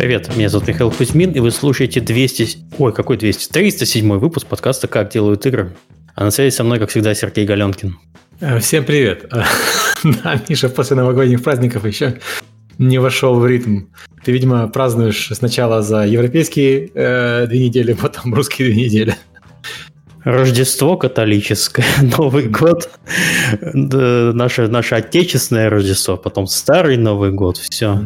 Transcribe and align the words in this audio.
Привет, 0.00 0.34
меня 0.34 0.48
зовут 0.48 0.66
Михаил 0.66 0.90
Кузьмин, 0.90 1.32
и 1.32 1.40
вы 1.40 1.50
слушаете 1.50 2.00
200... 2.00 2.78
Ой, 2.78 2.90
какой 2.90 3.18
200? 3.18 3.52
307 3.52 4.18
выпуск 4.18 4.46
подкаста 4.46 4.88
«Как 4.88 5.10
делают 5.10 5.44
игры». 5.44 5.76
А 6.14 6.24
на 6.24 6.30
связи 6.30 6.54
со 6.54 6.64
мной, 6.64 6.78
как 6.78 6.88
всегда, 6.88 7.12
Сергей 7.12 7.44
Галенкин. 7.44 7.98
Э, 8.40 8.60
всем 8.60 8.86
привет. 8.86 9.30
Да, 10.24 10.40
Миша 10.48 10.70
после 10.70 10.96
новогодних 10.96 11.42
праздников 11.42 11.84
еще 11.84 12.18
не 12.78 12.96
вошел 12.96 13.38
в 13.38 13.46
ритм. 13.46 13.88
Ты, 14.24 14.32
видимо, 14.32 14.68
празднуешь 14.68 15.32
сначала 15.34 15.82
за 15.82 16.06
европейские 16.06 16.90
э, 16.94 17.46
две 17.46 17.66
недели, 17.66 17.92
потом 17.92 18.32
русские 18.32 18.72
две 18.72 18.84
недели. 18.86 19.14
Рождество 20.24 20.96
католическое, 20.96 21.84
Новый 22.18 22.48
год, 22.48 22.88
наше, 23.60 24.66
наше 24.68 24.94
отечественное 24.94 25.68
Рождество, 25.68 26.16
потом 26.16 26.46
старый 26.46 26.96
Новый 26.96 27.32
год, 27.32 27.58
все. 27.58 28.00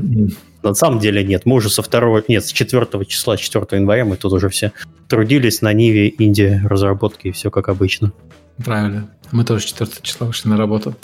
На 0.64 0.74
самом 0.74 0.98
деле 0.98 1.22
нет. 1.22 1.42
Мы 1.44 1.56
уже 1.56 1.68
со 1.68 1.82
второго, 1.82 2.24
нет, 2.26 2.44
с 2.44 2.50
4 2.50 3.04
числа, 3.04 3.36
4 3.36 3.66
января 3.72 4.06
мы 4.06 4.16
тут 4.16 4.32
уже 4.32 4.48
все 4.48 4.72
трудились 5.08 5.60
на 5.60 5.72
Ниве, 5.74 6.08
Индии, 6.08 6.60
разработки 6.64 7.28
и 7.28 7.32
все 7.32 7.50
как 7.50 7.68
обычно. 7.68 8.12
Правильно. 8.64 9.10
Мы 9.30 9.44
тоже 9.44 9.66
4 9.66 9.90
числа 10.00 10.26
вышли 10.26 10.48
на 10.48 10.56
работу. 10.56 10.94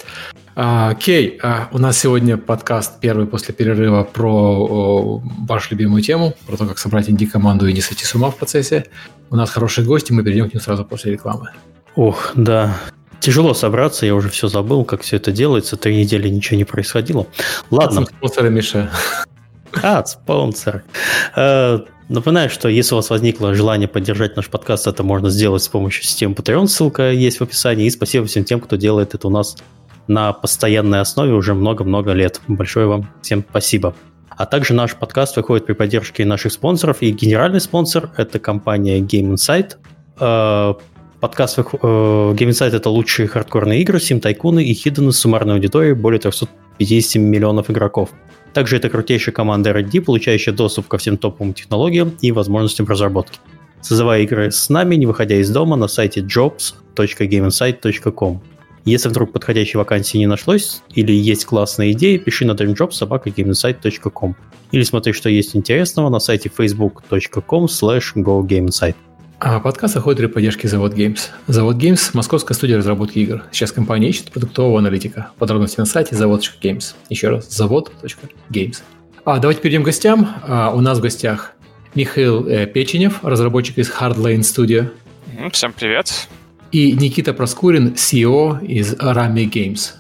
А, 0.57 0.95
Кей, 0.95 1.39
а, 1.43 1.69
у 1.73 1.79
нас 1.79 1.99
сегодня 1.99 2.39
подкаст 2.39 3.01
первый 3.01 3.27
после 3.27 3.55
перерыва 3.55 4.03
про 4.03 4.31
о, 4.31 5.23
вашу 5.47 5.73
любимую 5.73 6.03
тему, 6.03 6.35
про 6.47 6.57
то, 6.57 6.67
как 6.67 6.79
собрать 6.79 7.11
инди-команду 7.11 7.67
и 7.67 7.73
не 7.75 7.83
сойти 7.83 8.05
с 8.05 8.15
ума 8.15 8.31
в 8.31 8.37
процессе. 8.37 8.87
У 9.29 9.37
нас 9.37 9.51
хорошие 9.51 9.87
гости, 9.87 10.13
мы 10.13 10.25
перейдем 10.25 10.49
к 10.49 10.55
ним 10.55 10.63
сразу 10.63 10.87
после 10.87 11.13
рекламы. 11.13 11.51
Ох, 11.97 12.33
да. 12.35 12.79
Тяжело 13.21 13.53
собраться, 13.53 14.07
я 14.07 14.15
уже 14.15 14.31
все 14.31 14.49
забыл, 14.49 14.85
как 14.85 15.03
все 15.03 15.17
это 15.17 15.33
делается. 15.33 15.77
Три 15.77 15.97
недели 15.97 16.29
ничего 16.29 16.57
не 16.57 16.65
происходило. 16.65 17.27
Ладно. 17.71 18.07
Спонсоры, 18.07 18.49
Миша. 18.49 18.91
А, 19.83 20.05
спонсор. 20.05 20.83
Э, 21.37 21.81
напоминаю, 22.09 22.51
что 22.51 22.69
если 22.69 22.95
у 22.95 22.97
вас 22.97 23.11
возникло 23.11 23.55
желание 23.55 23.89
поддержать 23.89 24.37
наш 24.37 24.49
подкаст, 24.49 24.87
это 24.87 25.03
можно 25.03 25.31
сделать 25.31 25.63
с 25.63 25.69
помощью 25.69 26.05
системы 26.05 26.35
Patreon, 26.35 26.67
ссылка 26.67 27.11
есть 27.11 27.39
в 27.39 27.43
описании. 27.43 27.87
И 27.87 27.91
спасибо 27.91 28.27
всем 28.27 28.45
тем, 28.45 28.61
кто 28.61 28.77
делает 28.77 29.15
это 29.15 29.29
у 29.29 29.31
нас 29.31 29.57
на 30.07 30.33
постоянной 30.33 31.01
основе 31.01 31.33
уже 31.33 31.55
много-много 31.55 32.13
лет. 32.13 32.41
Большое 32.49 32.87
вам 32.87 33.09
всем 33.23 33.45
спасибо. 33.49 33.95
А 34.41 34.47
также 34.47 34.75
наш 34.75 34.97
подкаст 34.97 35.37
выходит 35.37 35.67
при 35.67 35.75
поддержке 35.75 36.25
наших 36.25 36.53
спонсоров. 36.53 36.99
И 37.01 37.11
генеральный 37.13 37.61
спонсор– 37.61 38.11
это 38.17 38.39
компания 38.39 39.01
Game 39.01 39.35
Insight. 39.35 39.77
Э, 40.19 40.75
подкаст 41.21 41.59
э, 41.59 41.63
Game 41.63 42.49
Insight– 42.49 42.71
это 42.75 42.89
лучшие 42.91 43.29
хардкорные 43.29 43.83
игры, 43.83 44.01
сим-тайкуны 44.01 44.65
и 44.65 44.75
хиданы 44.75 45.13
с 45.13 45.19
суммарной 45.19 45.55
аудиторией 45.55 45.95
более 45.95 46.21
350 46.21 47.23
миллионов 47.23 47.71
игроков. 47.71 48.11
Также 48.53 48.77
это 48.77 48.89
крутейшая 48.89 49.35
команда 49.35 49.71
R&D, 49.71 50.01
получающая 50.01 50.53
доступ 50.53 50.89
ко 50.89 50.99
всем 50.99 51.17
топовым 51.17 51.55
технологиям 51.55 52.17
и 52.21 52.33
возможностям 52.33 52.87
разработки. 52.87 53.39
Создавая 53.81 54.23
игры 54.23 54.51
с 54.51 54.69
нами, 54.69 54.97
не 54.97 55.07
выходя 55.07 55.37
из 55.37 55.49
дома, 55.51 55.77
на 55.77 55.87
сайте 55.89 56.21
jobs.gameinsight.com. 56.21 58.43
Если 58.85 59.09
вдруг 59.09 59.33
подходящей 59.33 59.79
вакансии 59.79 60.19
не 60.19 60.27
нашлось 60.27 60.83
или 60.95 61.13
есть 61.13 61.45
классная 61.45 61.93
идея, 61.93 62.19
пиши 62.19 62.45
на 62.45 62.53
dreamjobs.gameinsight.com 62.53 64.35
или 64.73 64.83
смотри, 64.83 65.13
что 65.13 65.29
есть 65.29 65.55
интересного 65.55 66.09
на 66.09 66.19
сайте 66.19 66.51
facebook.com 66.57 67.67
slash 67.67 68.15
gogameinsight. 68.17 68.97
А 69.43 69.59
подкаст 69.59 69.95
заходит 69.95 70.19
при 70.19 70.27
поддержке 70.27 70.69
Завод 70.69 70.93
Games. 70.93 71.31
Завод 71.47 71.77
Games– 71.77 72.11
московская 72.13 72.53
студия 72.53 72.77
разработки 72.77 73.21
игр. 73.21 73.43
Сейчас 73.51 73.73
компания 73.73 74.11
ищет 74.11 74.31
продуктового 74.31 74.79
аналитика. 74.79 75.31
Подробности 75.39 75.81
на 75.81 75.87
сайте 75.87 76.15
завод.games. 76.15 76.95
Еще 77.09 77.31
раз, 77.31 77.49
завод.games. 77.49 78.83
А, 79.25 79.39
давайте 79.39 79.63
перейдем 79.63 79.83
к 79.83 79.87
гостям. 79.87 80.29
А, 80.47 80.73
у 80.75 80.83
нас 80.83 80.99
в 80.99 81.01
гостях 81.01 81.53
Михаил 81.95 82.47
э, 82.47 82.67
Печенев, 82.67 83.25
разработчик 83.25 83.79
из 83.79 83.91
Hardlane 83.91 84.41
Studio. 84.41 84.91
Всем 85.53 85.73
привет. 85.73 86.29
И 86.71 86.93
Никита 86.93 87.33
Проскурин, 87.33 87.95
CEO 87.95 88.63
из 88.63 88.93
Rami 88.93 89.51
Games. 89.51 89.95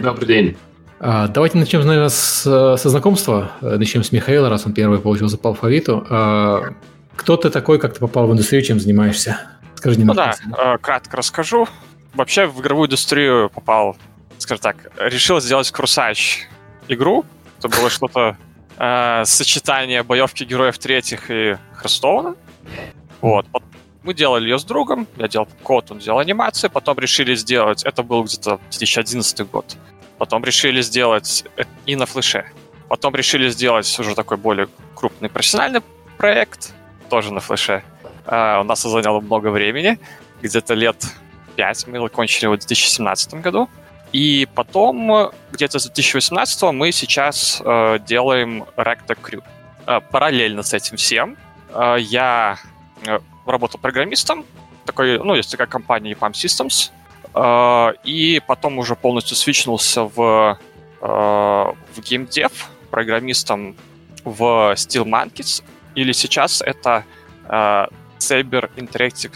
Добрый 0.00 0.28
день. 0.28 0.56
А, 1.00 1.26
давайте 1.26 1.58
начнем, 1.58 1.80
наверное, 1.80 2.10
с, 2.10 2.42
со 2.44 2.88
знакомства. 2.88 3.50
Э, 3.60 3.76
начнем 3.76 4.04
с 4.04 4.12
Михаила, 4.12 4.48
раз 4.48 4.66
он 4.66 4.72
первый 4.72 5.00
получился 5.00 5.36
по 5.36 5.48
алфавиту. 5.48 6.06
А, 6.08 6.74
кто 7.16 7.36
ты 7.36 7.50
такой, 7.50 7.78
как 7.78 7.94
ты 7.94 8.00
попал 8.00 8.26
в 8.26 8.32
индустрию, 8.32 8.62
чем 8.62 8.80
занимаешься? 8.80 9.40
Скажи 9.74 9.98
немного. 9.98 10.34
Ну 10.44 10.54
да, 10.56 10.74
э, 10.74 10.78
кратко 10.78 11.16
расскажу. 11.16 11.68
Вообще 12.14 12.46
в 12.46 12.60
игровую 12.60 12.86
индустрию 12.86 13.50
попал, 13.50 13.96
скажем 14.38 14.62
так, 14.62 14.76
решил 14.98 15.40
сделать 15.40 15.70
крусач 15.70 16.48
игру. 16.88 17.24
Это 17.58 17.68
было 17.68 17.90
что-то 17.90 18.36
э, 18.78 19.22
сочетание 19.24 20.02
боевки 20.02 20.44
героев 20.44 20.78
третьих 20.78 21.30
и 21.30 21.56
Хрестоуна. 21.74 22.34
Вот. 23.20 23.46
Мы 24.02 24.14
делали 24.14 24.44
ее 24.44 24.58
с 24.58 24.64
другом, 24.64 25.06
я 25.16 25.28
делал 25.28 25.48
код, 25.62 25.92
он 25.92 25.98
делал 25.98 26.18
анимацию, 26.18 26.70
потом 26.70 26.98
решили 26.98 27.36
сделать, 27.36 27.84
это 27.84 28.02
был 28.02 28.24
где-то 28.24 28.58
2011 28.70 29.48
год, 29.48 29.76
потом 30.18 30.44
решили 30.44 30.82
сделать 30.82 31.44
и 31.86 31.94
на 31.94 32.06
флеше. 32.06 32.46
Потом 32.88 33.14
решили 33.14 33.48
сделать 33.48 33.98
уже 34.00 34.16
такой 34.16 34.38
более 34.38 34.68
крупный 34.96 35.28
профессиональный 35.28 35.82
проект, 36.18 36.74
тоже 37.12 37.30
на 37.30 37.40
флеше. 37.40 37.82
Uh, 38.24 38.60
у 38.60 38.64
нас 38.64 38.80
заняло 38.82 39.20
много 39.20 39.48
времени, 39.48 39.98
где-то 40.40 40.72
лет 40.72 40.96
5 41.56 41.86
мы 41.88 42.00
закончили 42.00 42.46
в 42.46 42.56
2017 42.56 43.34
году. 43.34 43.68
И 44.12 44.48
потом, 44.54 45.30
где-то 45.52 45.78
с 45.78 45.84
2018 45.84 46.62
мы 46.72 46.90
сейчас 46.90 47.60
uh, 47.60 47.98
делаем 47.98 48.64
Recto 48.78 49.14
Crew. 49.22 49.42
Uh, 49.86 50.02
параллельно 50.10 50.62
с 50.62 50.72
этим 50.72 50.96
всем 50.96 51.36
uh, 51.68 52.00
я 52.00 52.58
работал 53.44 53.78
программистом, 53.78 54.46
такой, 54.86 55.18
ну, 55.18 55.34
есть 55.34 55.50
такая 55.50 55.66
компания 55.66 56.12
EPAM 56.12 56.32
Systems, 56.32 56.92
uh, 57.34 57.94
и 58.04 58.40
потом 58.46 58.78
уже 58.78 58.96
полностью 58.96 59.36
свичнулся 59.36 60.04
в, 60.04 60.58
uh, 61.02 61.76
в 61.94 62.00
геймдев, 62.00 62.70
программистом 62.90 63.76
в 64.24 64.72
Steel 64.76 65.04
Monkeys, 65.04 65.62
или 65.94 66.12
сейчас 66.12 66.62
это 66.62 67.04
э, 67.48 67.86
Saber 68.18 68.70
Interactive 68.76 69.32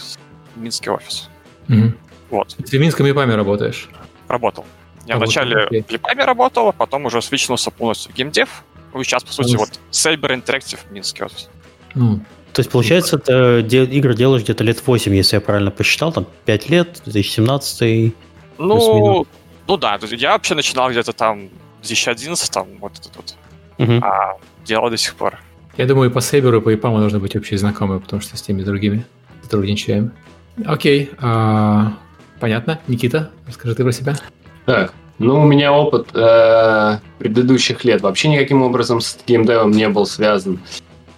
Минский 0.56 0.91
офис. 0.91 1.28
Угу. 1.69 1.93
Вот. 2.31 2.56
Ты 2.56 2.78
в 2.78 2.81
Минском 2.81 3.06
ЕПАМе 3.06 3.34
работаешь? 3.34 3.89
Работал. 4.28 4.65
Я 5.06 5.15
а 5.15 5.19
вначале 5.19 5.69
вот, 5.71 5.89
в 5.89 5.91
ЕПАМе 5.91 6.25
работал, 6.25 6.69
а 6.69 6.72
потом 6.72 7.06
уже 7.06 7.22
свичнулся 7.22 7.71
полностью 7.71 8.12
в 8.12 8.15
геймдев. 8.16 8.65
Ну, 8.93 9.03
сейчас, 9.05 9.22
по 9.25 9.33
сути, 9.33 9.55
а 9.55 9.59
вот 9.59 9.78
Saber 9.91 10.43
Interactive 10.43 10.81
Минский 10.91 11.25
офис. 11.25 11.49
Ну, 11.95 12.21
то 12.53 12.61
есть, 12.61 12.71
получается, 12.71 13.19
ты 13.19 13.62
де- 13.62 13.84
игры 13.84 14.15
делаешь 14.15 14.43
где-то 14.43 14.65
лет 14.65 14.84
8, 14.87 15.15
если 15.15 15.37
я 15.37 15.41
правильно 15.43 15.71
посчитал, 15.71 16.12
там 16.12 16.27
5 16.47 16.71
лет, 16.71 17.03
2017 17.05 18.15
Ну, 18.56 19.27
ну 19.66 19.77
да, 19.77 19.99
я 20.11 20.33
вообще 20.33 20.55
начинал 20.55 20.91
где-то 20.91 21.12
там 21.12 21.49
в 21.83 21.87
2011, 21.87 22.50
там, 22.50 22.66
вот 22.81 22.93
этот 22.99 23.15
вот. 23.16 23.34
Угу. 23.78 24.00
А 24.03 24.39
делал 24.65 24.89
до 24.89 24.97
сих 24.97 25.15
пор. 25.16 25.39
Я 25.76 25.87
думаю, 25.87 26.10
по 26.10 26.20
Сейберу, 26.20 26.62
по 26.62 26.75
ИПАМу 26.75 27.00
должны 27.00 27.19
быть 27.19 27.37
общие 27.37 27.59
знакомые, 27.59 28.00
потому 28.00 28.22
что 28.22 28.37
с 28.37 28.42
теми 28.42 28.62
другими 28.62 29.04
сотрудничаем. 29.42 30.12
Окей, 30.64 31.10
а, 31.19 31.92
понятно. 32.41 32.81
Никита, 32.88 33.31
расскажи 33.47 33.75
ты 33.75 33.82
про 33.82 33.92
себя. 33.92 34.16
Так, 34.65 34.94
ну, 35.19 35.42
у 35.42 35.44
меня 35.44 35.72
опыт 35.72 36.09
э, 36.15 36.98
предыдущих 37.19 37.84
лет 37.84 38.00
вообще 38.00 38.28
никаким 38.28 38.62
образом 38.62 39.00
с 39.00 39.19
геймдевом 39.26 39.70
не 39.70 39.88
был 39.88 40.06
связан. 40.06 40.60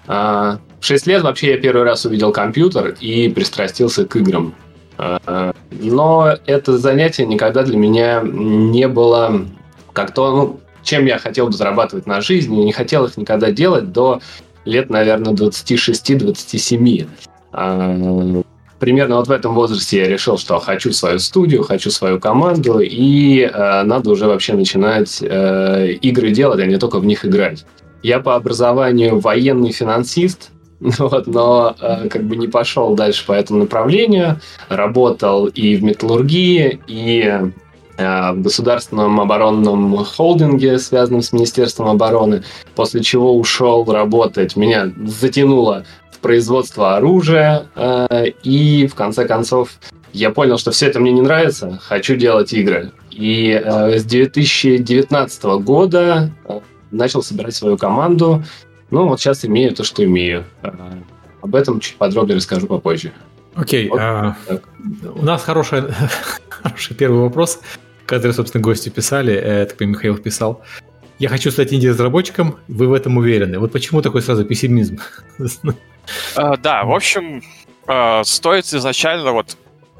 Э, 0.08 0.58
в 0.80 0.84
6 0.84 1.06
лет 1.06 1.22
вообще 1.22 1.52
я 1.52 1.58
первый 1.58 1.84
раз 1.84 2.04
увидел 2.04 2.32
компьютер 2.32 2.96
и 3.00 3.28
пристрастился 3.28 4.06
к 4.06 4.16
играм. 4.16 4.54
Э, 4.98 5.52
но 5.70 6.34
это 6.46 6.78
занятие 6.78 7.26
никогда 7.26 7.62
для 7.62 7.76
меня 7.76 8.22
не 8.24 8.88
было 8.88 9.46
как-то, 9.92 10.30
ну, 10.32 10.60
чем 10.82 11.06
я 11.06 11.18
хотел 11.18 11.46
бы 11.46 11.52
зарабатывать 11.52 12.06
на 12.06 12.20
жизнь, 12.20 12.54
и 12.54 12.64
не 12.64 12.72
хотел 12.72 13.04
их 13.04 13.16
никогда 13.16 13.50
делать 13.50 13.92
до 13.92 14.20
лет, 14.68 14.90
наверное, 14.90 15.32
26-27. 15.32 17.06
А, 17.52 18.42
примерно 18.78 19.16
вот 19.16 19.28
в 19.28 19.32
этом 19.32 19.54
возрасте 19.54 19.98
я 19.98 20.08
решил, 20.08 20.38
что 20.38 20.58
хочу 20.58 20.92
свою 20.92 21.18
студию, 21.18 21.62
хочу 21.62 21.90
свою 21.90 22.20
команду, 22.20 22.80
и 22.80 23.40
э, 23.40 23.82
надо 23.82 24.10
уже 24.10 24.26
вообще 24.26 24.52
начинать 24.52 25.18
э, 25.22 25.92
игры 25.92 26.30
делать, 26.30 26.60
а 26.60 26.66
не 26.66 26.76
только 26.78 27.00
в 27.00 27.06
них 27.06 27.24
играть. 27.24 27.64
Я 28.02 28.20
по 28.20 28.36
образованию 28.36 29.18
военный 29.18 29.72
финансист, 29.72 30.50
вот, 30.80 31.26
но 31.26 31.74
э, 31.80 32.08
как 32.08 32.24
бы 32.24 32.36
не 32.36 32.46
пошел 32.46 32.94
дальше 32.94 33.26
по 33.26 33.32
этому 33.32 33.60
направлению. 33.60 34.40
Работал 34.68 35.46
и 35.46 35.76
в 35.76 35.82
металлургии, 35.82 36.80
и 36.86 37.52
в 37.98 38.42
государственном 38.42 39.20
оборонном 39.20 40.04
холдинге, 40.04 40.78
связанном 40.78 41.22
с 41.22 41.32
Министерством 41.32 41.88
обороны, 41.88 42.44
после 42.76 43.02
чего 43.02 43.36
ушел 43.36 43.84
работать. 43.84 44.54
Меня 44.54 44.92
затянуло 45.04 45.84
в 46.12 46.20
производство 46.20 46.96
оружия, 46.96 47.66
э, 47.74 48.26
и 48.44 48.86
в 48.86 48.94
конце 48.94 49.26
концов 49.26 49.78
я 50.12 50.30
понял, 50.30 50.58
что 50.58 50.70
все 50.70 50.86
это 50.86 51.00
мне 51.00 51.12
не 51.12 51.22
нравится, 51.22 51.78
хочу 51.82 52.16
делать 52.16 52.52
игры. 52.52 52.92
И 53.10 53.50
э, 53.50 53.98
с 53.98 54.04
2019 54.04 55.44
года 55.62 56.30
начал 56.90 57.22
собирать 57.22 57.54
свою 57.54 57.76
команду, 57.76 58.44
Ну, 58.90 59.06
вот 59.06 59.20
сейчас 59.20 59.44
имею 59.44 59.74
то, 59.74 59.84
что 59.84 60.02
имею. 60.04 60.44
Об 61.42 61.54
этом 61.54 61.78
чуть 61.80 61.96
подробнее 61.96 62.36
расскажу 62.36 62.66
попозже. 62.66 63.12
Окей, 63.54 63.88
вот, 63.88 64.00
а, 64.00 64.36
у 65.14 65.24
нас 65.24 65.42
хороший, 65.42 65.82
хороший 66.48 66.94
первый 66.94 67.20
вопрос, 67.22 67.60
который, 68.08 68.32
собственно, 68.32 68.62
гости 68.62 68.88
писали, 68.88 69.34
э, 69.34 69.66
так 69.66 69.80
Михаил 69.80 70.16
писал. 70.16 70.62
Я 71.18 71.28
хочу 71.28 71.50
стать 71.50 71.72
инди-разработчиком, 71.72 72.58
вы 72.68 72.86
в 72.86 72.92
этом 72.92 73.18
уверены. 73.18 73.58
Вот 73.58 73.72
почему 73.72 74.02
такой 74.02 74.22
сразу 74.22 74.44
пессимизм? 74.44 74.98
Uh, 76.36 76.56
да, 76.62 76.84
в 76.84 76.92
общем, 76.92 77.42
uh, 77.86 78.24
стоит 78.24 78.64
изначально 78.64 79.32
вот 79.32 79.56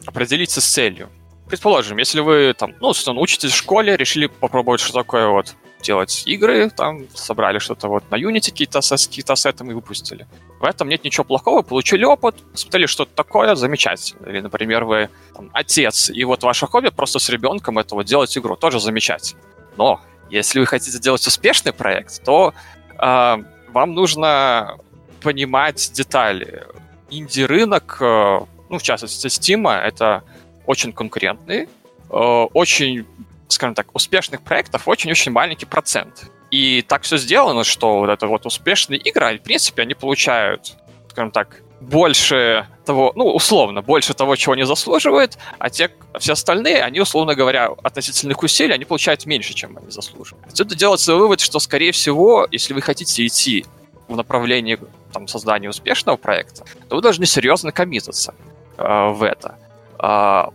определиться 0.06 0.60
с 0.60 0.64
целью. 0.64 1.10
Предположим, 1.48 1.98
если 1.98 2.20
вы 2.20 2.54
там, 2.56 2.74
ну, 2.80 2.92
учитесь 3.20 3.52
в 3.52 3.56
школе, 3.56 3.96
решили 3.96 4.26
попробовать, 4.26 4.80
что 4.80 4.92
такое 4.94 5.28
вот 5.28 5.54
делать 5.82 6.22
игры, 6.26 6.70
там 6.70 7.02
собрали 7.14 7.58
что-то 7.58 7.88
вот 7.88 8.04
на 8.10 8.16
Unity, 8.16 8.50
какие-то 8.50 8.80
какие 8.80 9.32
ассеты 9.32 9.64
и 9.64 9.72
выпустили. 9.74 10.26
В 10.60 10.64
этом 10.64 10.88
нет 10.88 11.04
ничего 11.04 11.24
плохого, 11.24 11.62
получили 11.62 12.04
опыт, 12.04 12.34
посмотрели 12.52 12.86
что-то 12.86 13.12
такое, 13.14 13.54
замечательно. 13.54 14.26
Или, 14.26 14.40
например, 14.40 14.84
вы 14.84 15.08
там, 15.34 15.50
отец, 15.52 16.10
и 16.10 16.24
вот 16.24 16.42
ваше 16.42 16.66
хобби 16.66 16.88
просто 16.88 17.20
с 17.20 17.28
ребенком 17.28 17.78
это 17.78 17.94
вот 17.94 18.06
делать 18.06 18.36
игру, 18.36 18.56
тоже 18.56 18.80
замечательно. 18.80 19.40
Но 19.76 20.00
если 20.30 20.58
вы 20.58 20.66
хотите 20.66 20.96
сделать 20.96 21.24
успешный 21.26 21.72
проект, 21.72 22.24
то 22.24 22.54
э, 22.98 23.36
вам 23.68 23.94
нужно 23.94 24.76
понимать 25.20 25.92
детали. 25.92 26.64
Инди-рынок, 27.08 27.98
э, 28.00 28.40
ну, 28.68 28.78
в 28.78 28.82
частности, 28.82 29.28
Steam, 29.28 29.70
это 29.70 30.24
очень 30.66 30.92
конкурентный, 30.92 31.68
э, 32.10 32.14
очень, 32.52 33.06
скажем 33.46 33.74
так, 33.74 33.94
успешных 33.94 34.42
проектов 34.42 34.88
очень-очень 34.88 35.30
маленький 35.30 35.66
процент. 35.66 36.32
И 36.50 36.82
так 36.82 37.02
все 37.02 37.18
сделано, 37.18 37.64
что 37.64 37.98
вот 37.98 38.10
это 38.10 38.26
вот 38.26 38.46
успешные 38.46 38.98
игры, 38.98 39.38
в 39.38 39.42
принципе, 39.42 39.82
они 39.82 39.94
получают, 39.94 40.74
скажем 41.10 41.30
так, 41.30 41.62
больше 41.80 42.66
того, 42.84 43.12
ну, 43.14 43.26
условно, 43.26 43.82
больше 43.82 44.14
того, 44.14 44.34
чего 44.36 44.54
они 44.54 44.64
заслуживают, 44.64 45.38
а 45.58 45.70
те, 45.70 45.90
все 46.18 46.32
остальные, 46.32 46.82
они, 46.82 47.00
условно 47.00 47.34
говоря, 47.34 47.68
относительно 47.82 48.32
их 48.32 48.42
усилий, 48.42 48.74
они 48.74 48.84
получают 48.84 49.26
меньше, 49.26 49.54
чем 49.54 49.76
они 49.76 49.90
заслуживают. 49.90 50.46
Отсюда 50.46 50.74
делается 50.74 51.14
вывод, 51.14 51.40
что, 51.40 51.60
скорее 51.60 51.92
всего, 51.92 52.48
если 52.50 52.74
вы 52.74 52.80
хотите 52.80 53.24
идти 53.26 53.64
в 54.08 54.16
направлении 54.16 54.78
там, 55.12 55.28
создания 55.28 55.68
успешного 55.68 56.16
проекта, 56.16 56.64
то 56.88 56.96
вы 56.96 57.02
должны 57.02 57.26
серьезно 57.26 57.72
коммититься 57.72 58.34
э, 58.76 59.08
в 59.10 59.22
это. 59.22 59.56
Э, 60.02 60.46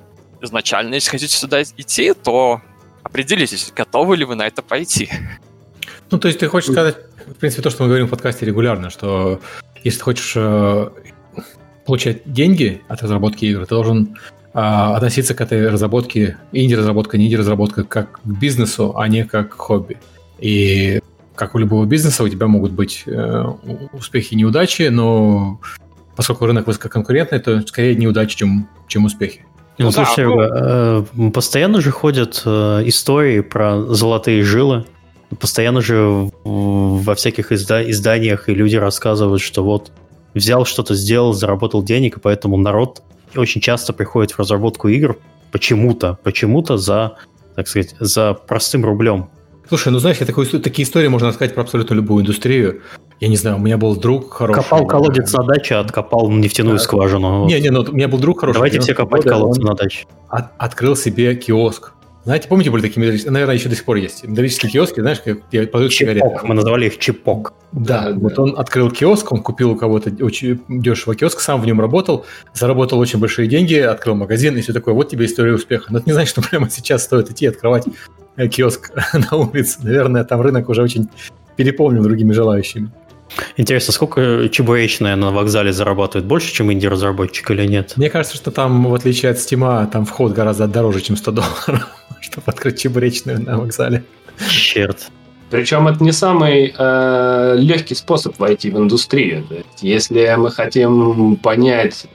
изначально, 0.42 0.95
если 0.95 1.12
хотите 1.12 1.36
сюда 1.36 1.62
идти, 1.62 2.13
то 2.13 2.62
определитесь, 3.04 3.72
готовы 3.74 4.18
ли 4.18 4.25
вы 4.25 4.36
на 4.36 4.48
это 4.48 4.62
пойти. 4.62 5.10
Ну, 6.13 6.19
то 6.19 6.27
есть 6.27 6.39
ты 6.39 6.48
хочешь 6.48 6.71
сказать, 6.71 6.95
в 7.25 7.33
принципе, 7.39 7.63
то, 7.63 7.71
что 7.71 7.81
мы 7.81 7.89
говорим 7.89 8.06
в 8.06 8.12
подкасте 8.12 8.45
регулярно, 8.45 8.92
что 8.92 9.42
если 9.83 9.98
ты 9.98 10.04
хочешь 10.04 10.33
э, 10.36 10.89
получать 11.88 12.21
деньги 12.31 12.83
от 12.88 13.01
разработки 13.01 13.45
игр, 13.45 13.62
ты 13.65 13.69
должен 13.69 14.15
э, 14.54 14.60
относиться 14.60 15.33
к 15.33 15.42
этой 15.42 15.68
разработке, 15.69 16.38
инди-разработка, 16.51 17.18
не 17.18 17.25
инди-разработка, 17.25 17.83
как 17.83 18.21
к 18.21 18.25
бизнесу, 18.27 18.95
а 18.95 19.07
не 19.07 19.25
как 19.25 19.56
к 19.56 19.57
хобби. 19.57 19.98
И 20.38 21.01
как 21.33 21.56
у 21.56 21.57
любого 21.57 21.86
бизнеса, 21.86 22.24
у 22.24 22.30
тебя 22.30 22.45
могут 22.45 22.74
быть 22.74 23.04
э, 23.07 23.45
успехи 23.94 24.36
и 24.36 24.38
неудачи, 24.38 24.89
но 24.89 25.59
поскольку 26.16 26.45
рынок 26.45 26.68
высококонкурентный, 26.68 27.39
то 27.39 27.59
скорее 27.62 27.95
неудачи, 27.95 28.38
чем, 28.38 28.69
чем 28.88 29.06
успехи. 29.06 29.48
Ну, 29.80 29.86
ну 29.86 29.92
слушай, 29.92 30.25
да, 30.25 31.04
э, 31.18 31.31
постоянно 31.31 31.81
же 31.81 31.89
ходят 31.89 32.44
э, 32.45 32.83
истории 32.86 33.39
про 33.39 33.81
золотые 33.81 34.44
жилы. 34.44 34.86
Постоянно 35.39 35.81
же 35.81 36.30
во 36.44 37.15
всяких 37.15 37.51
изда- 37.51 37.89
изданиях 37.89 38.50
и 38.50 38.53
люди 38.53 38.75
рассказывают, 38.75 39.41
что 39.41 39.63
вот 39.63 39.91
взял 40.33 40.65
что-то, 40.65 40.95
сделал, 40.95 41.33
заработал 41.33 41.83
денег, 41.83 42.18
и 42.18 42.19
поэтому 42.19 42.57
народ 42.57 43.01
очень 43.35 43.62
часто 43.62 43.94
приходит 43.94 44.31
в 44.31 44.39
разработку 44.39 44.88
игр 44.88 45.18
почему-то, 45.51 46.18
почему-то 46.24 46.77
за, 46.77 47.18
так 47.56 47.68
сказать, 47.68 47.95
за 48.00 48.33
простым 48.33 48.85
рублем. 48.85 49.30
Слушай, 49.68 49.94
ну 49.94 50.00
знаешь, 50.00 50.18
я 50.18 50.25
такой, 50.25 50.45
такие 50.45 50.85
истории 50.85 51.07
можно 51.07 51.30
рассказать 51.30 51.53
про 51.53 51.63
абсолютно 51.63 51.94
любую 51.94 52.21
индустрию. 52.21 52.81
Я 53.19 53.30
не 53.30 53.38
знаю, 53.38 53.56
у 53.56 53.59
меня 53.59 53.77
был 53.77 53.95
друг 53.95 54.33
хороший. 54.33 54.62
Копал 54.62 54.85
колодец 54.85 55.31
на 55.31 55.44
даче, 55.44 55.75
откопал 55.75 56.30
нефтяную 56.30 56.77
да. 56.77 56.83
скважину. 56.83 57.45
Не, 57.45 57.62
не, 57.62 57.69
ну 57.69 57.85
у 57.88 57.94
меня 57.94 58.07
был 58.07 58.19
друг 58.19 58.41
хороший. 58.41 58.56
Давайте 58.56 58.80
все 58.81 58.94
копать 58.94 59.24
колодцы 59.24 59.62
на 59.62 59.74
даче. 59.74 60.06
От, 60.30 60.51
открыл 60.57 60.95
себе 60.95 61.35
киоск. 61.35 61.94
Знаете, 62.25 62.48
помните, 62.48 62.72
были 62.72 62.81
такие 62.81 63.02
металлические, 63.02 63.31
наверное, 63.31 63.56
еще 63.56 63.68
до 63.68 63.75
сих 63.75 63.84
пор 63.84 63.98
есть, 63.98 64.24
металлические 64.25 64.72
киоски, 64.72 65.02
знаешь, 65.02 65.22
где 65.25 65.68
продают 65.68 65.94
сигареты. 65.94 66.25
мы 66.44 66.56
назвали 66.56 66.86
их 66.86 66.98
чипок. 66.98 67.54
Да, 67.74 68.12
да, 68.12 68.14
вот 68.14 68.40
он 68.40 68.58
открыл 68.58 68.90
киоск, 68.90 69.31
он 69.31 69.42
купил 69.42 69.72
у 69.72 69.75
кого-то 69.75 70.10
очень 70.24 70.62
дешево 70.70 71.16
киоск, 71.16 71.42
сам 71.42 71.60
в 71.60 71.66
нем 71.66 71.81
работал, 71.81 72.25
заработал 72.54 73.00
очень 73.00 73.20
большие 73.20 73.48
деньги, 73.50 73.75
открыл 73.75 74.16
магазин 74.16 74.56
и 74.58 74.62
все 74.62 74.72
такое. 74.72 74.94
Вот 74.94 75.10
тебе 75.10 75.25
история 75.25 75.54
успеха. 75.54 75.92
Но 75.92 75.98
это 75.98 76.08
не 76.08 76.14
значит, 76.14 76.30
что 76.30 76.42
прямо 76.42 76.70
сейчас 76.70 77.04
стоит 77.04 77.30
идти 77.30 77.48
открывать 77.48 77.86
э, 78.38 78.48
киоск 78.48 78.92
на 79.31 79.38
улице. 79.38 79.80
Наверное, 79.84 80.24
там 80.24 80.40
рынок 80.40 80.69
уже 80.69 80.81
очень 80.81 81.10
переполнен 81.58 82.02
другими 82.02 82.31
желающими. 82.31 82.90
Интересно, 83.58 83.94
сколько 83.94 84.48
чебуречная 84.50 85.16
на 85.16 85.31
вокзале 85.31 85.74
зарабатывает? 85.74 86.26
Больше, 86.26 86.54
чем 86.54 86.72
инди-разработчик 86.72 87.52
или 87.52 87.66
нет? 87.66 87.94
Мне 87.96 88.10
кажется, 88.10 88.36
что 88.36 88.52
там, 88.52 88.86
в 88.86 88.94
отличие 88.94 89.31
от 89.31 89.40
Стима, 89.40 89.88
там 89.92 90.06
вход 90.06 90.34
гораздо 90.34 90.68
дороже, 90.68 91.02
чем 91.02 91.18
100 91.18 91.31
долларов, 91.31 91.88
чтобы 92.24 92.46
открыть 92.48 92.80
чебуречную 92.80 93.42
на 93.42 93.58
вокзале. 93.58 94.04
Черт. 94.50 95.10
Причем 95.50 95.88
это 95.88 96.04
не 96.04 96.12
самый 96.12 96.74
э, 96.75 97.56
легкий 97.60 97.94
способ 97.94 98.40
войти 98.40 98.72
в 98.72 98.78
индустрию. 98.80 99.46
Если 99.81 100.34
мы 100.36 100.50
хотим 100.50 101.36
понять, 101.36 102.08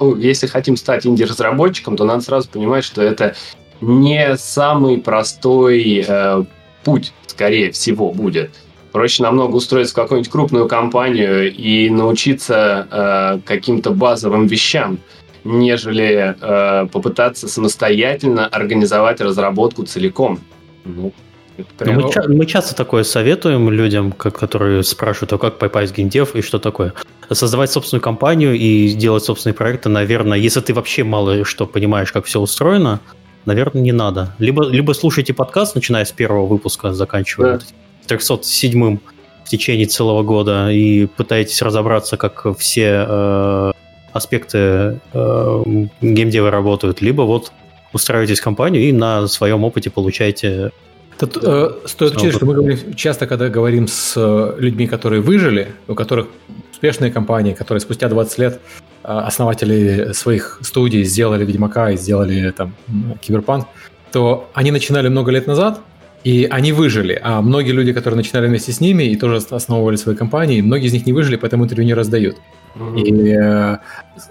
э, 0.00 0.12
если 0.18 0.46
хотим 0.46 0.78
стать 0.78 1.06
инди-разработчиком, 1.06 1.98
то 1.98 2.04
надо 2.04 2.22
сразу 2.22 2.48
понимать, 2.48 2.84
что 2.84 3.02
это 3.02 3.34
не 3.82 4.36
самый 4.38 4.96
простой 4.96 6.06
э, 6.08 6.44
путь, 6.84 7.12
скорее 7.26 7.70
всего, 7.70 8.12
будет. 8.12 8.54
Проще 8.92 9.24
намного 9.24 9.56
устроиться 9.56 9.92
в 9.92 9.96
какую-нибудь 9.96 10.32
крупную 10.32 10.66
компанию 10.66 11.52
и 11.52 11.90
научиться 11.90 12.88
э, 12.90 13.40
каким-то 13.44 13.90
базовым 13.90 14.46
вещам, 14.46 15.00
нежели 15.46 16.34
э, 16.40 16.86
попытаться 16.88 17.48
самостоятельно 17.48 18.46
организовать 18.46 19.20
разработку 19.20 19.84
целиком. 19.84 20.40
Ну, 20.84 21.12
Прям... 21.78 22.00
Мы, 22.00 22.10
мы 22.28 22.46
часто 22.46 22.74
такое 22.74 23.02
советуем 23.02 23.70
людям, 23.70 24.12
как, 24.12 24.38
которые 24.38 24.82
спрашивают, 24.82 25.32
а 25.32 25.38
как 25.38 25.58
попасть 25.58 25.92
в 25.92 25.96
геймдев 25.96 26.34
и 26.34 26.42
что 26.42 26.58
такое. 26.58 26.92
Создавать 27.30 27.70
собственную 27.70 28.02
компанию 28.02 28.54
и 28.54 28.92
делать 28.92 29.24
собственные 29.24 29.54
проекты, 29.54 29.88
наверное, 29.88 30.38
если 30.38 30.60
ты 30.60 30.74
вообще 30.74 31.02
мало 31.02 31.44
что 31.44 31.66
понимаешь, 31.66 32.12
как 32.12 32.26
все 32.26 32.40
устроено, 32.40 33.00
наверное, 33.46 33.82
не 33.82 33.92
надо. 33.92 34.34
Либо, 34.38 34.68
либо 34.68 34.92
слушайте 34.92 35.32
подкаст, 35.32 35.74
начиная 35.74 36.04
с 36.04 36.12
первого 36.12 36.46
выпуска, 36.46 36.92
заканчивая 36.92 37.58
да. 37.58 37.64
307 38.06 38.98
в 39.44 39.48
течение 39.48 39.86
целого 39.86 40.22
года 40.22 40.70
и 40.70 41.06
пытаетесь 41.06 41.62
разобраться, 41.62 42.16
как 42.16 42.46
все 42.58 43.06
э, 43.08 43.72
аспекты 44.16 45.00
э, 45.12 45.62
геймдева 46.00 46.50
работают, 46.50 47.00
либо 47.00 47.22
вот 47.22 47.52
устраиваетесь 47.92 48.40
в 48.40 48.44
компанию 48.44 48.82
и 48.82 48.92
на 48.92 49.26
своем 49.26 49.64
опыте 49.64 49.90
получаете 49.90 50.72
Тут 51.18 51.38
э, 51.42 51.70
стоит 51.86 52.16
учесть, 52.16 52.36
что 52.36 52.46
мы 52.46 52.54
говорим, 52.54 52.94
часто, 52.94 53.26
когда 53.26 53.48
говорим 53.48 53.88
с 53.88 54.14
э, 54.16 54.54
людьми, 54.58 54.86
которые 54.86 55.22
выжили, 55.22 55.68
у 55.88 55.94
которых 55.94 56.26
успешные 56.72 57.10
компании, 57.10 57.54
которые 57.54 57.80
спустя 57.80 58.08
20 58.08 58.38
лет 58.38 58.60
э, 59.02 59.08
основатели 59.08 60.12
своих 60.12 60.58
студий 60.62 61.04
сделали 61.04 61.44
Ведьмака 61.44 61.90
и 61.90 61.96
сделали 61.96 62.50
там 62.50 62.74
Киберпанк, 63.22 63.66
то 64.12 64.50
они 64.52 64.70
начинали 64.70 65.08
много 65.08 65.30
лет 65.30 65.46
назад, 65.46 65.80
и 66.22 66.46
они 66.50 66.72
выжили. 66.72 67.18
А 67.22 67.40
многие 67.40 67.72
люди, 67.72 67.94
которые 67.94 68.18
начинали 68.18 68.48
вместе 68.48 68.72
с 68.72 68.80
ними 68.80 69.04
и 69.04 69.16
тоже 69.16 69.36
основывали 69.50 69.96
свои 69.96 70.16
компании, 70.16 70.60
многие 70.60 70.86
из 70.86 70.92
них 70.92 71.06
не 71.06 71.14
выжили, 71.14 71.36
поэтому 71.36 71.64
интервью 71.64 71.86
не 71.86 71.94
раздают. 71.94 72.36
И 72.96 73.32
э, 73.32 73.78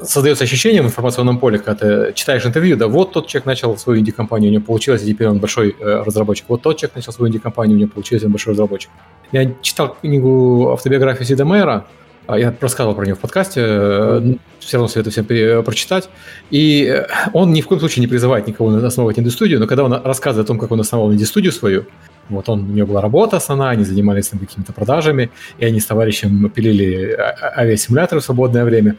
создается 0.02 0.44
ощущение 0.44 0.82
в 0.82 0.86
информационном 0.86 1.40
поле, 1.40 1.58
когда 1.58 1.76
ты 1.76 2.14
читаешь 2.14 2.46
интервью, 2.46 2.78
да, 2.78 2.88
вот 2.88 3.12
тот 3.12 3.28
человек 3.28 3.46
начал 3.48 3.76
свою 3.78 4.00
инди-компанию, 4.00 4.52
у 4.52 4.54
него 4.54 4.64
получилось, 4.64 5.04
и 5.04 5.08
теперь 5.08 5.28
он 5.28 5.40
большой 5.40 5.76
э, 5.80 6.04
разработчик. 6.04 6.46
Вот 6.48 6.62
тот 6.62 6.78
человек 6.78 6.96
начал 6.96 7.12
свою 7.12 7.30
инди-компанию, 7.30 7.76
у 7.78 7.80
него 7.80 7.92
получилось, 7.92 8.24
он 8.24 8.32
большой 8.32 8.54
разработчик. 8.54 8.92
Я 9.32 9.52
читал 9.62 9.98
книгу 10.00 10.70
автобиографию 10.72 11.26
Сида 11.26 11.46
Мэйра, 11.46 11.86
а, 12.28 12.40
я 12.40 12.56
рассказывал 12.60 12.96
про 12.96 13.06
него 13.06 13.16
в 13.16 13.20
подкасте, 13.20 13.62
mm-hmm. 13.62 14.40
все 14.60 14.78
равно 14.78 14.88
советую 14.88 15.12
всем 15.12 15.64
прочитать. 15.64 16.10
И 16.52 16.86
э, 16.86 17.08
он 17.34 17.52
ни 17.52 17.62
в 17.62 17.68
коем 17.68 17.80
случае 17.80 18.02
не 18.02 18.08
призывает 18.08 18.48
никого 18.48 18.76
основывать 18.76 19.18
инди-студию, 19.18 19.60
но 19.60 19.68
когда 19.68 19.84
он 19.84 19.94
рассказывает 19.94 20.46
о 20.46 20.48
том, 20.48 20.60
как 20.60 20.72
он 20.72 20.80
основал 20.80 21.12
инди-студию 21.12 21.52
свою, 21.52 21.86
вот 22.30 22.50
он, 22.50 22.70
у 22.70 22.74
него 22.74 22.88
была 22.88 23.02
работа 23.02 23.38
основная, 23.38 23.70
они 23.70 23.84
занимались 23.84 24.28
там 24.28 24.40
какими-то 24.40 24.74
продажами, 24.74 25.32
и 25.58 25.66
они 25.66 25.80
с 25.80 25.86
товарищем 25.86 26.50
пилили 26.50 27.14
а, 27.14 27.60
авиасимуляторы 27.62 28.22
в 28.22 28.24
свободное 28.24 28.66
время. 28.66 28.96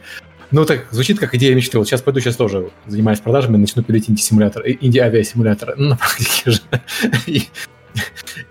Ну, 0.51 0.65
так 0.65 0.87
звучит 0.91 1.19
как 1.19 1.35
идея 1.35 1.55
мечты. 1.55 1.77
Вот 1.77 1.87
сейчас 1.87 2.01
пойду, 2.01 2.21
сейчас 2.21 2.37
тоже 2.37 2.69
занимаюсь 2.85 3.19
продажами, 3.19 3.57
начну 3.57 3.83
пилить 3.83 4.09
инди-симулятор, 4.09 4.63
инди-авиасимулятор. 4.65 5.73
Ну, 5.77 5.89
на 5.89 5.97
практике 5.97 6.51
же. 6.51 6.61
И 7.25 7.43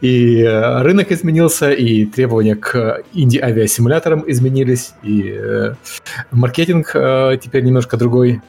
И 0.01 0.43
э, 0.43 0.83
рынок 0.83 1.13
изменился, 1.13 1.71
и 1.71 2.05
требования 2.05 2.57
к 2.57 3.03
инди-авиасимуляторам 3.15 4.25
изменились, 4.27 4.93
и 5.03 5.35
э, 5.37 5.75
маркетинг 6.31 6.91
э, 6.95 7.39
теперь 7.43 7.65
немножко 7.65 7.97
другой. 7.97 8.43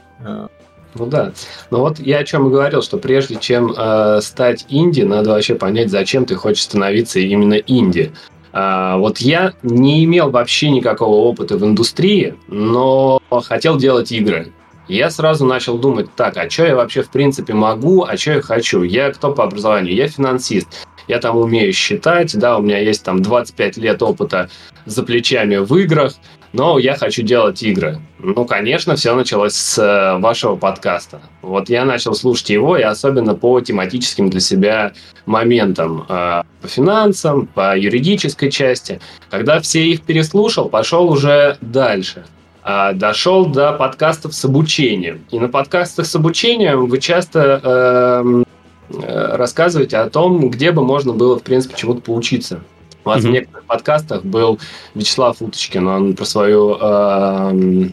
Ну 0.98 1.06
да. 1.06 1.32
Но 1.72 1.82
вот 1.82 2.00
я 2.00 2.20
о 2.20 2.24
чем 2.24 2.48
и 2.48 2.51
говорил, 2.51 2.82
что 2.82 2.98
прежде 2.98 3.36
чем 3.36 3.74
э, 3.77 4.20
стать 4.22 4.66
инди, 4.70 5.01
надо 5.01 5.32
вообще 5.32 5.56
понять, 5.56 5.89
зачем 5.89 6.25
ты 6.25 6.36
хочешь 6.36 6.63
становиться 6.63 7.20
именно 7.20 7.56
инди. 7.56 8.12
Э, 8.54 8.96
вот 8.98 9.20
я 9.20 9.54
не 9.63 10.04
имел 10.06 10.30
вообще 10.32 10.70
никакого 10.70 11.16
опыта 11.16 11.58
в 11.58 11.63
индустрии, 11.63 12.36
но 12.48 13.22
хотел 13.30 13.77
делать 13.77 14.12
игры. 14.12 14.51
Я 14.88 15.10
сразу 15.10 15.46
начал 15.46 15.77
думать, 15.77 16.08
так, 16.16 16.38
а 16.38 16.50
что 16.50 16.66
я 16.66 16.75
вообще 16.75 17.01
в 17.01 17.10
принципе 17.10 17.54
могу, 17.54 18.04
а 18.04 18.16
что 18.16 18.34
я 18.34 18.42
хочу? 18.42 18.84
Я 18.84 19.12
кто 19.12 19.34
по 19.34 19.44
образованию? 19.44 19.94
Я 19.94 20.08
финансист. 20.08 20.88
Я 21.10 21.20
там 21.20 21.38
умею 21.38 21.74
считать, 21.74 22.38
да, 22.38 22.58
у 22.58 22.62
меня 22.62 22.80
есть 22.80 23.04
там 23.04 23.22
25 23.22 23.77
лет 23.77 24.01
опыта 24.01 24.50
за 24.86 25.04
плечами 25.04 25.58
в 25.58 25.75
играх, 25.75 26.13
но 26.58 26.80
я 26.80 26.96
хочу 26.96 27.22
делать 27.22 27.62
игры. 27.62 28.00
Ну, 28.18 28.46
конечно, 28.46 28.96
все 28.96 29.16
началось 29.16 29.54
с 29.54 29.78
э, 29.78 30.18
вашего 30.20 30.56
подкаста. 30.56 31.22
Вот 31.44 31.70
я 31.70 31.86
начал 31.86 32.16
слушать 32.16 32.50
его, 32.50 32.76
и 32.78 32.82
особенно 32.82 33.36
по 33.36 33.62
тематическим 33.62 34.32
для 34.32 34.40
себя 34.40 34.94
моментам, 35.28 36.04
э, 36.10 36.42
по 36.62 36.68
финансам, 36.68 37.46
по 37.46 37.78
юридической 37.78 38.50
части. 38.50 39.00
Когда 39.30 39.60
все 39.60 39.86
их 39.86 40.02
переслушал, 40.02 40.68
пошел 40.68 41.12
уже 41.12 41.58
дальше. 41.62 42.26
А, 42.64 42.94
дошел 42.94 43.46
до 43.46 43.74
подкастов 43.74 44.34
с 44.34 44.44
обучением. 44.44 45.26
И 45.30 45.38
на 45.38 45.50
подкастах 45.50 46.08
с 46.08 46.16
обучением 46.16 46.88
вы 46.88 46.98
часто 47.00 48.22
эм, 48.24 48.46
э, 48.90 49.36
рассказываете 49.36 49.98
о 49.98 50.10
том, 50.10 50.50
где 50.50 50.72
бы 50.72 50.84
можно 50.84 51.14
было, 51.14 51.38
в 51.38 51.44
принципе, 51.44 51.76
чему-то 51.78 52.02
поучиться. 52.02 52.62
У 53.08 53.10
вас 53.10 53.24
mm-hmm. 53.24 53.30
в 53.30 53.32
некоторых 53.32 53.66
подкастах 53.68 54.26
был 54.26 54.60
Вячеслав 54.94 55.42
Уточкин, 55.42 55.88
он 55.88 56.14
про 56.14 56.26
свою 56.26 56.78
э, 56.78 57.90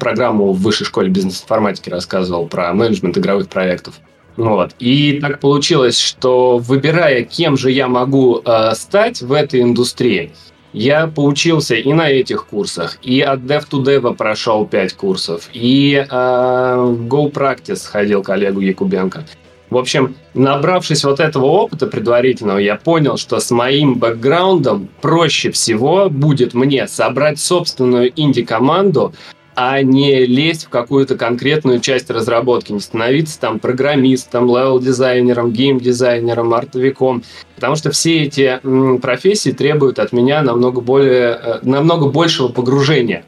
программу 0.00 0.52
в 0.52 0.60
высшей 0.60 0.84
школе 0.84 1.10
бизнес-информатики 1.10 1.88
рассказывал, 1.88 2.48
про 2.48 2.74
менеджмент 2.74 3.16
игровых 3.16 3.48
проектов. 3.48 4.00
Вот. 4.36 4.74
И 4.80 5.20
так 5.20 5.38
получилось, 5.38 5.96
что 5.96 6.58
выбирая, 6.58 7.22
кем 7.22 7.56
же 7.56 7.70
я 7.70 7.86
могу 7.86 8.42
э, 8.44 8.72
стать 8.74 9.22
в 9.22 9.30
этой 9.32 9.62
индустрии, 9.62 10.32
я 10.72 11.06
поучился 11.06 11.76
и 11.76 11.92
на 11.92 12.10
этих 12.10 12.46
курсах, 12.46 12.98
и 13.00 13.20
от 13.20 13.42
Dev 13.42 13.68
to 13.70 13.84
Dev 13.84 14.12
прошел 14.16 14.66
5 14.66 14.92
курсов, 14.94 15.50
и 15.52 15.94
э, 15.94 16.04
в 16.04 17.06
Go 17.06 17.30
Practice 17.30 17.86
ходил 17.86 18.24
коллегу 18.24 18.58
Якубенко. 18.58 19.24
В 19.72 19.78
общем, 19.78 20.16
набравшись 20.34 21.02
вот 21.02 21.18
этого 21.18 21.46
опыта 21.46 21.86
предварительного, 21.86 22.58
я 22.58 22.76
понял, 22.76 23.16
что 23.16 23.40
с 23.40 23.50
моим 23.50 23.94
бэкграундом 23.94 24.90
проще 25.00 25.50
всего 25.50 26.10
будет 26.10 26.52
мне 26.52 26.86
собрать 26.86 27.40
собственную 27.40 28.12
инди-команду, 28.14 29.14
а 29.54 29.80
не 29.80 30.26
лезть 30.26 30.66
в 30.66 30.68
какую-то 30.68 31.16
конкретную 31.16 31.80
часть 31.80 32.10
разработки, 32.10 32.72
не 32.72 32.80
становиться 32.80 33.40
там 33.40 33.58
программистом, 33.60 34.46
левел-дизайнером, 34.46 35.52
гейм-дизайнером, 35.52 36.52
артовиком, 36.52 37.22
потому 37.54 37.74
что 37.76 37.90
все 37.92 38.24
эти 38.24 38.60
м, 38.62 38.98
профессии 38.98 39.52
требуют 39.52 39.98
от 39.98 40.12
меня 40.12 40.42
намного, 40.42 40.82
более, 40.82 41.40
э, 41.42 41.58
намного 41.62 42.08
большего 42.08 42.48
погружения. 42.48 43.24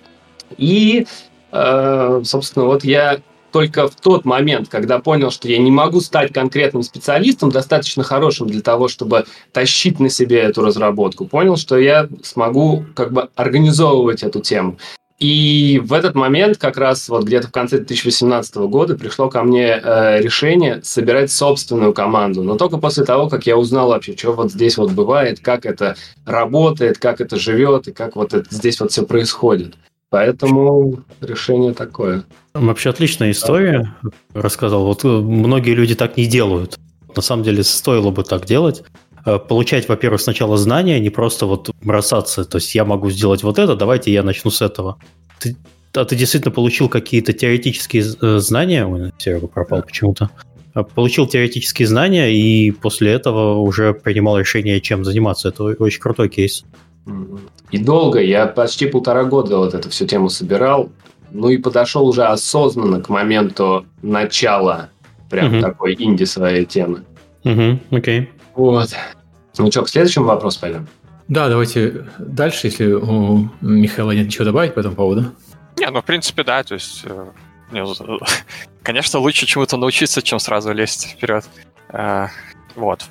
И, 0.58 1.06
э, 1.52 2.20
собственно, 2.24 2.66
вот 2.66 2.84
я 2.84 3.20
только 3.54 3.86
в 3.86 3.94
тот 3.94 4.24
момент, 4.24 4.68
когда 4.68 4.98
понял, 4.98 5.30
что 5.30 5.48
я 5.48 5.58
не 5.58 5.70
могу 5.70 6.00
стать 6.00 6.32
конкретным 6.32 6.82
специалистом, 6.82 7.52
достаточно 7.52 8.02
хорошим 8.02 8.48
для 8.48 8.62
того, 8.62 8.88
чтобы 8.88 9.26
тащить 9.52 10.00
на 10.00 10.10
себе 10.10 10.40
эту 10.40 10.62
разработку, 10.62 11.26
понял, 11.26 11.56
что 11.56 11.78
я 11.78 12.08
смогу 12.24 12.84
как 12.96 13.12
бы 13.12 13.28
организовывать 13.36 14.24
эту 14.24 14.40
тему. 14.40 14.76
И 15.20 15.80
в 15.84 15.92
этот 15.92 16.16
момент, 16.16 16.58
как 16.58 16.76
раз 16.78 17.08
вот 17.08 17.22
где-то 17.22 17.46
в 17.46 17.52
конце 17.52 17.76
2018 17.76 18.56
года, 18.56 18.96
пришло 18.96 19.30
ко 19.30 19.44
мне 19.44 19.80
э, 19.80 20.20
решение 20.20 20.80
собирать 20.82 21.30
собственную 21.30 21.94
команду. 21.94 22.42
Но 22.42 22.56
только 22.56 22.78
после 22.78 23.04
того, 23.04 23.28
как 23.28 23.46
я 23.46 23.56
узнал 23.56 23.90
вообще, 23.90 24.16
что 24.16 24.32
вот 24.32 24.50
здесь 24.50 24.76
вот 24.76 24.90
бывает, 24.90 25.38
как 25.38 25.64
это 25.64 25.94
работает, 26.26 26.98
как 26.98 27.20
это 27.20 27.36
живет 27.36 27.86
и 27.86 27.92
как 27.92 28.16
вот 28.16 28.34
это, 28.34 28.52
здесь 28.52 28.80
вот 28.80 28.90
все 28.90 29.06
происходит. 29.06 29.76
Поэтому 30.14 31.00
решение 31.20 31.74
такое. 31.74 32.22
Вообще 32.54 32.90
отличная 32.90 33.32
история, 33.32 33.92
рассказал. 34.32 34.84
Вот 34.84 35.04
э, 35.04 35.08
многие 35.08 35.74
люди 35.74 35.96
так 35.96 36.16
не 36.16 36.26
делают. 36.26 36.78
На 37.16 37.20
самом 37.20 37.42
деле 37.42 37.64
стоило 37.64 38.12
бы 38.12 38.22
так 38.22 38.46
делать. 38.46 38.84
Э, 39.26 39.40
получать, 39.40 39.88
во-первых, 39.88 40.20
сначала 40.20 40.56
знания, 40.56 41.00
не 41.00 41.10
просто 41.10 41.46
вот 41.46 41.68
бросаться. 41.82 42.44
То 42.44 42.58
есть 42.58 42.76
я 42.76 42.84
могу 42.84 43.10
сделать 43.10 43.42
вот 43.42 43.58
это, 43.58 43.74
давайте 43.74 44.12
я 44.12 44.22
начну 44.22 44.52
с 44.52 44.62
этого. 44.62 44.98
Ты, 45.40 45.56
а 45.92 46.04
ты 46.04 46.14
действительно 46.14 46.54
получил 46.54 46.88
какие-то 46.88 47.32
теоретические 47.32 48.04
э, 48.04 48.38
знания? 48.38 48.86
Ой, 48.86 49.10
Серега 49.18 49.48
пропал 49.48 49.82
почему-то. 49.82 50.30
Получил 50.94 51.26
теоретические 51.26 51.88
знания 51.88 52.32
и 52.32 52.70
после 52.70 53.10
этого 53.10 53.58
уже 53.58 53.94
принимал 53.94 54.38
решение, 54.38 54.80
чем 54.80 55.04
заниматься. 55.04 55.48
Это 55.48 55.64
очень 55.64 56.00
крутой 56.00 56.28
кейс. 56.28 56.64
И 57.70 57.78
долго, 57.78 58.20
я 58.20 58.46
почти 58.46 58.86
полтора 58.86 59.24
года 59.24 59.58
вот 59.58 59.74
эту 59.74 59.90
всю 59.90 60.06
тему 60.06 60.28
собирал, 60.30 60.90
ну 61.30 61.48
и 61.48 61.58
подошел 61.58 62.06
уже 62.06 62.24
осознанно 62.24 63.00
к 63.02 63.08
моменту 63.08 63.86
начала 64.02 64.90
прям 65.28 65.54
uh-huh. 65.54 65.60
такой 65.60 65.96
инди 65.98 66.24
своей 66.24 66.64
темы. 66.64 67.02
Угу, 67.44 67.80
окей. 67.90 68.30
Вот. 68.54 68.90
Ну 69.58 69.70
что, 69.70 69.82
к 69.82 69.88
следующему 69.88 70.26
вопросу 70.26 70.60
пойдем? 70.60 70.86
Да, 71.28 71.48
давайте 71.48 72.06
дальше, 72.18 72.68
если 72.68 72.92
у 72.92 73.48
Михаила 73.60 74.12
нет 74.12 74.26
ничего 74.26 74.44
добавить 74.44 74.74
по 74.74 74.80
этому 74.80 74.94
поводу. 74.94 75.32
Не, 75.78 75.90
ну, 75.90 76.00
в 76.00 76.04
принципе, 76.04 76.44
да, 76.44 76.62
то 76.62 76.74
есть, 76.74 77.02
э, 77.04 77.26
не, 77.72 77.84
конечно, 78.82 79.18
лучше 79.18 79.46
чему-то 79.46 79.76
научиться, 79.76 80.22
чем 80.22 80.38
сразу 80.38 80.72
лезть 80.72 81.16
вперед. 81.16 81.44
Э, 81.88 82.28
вот. 82.76 83.04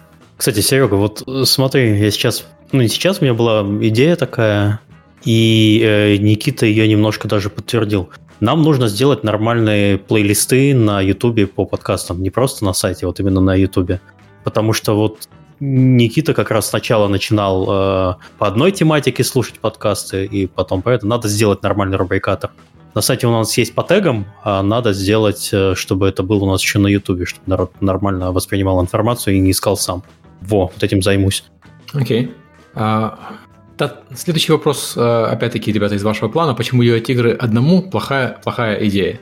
Кстати, 0.44 0.60
Серега, 0.60 0.96
вот 0.96 1.24
э, 1.26 1.46
смотри, 1.46 1.98
я 1.98 2.12
сейчас 2.12 2.46
ну 2.74 2.82
не 2.82 2.90
сейчас, 2.90 3.22
у 3.22 3.24
меня 3.24 3.34
была 3.34 3.62
идея 3.88 4.18
такая, 4.18 4.82
и 5.24 5.82
э, 5.82 6.18
Никита 6.18 6.66
ее 6.66 6.86
немножко 6.86 7.30
даже 7.30 7.50
подтвердил. 7.50 8.10
Нам 8.42 8.62
нужно 8.62 8.90
сделать 8.90 9.24
нормальные 9.24 10.00
плейлисты 10.00 10.76
на 10.76 11.00
Ютубе 11.00 11.48
по 11.48 11.64
подкастам, 11.64 12.22
не 12.22 12.30
просто 12.30 12.66
на 12.66 12.74
сайте, 12.74 13.08
вот 13.08 13.22
именно 13.22 13.40
на 13.40 13.56
Ютубе. 13.56 14.02
Потому 14.44 14.74
что 14.74 14.98
вот 14.98 15.30
Никита 15.62 16.34
как 16.34 16.52
раз 16.52 16.72
сначала 16.72 17.08
начинал 17.08 17.64
э, 17.64 18.16
по 18.38 18.46
одной 18.46 18.74
тематике 18.74 19.24
слушать 19.24 19.60
подкасты, 19.60 20.26
и 20.26 20.48
потом 20.48 20.82
поэтому 20.82 21.12
надо 21.12 21.30
сделать 21.30 21.64
нормальный 21.64 21.96
рубрикатор. 21.96 22.52
На 22.96 23.00
сайте 23.00 23.28
у 23.28 23.32
нас 23.32 23.58
есть 23.58 23.74
по 23.74 23.84
тегам, 23.84 24.26
а 24.44 24.62
надо 24.62 24.92
сделать, 24.92 25.52
э, 25.54 25.74
чтобы 25.76 26.10
это 26.10 26.22
было 26.22 26.44
у 26.44 26.50
нас 26.50 26.62
еще 26.62 26.80
на 26.80 26.88
Ютубе, 26.88 27.24
чтобы 27.24 27.44
народ 27.46 27.72
нормально 27.80 28.34
воспринимал 28.34 28.82
информацию 28.82 29.38
и 29.38 29.40
не 29.40 29.52
искал 29.52 29.78
сам. 29.78 30.04
Во, 30.48 30.68
вот 30.68 30.84
этим 30.84 31.02
займусь. 31.02 31.46
Окей. 31.94 32.26
Okay. 32.26 32.34
А, 32.76 33.38
та, 33.78 34.02
следующий 34.16 34.52
вопрос, 34.52 34.96
а, 34.98 35.28
опять-таки, 35.32 35.72
ребята, 35.72 35.96
из 35.96 36.04
вашего 36.04 36.30
плана. 36.30 36.54
Почему 36.54 36.84
делать 36.84 37.10
игры 37.10 37.34
одному 37.34 37.82
плохая, 37.82 38.40
плохая 38.44 38.86
идея? 38.88 39.20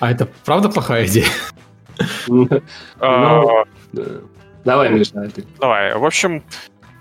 А 0.00 0.10
это 0.10 0.28
правда 0.44 0.68
плохая 0.68 1.06
идея? 1.06 1.26
А, 3.00 3.64
ну, 3.92 4.20
давай, 4.64 4.90
Миша, 4.90 5.30
Давай. 5.58 5.96
В 5.96 6.04
общем, 6.04 6.42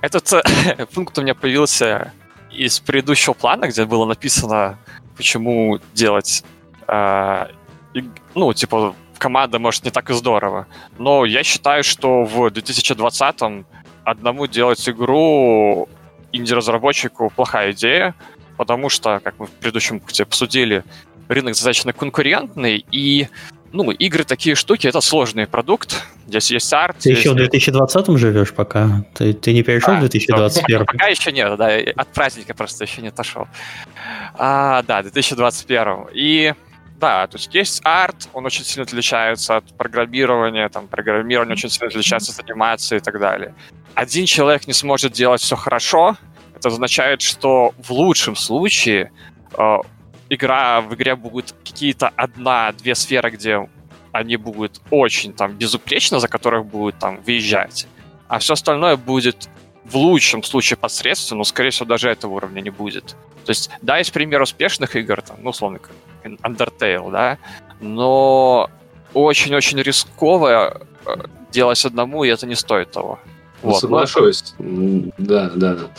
этот 0.01 0.31
пункт 0.93 1.17
у 1.17 1.21
меня 1.21 1.35
появился 1.35 2.13
из 2.51 2.79
предыдущего 2.79 3.33
плана, 3.33 3.67
где 3.67 3.85
было 3.85 4.05
написано, 4.05 4.79
почему 5.15 5.79
делать, 5.93 6.43
ну, 6.87 8.53
типа, 8.53 8.95
команда, 9.17 9.59
может, 9.59 9.83
не 9.83 9.91
так 9.91 10.09
и 10.09 10.13
здорово. 10.13 10.67
Но 10.97 11.25
я 11.25 11.43
считаю, 11.43 11.83
что 11.83 12.23
в 12.23 12.47
2020-м 12.47 13.65
одному 14.03 14.47
делать 14.47 14.87
игру 14.87 15.89
инди-разработчику 16.31 17.31
плохая 17.35 17.71
идея, 17.71 18.15
потому 18.57 18.89
что, 18.89 19.19
как 19.23 19.39
мы 19.39 19.47
в 19.47 19.51
предыдущем 19.51 19.99
пункте 19.99 20.23
обсудили, 20.23 20.83
рынок 21.27 21.53
достаточно 21.53 21.93
конкурентный, 21.93 22.85
и 22.91 23.27
ну, 23.71 23.91
игры 23.91 24.23
такие 24.23 24.55
штуки, 24.55 24.87
это 24.87 25.01
сложный 25.01 25.45
продукт. 25.45 26.03
Здесь 26.27 26.51
есть 26.51 26.71
арт. 26.73 26.97
Ты 26.99 27.11
еще 27.11 27.31
в 27.31 27.35
2020 27.35 28.17
живешь 28.17 28.53
пока? 28.53 29.05
Ты, 29.13 29.33
ты 29.33 29.53
не 29.53 29.63
перешел 29.63 29.93
а, 29.93 29.97
в 29.97 29.99
2021? 30.01 30.85
Пока 30.85 31.07
еще 31.07 31.31
нет, 31.31 31.57
да, 31.57 31.77
от 31.95 32.07
праздника 32.09 32.53
просто 32.53 32.85
еще 32.85 33.01
не 33.01 33.09
отошел. 33.09 33.47
А, 34.35 34.83
да, 34.83 35.01
2021. 35.03 36.07
И 36.13 36.53
да, 36.97 37.27
то 37.27 37.37
есть 37.37 37.53
есть 37.53 37.81
арт, 37.83 38.27
он 38.33 38.45
очень 38.45 38.63
сильно 38.63 38.83
отличается 38.83 39.57
от 39.57 39.77
программирования, 39.77 40.67
там, 40.69 40.87
программирование 40.87 41.53
очень 41.53 41.69
сильно 41.69 41.87
отличается 41.87 42.31
от 42.31 42.39
анимации 42.43 42.97
и 42.97 42.99
так 42.99 43.19
далее. 43.19 43.53
Один 43.93 44.25
человек 44.25 44.67
не 44.67 44.73
сможет 44.73 45.13
делать 45.13 45.41
все 45.41 45.55
хорошо, 45.55 46.17
это 46.55 46.69
означает, 46.69 47.21
что 47.21 47.73
в 47.77 47.91
лучшем 47.91 48.35
случае 48.35 49.11
э, 49.57 49.77
игра 50.29 50.81
в 50.81 50.95
игре 50.95 51.15
будет 51.15 51.53
какие-то 51.63 52.11
одна-две 52.15 52.95
сферы, 52.95 53.29
где 53.29 53.69
они 54.11 54.37
будут 54.37 54.81
очень 54.89 55.33
там 55.33 55.53
безупречно, 55.53 56.19
за 56.19 56.27
которых 56.27 56.65
будут 56.65 56.97
там 56.97 57.21
выезжать. 57.21 57.87
а 58.27 58.39
все 58.39 58.53
остальное 58.53 58.97
будет 58.97 59.49
в 59.89 59.95
лучшем 59.95 60.43
случае 60.43 60.77
посредственно, 60.77 61.39
но, 61.39 61.43
скорее 61.43 61.69
всего, 61.69 61.85
даже 61.85 62.09
этого 62.09 62.33
уровня 62.33 62.61
не 62.61 62.69
будет. 62.69 63.15
То 63.45 63.51
есть, 63.51 63.69
да, 63.81 63.97
есть 63.97 64.11
пример 64.11 64.41
успешных 64.41 64.95
игр, 64.95 65.21
там, 65.21 65.37
ну, 65.41 65.51
условно, 65.51 65.79
как 65.79 65.93
Undertale, 66.23 67.09
да, 67.11 67.37
но 67.79 68.69
очень-очень 69.13 69.81
рисково 69.81 70.81
э, 71.05 71.15
делать 71.51 71.83
одному, 71.85 72.23
и 72.25 72.29
это 72.29 72.45
не 72.45 72.55
стоит 72.55 72.91
того. 72.91 73.19
Ну, 73.63 73.71
вот. 73.71 73.79
Соглашусь. 73.79 74.53
Да, 74.59 75.49
да. 75.55 75.77
А, 75.77 75.89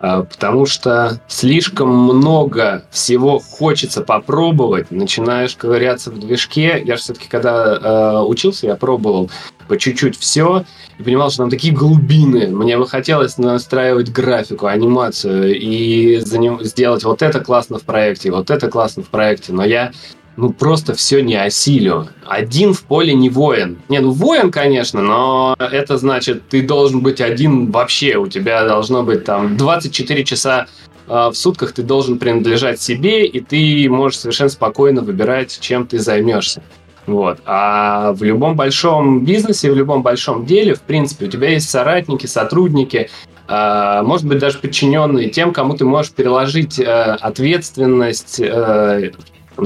потому 0.00 0.66
что 0.66 1.20
слишком 1.28 1.90
много 1.90 2.84
всего 2.90 3.38
хочется 3.38 4.02
попробовать, 4.02 4.90
начинаешь 4.90 5.56
ковыряться 5.56 6.10
в 6.10 6.18
движке. 6.18 6.82
Я 6.84 6.96
же 6.96 7.02
все-таки, 7.02 7.28
когда 7.28 7.74
э, 7.74 8.22
учился, 8.22 8.66
я 8.66 8.76
пробовал 8.76 9.30
по 9.68 9.76
чуть-чуть 9.76 10.18
все 10.18 10.64
и 10.98 11.02
понимал, 11.02 11.30
что 11.30 11.42
там 11.42 11.50
такие 11.50 11.74
глубины. 11.74 12.48
Мне 12.48 12.78
бы 12.78 12.88
хотелось 12.88 13.38
настраивать 13.38 14.10
графику, 14.10 14.66
анимацию 14.66 15.56
и 15.56 16.18
за 16.18 16.38
ним 16.38 16.64
сделать 16.64 17.04
вот 17.04 17.22
это 17.22 17.40
классно 17.40 17.78
в 17.78 17.82
проекте, 17.82 18.30
вот 18.30 18.50
это 18.50 18.68
классно 18.68 19.02
в 19.02 19.08
проекте. 19.08 19.52
Но 19.52 19.64
я 19.64 19.92
ну 20.38 20.50
просто 20.50 20.94
все 20.94 21.20
не 21.20 21.34
осилю. 21.34 22.08
Один 22.24 22.72
в 22.72 22.84
поле 22.84 23.12
не 23.12 23.28
воин. 23.28 23.78
Не, 23.88 23.98
ну 23.98 24.12
воин, 24.12 24.52
конечно, 24.52 25.02
но 25.02 25.56
это 25.58 25.98
значит, 25.98 26.48
ты 26.48 26.62
должен 26.62 27.00
быть 27.00 27.20
один 27.20 27.72
вообще. 27.72 28.14
У 28.14 28.28
тебя 28.28 28.64
должно 28.64 29.02
быть 29.02 29.24
там 29.24 29.56
24 29.56 30.24
часа 30.24 30.68
э, 31.08 31.30
в 31.32 31.34
сутках 31.34 31.72
ты 31.72 31.82
должен 31.82 32.20
принадлежать 32.20 32.80
себе, 32.80 33.26
и 33.26 33.40
ты 33.40 33.90
можешь 33.90 34.20
совершенно 34.20 34.48
спокойно 34.48 35.02
выбирать, 35.02 35.58
чем 35.60 35.88
ты 35.88 35.98
займешься. 35.98 36.62
Вот. 37.08 37.40
А 37.44 38.12
в 38.12 38.22
любом 38.22 38.54
большом 38.54 39.24
бизнесе, 39.24 39.72
в 39.72 39.74
любом 39.74 40.04
большом 40.04 40.46
деле, 40.46 40.74
в 40.74 40.82
принципе, 40.82 41.26
у 41.26 41.28
тебя 41.28 41.48
есть 41.48 41.68
соратники, 41.68 42.26
сотрудники, 42.26 43.10
э, 43.48 44.02
может 44.04 44.24
быть, 44.24 44.38
даже 44.38 44.58
подчиненные 44.60 45.30
тем, 45.30 45.52
кому 45.52 45.74
ты 45.74 45.84
можешь 45.84 46.12
переложить 46.12 46.78
э, 46.78 46.84
ответственность 46.84 48.40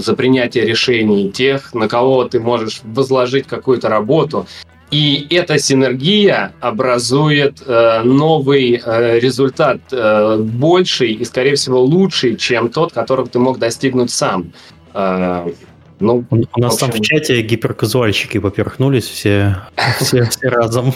за 0.00 0.14
принятие 0.14 0.64
решений, 0.64 1.30
тех, 1.30 1.74
на 1.74 1.88
кого 1.88 2.24
ты 2.24 2.40
можешь 2.40 2.80
возложить 2.84 3.46
какую-то 3.46 3.88
работу. 3.88 4.46
И 4.90 5.26
эта 5.30 5.58
синергия 5.58 6.52
образует 6.60 7.62
э, 7.66 8.02
новый 8.04 8.82
э, 8.84 9.18
результат, 9.20 9.80
э, 9.90 10.36
больший 10.38 11.12
и, 11.12 11.24
скорее 11.24 11.54
всего, 11.54 11.80
лучший, 11.80 12.36
чем 12.36 12.68
тот, 12.68 12.92
которого 12.92 13.26
ты 13.26 13.38
мог 13.38 13.58
достигнуть 13.58 14.10
сам. 14.10 14.52
Э, 14.92 15.48
ну, 15.98 16.24
У 16.30 16.60
нас 16.60 16.74
общем... 16.74 16.90
там 16.90 17.00
в 17.00 17.02
чате 17.02 17.40
гиперказуальщики 17.40 18.38
поперхнулись 18.38 19.06
все, 19.06 19.62
все, 20.00 20.24
все 20.24 20.48
разом. 20.48 20.92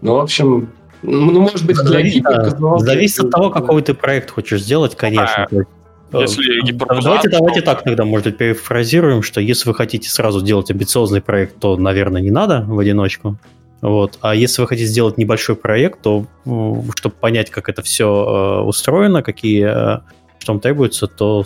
Ну, 0.00 0.14
в 0.14 0.20
общем, 0.20 0.70
ну, 1.02 1.40
может 1.40 1.66
быть, 1.66 1.76
для 1.84 2.00
гиперказуалки... 2.00 2.84
Зависит 2.84 3.24
от 3.24 3.30
того, 3.32 3.50
какой 3.50 3.82
ты 3.82 3.92
проект 3.92 4.30
хочешь 4.30 4.62
сделать, 4.62 4.96
конечно. 4.96 5.46
Если 6.12 6.60
э, 6.60 6.64
гиперпузат, 6.64 7.04
давайте, 7.04 7.28
давайте 7.28 7.60
так 7.62 7.82
тогда, 7.82 8.04
может 8.04 8.26
быть, 8.26 8.36
перефразируем, 8.36 9.22
что 9.22 9.40
если 9.40 9.68
вы 9.68 9.74
хотите 9.74 10.08
сразу 10.08 10.40
сделать 10.40 10.70
амбициозный 10.70 11.20
проект, 11.20 11.58
то, 11.58 11.76
наверное, 11.76 12.20
не 12.20 12.30
надо 12.30 12.64
в 12.66 12.78
одиночку. 12.78 13.38
Вот. 13.80 14.18
А 14.20 14.34
если 14.34 14.62
вы 14.62 14.68
хотите 14.68 14.86
сделать 14.86 15.18
небольшой 15.18 15.56
проект, 15.56 16.02
то 16.02 16.26
чтобы 16.94 17.14
понять, 17.16 17.50
как 17.50 17.68
это 17.68 17.82
все 17.82 18.06
э, 18.06 18.62
устроено, 18.62 19.22
какие 19.22 19.98
э, 19.98 20.00
что 20.38 20.52
вам 20.52 20.60
требуется, 20.60 21.06
то, 21.06 21.44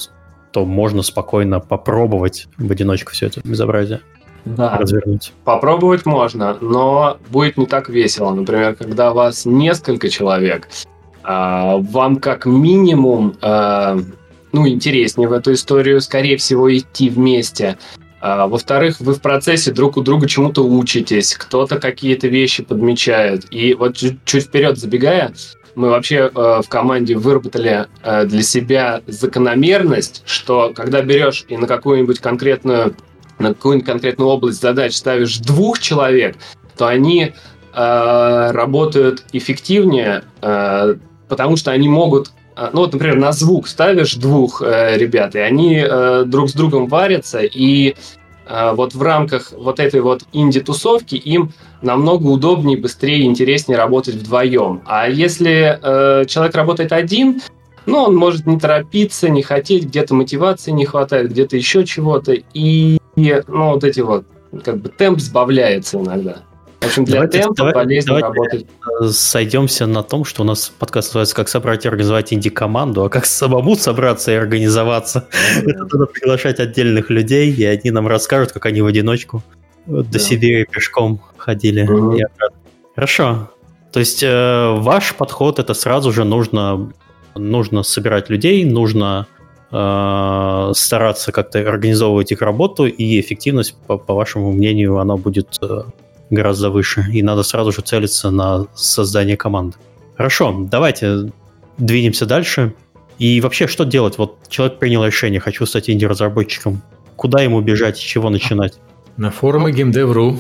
то 0.52 0.64
можно 0.64 1.02
спокойно 1.02 1.61
попробовать 1.61 2.49
в 2.58 2.70
одиночку 2.70 3.12
все 3.12 3.26
это 3.26 3.40
безобразие 3.44 4.00
да. 4.46 4.78
развернуть. 4.78 5.32
Попробовать 5.44 6.06
можно, 6.06 6.56
но 6.61 7.18
будет 7.30 7.56
не 7.56 7.66
так 7.66 7.88
весело. 7.88 8.32
Например, 8.32 8.75
когда 8.75 9.12
вас 9.12 9.45
несколько 9.45 10.08
человек, 10.08 10.69
а, 11.23 11.76
вам 11.78 12.17
как 12.17 12.47
минимум 12.47 13.34
ну, 14.56 14.66
интереснее 14.66 15.28
в 15.28 15.32
эту 15.32 15.52
историю, 15.52 16.00
скорее 16.00 16.38
всего, 16.38 16.75
идти 16.75 17.10
вместе. 17.10 17.76
А, 18.21 18.47
во-вторых, 18.47 19.00
вы 19.00 19.12
в 19.12 19.21
процессе 19.21 19.71
друг 19.71 19.99
у 19.99 20.02
друга 20.02 20.26
чему-то 20.26 20.62
учитесь, 20.62 21.34
кто-то 21.34 21.78
какие-то 21.78 22.28
вещи 22.28 22.62
подмечает. 22.62 23.45
И 23.50 23.75
вот 23.75 23.97
чуть, 23.97 24.25
чуть 24.25 24.45
вперед 24.45 24.78
забегая, 24.78 25.34
мы 25.75 25.90
вообще 25.90 26.30
э, 26.34 26.62
в 26.64 26.69
команде 26.71 27.16
выработали 27.16 27.86
э, 28.02 28.25
для 28.25 28.42
себя 28.42 29.02
закономерность, 29.06 30.23
что 30.25 30.73
когда 30.75 31.02
берешь 31.02 31.45
и 31.49 31.58
на 31.58 31.66
какую-нибудь 31.66 32.21
конкретную 32.21 32.97
на 33.38 33.49
какую-нибудь 33.49 33.86
конкретную 33.86 34.30
область 34.30 34.62
задач 34.62 34.95
ставишь 34.95 35.36
двух 35.36 35.78
человек, 35.78 36.36
то 36.78 36.86
они 36.86 37.34
э, 37.75 38.50
работают 38.50 39.25
эффективнее, 39.32 40.25
э, 40.40 40.95
потому 41.28 41.56
что 41.56 41.73
они 41.73 41.90
могут 41.90 42.32
ну 42.73 42.80
вот, 42.80 42.92
например, 42.92 43.16
на 43.16 43.32
звук 43.32 43.69
ставишь 43.69 44.14
двух 44.14 44.62
э, 44.62 44.97
ребят, 44.97 45.34
и 45.34 45.38
они 45.38 45.76
э, 45.76 46.25
друг 46.26 46.49
с 46.49 46.52
другом 46.54 46.86
варятся, 46.86 47.40
и 47.40 47.95
э, 48.47 48.73
вот 48.75 48.95
в 48.95 49.02
рамках 49.02 49.52
вот 49.52 49.78
этой 49.78 50.00
вот 50.00 50.23
инди-тусовки 50.32 51.16
им 51.16 51.52
намного 51.82 52.26
удобнее, 52.26 52.78
быстрее 52.78 53.21
и 53.21 53.26
интереснее 53.26 53.78
работать 53.78 54.14
вдвоем. 54.14 54.82
А 54.86 55.08
если 55.08 55.78
э, 55.82 56.25
человек 56.26 56.54
работает 56.54 56.92
один, 56.92 57.42
ну, 57.84 57.99
он 57.99 58.16
может 58.16 58.47
не 58.47 58.58
торопиться, 58.58 59.28
не 59.28 59.42
хотеть, 59.42 59.84
где-то 59.84 60.14
мотивации 60.14 60.73
не 60.73 60.86
хватает, 60.86 61.30
где-то 61.30 61.56
еще 61.56 61.84
чего-то, 61.84 62.32
и, 62.54 62.99
ну, 63.14 63.73
вот 63.73 63.84
эти 63.84 64.00
вот, 64.00 64.25
как 64.64 64.78
бы 64.78 64.88
темп 64.88 65.21
сбавляется 65.21 65.99
иногда. 65.99 66.38
В 66.80 66.86
общем, 66.86 67.04
для 67.04 67.15
давайте, 67.15 67.39
темпа 67.41 67.54
давай, 67.56 67.75
полезно 67.75 68.21
давайте 68.21 68.67
работать. 68.89 69.17
Сойдемся 69.17 69.86
на 69.86 70.02
том, 70.02 70.25
что 70.25 70.43
у 70.43 70.45
нас 70.45 70.69
подкаст 70.78 71.08
называется 71.08 71.34
«Как 71.34 71.49
собрать 71.49 71.84
и 71.84 71.89
организовать 71.89 72.32
инди-команду», 72.32 73.04
а 73.04 73.08
как 73.08 73.26
самому 73.26 73.76
собраться 73.76 74.32
и 74.32 74.34
организоваться. 74.34 75.26
Mm-hmm. 75.30 75.71
Это 75.71 75.97
надо 75.97 76.06
приглашать 76.06 76.60
отдельных 76.60 77.10
людей, 77.10 77.52
и 77.52 77.65
они 77.65 77.91
нам 77.91 78.06
расскажут, 78.06 78.52
как 78.52 78.67
они 78.67 78.82
в 78.82 78.86
одиночку 78.86 79.43
до. 79.86 80.19
Сибири 80.19 80.65
пешком 80.65 81.21
ходили. 81.36 81.89
Mm-hmm. 81.89 82.28
Хорошо. 82.95 83.50
То 83.93 84.00
есть 84.00 84.23
э, 84.23 84.75
ваш 84.76 85.15
подход 85.15 85.58
это 85.58 85.73
сразу 85.73 86.12
же 86.12 86.25
нужно, 86.25 86.93
нужно 87.34 87.82
собирать 87.82 88.28
людей, 88.28 88.65
нужно 88.65 89.26
э, 89.71 90.73
стараться 90.75 91.32
как-то 91.32 91.58
организовывать 91.60 92.32
их 92.32 92.43
работу, 92.43 92.86
и 92.86 93.19
эффективность, 93.21 93.75
по, 93.86 93.97
по 93.97 94.15
вашему 94.15 94.52
мнению, 94.52 94.99
она 94.99 95.17
будет 95.17 95.58
э, 95.62 95.82
гораздо 96.30 96.71
выше, 96.71 97.04
и 97.12 97.23
надо 97.23 97.43
сразу 97.43 97.73
же 97.73 97.82
целиться 97.82 98.30
на 98.30 98.67
создание 98.75 99.36
команды. 99.36 99.76
Хорошо, 100.17 100.54
давайте 100.71 101.30
двинемся 101.78 102.26
дальше. 102.26 102.75
И 103.19 103.41
вообще, 103.41 103.67
что 103.67 103.84
делать? 103.84 104.19
Вот 104.19 104.49
человек 104.49 104.78
принял 104.78 105.04
решение, 105.04 105.41
хочу 105.41 105.65
стать 105.67 105.89
инди-разработчиком. 105.89 106.82
Куда 107.17 107.43
ему 107.43 107.60
бежать, 107.60 107.97
с 107.97 108.00
чего 108.00 108.28
начинать? 108.28 108.75
На 109.17 109.30
форумы 109.30 109.71
GameDev.ru. 109.71 110.39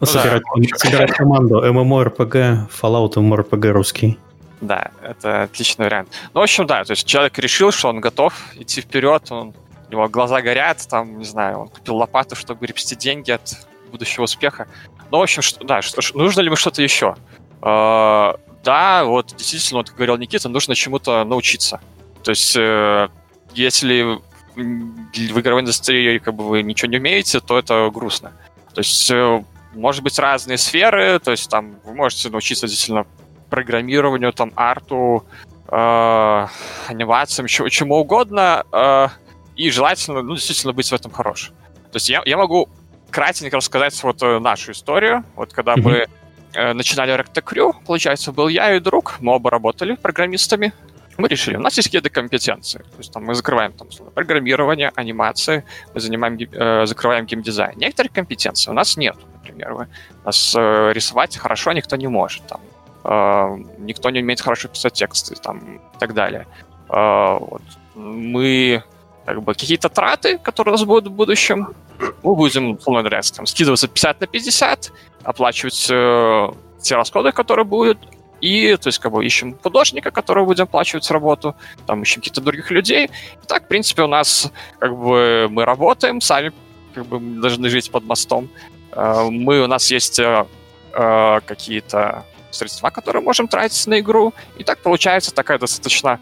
Ну, 0.00 0.06
собирать, 0.06 0.42
да, 0.56 0.76
собирать 0.76 1.10
команду 1.12 1.60
MMORPG, 1.64 2.68
Fallout 2.70 3.14
MMORPG 3.14 3.70
русский. 3.70 4.18
Да, 4.60 4.90
это 5.02 5.44
отличный 5.44 5.86
вариант. 5.86 6.08
Ну, 6.34 6.40
в 6.40 6.42
общем, 6.42 6.66
да, 6.66 6.84
то 6.84 6.92
есть 6.92 7.06
человек 7.06 7.38
решил, 7.38 7.72
что 7.72 7.88
он 7.88 8.00
готов 8.00 8.34
идти 8.54 8.80
вперед, 8.80 9.30
он, 9.30 9.54
у 9.88 9.92
него 9.92 10.08
глаза 10.08 10.40
горят, 10.42 10.86
там, 10.88 11.18
не 11.18 11.24
знаю, 11.24 11.60
он 11.60 11.68
купил 11.68 11.96
лопату, 11.96 12.36
чтобы 12.36 12.66
гребсти 12.66 12.94
деньги 12.96 13.30
от 13.30 13.56
будущего 13.90 14.24
успеха. 14.24 14.66
Ну, 15.10 15.18
в 15.18 15.22
общем, 15.22 15.42
что, 15.42 15.64
да, 15.64 15.82
что, 15.82 16.00
нужно 16.16 16.40
ли 16.40 16.50
мы 16.50 16.56
что-то 16.56 16.82
еще? 16.82 17.16
Э, 17.62 18.34
да, 18.64 19.04
вот 19.04 19.34
действительно, 19.36 19.78
вот, 19.78 19.88
как 19.88 19.96
говорил 19.96 20.16
Никита, 20.16 20.48
нужно 20.48 20.74
чему-то 20.74 21.24
научиться. 21.24 21.80
То 22.22 22.30
есть, 22.30 22.56
э, 22.56 23.08
если 23.54 24.18
в 24.54 25.40
игровой 25.40 25.62
индустрии 25.62 26.18
как 26.18 26.34
бы 26.34 26.44
вы 26.44 26.62
ничего 26.62 26.90
не 26.90 26.98
умеете, 26.98 27.40
то 27.40 27.58
это 27.58 27.90
грустно. 27.92 28.32
То 28.74 28.80
есть, 28.80 29.10
э, 29.10 29.42
может 29.74 30.02
быть, 30.02 30.18
разные 30.18 30.58
сферы, 30.58 31.18
то 31.18 31.30
есть 31.30 31.48
там 31.48 31.76
вы 31.84 31.94
можете 31.94 32.28
научиться 32.28 32.66
действительно 32.66 33.06
программированию, 33.50 34.32
там, 34.32 34.52
арту, 34.56 35.24
э, 35.68 36.46
анимациям, 36.88 37.46
чему, 37.46 37.68
чему 37.68 37.96
угодно, 37.96 38.64
э, 38.72 39.08
и 39.56 39.70
желательно, 39.70 40.22
ну, 40.22 40.34
действительно 40.34 40.72
быть 40.72 40.90
в 40.90 40.94
этом 40.94 41.10
хорошим. 41.10 41.54
То 41.90 41.96
есть 41.96 42.08
я, 42.08 42.22
я 42.26 42.36
могу 42.36 42.68
кратенько 43.10 43.56
рассказать 43.56 44.02
вот 44.02 44.22
э, 44.22 44.38
нашу 44.38 44.72
историю. 44.72 45.24
Вот 45.36 45.52
когда 45.52 45.74
mm-hmm. 45.74 45.82
мы 45.82 46.06
э, 46.54 46.72
начинали 46.72 47.14
Rectacrew, 47.14 47.74
получается, 47.86 48.32
был 48.32 48.48
я 48.48 48.76
и 48.76 48.80
друг, 48.80 49.16
мы 49.20 49.32
оба 49.32 49.50
работали 49.50 49.94
программистами. 49.94 50.72
Мы 51.16 51.26
решили, 51.26 51.56
у 51.56 51.60
нас 51.60 51.76
есть 51.76 51.88
какие-то 51.88 52.10
компетенции. 52.10 52.78
То 52.78 52.98
есть 52.98 53.12
там 53.12 53.24
мы 53.24 53.34
закрываем 53.34 53.72
там, 53.72 53.88
программирование, 54.14 54.92
анимации, 54.94 55.64
мы 55.92 56.00
занимаем, 56.00 56.38
э, 56.38 56.86
закрываем 56.86 57.26
геймдизайн. 57.26 57.76
Некоторых 57.76 58.12
компетенций 58.12 58.70
у 58.70 58.74
нас 58.74 58.96
нет, 58.96 59.16
например. 59.34 59.72
У 59.72 59.86
нас 60.24 60.54
э, 60.56 60.92
рисовать 60.92 61.36
хорошо 61.36 61.72
никто 61.72 61.96
не 61.96 62.06
может. 62.06 62.46
Там, 62.46 62.60
э, 63.04 63.64
никто 63.78 64.10
не 64.10 64.20
умеет 64.20 64.40
хорошо 64.40 64.68
писать 64.68 64.92
тексты 64.92 65.34
там, 65.34 65.58
и 65.76 65.98
так 65.98 66.14
далее. 66.14 66.46
Э, 66.88 67.38
вот. 67.40 67.62
Мы 67.96 68.84
как 69.28 69.42
бы 69.42 69.52
какие-то 69.52 69.90
траты, 69.90 70.38
которые 70.38 70.72
у 70.72 70.76
нас 70.76 70.84
будут 70.84 71.08
в 71.08 71.14
будущем, 71.14 71.74
мы 72.22 72.34
будем, 72.34 72.72
условно 72.72 73.02
говоря, 73.02 73.20
там, 73.36 73.44
скидываться 73.44 73.86
50 73.86 74.20
на 74.20 74.26
50, 74.26 74.92
оплачивать 75.22 75.86
э, 75.90 76.48
те 76.80 76.96
расходы, 76.96 77.32
которые 77.32 77.66
будут, 77.66 77.98
и, 78.40 78.74
то 78.80 78.88
есть, 78.88 78.98
как 78.98 79.12
бы 79.12 79.22
ищем 79.26 79.58
художника, 79.62 80.10
которого 80.10 80.46
будем 80.46 80.64
оплачивать 80.64 81.10
работу, 81.10 81.54
там 81.86 82.02
ищем 82.02 82.22
каких-то 82.22 82.40
других 82.40 82.70
людей. 82.70 83.06
И 83.06 83.46
так, 83.46 83.64
в 83.64 83.68
принципе, 83.68 84.02
у 84.02 84.06
нас, 84.06 84.50
как 84.78 84.96
бы, 84.96 85.48
мы 85.50 85.66
работаем, 85.66 86.22
сами, 86.22 86.52
как 86.94 87.04
бы, 87.04 87.20
должны 87.20 87.68
жить 87.68 87.90
под 87.90 88.04
мостом. 88.04 88.48
Э, 88.92 89.28
мы, 89.30 89.60
у 89.60 89.66
нас 89.66 89.90
есть 89.90 90.18
э, 90.18 90.46
э, 90.94 91.40
какие-то 91.44 92.24
средства, 92.50 92.88
которые 92.88 93.22
можем 93.22 93.46
тратить 93.46 93.86
на 93.86 94.00
игру, 94.00 94.32
и 94.56 94.64
так 94.64 94.78
получается 94.78 95.34
такая 95.34 95.58
достаточно 95.58 96.18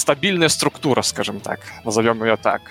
стабильная 0.00 0.48
структура, 0.48 1.02
скажем 1.02 1.40
так, 1.40 1.60
назовем 1.84 2.24
ее 2.24 2.36
так. 2.36 2.62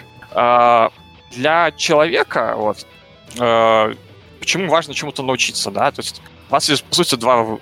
Для 1.31 1.71
человека, 1.77 2.55
вот, 2.57 2.85
почему 4.39 4.69
важно 4.69 4.93
чему-то 4.93 5.23
научиться, 5.23 5.71
да, 5.71 5.91
то 5.91 6.01
есть 6.01 6.21
у 6.49 6.51
вас 6.51 6.67
есть, 6.69 6.83
по 6.83 6.95
сути, 6.95 7.15
два 7.15 7.41
э, 7.41 7.57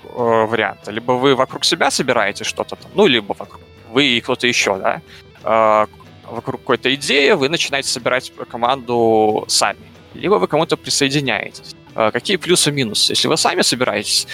варианта. 0.45 0.91
Либо 0.91 1.11
вы 1.13 1.35
вокруг 1.35 1.65
себя 1.65 1.91
собираете 1.91 2.45
что-то 2.45 2.77
ну, 2.93 3.05
либо 3.05 3.35
вокруг 3.37 3.61
вы 3.91 4.05
и 4.05 4.21
кто-то 4.21 4.47
еще, 4.47 4.77
да, 4.77 5.01
э, 5.43 5.87
вокруг 6.31 6.61
какой-то 6.61 6.93
идеи 6.95 7.31
вы 7.31 7.49
начинаете 7.49 7.89
собирать 7.89 8.31
команду 8.49 9.43
сами. 9.47 9.79
Либо 10.13 10.35
вы 10.35 10.47
кому-то 10.47 10.77
присоединяетесь. 10.77 11.75
Э, 11.95 12.11
какие 12.11 12.37
плюсы 12.37 12.69
и 12.69 12.73
минусы? 12.73 13.11
Если 13.11 13.27
вы 13.27 13.35
сами 13.35 13.61
собираетесь, 13.61 14.27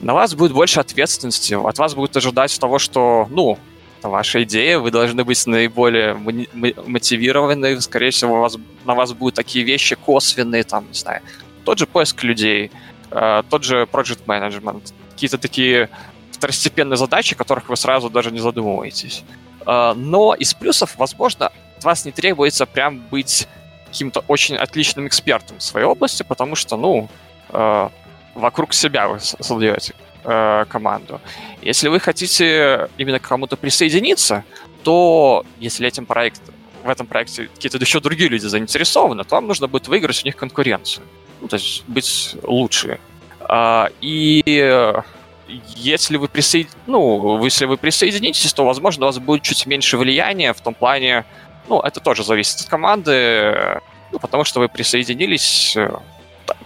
на 0.00 0.14
вас 0.14 0.34
будет 0.34 0.52
больше 0.52 0.78
ответственности, 0.78 1.54
от 1.54 1.78
вас 1.78 1.94
будет 1.94 2.16
ожидать 2.16 2.56
того, 2.60 2.78
что, 2.78 3.26
ну, 3.30 3.58
ваша 4.02 4.42
идея, 4.44 4.78
вы 4.78 4.90
должны 4.90 5.24
быть 5.24 5.46
наиболее 5.46 6.14
мотивированы, 6.14 7.80
скорее 7.80 8.10
всего, 8.10 8.36
у 8.36 8.40
вас, 8.40 8.56
на 8.84 8.94
вас 8.94 9.12
будут 9.12 9.34
такие 9.34 9.64
вещи 9.64 9.96
косвенные, 9.96 10.62
там, 10.64 10.86
не 10.88 10.98
знаю, 10.98 11.22
тот 11.64 11.78
же 11.78 11.86
поиск 11.86 12.22
людей, 12.22 12.70
Э, 13.10 13.42
тот 13.48 13.64
же 13.64 13.86
project 13.90 14.24
management, 14.26 14.92
какие-то 15.10 15.38
такие 15.38 15.88
второстепенные 16.32 16.96
задачи, 16.96 17.34
которых 17.34 17.68
вы 17.68 17.76
сразу 17.76 18.10
даже 18.10 18.30
не 18.30 18.38
задумываетесь. 18.38 19.24
Э, 19.66 19.94
но 19.96 20.34
из 20.34 20.54
плюсов, 20.54 20.94
возможно, 20.96 21.50
от 21.76 21.84
вас 21.84 22.04
не 22.04 22.12
требуется 22.12 22.66
прям 22.66 23.00
быть 23.10 23.48
каким-то 23.86 24.20
очень 24.28 24.56
отличным 24.56 25.06
экспертом 25.06 25.58
в 25.58 25.62
своей 25.62 25.86
области, 25.86 26.22
потому 26.22 26.54
что, 26.54 26.76
ну, 26.76 27.08
э, 27.50 27.88
вокруг 28.38 28.74
себя 28.74 29.08
вы 29.08 29.20
создаете 29.20 29.94
команду. 30.22 31.20
Если 31.62 31.88
вы 31.88 32.00
хотите 32.00 32.88
именно 32.98 33.18
к 33.18 33.28
кому-то 33.28 33.56
присоединиться, 33.56 34.44
то 34.82 35.44
если 35.58 35.86
этим 35.86 36.06
проект, 36.06 36.42
в 36.84 36.88
этом 36.88 37.06
проекте 37.06 37.46
какие-то 37.46 37.78
еще 37.78 38.00
другие 38.00 38.28
люди 38.28 38.46
заинтересованы, 38.46 39.24
то 39.24 39.36
вам 39.36 39.46
нужно 39.46 39.68
будет 39.68 39.88
выиграть 39.88 40.22
у 40.22 40.26
них 40.26 40.36
конкуренцию 40.36 41.06
ну, 41.40 41.48
то 41.48 41.56
есть 41.56 41.84
быть 41.86 42.36
лучше. 42.42 42.98
А, 43.40 43.90
и 44.00 44.42
если 45.76 46.16
вы, 46.16 46.28
присоед... 46.28 46.68
ну, 46.86 47.42
если 47.44 47.64
вы 47.64 47.76
присоединитесь, 47.76 48.52
то, 48.52 48.64
возможно, 48.64 49.06
у 49.06 49.08
вас 49.08 49.18
будет 49.18 49.42
чуть 49.42 49.66
меньше 49.66 49.96
влияния 49.96 50.52
в 50.52 50.60
том 50.60 50.74
плане, 50.74 51.24
ну, 51.68 51.80
это 51.80 52.00
тоже 52.00 52.24
зависит 52.24 52.60
от 52.60 52.66
команды, 52.66 53.80
ну, 54.12 54.18
потому 54.18 54.44
что 54.44 54.60
вы 54.60 54.68
присоединились, 54.68 55.76
э, 55.76 55.90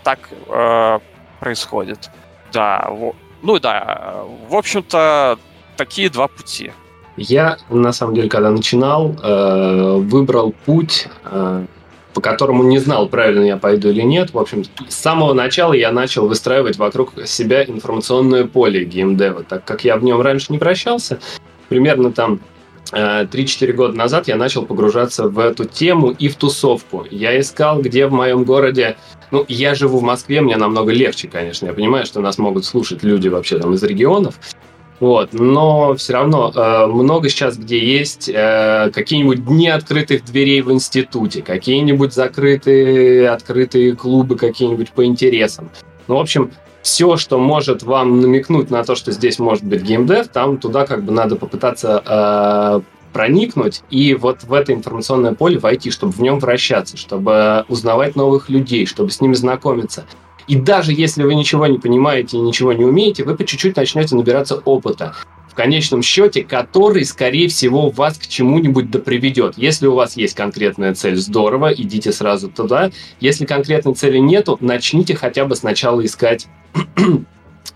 так 0.03 0.31
э, 0.49 0.99
происходит. 1.43 2.09
Да, 2.53 2.87
в... 2.89 3.15
ну 3.43 3.59
да, 3.59 4.25
в 4.49 4.55
общем-то, 4.55 5.39
такие 5.77 6.09
два 6.09 6.29
пути. 6.29 6.71
Я, 7.17 7.59
на 7.69 7.93
самом 7.93 8.15
деле, 8.15 8.29
когда 8.29 8.51
начинал, 8.51 9.17
э, 9.21 9.97
выбрал 9.99 10.55
путь 10.65 11.09
э, 11.25 11.67
по 12.15 12.21
которому 12.21 12.63
не 12.63 12.79
знал, 12.79 13.09
правильно 13.09 13.45
я 13.45 13.57
пойду 13.57 13.89
или 13.89 14.03
нет. 14.03 14.35
В 14.35 14.39
общем, 14.39 14.65
с 14.89 14.95
самого 14.95 15.33
начала 15.33 15.73
я 15.73 15.91
начал 15.93 16.29
выстраивать 16.29 16.77
вокруг 16.77 17.13
себя 17.27 17.65
информационное 17.65 18.45
поле 18.45 18.85
геймдева, 18.85 19.43
так 19.43 19.65
как 19.65 19.85
я 19.85 19.97
в 19.97 20.05
нем 20.05 20.21
раньше 20.21 20.47
не 20.51 20.59
прощался. 20.59 21.19
Примерно 21.69 22.13
там 22.13 22.41
3-4 22.93 23.27
э, 23.67 23.73
года 23.73 23.97
назад 23.97 24.29
я 24.29 24.37
начал 24.37 24.65
погружаться 24.67 25.29
в 25.29 25.39
эту 25.39 25.65
тему 25.65 26.11
и 26.11 26.29
в 26.29 26.37
тусовку. 26.37 27.07
Я 27.11 27.41
искал, 27.41 27.81
где 27.81 28.07
в 28.07 28.13
моем 28.13 28.45
городе... 28.45 28.97
Ну, 29.33 29.47
я 29.49 29.75
живу 29.75 29.99
в 29.99 30.03
Москве, 30.03 30.43
мне 30.43 30.57
намного 30.57 30.93
легче, 30.93 31.27
конечно. 31.27 31.67
Я 31.67 31.73
понимаю, 31.73 32.05
что 32.05 32.21
нас 32.21 32.37
могут 32.37 32.67
слушать 32.67 33.03
люди 33.03 33.29
вообще 33.29 33.59
там 33.59 33.73
из 33.73 33.83
регионов. 33.83 34.39
Вот, 35.01 35.33
но 35.33 35.95
все 35.97 36.13
равно 36.13 36.53
э, 36.55 36.87
много 36.87 37.29
сейчас, 37.29 37.57
где 37.57 37.85
есть 37.85 38.29
э, 38.29 38.91
какие-нибудь 38.95 39.45
дни 39.45 39.69
открытых 39.69 40.25
дверей 40.25 40.61
в 40.61 40.71
институте, 40.71 41.43
какие-нибудь 41.43 42.13
закрытые, 42.13 43.31
открытые 43.31 43.97
клубы 43.97 44.37
какие-нибудь 44.37 44.93
по 44.93 45.05
интересам. 45.05 45.71
Ну, 46.07 46.19
в 46.19 46.21
общем, 46.21 46.53
все, 46.83 47.17
что 47.17 47.39
может 47.39 47.83
вам 47.83 48.21
намекнуть 48.21 48.71
на 48.71 48.85
то, 48.85 48.95
что 48.95 49.13
здесь 49.13 49.39
может 49.39 49.65
быть 49.65 49.83
геймдев, 49.83 50.29
там 50.29 50.59
туда 50.59 50.87
как 50.87 51.03
бы 51.03 51.13
надо 51.13 51.37
попытаться 51.37 52.03
э, 52.05 52.81
проникнуть 53.13 53.83
и 53.91 54.15
вот 54.15 54.45
в 54.45 54.53
это 54.53 54.73
информационное 54.73 55.35
поле 55.35 55.59
войти, 55.59 55.91
чтобы 55.91 56.13
в 56.13 56.21
нем 56.21 56.39
вращаться, 56.39 56.97
чтобы 56.97 57.65
узнавать 57.69 58.17
новых 58.17 58.49
людей, 58.49 58.87
чтобы 58.87 59.11
с 59.11 59.21
ними 59.21 59.35
знакомиться. 59.35 60.07
И 60.49 60.57
даже 60.57 60.93
если 60.93 61.23
вы 61.23 61.35
ничего 61.35 61.67
не 61.67 61.79
понимаете 61.79 62.37
и 62.37 62.41
ничего 62.41 62.73
не 62.73 62.85
умеете, 62.85 63.25
вы 63.25 63.37
по 63.37 63.45
чуть-чуть 63.45 63.77
начнете 63.77 64.17
набираться 64.17 64.57
опыта 64.57 65.15
в 65.53 65.55
конечном 65.55 66.01
счете, 66.01 66.43
который, 66.45 67.05
скорее 67.05 67.47
всего, 67.49 67.91
вас 67.91 68.17
к 68.17 68.27
чему-нибудь 68.27 68.91
да 68.91 68.99
приведет. 68.99 69.59
Если 69.59 69.87
у 69.87 69.95
вас 69.95 70.17
есть 70.17 70.35
конкретная 70.35 70.95
цель, 70.95 71.17
здорово, 71.17 71.75
идите 71.75 72.11
сразу 72.11 72.49
туда. 72.49 72.91
Если 73.21 73.45
конкретной 73.45 73.95
цели 73.95 74.17
нету, 74.17 74.57
начните 74.61 75.15
хотя 75.15 75.45
бы 75.45 75.55
сначала 75.55 76.03
искать 76.05 76.49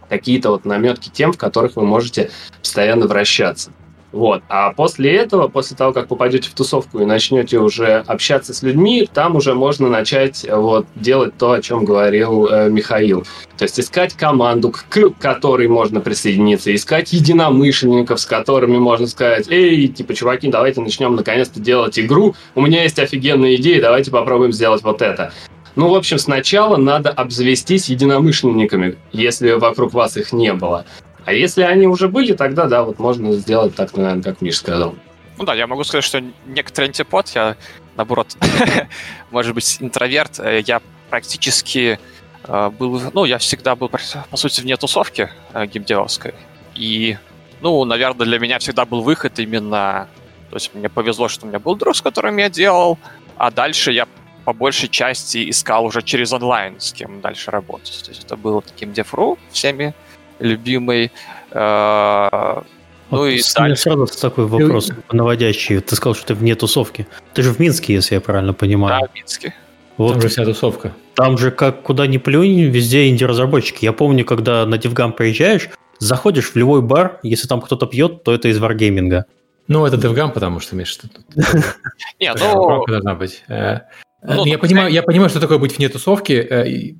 какие-то 0.09 0.51
вот 0.51 0.64
наметки 0.64 1.11
тем, 1.11 1.35
в 1.35 1.37
которых 1.37 1.77
вы 1.77 1.85
можете 1.85 2.31
постоянно 2.62 3.07
вращаться. 3.07 3.72
Вот. 4.16 4.42
А 4.48 4.72
после 4.72 5.14
этого, 5.14 5.46
после 5.48 5.76
того, 5.76 5.92
как 5.92 6.09
попадете 6.09 6.48
в 6.48 6.55
тусовку 6.55 7.00
и 7.00 7.05
начнете 7.05 7.59
уже 7.59 8.02
общаться 8.07 8.55
с 8.55 8.62
людьми, 8.62 9.07
там 9.12 9.37
уже 9.37 9.55
можно 9.55 9.90
начать 9.90 10.42
э, 10.42 10.57
вот, 10.57 10.87
делать 10.94 11.37
то, 11.37 11.52
о 11.52 11.61
чем 11.61 11.85
говорил 11.85 12.46
э, 12.46 12.70
Михаил. 12.70 13.26
То 13.59 13.64
есть 13.64 13.79
искать 13.79 14.14
команду, 14.14 14.70
к 14.70 15.11
которой 15.20 15.68
можно 15.68 16.00
присоединиться, 16.00 16.74
искать 16.74 17.12
единомышленников, 17.12 18.18
с 18.18 18.24
которыми 18.24 18.79
можно 18.79 19.07
сказать, 19.07 19.48
эй, 19.50 19.87
типа, 19.88 20.14
чуваки, 20.14 20.48
давайте 20.48 20.81
начнем 20.81 21.14
наконец-то 21.14 21.61
делать 21.61 21.98
игру, 21.98 22.35
у 22.55 22.62
меня 22.62 22.85
есть 22.85 22.98
офигенная 22.98 23.57
идея, 23.57 23.83
давайте 23.83 24.11
попробуем 24.11 24.52
сделать 24.52 24.83
вот 24.83 25.02
это. 25.02 25.31
Ну, 25.74 25.90
в 25.90 25.94
общем, 25.94 26.18
сначала 26.18 26.79
надо 26.79 27.11
обзавестись 27.11 27.90
единомышленниками, 27.90 28.96
если 29.12 29.52
вокруг 29.52 29.92
вас 29.92 30.16
их 30.16 30.33
не 30.33 30.55
было. 30.55 30.87
А 31.26 31.32
если 31.32 31.62
они 31.62 31.88
уже 31.88 32.08
были, 32.08 32.34
тогда 32.34 32.66
да, 32.66 32.84
вот 32.84 33.00
можно 33.00 33.32
сделать 33.32 33.74
так, 33.74 33.94
наверное, 33.96 34.22
как 34.22 34.40
Миш 34.40 34.58
сказал. 34.58 34.94
Ну 35.36 35.44
да, 35.44 35.54
я 35.54 35.66
могу 35.66 35.82
сказать, 35.82 36.04
что 36.04 36.22
некоторый 36.46 36.86
антипод, 36.86 37.28
я, 37.30 37.56
наоборот, 37.96 38.36
может 39.32 39.52
быть, 39.52 39.76
интроверт, 39.80 40.38
э, 40.38 40.62
я 40.64 40.80
практически 41.10 41.98
э, 42.44 42.70
был, 42.70 43.02
ну, 43.12 43.24
я 43.24 43.38
всегда 43.38 43.74
был, 43.74 43.88
по 43.88 44.36
сути, 44.36 44.60
вне 44.60 44.76
тусовки 44.76 45.28
э, 45.52 45.66
геймдевовской. 45.66 46.32
И, 46.76 47.18
ну, 47.60 47.84
наверное, 47.84 48.24
для 48.24 48.38
меня 48.38 48.60
всегда 48.60 48.84
был 48.84 49.02
выход 49.02 49.38
именно... 49.40 50.08
То 50.50 50.56
есть 50.56 50.74
мне 50.74 50.88
повезло, 50.88 51.26
что 51.26 51.44
у 51.44 51.48
меня 51.48 51.58
был 51.58 51.74
друг, 51.74 51.96
с 51.96 52.02
которым 52.02 52.36
я 52.36 52.48
делал, 52.48 53.00
а 53.36 53.50
дальше 53.50 53.90
я 53.90 54.06
по 54.44 54.52
большей 54.52 54.88
части 54.88 55.50
искал 55.50 55.86
уже 55.86 56.02
через 56.02 56.32
онлайн, 56.32 56.80
с 56.80 56.92
кем 56.92 57.20
дальше 57.20 57.50
работать. 57.50 58.00
То 58.04 58.12
есть 58.12 58.22
это 58.24 58.36
был 58.36 58.62
таким 58.62 58.92
Дефру 58.92 59.40
всеми 59.50 59.92
любимый. 60.38 61.12
Э, 61.53 62.62
ну 63.11 63.18
вот 63.18 63.27
и 63.27 63.35
меня 63.35 63.77
сразу 63.77 64.07
такой 64.07 64.46
вопрос 64.46 64.90
наводящий. 65.12 65.81
Ты 65.81 65.94
сказал, 65.94 66.14
что 66.14 66.29
ты 66.29 66.35
вне 66.35 66.55
тусовки. 66.55 67.07
Ты 67.35 67.42
же 67.42 67.53
в 67.53 67.59
Минске, 67.61 67.94
если 67.94 68.16
я 68.16 68.20
правильно 68.20 68.53
понимаю. 68.53 69.01
Да, 69.01 69.09
в 69.09 69.14
Минске. 69.14 69.55
Вот. 69.96 70.12
Там 70.12 70.22
же 70.22 70.29
вся 70.29 70.44
тусовка. 70.44 70.92
Там 71.14 71.38
же 71.38 71.51
как 71.51 71.83
куда 71.83 72.07
ни 72.07 72.18
плюнь, 72.18 72.64
везде 72.64 73.09
инди-разработчики. 73.09 73.85
Я 73.85 73.92
помню, 73.92 74.25
когда 74.25 74.66
на 74.66 74.75
DevGam 74.75 75.12
приезжаешь, 75.12 75.70
заходишь 75.99 76.51
в 76.51 76.57
любой 76.57 76.83
бар, 76.83 77.20
если 77.22 77.49
там 77.49 77.61
кто-то 77.61 77.87
пьет, 77.87 78.22
то 78.22 78.35
это 78.35 78.49
из 78.49 78.59
варгейминга. 78.59 79.27
Ну, 79.68 79.87
это 79.87 79.96
DevGam, 79.96 80.33
потому 80.33 80.61
что, 80.61 80.77
Миш, 80.77 80.88
что 80.88 81.09
тут... 81.09 81.25
Нет, 82.20 82.37
ну... 82.38 82.85
должна 82.87 83.14
быть. 83.14 83.42
Э, 83.49 83.81
ну, 84.22 84.44
я, 84.44 84.59
понимаю, 84.59 84.92
я 84.92 85.03
понимаю, 85.03 85.31
что 85.31 85.40
такое 85.40 85.59
быть 85.59 85.77
вне 85.79 85.88
тусовки. 85.88 86.33
Э, 86.33 86.94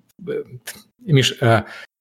Миш, 1.01 1.35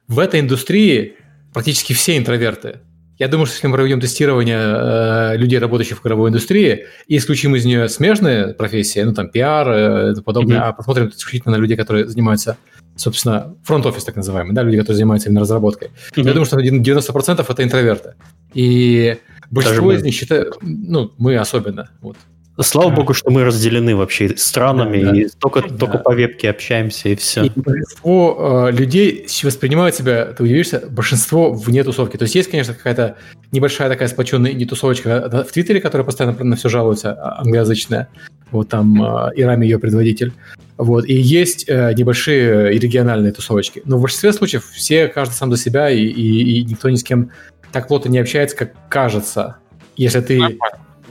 в 0.08 0.20
этой 0.20 0.40
индустрии 0.40 1.18
практически 1.56 1.94
все 1.94 2.18
интроверты. 2.18 2.82
Я 3.18 3.30
думаю, 3.30 3.46
что 3.46 3.56
если 3.56 3.68
мы 3.68 3.76
проведем 3.76 4.02
тестирование 4.02 4.60
э, 4.60 5.38
людей, 5.38 5.58
работающих 5.58 6.00
в 6.00 6.02
игровой 6.06 6.30
индустрии, 6.30 6.88
и 7.08 7.16
исключим 7.16 7.56
из 7.56 7.64
нее 7.64 7.88
смежные 7.88 8.54
профессии, 8.54 9.00
ну 9.00 9.14
там 9.14 9.30
пиар 9.30 9.70
э, 9.70 10.14
и 10.18 10.22
подобное, 10.22 10.58
mm-hmm. 10.58 10.64
а 10.64 10.74
посмотрим 10.74 11.08
исключительно 11.08 11.56
на 11.56 11.62
людей, 11.62 11.78
которые 11.78 12.10
занимаются, 12.10 12.58
собственно, 12.98 13.56
фронт-офис 13.64 14.04
так 14.04 14.18
называемый, 14.18 14.54
да, 14.54 14.64
люди, 14.64 14.76
которые 14.76 14.98
занимаются 14.98 15.30
именно 15.30 15.40
разработкой. 15.40 15.88
Mm-hmm. 15.88 16.26
Я 16.26 16.34
думаю, 16.34 16.46
что 16.46 16.60
90% 16.60 17.46
это 17.50 17.64
интроверты. 17.64 18.16
И 18.54 19.16
большинство 19.50 19.94
из 19.94 20.04
них 20.04 20.14
считают, 20.14 20.58
ну, 20.62 21.14
мы 21.18 21.38
особенно, 21.38 21.90
вот, 22.02 22.18
Слава 22.58 22.90
богу, 22.90 23.14
что 23.14 23.32
мы 23.32 23.44
разделены 23.44 23.96
вообще 23.98 24.36
странами, 24.38 25.02
Да, 25.04 25.12
да. 25.12 25.18
и 25.22 25.28
только, 25.40 25.62
Да. 25.62 25.76
только 25.78 25.98
по 25.98 26.14
вебке 26.14 26.50
общаемся, 26.50 27.10
и 27.10 27.16
все. 27.16 27.44
И 27.46 27.52
большинство 27.54 28.68
э, 28.70 28.72
людей 28.72 29.28
воспринимают 29.44 29.96
себя, 29.96 30.26
ты 30.28 30.42
удивишься, 30.44 30.82
большинство 30.90 31.52
вне 31.52 31.84
тусовки. 31.84 32.16
То 32.16 32.24
есть 32.24 32.36
есть, 32.36 32.50
конечно, 32.50 32.74
какая-то 32.74 33.18
небольшая 33.52 33.90
такая 33.90 34.08
сплоченная 34.08 34.52
инди-тусовочка 34.52 35.46
в 35.48 35.52
Твиттере, 35.52 35.82
которая 35.82 36.06
постоянно 36.06 36.42
на 36.44 36.56
все 36.56 36.70
жалуется, 36.70 37.12
а- 37.14 37.42
англоязычная. 37.42 38.08
Вот 38.52 38.70
там 38.70 39.04
э, 39.04 39.32
Ирами 39.36 39.66
ее 39.66 39.78
предводитель. 39.80 40.32
Вот. 40.78 41.06
И 41.06 41.14
есть 41.14 41.66
э, 41.68 41.94
небольшие 41.94 42.74
и 42.74 42.80
региональные 42.80 43.34
тусовочки. 43.34 43.82
Но 43.86 43.98
в 43.98 44.02
большинстве 44.02 44.32
случаев 44.32 44.66
все, 44.74 45.08
каждый 45.10 45.34
сам 45.34 45.52
за 45.52 45.58
себя, 45.58 45.90
и, 45.90 46.00
и- 46.02 46.60
и 46.60 46.64
никто 46.64 46.90
ни 46.90 46.96
с 46.96 47.04
кем 47.04 47.32
так 47.74 47.90
плотно 47.90 48.08
не 48.10 48.20
общается, 48.20 48.56
как 48.56 48.72
кажется. 48.88 49.58
Если 49.98 50.22
ты 50.22 50.38
Нормально. 50.40 50.60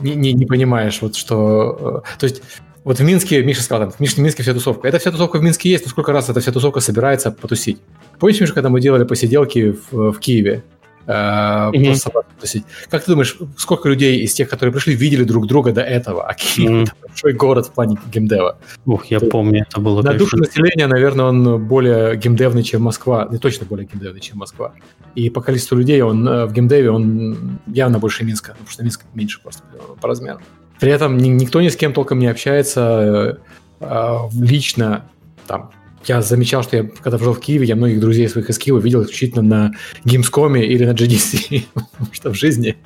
Не, 0.04 0.14
не, 0.14 0.32
не 0.32 0.46
понимаешь, 0.46 1.02
вот 1.02 1.16
что... 1.16 2.02
э, 2.04 2.18
То 2.18 2.24
есть 2.24 2.42
вот 2.84 2.98
в 2.98 3.02
Минске, 3.02 3.42
Миша 3.42 3.62
сказал, 3.62 3.90
там, 3.90 3.92
в 3.92 4.10
в 4.10 4.18
Минске 4.18 4.42
вся 4.42 4.52
тусовка. 4.52 4.86
Это 4.86 4.98
вся 4.98 5.10
тусовка 5.10 5.38
в 5.38 5.42
Минске 5.42 5.70
есть, 5.70 5.84
но 5.84 5.90
сколько 5.90 6.12
раз 6.12 6.28
эта 6.28 6.40
вся 6.40 6.52
тусовка 6.52 6.80
собирается 6.80 7.30
потусить? 7.30 7.78
Помнишь, 8.18 8.40
Миша, 8.40 8.52
когда 8.52 8.68
мы 8.68 8.80
делали 8.80 9.04
посиделки 9.04 9.72
в, 9.90 10.12
в 10.12 10.20
Киеве? 10.20 10.62
Э, 11.06 11.70
просто 11.72 12.10
потусить. 12.10 12.64
Как 12.88 13.04
ты 13.04 13.10
думаешь, 13.12 13.36
сколько 13.58 13.88
людей 13.88 14.20
из 14.20 14.32
тех, 14.32 14.48
которые 14.48 14.72
пришли, 14.72 14.94
видели 14.94 15.24
друг 15.24 15.46
друга 15.46 15.72
до 15.72 15.82
этого? 15.82 16.26
А 16.26 16.34
Киев 16.34 16.70
Мгм. 16.70 16.82
это 16.84 16.92
большой 17.06 17.32
город 17.34 17.66
в 17.66 17.72
плане 17.72 17.98
геймдева. 18.12 18.56
Ух, 18.86 19.06
я 19.06 19.20
помню, 19.20 19.66
это 19.68 19.80
было, 19.80 20.02
На 20.02 20.14
душу 20.14 20.36
населения, 20.38 20.86
наверное, 20.86 21.26
он 21.26 21.62
более 21.66 22.16
геймдевный, 22.16 22.62
чем 22.62 22.82
Москва. 22.82 23.28
Не 23.30 23.38
точно 23.38 23.66
более 23.66 23.86
геймдевный, 23.86 24.20
чем 24.20 24.38
Москва. 24.38 24.72
И 25.14 25.28
по 25.30 25.40
количеству 25.42 25.76
людей 25.76 26.00
он 26.02 26.26
э, 26.26 26.46
в 26.46 26.52
геймдеве 26.52 26.90
он 26.90 27.58
явно 27.66 27.98
больше 27.98 28.24
Минска, 28.24 28.52
потому 28.52 28.68
что 28.70 28.82
Минск 28.82 29.02
меньше 29.14 29.40
просто 29.42 29.62
по 30.00 30.08
размеру. 30.08 30.40
При 30.80 30.90
этом 30.90 31.18
ни- 31.18 31.28
никто 31.28 31.60
ни 31.60 31.68
с 31.68 31.76
кем 31.76 31.92
толком 31.92 32.18
не 32.18 32.26
общается 32.26 33.38
э, 33.80 34.16
лично. 34.32 35.04
Там, 35.46 35.70
я 36.06 36.22
замечал, 36.22 36.62
что 36.62 36.76
я, 36.76 36.84
когда 36.84 37.18
жил 37.18 37.32
в 37.34 37.40
Киеве, 37.40 37.66
я 37.66 37.76
многих 37.76 38.00
друзей 38.00 38.28
своих 38.28 38.50
из 38.50 38.58
Киева 38.58 38.78
видел 38.78 39.02
исключительно 39.02 39.42
на 39.42 39.72
Gamescom 40.04 40.58
или 40.60 40.84
на 40.84 40.92
GDC, 40.92 41.64
потому 41.74 42.12
что 42.12 42.30
в 42.30 42.34
жизни 42.34 42.76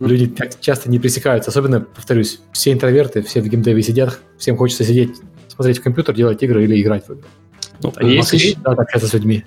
люди 0.00 0.26
так 0.26 0.60
часто 0.60 0.90
не 0.90 0.98
пресекаются. 0.98 1.50
Особенно, 1.50 1.80
повторюсь, 1.80 2.40
все 2.52 2.72
интроверты, 2.72 3.22
все 3.22 3.40
в 3.40 3.48
геймдеве 3.48 3.82
сидят, 3.82 4.20
всем 4.38 4.56
хочется 4.56 4.84
сидеть, 4.84 5.16
смотреть 5.48 5.78
в 5.78 5.82
компьютер, 5.82 6.14
делать 6.14 6.42
игры 6.42 6.64
или 6.64 6.80
играть 6.80 7.06
в 7.08 7.12
игры. 7.12 7.24
ну, 7.82 7.92
А 7.96 8.04
есть 8.04 8.32
еще- 8.32 8.56
да, 8.56 8.70
так 8.74 8.80
общаться 8.80 9.08
с 9.08 9.14
людьми. 9.14 9.44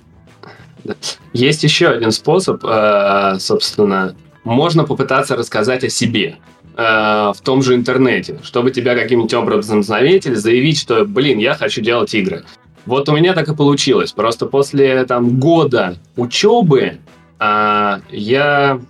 Есть 1.32 1.62
еще 1.62 1.88
один 1.88 2.10
способ, 2.10 2.64
э, 2.64 3.36
собственно, 3.38 4.16
можно 4.44 4.84
попытаться 4.84 5.36
рассказать 5.36 5.84
о 5.84 5.88
себе 5.88 6.36
э, 6.74 6.82
в 6.82 7.36
том 7.44 7.62
же 7.62 7.74
интернете, 7.74 8.40
чтобы 8.42 8.70
тебя 8.70 8.94
каким-нибудь 8.94 9.34
образом 9.34 9.82
заметили, 9.82 10.34
заявить, 10.34 10.78
что, 10.80 11.04
блин, 11.04 11.38
я 11.38 11.54
хочу 11.54 11.82
делать 11.82 12.14
игры. 12.14 12.44
Вот 12.86 13.08
у 13.08 13.16
меня 13.16 13.34
так 13.34 13.48
и 13.48 13.54
получилось. 13.54 14.12
Просто 14.12 14.46
после 14.46 15.04
там 15.04 15.38
года 15.38 15.96
учебы 16.16 16.98
э, 17.38 18.00
я 18.10 18.80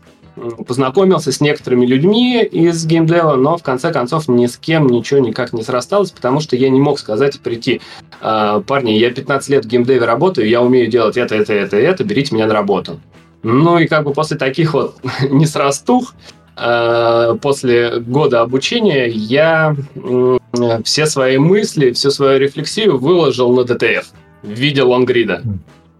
познакомился 0.66 1.30
с 1.30 1.40
некоторыми 1.40 1.84
людьми 1.84 2.42
из 2.42 2.86
геймдева, 2.86 3.36
но 3.36 3.56
в 3.56 3.62
конце 3.62 3.92
концов 3.92 4.28
ни 4.28 4.46
с 4.46 4.56
кем 4.56 4.86
ничего 4.86 5.20
никак 5.20 5.52
не 5.52 5.62
срасталось, 5.62 6.10
потому 6.10 6.40
что 6.40 6.56
я 6.56 6.70
не 6.70 6.80
мог 6.80 6.98
сказать 6.98 7.40
прийти, 7.40 7.80
«А, 8.20 8.60
парни, 8.60 8.92
я 8.92 9.10
15 9.10 9.48
лет 9.50 9.64
в 9.64 9.68
геймдеве 9.68 10.04
работаю, 10.06 10.48
я 10.48 10.62
умею 10.62 10.88
делать 10.90 11.16
это, 11.16 11.34
это, 11.34 11.52
это, 11.52 11.76
это, 11.76 12.04
берите 12.04 12.34
меня 12.34 12.46
на 12.46 12.54
работу. 12.54 13.00
Ну 13.42 13.78
и 13.78 13.86
как 13.86 14.04
бы 14.04 14.12
после 14.12 14.36
таких 14.38 14.74
вот 14.74 14.96
несрастух, 15.30 16.14
э, 16.14 16.41
после 16.54 18.00
года 18.00 18.42
обучения 18.42 19.08
я 19.08 19.74
все 20.84 21.06
свои 21.06 21.38
мысли, 21.38 21.92
всю 21.92 22.10
свою 22.10 22.38
рефлексию 22.38 22.98
выложил 22.98 23.54
на 23.54 23.60
DTF 23.60 24.04
в 24.42 24.48
виде 24.48 24.82
лонгрида. 24.82 25.42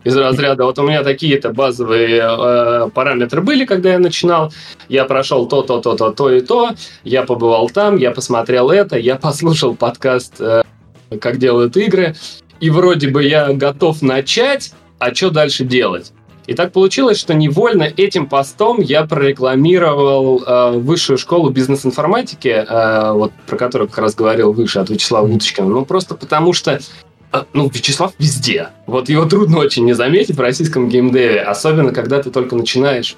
Из 0.05 0.17
разряда, 0.17 0.65
вот 0.65 0.79
у 0.81 0.83
меня 0.83 1.05
такие-то 1.05 1.53
базовые 1.53 2.21
э, 2.21 2.91
параметры 2.93 3.41
были, 3.41 3.65
когда 3.65 3.93
я 3.93 3.99
начинал. 4.01 4.53
Я 4.89 5.05
прошел 5.05 5.47
то, 5.47 5.63
то, 5.63 5.81
то, 5.81 5.95
то, 5.95 6.11
то 6.11 6.31
и 6.31 6.41
то. 6.41 6.71
Я 7.05 7.23
побывал 7.23 7.71
там, 7.71 7.97
я 7.97 8.11
посмотрел 8.11 8.71
это, 8.71 8.99
я 8.99 9.15
послушал 9.15 9.77
подкаст 9.77 10.41
э, 10.41 10.63
как 11.21 11.39
делают 11.39 11.77
игры, 11.77 12.17
и 12.59 12.71
вроде 12.71 13.09
бы 13.09 13.23
я 13.23 13.53
готов 13.53 14.03
начать, 14.03 14.73
а 14.99 15.15
что 15.15 15.31
дальше 15.31 15.65
делать? 15.65 16.13
И 16.47 16.55
так 16.55 16.73
получилось, 16.73 17.19
что 17.19 17.35
невольно 17.35 17.85
этим 17.85 18.27
постом 18.27 18.81
я 18.81 19.05
прорекламировал 19.05 20.43
э, 20.45 20.71
высшую 20.79 21.17
школу 21.19 21.51
бизнес-информатики, 21.51 22.49
э, 22.69 23.13
вот 23.13 23.33
про 23.47 23.57
которую 23.57 23.89
как 23.89 23.99
раз 23.99 24.15
говорил 24.15 24.53
выше 24.53 24.81
от 24.81 24.91
Вячеслава 24.91 25.27
Уточкина. 25.27 25.69
Ну, 25.69 25.85
просто 25.85 26.15
потому 26.17 26.53
что 26.53 26.81
э, 27.33 27.43
ну, 27.53 27.69
Вячеслав 27.73 28.13
везде. 28.19 28.69
Вот 28.87 29.09
его 29.09 29.25
трудно 29.27 29.59
очень 29.59 29.85
не 29.85 29.93
заметить 29.93 30.37
в 30.37 30.41
российском 30.41 30.89
геймдеве, 30.89 31.41
особенно 31.43 31.93
когда 31.93 32.21
ты 32.21 32.31
только 32.31 32.57
начинаешь 32.57 33.17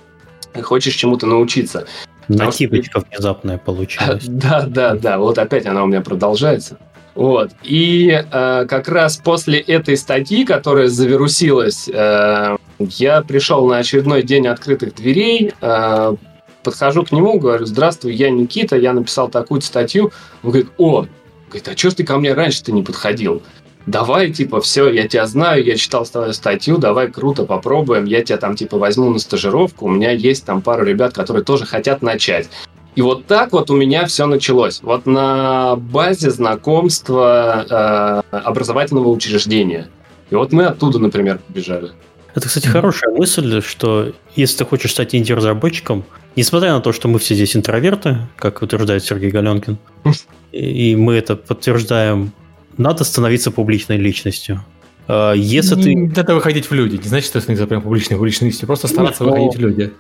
и 0.55 0.61
хочешь 0.61 0.95
чему-то 0.95 1.27
научиться. 1.27 1.87
потому 2.29 2.53
что- 2.53 2.65
нативочка 2.65 3.03
внезапная 3.11 3.59
получилась. 3.59 4.25
Да, 4.29 4.67
да, 4.67 4.95
да. 4.95 5.19
Вот 5.19 5.39
опять 5.39 5.65
она 5.67 5.83
у 5.83 5.87
меня 5.87 6.03
продолжается. 6.03 6.77
Вот. 7.15 7.53
И 7.63 8.11
э, 8.11 8.67
как 8.69 8.89
раз 8.89 9.17
после 9.17 9.61
этой 9.61 9.97
статьи, 9.97 10.45
которая 10.45 10.89
завирусилась, 10.89 11.89
э, 11.89 12.57
я 12.79 13.23
пришел 13.23 13.67
на 13.67 13.79
очередной 13.79 14.23
день 14.23 14.47
открытых 14.47 14.95
дверей, 14.95 15.53
э, 15.61 16.17
подхожу 16.63 17.05
к 17.05 17.13
нему, 17.13 17.39
говорю, 17.39 17.67
здравствуй, 17.67 18.15
я 18.15 18.31
Никита, 18.31 18.77
я 18.77 18.93
написал 18.93 19.29
такую-то 19.29 19.67
статью. 19.67 20.13
Он 20.43 20.51
говорит, 20.51 20.71
о, 20.79 21.07
говорит, 21.49 21.69
а 21.69 21.77
что 21.77 21.95
ты 21.95 22.05
ко 22.05 22.17
мне 22.17 22.33
раньше-то 22.33 22.73
не 22.73 22.83
подходил? 22.83 23.43
Давай, 23.87 24.33
типа, 24.33 24.63
все, 24.63 24.91
я 24.91 25.07
тебя 25.07 25.27
знаю, 25.27 25.63
я 25.63 25.77
читал 25.77 26.07
твою 26.07 26.33
статью, 26.33 26.79
давай, 26.79 27.11
круто, 27.11 27.45
попробуем, 27.45 28.07
я 28.07 28.23
тебя 28.23 28.39
там, 28.39 28.57
типа, 28.57 28.79
возьму 28.79 29.11
на 29.11 29.19
стажировку, 29.19 29.85
у 29.85 29.91
меня 29.91 30.11
есть 30.11 30.47
там 30.47 30.63
пару 30.63 30.85
ребят, 30.85 31.13
которые 31.13 31.45
тоже 31.45 31.67
хотят 31.67 32.01
начать. 32.01 32.49
И 32.97 33.03
вот 33.03 33.27
так 33.27 33.53
вот 33.53 33.71
у 33.71 33.77
меня 33.77 34.07
все 34.07 34.27
началось. 34.27 34.81
Вот 34.83 35.05
на 35.05 35.77
базе 35.77 36.31
знакомства 36.31 38.23
э, 38.33 38.37
образовательного 38.37 39.09
учреждения. 39.09 39.89
И 40.31 40.35
вот 40.35 40.53
мы 40.53 40.65
оттуда, 40.65 40.99
например, 40.99 41.41
побежали. 41.47 41.91
Это, 42.35 42.49
кстати, 42.49 42.67
хорошая 42.67 43.13
мысль, 43.13 43.63
что 43.63 44.13
если 44.35 44.59
ты 44.59 44.65
хочешь 44.65 44.91
стать 44.91 45.15
инди-разработчиком, 45.15 46.05
несмотря 46.37 46.73
на 46.73 46.81
то, 46.81 46.93
что 46.93 47.09
мы 47.09 47.19
все 47.19 47.35
здесь 47.35 47.57
интроверты, 47.57 48.19
как 48.37 48.63
утверждает 48.63 49.05
Сергей 49.05 49.31
Галенкин, 49.31 49.79
и 50.53 50.97
мы 50.97 51.15
это 51.15 51.37
подтверждаем, 51.37 52.33
надо 52.77 53.05
становиться 53.05 53.51
публичной 53.53 53.99
личностью. 53.99 54.65
А, 55.07 55.33
Если 55.33 55.75
ты... 55.77 55.95
Не 55.95 56.09
надо 56.09 56.35
выходить 56.35 56.71
в 56.71 56.75
люди. 56.75 56.97
Не 56.97 57.09
значит, 57.09 57.29
что 57.29 57.41
становиться 57.41 57.67
прям 57.67 57.83
публичной 57.83 58.17
публичностью. 58.17 58.67
Просто 58.67 58.89
стараться 58.89 59.23
Ну, 59.23 59.31
выходить 59.31 59.57
в 59.57 59.61
люди. 59.61 59.93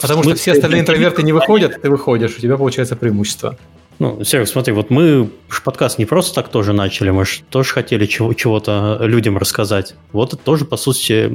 Потому 0.00 0.22
что 0.22 0.34
все 0.34 0.52
остальные 0.52 0.80
интроверты 0.80 1.22
не 1.22 1.32
выходят, 1.32 1.80
ты 1.82 1.90
выходишь, 1.90 2.36
у 2.38 2.40
тебя 2.40 2.56
получается 2.56 2.96
преимущество. 2.96 3.58
Ну, 3.98 4.22
Серег, 4.24 4.46
смотри, 4.48 4.74
вот 4.74 4.90
мы 4.90 5.30
ж 5.48 5.62
подкаст 5.62 5.98
не 5.98 6.04
просто 6.04 6.34
так 6.34 6.48
тоже 6.50 6.72
начали, 6.74 7.10
мы 7.10 7.24
же 7.24 7.42
тоже 7.48 7.72
хотели 7.72 8.04
чего- 8.04 8.34
чего-то 8.34 8.98
людям 9.00 9.38
рассказать. 9.38 9.94
Вот 10.12 10.34
это 10.34 10.42
тоже, 10.42 10.66
по 10.66 10.76
сути, 10.76 11.30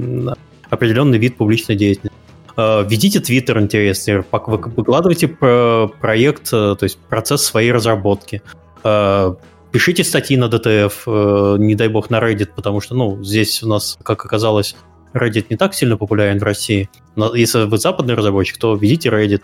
определенный 0.69 1.17
вид 1.17 1.37
публичной 1.37 1.75
деятельности. 1.75 2.15
Э, 2.57 2.85
Ведите 2.87 3.19
твиттер 3.19 3.59
интересный, 3.59 4.23
выкладывайте 4.31 5.27
про 5.27 5.87
проект, 5.99 6.49
э, 6.53 6.75
то 6.77 6.83
есть 6.83 6.99
процесс 7.09 7.43
своей 7.43 7.71
разработки. 7.71 8.41
Э, 8.83 9.33
Пишите 9.71 10.03
статьи 10.03 10.35
на 10.35 10.49
DTF, 10.49 10.93
э, 11.07 11.55
не 11.57 11.75
дай 11.75 11.87
бог 11.87 12.09
на 12.09 12.19
Reddit, 12.19 12.49
потому 12.55 12.81
что, 12.81 12.93
ну, 12.93 13.23
здесь 13.23 13.63
у 13.63 13.69
нас, 13.69 13.97
как 14.03 14.25
оказалось, 14.25 14.75
Reddit 15.13 15.45
не 15.49 15.55
так 15.55 15.73
сильно 15.73 15.95
популярен 15.95 16.39
в 16.39 16.43
России. 16.43 16.89
Но 17.15 17.33
если 17.33 17.63
вы 17.63 17.77
западный 17.77 18.15
разработчик, 18.15 18.57
то 18.57 18.75
ведите 18.75 19.09
Reddit. 19.09 19.41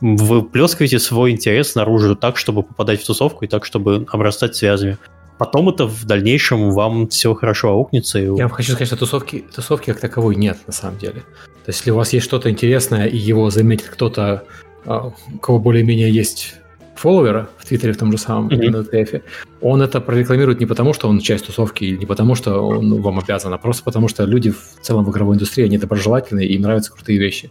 Вы 0.00 0.42
плескаете 0.42 0.98
свой 0.98 1.30
интерес 1.30 1.74
наружу 1.74 2.16
так, 2.16 2.36
чтобы 2.36 2.62
попадать 2.62 3.02
в 3.02 3.06
тусовку 3.06 3.44
и 3.44 3.48
так, 3.48 3.64
чтобы 3.64 4.06
обрастать 4.10 4.54
связями. 4.54 4.98
Потом 5.38 5.68
это 5.68 5.86
в 5.86 6.04
дальнейшем 6.04 6.70
вам 6.70 7.08
все 7.08 7.34
хорошо 7.34 7.70
аукнется. 7.70 8.18
И... 8.18 8.24
Я 8.24 8.44
вам 8.44 8.50
хочу 8.50 8.72
сказать, 8.72 8.88
что 8.88 8.96
тусовки, 8.96 9.44
тусовки 9.54 9.86
как 9.92 10.00
таковой 10.00 10.36
нет 10.36 10.58
на 10.66 10.72
самом 10.72 10.98
деле. 10.98 11.22
То 11.64 11.70
есть, 11.70 11.80
если 11.80 11.90
у 11.90 11.96
вас 11.96 12.12
есть 12.12 12.24
что-то 12.24 12.50
интересное, 12.50 13.06
и 13.06 13.16
его 13.16 13.50
заметит 13.50 13.88
кто-то, 13.88 14.44
а, 14.86 15.12
у 15.34 15.38
кого 15.38 15.58
более-менее 15.58 16.10
есть 16.10 16.54
фолловеры 16.94 17.48
в 17.58 17.66
Твиттере 17.66 17.92
в 17.92 17.98
том 17.98 18.10
же 18.12 18.18
самом, 18.18 18.46
Мгм. 18.46 18.70
на 18.70 18.82
TF, 18.82 19.22
он 19.60 19.82
это 19.82 20.00
прорекламирует 20.00 20.60
не 20.60 20.66
потому, 20.66 20.94
что 20.94 21.08
он 21.08 21.20
часть 21.20 21.46
тусовки, 21.46 21.84
или 21.84 21.96
не 21.96 22.06
потому, 22.06 22.34
что 22.34 22.60
он 22.60 23.02
вам 23.02 23.18
обязан, 23.18 23.52
а 23.52 23.58
просто 23.58 23.84
потому, 23.84 24.08
что 24.08 24.24
люди 24.24 24.50
в 24.50 24.80
целом 24.80 25.04
в 25.04 25.10
игровой 25.10 25.36
индустрии, 25.36 25.64
они 25.64 25.76
и 25.76 26.54
им 26.54 26.62
нравятся 26.62 26.92
крутые 26.92 27.18
вещи. 27.18 27.50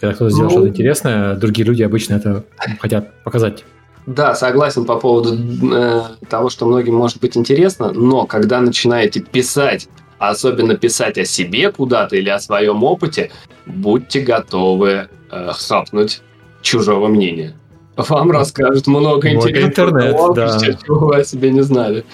Когда 0.00 0.14
кто-то 0.14 0.30
сделал 0.30 0.46
Ну. 0.46 0.50
что-то 0.50 0.68
интересное, 0.68 1.34
другие 1.34 1.66
люди 1.66 1.82
обычно 1.82 2.14
это 2.14 2.44
хотят 2.80 3.12
показать. 3.22 3.64
Да, 4.06 4.34
согласен 4.34 4.86
по 4.86 4.96
поводу 4.96 5.36
э, 5.72 6.02
того, 6.28 6.48
что 6.48 6.66
многим 6.66 6.94
может 6.94 7.20
быть 7.20 7.36
интересно, 7.36 7.92
но 7.92 8.24
когда 8.26 8.60
начинаете 8.60 9.20
писать, 9.20 9.88
особенно 10.18 10.74
писать 10.76 11.18
о 11.18 11.24
себе 11.24 11.70
куда-то 11.70 12.16
или 12.16 12.30
о 12.30 12.40
своем 12.40 12.82
опыте, 12.82 13.30
будьте 13.66 14.20
готовы 14.20 15.08
э, 15.30 15.50
хапнуть 15.52 16.22
чужого 16.62 17.08
мнения. 17.08 17.54
вам 17.96 18.30
расскажут 18.30 18.86
много 18.86 19.28
Вот 19.34 19.48
интересного, 19.48 19.90
интернет, 19.90 20.34
да. 20.34 20.58
чего 20.86 20.98
вы 21.08 21.16
о 21.16 21.24
себе 21.24 21.50
не 21.50 21.60
знали. 21.60 22.04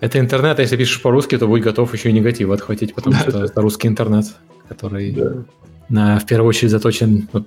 Это 0.00 0.18
интернет, 0.18 0.58
а 0.58 0.62
если 0.62 0.76
пишешь 0.76 1.00
по-русски, 1.00 1.38
то 1.38 1.46
будь 1.46 1.62
готов 1.62 1.92
еще 1.94 2.10
и 2.10 2.12
негатив 2.12 2.50
отхватить, 2.50 2.94
потому 2.94 3.16
что 3.16 3.44
это 3.44 3.60
русский 3.62 3.88
интернет, 3.88 4.26
который 4.68 5.12
Да. 5.12 5.32
На, 5.92 6.18
в 6.18 6.26
первую 6.26 6.48
очередь 6.48 6.70
заточен... 6.70 7.28
вот 7.32 7.46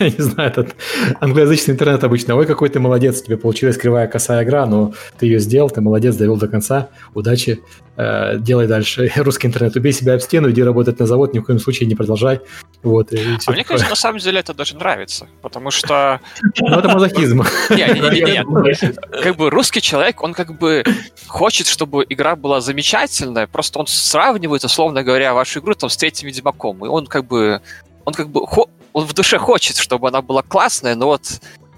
я 0.00 0.10
не 0.10 0.22
знаю, 0.22 0.50
этот 0.50 0.74
англоязычный 1.20 1.74
интернет 1.74 2.02
обычно. 2.04 2.36
Ой, 2.36 2.46
какой 2.46 2.68
ты 2.68 2.80
молодец, 2.80 3.22
тебе 3.22 3.36
получилась 3.36 3.76
кривая 3.76 4.06
косая 4.08 4.44
игра, 4.44 4.66
но 4.66 4.92
ты 5.18 5.26
ее 5.26 5.38
сделал, 5.38 5.70
ты 5.70 5.80
молодец, 5.80 6.16
довел 6.16 6.36
до 6.36 6.48
конца. 6.48 6.88
Удачи, 7.14 7.60
э, 7.96 8.38
делай 8.38 8.66
дальше. 8.66 9.12
Русский 9.16 9.46
интернет, 9.48 9.76
убей 9.76 9.92
себя 9.92 10.14
об 10.14 10.20
стену, 10.20 10.50
иди 10.50 10.62
работать 10.62 10.98
на 10.98 11.06
завод, 11.06 11.34
ни 11.34 11.38
в 11.38 11.42
коем 11.44 11.58
случае 11.58 11.88
не 11.88 11.94
продолжай. 11.94 12.40
Вот, 12.82 13.12
и 13.12 13.16
всё 13.16 13.50
А 13.50 13.52
мне 13.52 13.62
такое. 13.62 13.64
кажется, 13.64 13.90
на 13.90 13.96
самом 13.96 14.18
деле 14.20 14.40
это 14.40 14.54
даже 14.54 14.74
нравится, 14.76 15.26
потому 15.42 15.70
что 15.70 16.20
Ну, 16.60 16.78
это 16.78 16.88
мазохизм. 16.88 17.42
Не-не-не, 17.70 19.22
как 19.22 19.36
бы 19.36 19.50
русский 19.50 19.82
человек, 19.82 20.22
он 20.22 20.32
как 20.32 20.58
бы 20.58 20.82
хочет, 21.26 21.66
чтобы 21.66 22.06
игра 22.08 22.36
была 22.36 22.60
замечательная, 22.60 23.46
просто 23.46 23.78
он 23.78 23.86
сравнивает, 23.86 24.64
условно 24.64 25.02
говоря, 25.02 25.34
вашу 25.34 25.60
игру 25.60 25.74
там 25.74 25.90
с 25.90 25.96
третьим 25.96 26.28
Ведьмаком, 26.28 26.84
и 26.84 26.88
он 26.88 27.06
как 27.06 27.26
бы, 27.26 27.60
он 28.06 28.14
как 28.14 28.30
бы, 28.30 28.40
он 28.92 29.06
в 29.06 29.14
душе 29.14 29.38
хочет, 29.38 29.76
чтобы 29.76 30.08
она 30.08 30.22
была 30.22 30.42
классная, 30.42 30.94
но 30.94 31.06
вот 31.06 31.22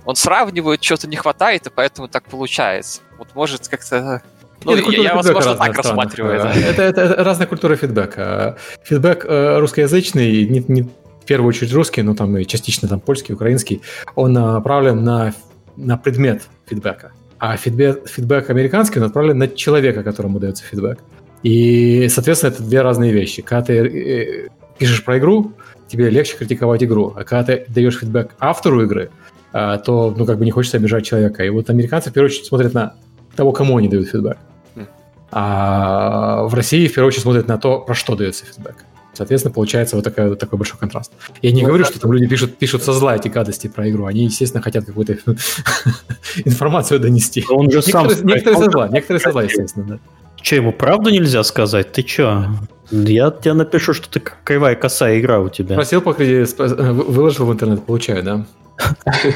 он 0.05 0.17
сравнивает, 0.17 0.83
что-то 0.83 1.07
не 1.07 1.17
хватает, 1.17 1.67
и 1.67 1.71
поэтому 1.71 2.09
так 2.09 2.25
получается. 2.25 3.01
Вот 3.19 3.29
может 3.35 3.69
как-то... 3.69 4.23
Ну, 4.65 4.71
Нет, 4.73 4.79
я, 4.81 4.85
культура 4.85 5.05
я, 5.05 5.11
фидбэка 5.17 5.35
возможно, 5.35 5.55
так 5.57 5.77
рассматриваю 5.77 6.35
это. 6.35 6.49
Это, 6.49 6.83
это- 6.83 7.01
это 7.03 7.25
разная 7.25 7.47
культура 7.49 7.77
фидбэка. 7.77 8.57
Фидбэк 8.85 9.25
э, 9.25 9.59
русскоязычный, 9.59 10.47
не, 10.47 10.65
не 10.69 10.83
в 10.83 11.25
первую 11.27 11.49
очередь 11.49 11.73
русский, 11.73 12.03
но 12.03 12.15
там 12.15 12.37
и 12.37 12.45
частично 12.45 12.89
там 12.89 13.01
польский, 13.01 13.35
украинский, 13.35 13.83
он 14.15 14.33
направлен 14.33 15.03
на, 15.03 15.35
на 15.77 15.97
предмет 15.99 16.43
фидбэка. 16.67 17.13
А 17.39 17.57
фидбэк, 17.57 18.09
фидбэк 18.09 18.51
американский, 18.51 19.01
он 19.01 19.07
направлен 19.07 19.39
на 19.39 19.49
человека, 19.49 20.05
которому 20.05 20.39
дается 20.39 20.63
фидбэк. 20.65 20.99
И, 21.43 22.09
соответственно, 22.09 22.51
это 22.53 22.63
две 22.63 22.83
разные 22.83 23.13
вещи. 23.13 23.43
Когда 23.43 23.65
ты 23.65 23.73
э, 23.75 24.49
пишешь 24.79 25.05
про 25.05 25.19
игру, 25.19 25.53
тебе 25.93 26.11
легче 26.11 26.37
критиковать 26.37 26.83
игру. 26.83 27.13
А 27.17 27.25
когда 27.25 27.45
ты 27.45 27.65
даешь 27.69 27.99
фидбэк 27.99 28.35
автору 28.41 28.83
игры, 28.83 29.11
э, 29.53 29.79
то, 29.85 30.15
ну, 30.17 30.25
как 30.25 30.39
бы 30.39 30.45
не 30.45 30.51
хочется 30.51 30.79
обижать 30.79 31.05
человека. 31.05 31.45
И 31.45 31.51
вот 31.51 31.71
американцы, 31.71 32.11
в 32.11 32.13
первую 32.13 32.31
очередь, 32.31 32.47
смотрят 32.47 32.75
на 32.75 32.95
того, 33.37 33.53
кому 33.53 33.77
они 33.77 33.89
дают 33.89 34.09
фидбэк. 34.09 34.39
Хм. 34.75 34.87
А 35.31 36.45
в 36.45 36.55
России, 36.55 36.89
в 36.89 36.95
первую 36.95 37.09
очередь, 37.09 37.23
смотрят 37.23 37.49
на 37.49 37.59
то, 37.59 37.81
про 37.81 37.95
что 37.95 38.17
дается 38.17 38.45
фидбэк. 38.47 38.77
Соответственно, 39.15 39.53
получается 39.53 39.97
вот 39.97 40.05
такой, 40.05 40.31
вот 40.31 40.39
такой 40.39 40.59
большой 40.59 40.79
контраст. 40.79 41.13
Я 41.43 41.53
не 41.53 41.61
Ну, 41.61 41.69
говорю, 41.69 41.85
что 41.85 42.01
там 42.01 42.13
люди 42.13 42.27
пишут, 42.27 42.57
пишут 42.57 42.83
со 42.83 42.95
зла 42.95 43.15
эти 43.15 43.29
гадости 43.29 43.69
про 43.69 43.89
игру. 43.91 44.07
Они, 44.07 44.25
естественно, 44.25 44.63
хотят 44.63 44.87
какую-то 44.87 45.19
информацию 46.47 46.99
донести. 46.99 47.45
Он 47.51 47.71
же 47.71 47.83
сам 47.83 48.07
Некоторые, 48.07 48.35
некоторые 48.35 48.65
со 48.65 48.71
зла, 48.71 48.89
некоторые 48.89 49.21
со 49.21 49.33
зла, 49.33 49.43
естественно, 49.43 49.87
да. 49.87 49.99
Че, 50.41 50.57
ему 50.57 50.73
правду 50.73 51.11
нельзя 51.11 51.45
сказать? 51.45 51.93
Ты 51.93 52.03
чё? 52.03 52.47
Я 52.93 53.31
тебе 53.31 53.55
напишу, 53.55 53.95
что 53.95 54.09
ты 54.09 54.23
кривая 54.45 54.75
косая 54.75 55.19
игра 55.19 55.41
у 55.41 55.49
тебя. 55.49 55.75
Просил 55.77 56.03
по 56.03 56.13
кредиту, 56.13 56.63
э, 56.65 56.93
выложил 56.93 57.47
в 57.47 57.53
интернет, 57.53 57.85
получаю, 57.85 58.23
да. 58.23 58.47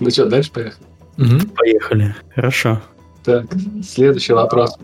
Ну 0.00 0.10
что, 0.10 0.26
дальше 0.26 0.50
поехали? 0.50 0.84
Поехали. 1.56 2.14
Хорошо. 2.34 2.80
Так, 3.24 3.46
следующий 3.88 4.32
вопрос. 4.32 4.76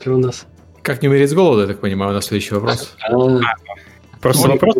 Что 0.00 0.14
у 0.14 0.18
нас? 0.18 0.46
Как 0.82 1.02
не 1.02 1.08
умереть 1.08 1.30
с 1.30 1.34
голоду, 1.34 1.60
я 1.62 1.66
так 1.66 1.80
понимаю, 1.80 2.12
у 2.12 2.14
нас 2.14 2.26
следующий 2.26 2.54
вопрос. 2.54 2.94
А, 3.10 3.40
Просто 4.20 4.48
вопрос 4.48 4.76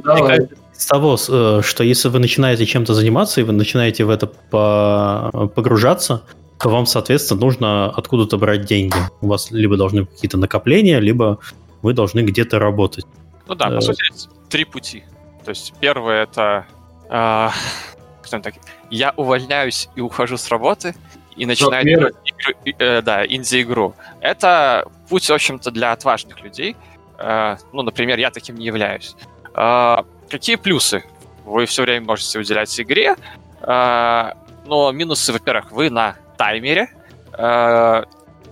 с 0.75 0.87
того, 0.87 1.19
э, 1.29 1.61
что 1.63 1.85
если 1.85 2.09
вы 2.09 2.19
начинаете 2.21 2.65
чем-то 2.65 2.95
заниматься, 2.95 3.41
и 3.41 3.45
вы 3.45 3.53
начинаете 3.53 4.05
в 4.05 4.11
это 4.11 4.27
по- 4.27 5.51
погружаться, 5.55 6.23
то 6.61 6.69
вам, 6.71 6.87
соответственно, 6.87 7.41
нужно 7.41 7.91
откуда-то 7.91 8.37
брать 8.39 8.65
деньги. 8.65 8.97
У 9.21 9.29
вас 9.29 9.51
либо 9.51 9.77
должны 9.77 10.03
быть 10.03 10.11
какие-то 10.15 10.39
накопления, 10.39 10.99
либо 10.99 11.39
вы 11.83 11.93
должны 11.95 12.21
где-то 12.21 12.59
работать. 12.59 13.05
Ну 13.47 13.55
да, 13.55 13.69
Э. 13.71 13.75
по 13.77 13.81
сути, 13.81 14.13
есть 14.13 14.29
три 14.49 14.65
пути. 14.65 15.05
То 15.45 15.51
есть 15.51 15.73
первое 15.81 16.25
это... 16.25 16.67
а, 17.09 17.53
скажем 18.23 18.43
так, 18.43 18.55
я 18.91 19.13
увольняюсь 19.17 19.89
и 19.97 20.01
ухожу 20.01 20.37
с 20.37 20.49
работы 20.49 20.95
и 21.37 21.47
начинаю 21.47 21.85
делать 21.85 22.17
игру- 22.25 22.75
э, 22.79 23.03
да, 23.03 23.25
инди-игру. 23.25 23.95
Это 24.21 24.85
путь, 25.09 25.29
в 25.29 25.33
общем-то, 25.33 25.71
для 25.71 25.93
отважных 25.93 26.41
людей. 26.43 26.77
Э, 27.19 27.57
ну, 27.73 27.83
например, 27.83 28.19
я 28.19 28.31
таким 28.31 28.57
не 28.57 28.67
являюсь. 28.67 29.15
А, 29.55 30.05
какие 30.29 30.57
плюсы? 30.57 31.05
Вы 31.45 31.65
все 31.67 31.83
время 31.83 32.05
можете 32.07 32.39
уделять 32.41 32.79
игре, 32.81 33.17
а, 33.63 34.35
но 34.67 34.93
минусы, 34.93 35.33
во-первых, 35.33 35.73
вы 35.73 35.89
на 35.89 36.17
таймере, 36.39 36.89
э, 37.37 38.05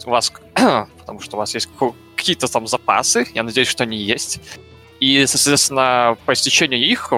у 0.05 0.11
вас, 0.11 0.33
потому 0.55 1.21
что 1.21 1.37
у 1.37 1.39
вас 1.39 1.55
есть 1.55 1.69
какие-то 2.17 2.53
там 2.53 2.67
запасы, 2.67 3.27
я 3.35 3.43
надеюсь, 3.43 3.69
что 3.69 3.85
они 3.85 3.97
есть, 3.97 4.41
и, 5.01 5.25
соответственно, 5.27 6.17
по 6.27 6.33
истечению 6.33 6.81
их 6.81 7.13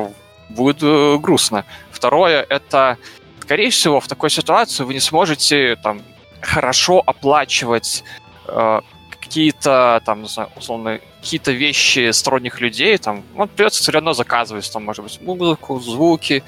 будет 0.48 0.82
э, 0.82 1.18
грустно. 1.18 1.64
Второе, 1.90 2.46
это, 2.48 2.98
скорее 3.40 3.70
всего, 3.70 4.00
в 4.00 4.06
такой 4.06 4.30
ситуации 4.30 4.84
вы 4.84 4.94
не 4.94 5.00
сможете 5.00 5.76
там 5.82 6.02
хорошо 6.40 7.02
оплачивать 7.04 8.04
э, 8.46 8.80
какие-то 9.10 10.00
там, 10.04 10.22
не 10.22 10.28
знаю, 10.28 10.50
условно, 10.56 11.00
какие-то 11.20 11.52
вещи 11.52 12.10
сторонних 12.12 12.60
людей, 12.60 12.96
там, 12.98 13.22
ну, 13.34 13.46
придется 13.46 13.82
все 13.82 13.92
равно 13.92 14.12
заказывать, 14.12 14.70
там, 14.72 14.84
может 14.84 15.04
быть, 15.04 15.20
музыку, 15.20 15.80
звуки, 15.80 16.42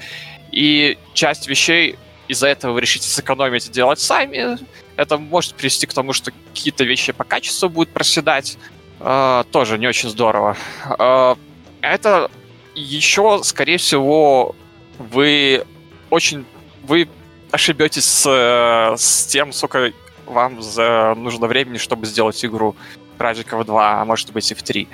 и 0.51 0.97
часть 1.13 1.47
вещей 1.47 1.97
из-за 2.31 2.47
этого 2.47 2.73
вы 2.73 2.81
решите 2.81 3.07
сэкономить 3.07 3.67
и 3.67 3.71
делать 3.71 3.99
сами. 3.99 4.57
Это 4.95 5.17
может 5.17 5.55
привести 5.55 5.85
к 5.85 5.93
тому, 5.93 6.13
что 6.13 6.31
какие-то 6.53 6.83
вещи 6.83 7.11
по 7.11 7.23
качеству 7.23 7.69
будут 7.69 7.93
проседать. 7.93 8.57
Э, 8.99 9.43
тоже 9.51 9.77
не 9.77 9.87
очень 9.87 10.09
здорово. 10.09 10.55
Э, 10.97 11.35
это 11.81 12.31
еще, 12.75 13.41
скорее 13.43 13.77
всего, 13.77 14.55
вы 14.97 15.65
очень... 16.09 16.45
Вы 16.83 17.09
ошибетесь 17.51 18.05
с, 18.05 18.95
с 18.97 19.25
тем, 19.27 19.51
сколько 19.51 19.91
вам 20.25 20.61
за, 20.61 21.13
нужно 21.17 21.47
времени, 21.47 21.77
чтобы 21.77 22.05
сделать 22.05 22.43
игру 22.45 22.75
Кражикова 23.17 23.65
2, 23.65 24.01
а 24.01 24.05
может 24.05 24.31
быть 24.31 24.49
и 24.51 24.55
в 24.55 24.63
3. 24.63 24.87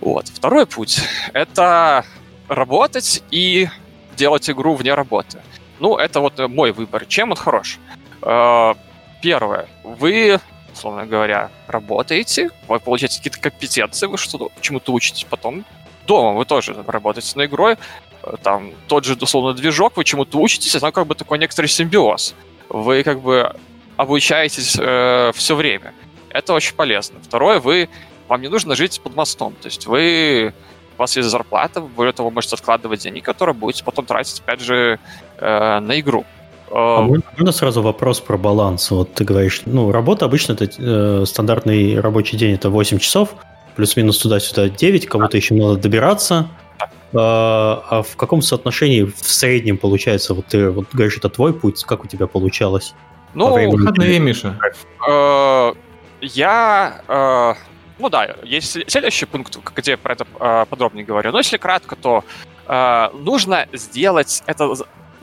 Вот. 0.00 0.28
Второй 0.28 0.66
путь— 0.66 1.00
это 1.32 2.04
работать 2.48 3.22
и 3.30 3.68
делать 4.16 4.50
игру 4.50 4.74
вне 4.74 4.94
работы. 4.94 5.40
Ну, 5.84 5.98
это 5.98 6.20
вот 6.20 6.40
э, 6.40 6.48
мой 6.48 6.72
выбор. 6.72 7.04
Чем 7.04 7.32
он 7.32 7.36
хорош? 7.36 7.78
Э, 8.22 8.72
Первое. 9.20 9.68
Вы, 9.82 10.40
условно 10.72 11.04
говоря, 11.04 11.50
работаете, 11.66 12.48
вы 12.68 12.80
получаете 12.80 13.18
какие-то 13.18 13.38
компетенции, 13.38 14.06
вы 14.06 14.16
что-то 14.16 14.48
чему-то 14.62 14.94
учитесь 14.94 15.24
потом. 15.24 15.62
Дома 16.06 16.32
вы 16.38 16.46
тоже 16.46 16.74
работаете 16.86 17.32
над 17.36 17.50
игрой, 17.50 17.76
э, 18.22 18.34
там 18.42 18.70
тот 18.88 19.04
же, 19.04 19.14
условно, 19.20 19.52
движок, 19.52 19.98
вы 19.98 20.04
чему-то 20.04 20.38
учитесь, 20.38 20.74
это 20.74 20.90
как 20.90 21.06
бы 21.06 21.14
такой 21.14 21.38
некоторый 21.38 21.66
симбиоз. 21.66 22.34
Вы 22.70 23.02
как 23.02 23.20
бы 23.20 23.54
обучаетесь 23.98 24.78
все 25.36 25.54
время. 25.54 25.92
Это 26.30 26.54
очень 26.54 26.74
полезно. 26.74 27.20
Второе, 27.22 27.60
вы 27.60 27.90
вам 28.28 28.40
не 28.40 28.48
нужно 28.48 28.74
жить 28.74 29.02
под 29.02 29.14
мостом. 29.16 29.54
То 29.60 29.66
есть 29.66 29.86
вы 29.86 30.54
у 30.96 31.02
вас 31.02 31.16
есть 31.16 31.28
зарплата, 31.28 31.80
вы 31.80 31.88
более 31.88 32.12
того 32.12 32.30
можете 32.30 32.54
откладывать 32.54 33.00
деньги, 33.00 33.20
которые 33.20 33.54
будете 33.54 33.84
потом 33.84 34.06
тратить, 34.06 34.40
опять 34.40 34.60
же, 34.60 34.98
э, 35.38 35.80
на 35.80 36.00
игру. 36.00 36.24
А 36.70 37.00
Э, 37.00 37.02
можно, 37.02 37.24
можно 37.36 37.52
сразу 37.52 37.82
вопрос 37.82 38.20
про 38.20 38.36
баланс? 38.36 38.90
Вот 38.90 39.14
ты 39.14 39.24
говоришь, 39.24 39.62
ну, 39.64 39.92
работа 39.92 40.24
обычно 40.24 40.54
это 40.54 40.68
э, 40.76 41.24
стандартный 41.26 42.00
рабочий 42.00 42.36
день 42.36 42.54
это 42.54 42.70
8 42.70 42.98
часов, 42.98 43.34
плюс-минус 43.76 44.18
туда-сюда 44.18 44.68
9, 44.68 45.06
кому-то 45.06 45.36
еще 45.36 45.54
надо 45.54 45.76
добираться. 45.76 46.48
А, 47.16 47.84
а 47.90 48.02
в 48.02 48.16
каком 48.16 48.42
соотношении 48.42 49.04
в 49.04 49.16
среднем 49.18 49.78
получается? 49.78 50.34
Вот 50.34 50.46
ты 50.46 50.70
вот 50.70 50.86
говоришь, 50.92 51.16
это 51.16 51.28
твой 51.28 51.54
путь, 51.54 51.84
как 51.84 52.04
у 52.04 52.08
тебя 52.08 52.26
получалось? 52.26 52.94
ну, 53.34 53.70
Выходные, 53.70 54.18
Миша. 54.18 54.58
Э, 55.08 55.72
я... 56.20 57.02
э, 57.06 57.54
ну 57.98 58.08
да, 58.08 58.34
есть 58.42 58.72
след- 58.72 58.90
следующий 58.90 59.26
пункт, 59.26 59.56
где 59.76 59.92
я 59.92 59.96
про 59.96 60.14
это 60.14 60.26
э, 60.40 60.66
подробнее 60.68 61.04
говорю. 61.04 61.30
Но 61.30 61.38
если 61.38 61.56
кратко, 61.56 61.94
то 61.94 62.24
э, 62.66 63.08
нужно 63.12 63.68
сделать 63.72 64.42
это... 64.46 64.74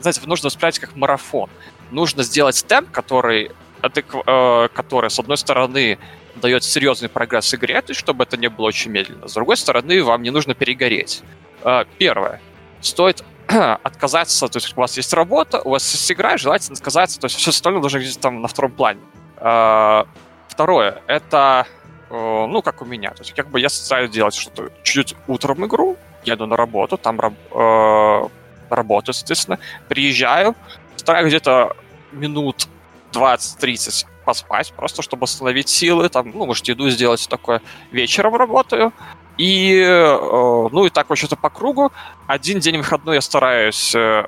Знаете, 0.02 0.20
нужно 0.26 0.48
воспринимать 0.48 0.78
как 0.78 0.96
марафон. 0.96 1.48
Нужно 1.90 2.22
сделать 2.22 2.64
темп, 2.66 2.90
который, 2.90 3.50
э, 3.82 4.68
который, 4.74 5.10
с 5.10 5.18
одной 5.18 5.36
стороны, 5.36 5.98
дает 6.34 6.64
серьезный 6.64 7.08
прогресс 7.08 7.54
игре, 7.54 7.80
то 7.82 7.90
есть 7.90 8.00
чтобы 8.00 8.24
это 8.24 8.36
не 8.36 8.48
было 8.48 8.66
очень 8.66 8.90
медленно. 8.90 9.28
С 9.28 9.34
другой 9.34 9.56
стороны, 9.56 10.02
вам 10.02 10.22
не 10.22 10.30
нужно 10.30 10.54
перегореть. 10.54 11.22
Э, 11.62 11.84
Первое. 11.98 12.40
Стоит 12.80 13.22
отказаться, 13.46 14.48
то 14.48 14.56
есть 14.56 14.76
у 14.76 14.80
вас 14.80 14.96
есть 14.96 15.12
работа, 15.12 15.60
у 15.60 15.70
вас 15.70 15.92
есть 15.92 16.10
игра, 16.10 16.36
желательно 16.36 16.76
отказаться, 16.76 17.20
то 17.20 17.26
есть 17.26 17.36
все 17.36 17.50
остальное 17.50 17.80
должно 17.80 18.00
где-то 18.00 18.18
там 18.18 18.42
на 18.42 18.48
втором 18.48 18.72
плане. 18.72 19.00
Э, 19.36 20.04
Второе, 20.48 21.00
это, 21.06 21.66
ну, 22.10 22.60
как 22.60 22.82
у 22.82 22.84
меня, 22.84 23.12
то 23.12 23.22
есть 23.22 23.32
как 23.32 23.48
бы 23.48 23.58
я 23.58 23.70
стараюсь 23.70 24.10
делать 24.10 24.34
что-то 24.34 24.70
чуть-чуть 24.82 25.16
утром 25.26 25.64
игру, 25.64 25.96
еду 26.24 26.46
на 26.46 26.56
работу, 26.56 26.98
там 26.98 27.18
э, 27.18 28.28
работаю, 28.74 29.14
соответственно, 29.14 29.58
приезжаю, 29.88 30.54
стараюсь 30.96 31.28
где-то 31.28 31.76
минут 32.12 32.68
20-30 33.12 34.06
поспать, 34.24 34.72
просто 34.72 35.02
чтобы 35.02 35.22
восстановить 35.22 35.68
силы, 35.68 36.08
там, 36.08 36.30
ну, 36.34 36.46
может, 36.46 36.66
еду 36.68 36.88
сделать 36.90 37.26
такое. 37.28 37.60
Вечером 37.90 38.36
работаю, 38.36 38.92
и, 39.38 39.82
э, 39.84 40.68
ну, 40.72 40.86
и 40.86 40.90
так 40.90 41.08
вообще-то 41.08 41.36
по 41.36 41.50
кругу. 41.50 41.90
Один 42.26 42.60
день 42.60 42.76
выходной 42.76 43.16
я 43.16 43.20
стараюсь 43.20 43.94
э, 43.94 44.24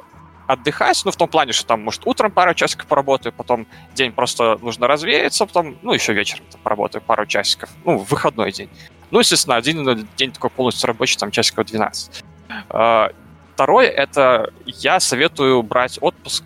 отдыхать, 0.47 1.01
ну, 1.05 1.11
в 1.11 1.17
том 1.17 1.29
плане, 1.29 1.53
что 1.53 1.67
там, 1.67 1.83
может, 1.83 2.03
утром 2.07 2.31
пару 2.31 2.55
часиков 2.55 2.87
поработаю, 2.87 3.33
потом 3.33 3.67
день 3.95 4.13
просто 4.13 4.59
нужно 4.63 4.87
развеяться, 4.87 5.47
потом, 5.47 5.77
ну, 5.83 5.93
еще 5.93 6.13
вечером 6.13 6.45
поработаю 6.63 7.03
пару 7.03 7.27
часиков, 7.27 7.71
ну, 7.85 7.99
выходной 7.99 8.53
день. 8.53 8.71
Ну, 9.11 9.21
естественно, 9.21 9.57
один 9.57 10.09
день 10.17 10.33
такой 10.33 10.51
полностью 10.51 10.89
рабочий, 10.89 11.19
там, 11.19 11.31
часиков 11.31 11.67
12. 11.67 12.25
Э, 12.71 13.09
второе, 13.55 13.89
это 13.89 14.53
я 14.67 15.01
советую 15.01 15.63
брать 15.63 15.99
отпуск 16.01 16.45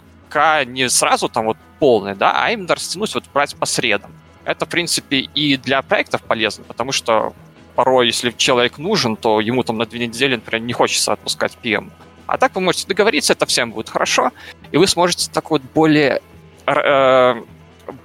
не 0.66 0.90
сразу 0.90 1.28
там 1.28 1.46
вот 1.46 1.56
полный, 1.78 2.14
да, 2.14 2.44
а 2.44 2.50
именно 2.50 2.74
растянуть, 2.74 3.14
вот 3.14 3.24
брать 3.32 3.56
по 3.56 3.66
средам. 3.66 4.12
Это, 4.44 4.66
в 4.66 4.68
принципе, 4.68 5.20
и 5.20 5.56
для 5.56 5.80
проектов 5.82 6.22
полезно, 6.22 6.64
потому 6.64 6.92
что 6.92 7.32
порой, 7.74 8.06
если 8.06 8.30
человек 8.30 8.78
нужен, 8.78 9.16
то 9.16 9.40
ему 9.40 9.62
там 9.62 9.78
на 9.78 9.86
две 9.86 10.06
недели, 10.06 10.34
например, 10.34 10.66
не 10.66 10.72
хочется 10.74 11.12
отпускать 11.12 11.56
PM. 11.62 11.90
А 12.26 12.36
так 12.36 12.54
вы 12.54 12.60
можете 12.60 12.86
договориться, 12.86 13.32
это 13.32 13.46
всем 13.46 13.72
будет 13.72 13.88
хорошо, 13.88 14.32
и 14.70 14.76
вы 14.76 14.86
сможете 14.86 15.30
такой 15.30 15.60
вот 15.60 15.70
более 15.72 16.20
э, 16.66 17.42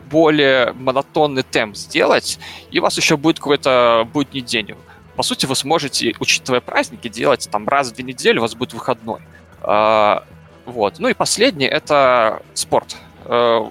более 0.10 0.74
монотонный 0.74 1.44
темп 1.44 1.76
сделать, 1.76 2.40
и 2.72 2.80
у 2.80 2.84
вас 2.84 2.98
еще 2.98 3.18
будет 3.18 3.40
какой-то 3.40 4.08
будний 4.14 4.42
день. 4.42 4.76
По 5.16 5.24
сути, 5.24 5.46
вы 5.46 5.56
сможете, 5.56 6.16
учитывая 6.20 6.62
праздники, 6.62 7.08
делать 7.08 7.48
там 7.52 7.68
раз 7.68 7.92
в 7.92 7.96
две 7.96 8.04
недели, 8.04 8.40
у 8.40 8.42
вас 8.42 8.56
будет 8.56 8.74
выходной. 8.74 9.20
А, 9.62 10.24
вот. 10.66 11.00
Ну 11.00 11.08
и 11.08 11.14
последнее— 11.14 11.70
это 11.72 12.42
спорт. 12.54 12.98
Э, 13.26 13.62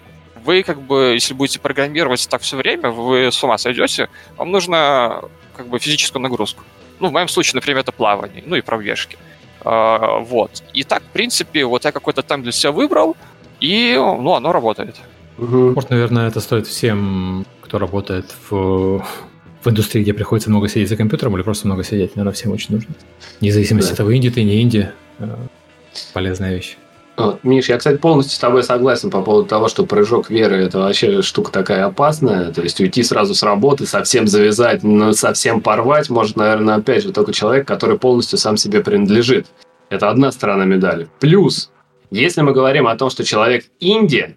вы 0.45 0.63
как 0.63 0.81
бы, 0.81 1.13
если 1.15 1.35
будете 1.35 1.61
программировать 1.61 2.29
так 2.29 2.43
все 2.43 2.57
время, 2.57 2.91
вы 2.91 3.31
с 3.33 3.43
ума 3.43 3.59
сойдете. 3.59 4.09
Вам 4.37 4.51
нужно 4.51 5.23
как 5.57 5.69
бы 5.69 5.79
физическую 5.79 6.23
нагрузку. 6.23 6.63
Ну, 7.01 7.09
в 7.09 7.13
моем 7.13 7.29
случае, 7.29 7.57
например, 7.57 7.81
это 7.81 7.93
плавание, 7.93 8.43
ну 8.47 8.57
и 8.57 8.61
пробежки. 8.61 9.19
Э, 9.65 10.21
вот. 10.21 10.63
И 10.73 10.85
так, 10.85 11.03
в 11.03 11.13
принципе, 11.13 11.65
вот 11.65 11.85
я 11.85 11.93
какой-то 11.93 12.23
там 12.23 12.43
для 12.43 12.53
себя 12.53 12.73
выбрал, 12.73 13.17
и, 13.61 13.95
ну, 13.97 14.35
оно 14.35 14.53
работает. 14.53 14.97
Угу. 15.39 15.73
Может, 15.75 15.91
наверное, 15.91 16.29
это 16.29 16.41
стоит 16.41 16.67
всем, 16.67 17.47
кто 17.63 17.79
работает 17.79 18.35
в, 18.49 19.05
в 19.63 19.69
индустрии, 19.69 20.03
где 20.03 20.13
приходится 20.13 20.51
много 20.51 20.69
сидеть 20.69 20.89
за 20.89 20.97
компьютером 20.97 21.37
или 21.37 21.43
просто 21.43 21.67
много 21.67 21.85
сидеть. 21.85 22.17
Наверное, 22.17 22.35
всем 22.35 22.53
очень 22.53 22.75
нужно. 22.75 22.95
Вне 23.41 23.53
зависимости 23.53 23.89
да. 23.89 23.93
от 23.93 23.99
того, 23.99 24.17
инди 24.17 24.31
ты, 24.31 24.43
не 24.43 24.63
инди. 24.63 24.91
Э, 25.19 25.37
полезная 26.13 26.55
вещь. 26.55 26.77
Вот, 27.17 27.45
Миш, 27.45 27.69
я, 27.69 27.77
кстати, 27.77 27.99
полностью 27.99 28.35
с 28.35 28.39
тобой 28.39 28.63
согласен 28.63 29.11
по 29.11 29.21
поводу 29.23 29.47
того, 29.47 29.69
что 29.69 29.85
прыжок 29.85 30.31
веры– 30.31 30.57
это 30.65 30.79
вообще 30.79 31.21
штука 31.21 31.53
такая 31.53 31.85
опасная. 31.85 32.53
То 32.53 32.63
есть 32.63 32.81
уйти 32.81 33.03
сразу 33.03 33.35
с 33.35 33.43
работы, 33.43 33.87
совсем 33.87 34.27
завязать, 34.27 34.83
но 34.83 35.13
совсем 35.13 35.61
порвать 35.61 36.09
может, 36.09 36.37
наверное, 36.37 36.77
опять 36.77 37.03
же, 37.03 37.13
только 37.13 37.33
человек, 37.33 37.69
который 37.69 37.99
полностью 37.99 38.39
сам 38.39 38.57
себе 38.57 38.83
принадлежит. 38.83 39.47
Это 39.91 40.09
одна 40.09 40.33
сторона 40.33 40.65
медали. 40.65 41.07
Плюс, 41.21 41.71
если 42.11 42.41
мы 42.41 42.53
говорим 42.53 42.87
о 42.87 42.97
том, 42.97 43.11
что 43.11 43.25
человек 43.25 43.67
инди, 43.79 44.37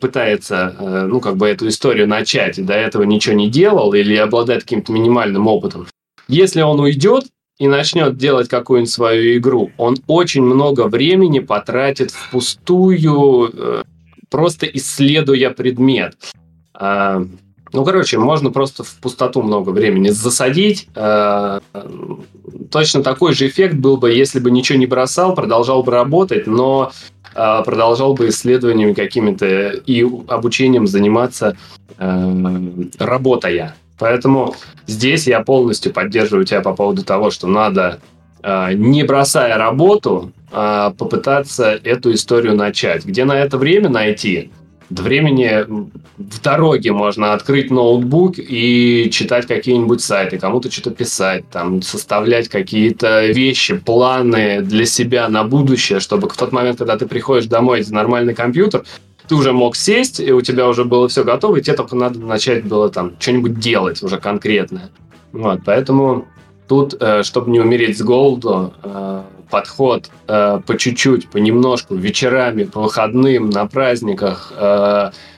пытается, 0.00 0.74
э, 0.78 1.06
ну, 1.06 1.20
как 1.20 1.36
бы 1.36 1.48
эту 1.48 1.68
историю 1.68 2.08
начать, 2.08 2.58
и 2.58 2.62
до 2.62 2.74
этого 2.74 3.04
ничего 3.04 3.34
не 3.34 3.48
делал, 3.48 3.92
или 3.94 4.16
обладает 4.16 4.62
каким-то 4.62 4.92
минимальным 4.92 5.46
опытом, 5.46 5.86
если 6.28 6.62
он 6.62 6.80
уйдет, 6.80 7.26
и 7.58 7.68
начнет 7.68 8.16
делать 8.16 8.48
какую-нибудь 8.48 8.90
свою 8.90 9.36
игру, 9.36 9.70
он 9.76 9.96
очень 10.06 10.42
много 10.42 10.88
времени 10.88 11.40
потратит 11.40 12.10
впустую, 12.10 13.50
э, 13.52 13.82
просто 14.30 14.66
исследуя 14.66 15.50
предмет. 15.50 16.16
Ну, 17.72 17.84
короче, 17.84 18.18
можно 18.18 18.50
просто 18.50 18.82
в 18.82 18.94
пустоту 18.96 19.42
много 19.42 19.70
времени 19.70 20.08
засадить. 20.08 20.88
А, 20.94 21.60
точно 22.70 23.02
такой 23.02 23.34
же 23.34 23.48
эффект 23.48 23.76
был 23.76 23.96
бы, 23.96 24.12
если 24.12 24.40
бы 24.40 24.50
ничего 24.50 24.78
не 24.78 24.86
бросал, 24.86 25.34
продолжал 25.34 25.82
бы 25.82 25.92
работать, 25.92 26.46
но 26.46 26.92
а, 27.34 27.62
продолжал 27.62 28.14
бы 28.14 28.28
исследованиями 28.28 28.92
какими-то 28.92 29.70
и 29.70 30.06
обучением 30.28 30.86
заниматься, 30.86 31.56
работая. 32.98 33.76
Поэтому 33.98 34.54
здесь 34.86 35.26
я 35.26 35.40
полностью 35.40 35.92
поддерживаю 35.92 36.46
тебя 36.46 36.62
по 36.62 36.72
поводу 36.72 37.04
того, 37.04 37.30
что 37.30 37.46
надо, 37.46 38.00
не 38.42 39.04
бросая 39.04 39.58
работу, 39.58 40.32
а, 40.52 40.90
попытаться 40.90 41.78
эту 41.84 42.12
историю 42.12 42.56
начать. 42.56 43.04
Где 43.04 43.24
на 43.24 43.38
это 43.38 43.56
время 43.56 43.88
найти? 43.88 44.50
Да 44.90 45.04
времени 45.04 45.66
в 46.18 46.42
дороге 46.42 46.90
можно 46.92 47.32
открыть 47.32 47.70
ноутбук 47.70 48.34
и 48.38 49.08
читать 49.12 49.46
какие-нибудь 49.46 50.00
сайты, 50.00 50.38
кому-то 50.38 50.70
что-то 50.70 50.90
писать, 50.90 51.44
там, 51.48 51.80
составлять 51.80 52.48
какие-то 52.48 53.26
вещи, 53.26 53.76
планы 53.76 54.62
для 54.62 54.84
себя 54.86 55.28
на 55.28 55.44
будущее, 55.44 56.00
чтобы 56.00 56.28
в 56.28 56.36
тот 56.36 56.50
момент, 56.50 56.78
когда 56.78 56.98
ты 56.98 57.06
приходишь 57.06 57.46
домой, 57.46 57.80
это 57.80 57.94
нормальный 57.94 58.34
компьютер, 58.34 58.82
ты 59.28 59.36
уже 59.36 59.52
мог 59.52 59.76
сесть, 59.76 60.18
и 60.18 60.32
у 60.32 60.40
тебя 60.40 60.66
уже 60.66 60.84
было 60.84 61.08
все 61.08 61.22
готово, 61.22 61.56
и 61.56 61.62
тебе 61.62 61.76
только 61.76 61.94
надо 61.94 62.18
начать 62.18 62.64
было 62.64 62.90
там 62.90 63.12
что-нибудь 63.20 63.60
делать 63.60 64.02
уже 64.02 64.18
конкретное. 64.18 64.90
Вот, 65.32 65.60
поэтому 65.64 66.26
тут, 66.70 66.94
э, 67.00 67.24
чтобы 67.24 67.50
не 67.50 67.58
умереть 67.58 67.98
с 67.98 68.00
голоду, 68.00 68.72
э, 68.84 69.22
подход 69.50 70.08
э, 70.28 70.60
по 70.64 70.78
чуть-чуть, 70.78 71.28
понемножку, 71.28 71.96
вечерами, 71.96 72.62
по 72.62 72.82
выходным, 72.82 73.50
на 73.50 73.66
праздниках, 73.66 74.52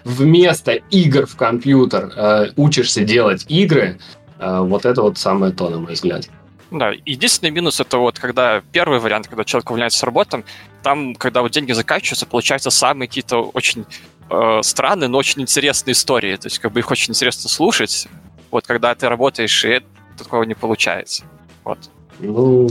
вместо 0.05 0.73
игр 0.91 1.25
в 1.25 1.37
компьютер 1.37 2.53
учишься 2.57 3.05
делать 3.05 3.47
игры, 3.49 3.99
вот 4.39 4.85
это 4.85 5.01
вот 5.01 5.17
самое 5.17 5.53
то, 5.55 5.71
на 5.71 5.79
мой 5.79 5.95
взгляд. 5.95 6.29
Да, 6.71 6.93
единственный 7.07 7.51
минус 7.51 7.81
это 7.81 7.97
вот 7.97 8.19
когда 8.19 8.63
первый 8.73 8.99
вариант, 8.99 9.29
когда 9.29 9.45
человек 9.45 9.71
увольняется 9.71 10.01
с 10.01 10.03
работы, 10.03 10.45
там, 10.83 11.15
когда 11.15 11.41
вот 11.41 11.53
деньги 11.53 11.73
заканчиваются, 11.73 12.27
получаются 12.27 12.71
самые 12.71 13.09
какие-то 13.09 13.39
очень 13.55 13.87
э, 14.29 14.61
странные, 14.63 15.09
но 15.09 15.17
очень 15.17 15.41
интересные 15.41 15.93
истории. 15.93 16.37
То 16.37 16.49
есть 16.49 16.59
как 16.59 16.73
бы 16.73 16.81
их 16.81 16.91
очень 16.91 17.13
интересно 17.13 17.49
слушать. 17.49 18.09
Вот 18.51 18.67
когда 18.67 18.95
ты 18.95 19.09
работаешь, 19.09 19.65
и 19.65 19.81
такого 20.17 20.43
не 20.45 20.55
получается. 20.55 21.25
Вот. 21.65 21.79
Ну, 22.21 22.69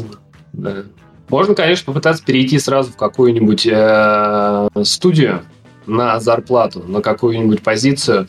да. 0.53 0.83
Можно, 1.29 1.55
конечно, 1.55 1.85
попытаться 1.85 2.23
перейти 2.23 2.59
сразу 2.59 2.91
в 2.91 2.97
какую-нибудь 2.97 3.65
э, 3.65 4.67
студию 4.83 5.43
на 5.85 6.19
зарплату, 6.19 6.83
на 6.85 7.01
какую-нибудь 7.01 7.63
позицию, 7.63 8.27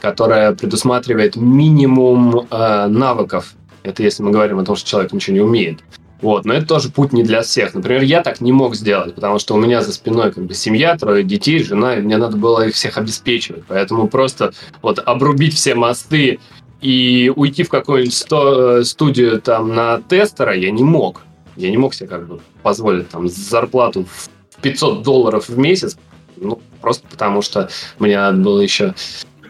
которая 0.00 0.54
предусматривает 0.54 1.36
минимум 1.36 2.46
э, 2.50 2.86
навыков 2.86 3.54
это 3.88 4.02
если 4.02 4.22
мы 4.22 4.30
говорим 4.30 4.58
о 4.58 4.64
том, 4.64 4.76
что 4.76 4.88
человек 4.88 5.12
ничего 5.12 5.34
не 5.34 5.40
умеет. 5.40 5.80
Вот, 6.20 6.44
но 6.44 6.52
это 6.52 6.66
тоже 6.66 6.90
путь 6.90 7.12
не 7.12 7.22
для 7.22 7.42
всех. 7.42 7.74
Например, 7.74 8.02
я 8.02 8.22
так 8.22 8.40
не 8.40 8.50
мог 8.50 8.74
сделать, 8.74 9.14
потому 9.14 9.38
что 9.38 9.54
у 9.54 9.56
меня 9.56 9.82
за 9.82 9.92
спиной 9.92 10.32
как 10.32 10.44
бы 10.44 10.52
семья, 10.52 10.96
трое 10.96 11.22
детей, 11.22 11.62
жена, 11.62 11.94
и 11.94 12.00
мне 12.00 12.16
надо 12.16 12.36
было 12.36 12.66
их 12.66 12.74
всех 12.74 12.98
обеспечивать. 12.98 13.62
Поэтому 13.68 14.08
просто 14.08 14.52
вот 14.82 14.98
обрубить 14.98 15.54
все 15.54 15.76
мосты 15.76 16.40
и 16.80 17.32
уйти 17.34 17.64
в 17.64 17.68
какую-нибудь 17.68 18.24
э, 18.30 18.84
студию 18.84 19.40
там 19.40 19.74
на 19.74 20.00
тестера 20.02 20.54
я 20.54 20.70
не 20.70 20.84
мог. 20.84 21.22
Я 21.56 21.70
не 21.70 21.76
мог 21.76 21.94
себе 21.94 22.08
как 22.08 22.28
бы 22.28 22.40
позволить 22.62 23.08
там 23.08 23.28
зарплату 23.28 24.04
в 24.04 24.60
500 24.62 25.02
долларов 25.02 25.48
в 25.48 25.58
месяц, 25.58 25.98
ну, 26.36 26.60
просто 26.80 27.06
потому 27.08 27.42
что 27.42 27.68
мне 27.98 28.16
надо 28.16 28.38
было 28.38 28.60
еще 28.60 28.94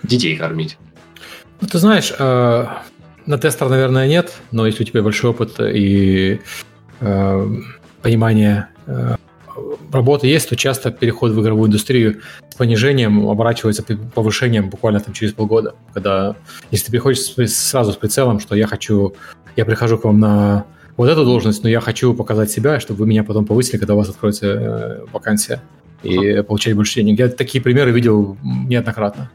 детей 0.03 0.37
кормить. 0.37 0.79
Ну, 1.61 1.68
ты 1.68 1.79
знаешь, 1.79 2.12
э, 2.18 2.66
на 3.26 3.39
тестер, 3.39 3.68
наверное, 3.68 4.09
нет, 4.09 4.33
но 4.53 4.66
если 4.66 4.85
у 4.85 4.87
тебя 4.87 5.03
большой 5.03 5.31
опыт 5.31 5.61
и 5.61 6.41
э, 7.01 7.49
понимание 8.03 8.68
работы 9.93 10.26
есть, 10.26 10.49
то 10.49 10.57
часто 10.57 10.91
переход 10.91 11.32
в 11.32 11.41
игровую 11.41 11.68
индустрию 11.68 12.20
с 12.51 12.55
понижением 12.55 13.28
оборачивается 13.28 13.82
повышением 14.14 14.70
буквально 14.70 15.01
там 15.01 15.14
через 15.14 15.32
полгода. 15.32 15.74
Когда, 15.95 16.36
если 16.70 16.86
ты 16.86 16.91
приходишь 16.93 17.20
сразу 17.51 17.93
с 17.93 17.97
прицелом, 17.97 18.41
что 18.41 18.55
я 18.55 18.66
хочу, 18.66 19.14
я 19.57 19.64
прихожу 19.64 19.99
к 19.99 20.05
вам 20.05 20.20
на 20.20 20.64
вот 20.97 21.09
эту 21.09 21.24
должность, 21.24 21.62
но 21.62 21.68
я 21.68 21.80
хочу 21.80 22.12
показать 22.14 22.51
себя, 22.51 22.80
чтобы 22.80 23.01
вы 23.01 23.07
меня 23.07 23.24
потом 23.24 23.47
повысили, 23.47 23.78
когда 23.78 23.95
у 23.95 23.99
вас 23.99 24.09
откроется 24.09 24.47
э, 24.47 25.05
вакансия 25.12 25.61
и 26.03 26.43
получать 26.43 26.74
больше 26.74 26.97
денег. 26.97 27.18
Я 27.18 27.28
такие 27.28 27.62
примеры 27.62 27.93
видел 27.93 28.36
неоднократно. 28.43 29.30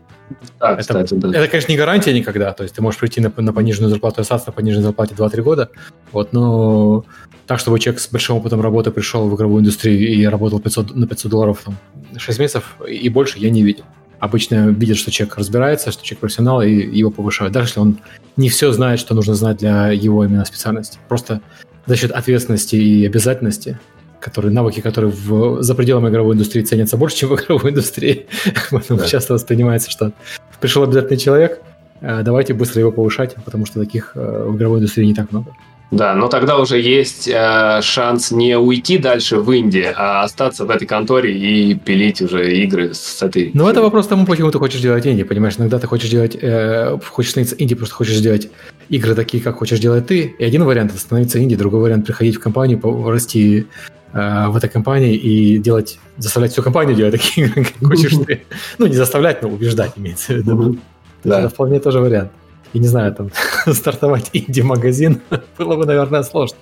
Да, 0.60 0.74
это, 0.74 0.82
кстати, 0.82 1.14
да. 1.16 1.30
это, 1.30 1.48
конечно, 1.48 1.72
не 1.72 1.78
гарантия 1.78 2.14
никогда. 2.14 2.54
То 2.54 2.64
есть 2.64 2.76
ты 2.76 2.82
можешь 2.82 3.00
прийти 3.00 3.22
на, 3.22 3.32
на 3.36 3.54
пониженную 3.54 3.90
зарплату 3.90 4.20
и 4.20 4.22
остаться 4.22 4.50
на 4.50 4.54
пониженной 4.54 4.84
зарплате 4.84 5.16
2-3 5.16 5.42
года. 5.42 5.70
Вот, 6.12 6.34
но 6.34 7.06
так, 7.46 7.60
чтобы 7.60 7.80
человек 7.80 8.02
с 8.02 8.08
большим 8.08 8.38
опытом 8.38 8.62
работы 8.62 8.92
пришел 8.92 9.28
в 9.28 9.36
игровую 9.36 9.62
индустрию 9.62 10.00
и 10.00 10.26
работал 10.26 10.60
500, 10.60 10.96
на 10.96 11.08
500 11.08 11.32
долларов 11.32 11.62
там, 11.64 11.78
6 12.18 12.40
месяцев 12.40 12.76
и 12.88 13.10
больше, 13.10 13.40
я 13.40 13.50
не 13.50 13.64
видел. 13.64 13.84
Обычно 14.20 14.70
видят, 14.70 14.98
что 14.98 15.12
человек 15.12 15.38
разбирается, 15.38 15.92
что 15.92 16.04
человек 16.04 16.22
профессионал, 16.22 16.62
и 16.62 16.72
его 16.72 17.12
повышают. 17.12 17.54
Даже 17.54 17.68
если 17.68 17.80
он 17.82 17.98
не 18.38 18.48
все 18.48 18.72
знает, 18.72 19.00
что 19.00 19.14
нужно 19.14 19.36
знать 19.36 19.58
для 19.58 19.90
его 19.90 20.24
именно 20.24 20.46
специальности. 20.46 20.98
Просто 21.10 21.42
за 21.86 21.98
счет 21.98 22.12
ответственности 22.12 22.78
и 22.78 23.06
обязательности 23.06 23.80
которые, 24.24 24.52
навыки, 24.52 24.80
которые 24.80 25.12
в, 25.12 25.62
за 25.62 25.76
пределами 25.76 26.10
игровой 26.10 26.36
индустрии 26.36 26.64
ценятся 26.64 26.98
больше, 26.98 27.18
чем 27.18 27.30
в 27.30 27.36
игровой 27.36 27.72
индустрии. 27.72 28.26
Поэтому 28.72 29.00
да. 29.00 29.06
часто 29.06 29.34
воспринимается, 29.34 29.92
что 29.92 30.14
пришел 30.60 30.84
обязательный 30.84 31.18
человек, 31.18 31.62
э, 32.02 32.22
давайте 32.24 32.54
быстро 32.54 32.80
его 32.80 32.92
повышать, 32.92 33.36
потому 33.44 33.66
что 33.66 33.80
таких 33.80 34.14
э, 34.16 34.46
в 34.48 34.56
игровой 34.56 34.80
индустрии 34.80 35.06
не 35.06 35.14
так 35.14 35.32
много. 35.32 35.54
Да, 35.94 36.16
но 36.16 36.28
тогда 36.28 36.58
уже 36.58 36.80
есть 36.82 37.30
э, 37.32 37.80
шанс 37.84 38.32
не 38.32 38.58
уйти 38.58 38.98
дальше 38.98 39.38
в 39.38 39.52
Индии, 39.52 39.94
а 39.96 40.24
остаться 40.24 40.66
в 40.66 40.72
этой 40.72 40.88
конторе 40.88 41.38
и 41.38 41.76
пилить 41.76 42.20
уже 42.22 42.58
игры 42.64 42.96
с 42.96 43.22
этой... 43.22 43.52
Ну, 43.54 43.68
это 43.68 43.82
вопрос 43.82 44.08
тому, 44.08 44.26
почему 44.26 44.50
ты 44.50 44.58
хочешь 44.58 44.82
делать 44.82 45.06
Индии, 45.06 45.24
понимаешь? 45.24 45.54
Иногда 45.58 45.78
ты 45.78 45.86
хочешь 45.86 46.10
делать... 46.10 46.36
Э, 46.42 46.98
хочешь 47.12 47.32
становиться 47.32 47.56
Индии, 47.56 47.76
просто 47.76 47.94
хочешь 47.94 48.16
сделать 48.16 48.50
игры 48.90 49.14
такие, 49.14 49.44
как 49.44 49.58
хочешь 49.58 49.80
делать 49.80 50.08
ты. 50.08 50.36
И 50.40 50.44
один 50.44 50.64
вариант– 50.64 50.92
это 50.94 51.00
становиться 51.00 51.38
Индией, 51.38 51.60
другой 51.60 51.82
вариант– 51.82 52.06
приходить 52.08 52.38
в 52.38 52.40
компанию, 52.40 52.82
расти 53.08 53.68
э, 54.14 54.48
в 54.48 54.56
этой 54.56 54.70
компании 54.70 55.16
и 55.16 55.58
делать... 55.58 56.00
Заставлять 56.18 56.52
всю 56.52 56.62
компанию 56.62 56.96
делать 56.96 57.14
такие 57.14 57.48
игры, 57.48 57.66
как 57.80 57.90
хочешь 57.90 58.14
ты. 58.26 58.44
Ну, 58.78 58.88
не 58.88 58.96
заставлять, 58.96 59.42
но 59.42 59.50
убеждать, 59.50 59.94
имеется 59.98 60.34
в 60.34 60.38
виду. 60.38 60.78
Да. 61.24 61.40
Это 61.40 61.50
вполне 61.50 61.80
тоже 61.80 62.00
вариант 62.00 62.32
и 62.74 62.80
не 62.80 62.88
знаю, 62.88 63.14
там, 63.14 63.32
стартовать 63.74 64.30
инди-магазин 64.34 65.22
было 65.58 65.76
бы, 65.76 65.86
наверное, 65.86 66.24
сложно. 66.24 66.58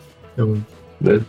Да. 1.00 1.20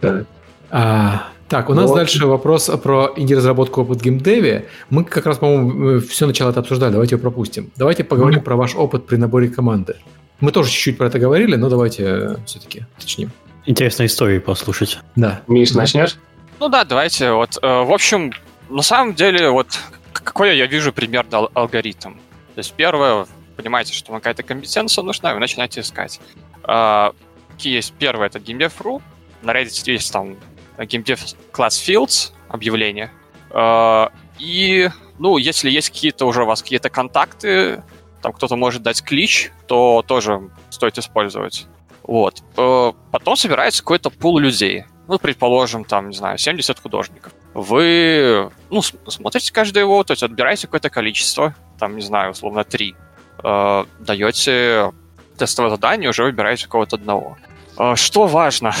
Да. 0.00 0.24
А, 0.70 1.28
так, 1.48 1.70
у 1.70 1.74
нас 1.74 1.88
вот. 1.88 1.96
дальше 1.96 2.26
вопрос 2.26 2.70
про 2.82 3.12
инди-разработку 3.16 3.82
опыт 3.82 4.02
геймдеве. 4.02 4.66
Мы 4.90 5.04
как 5.04 5.26
раз, 5.26 5.38
по-моему, 5.38 6.00
все 6.00 6.26
начало 6.26 6.50
это 6.50 6.60
обсуждали, 6.60 6.92
давайте 6.92 7.14
его 7.14 7.22
пропустим. 7.22 7.70
Давайте 7.76 8.04
поговорим 8.04 8.40
mm-hmm. 8.40 8.44
про 8.44 8.56
ваш 8.56 8.74
опыт 8.74 9.06
при 9.06 9.16
наборе 9.16 9.48
команды. 9.48 9.96
Мы 10.40 10.50
тоже 10.50 10.70
чуть-чуть 10.70 10.98
про 10.98 11.06
это 11.06 11.18
говорили, 11.18 11.56
но 11.56 11.70
давайте 11.70 12.02
э, 12.04 12.36
все-таки 12.44 12.84
уточним. 12.98 13.30
Интересная 13.66 14.06
история 14.06 14.40
послушать. 14.40 14.98
Да. 15.16 15.42
Миш, 15.46 15.72
начнешь? 15.72 16.16
Ну 16.60 16.68
да, 16.68 16.84
давайте. 16.84 17.32
Вот, 17.32 17.58
э, 17.60 17.66
в 17.66 17.92
общем, 17.92 18.32
на 18.68 18.82
самом 18.82 19.14
деле, 19.14 19.50
вот 19.50 19.78
какой 20.12 20.56
я 20.56 20.66
вижу 20.66 20.92
примерно 20.92 21.48
алгоритм. 21.54 22.14
То 22.54 22.58
есть 22.58 22.72
первое, 22.72 23.26
понимаете, 23.56 23.92
что 23.92 24.12
вам 24.12 24.20
какая-то 24.20 24.42
компетенция 24.42 25.02
нужна, 25.02 25.30
и 25.30 25.34
вы 25.34 25.40
начинаете 25.40 25.80
искать. 25.80 26.20
Какие 26.62 27.74
есть? 27.74 27.92
Первое— 27.98 28.26
это 28.28 28.38
GameDev.ru. 28.38 29.02
На 29.42 29.52
Reddit 29.52 29.92
есть 29.92 30.12
там 30.12 30.36
GameDev 30.78 31.36
Class 31.52 31.68
Fields, 31.68 32.32
объявление. 32.48 33.10
А, 33.50 34.10
и, 34.38 34.90
ну, 35.18 35.38
если 35.38 35.70
есть 35.70 35.90
какие-то 35.90 36.26
уже 36.26 36.42
у 36.42 36.46
вас 36.46 36.62
какие-то 36.62 36.90
контакты, 36.90 37.82
там 38.20 38.32
кто-то 38.32 38.56
может 38.56 38.82
дать 38.82 39.02
клич, 39.02 39.52
то 39.66 40.04
тоже 40.06 40.50
стоит 40.70 40.98
использовать. 40.98 41.66
Вот. 42.06 42.42
А, 42.56 42.92
потом 43.10 43.36
собирается 43.36 43.82
какой-то 43.82 44.10
пул 44.10 44.38
людей. 44.38 44.84
Ну, 45.08 45.18
предположим, 45.18 45.84
там, 45.84 46.08
не 46.08 46.16
знаю, 46.16 46.38
70 46.38 46.80
художников. 46.80 47.32
Вы, 47.54 48.50
ну, 48.70 48.82
смотрите 48.82 49.52
каждый 49.52 49.80
его, 49.80 50.02
то 50.02 50.12
есть 50.12 50.22
отбираете 50.22 50.66
какое-то 50.66 50.90
количество, 50.90 51.54
там, 51.78 51.94
не 51.96 52.02
знаю, 52.02 52.32
условно, 52.32 52.64
три, 52.64 52.96
э, 53.42 53.84
даете 54.00 54.92
тестовое 55.38 55.70
задание, 55.70 56.10
уже 56.10 56.24
выбираете 56.24 56.66
кого-то 56.66 56.96
одного. 56.96 57.36
Э, 57.78 57.94
что 57.94 58.26
важно? 58.26 58.74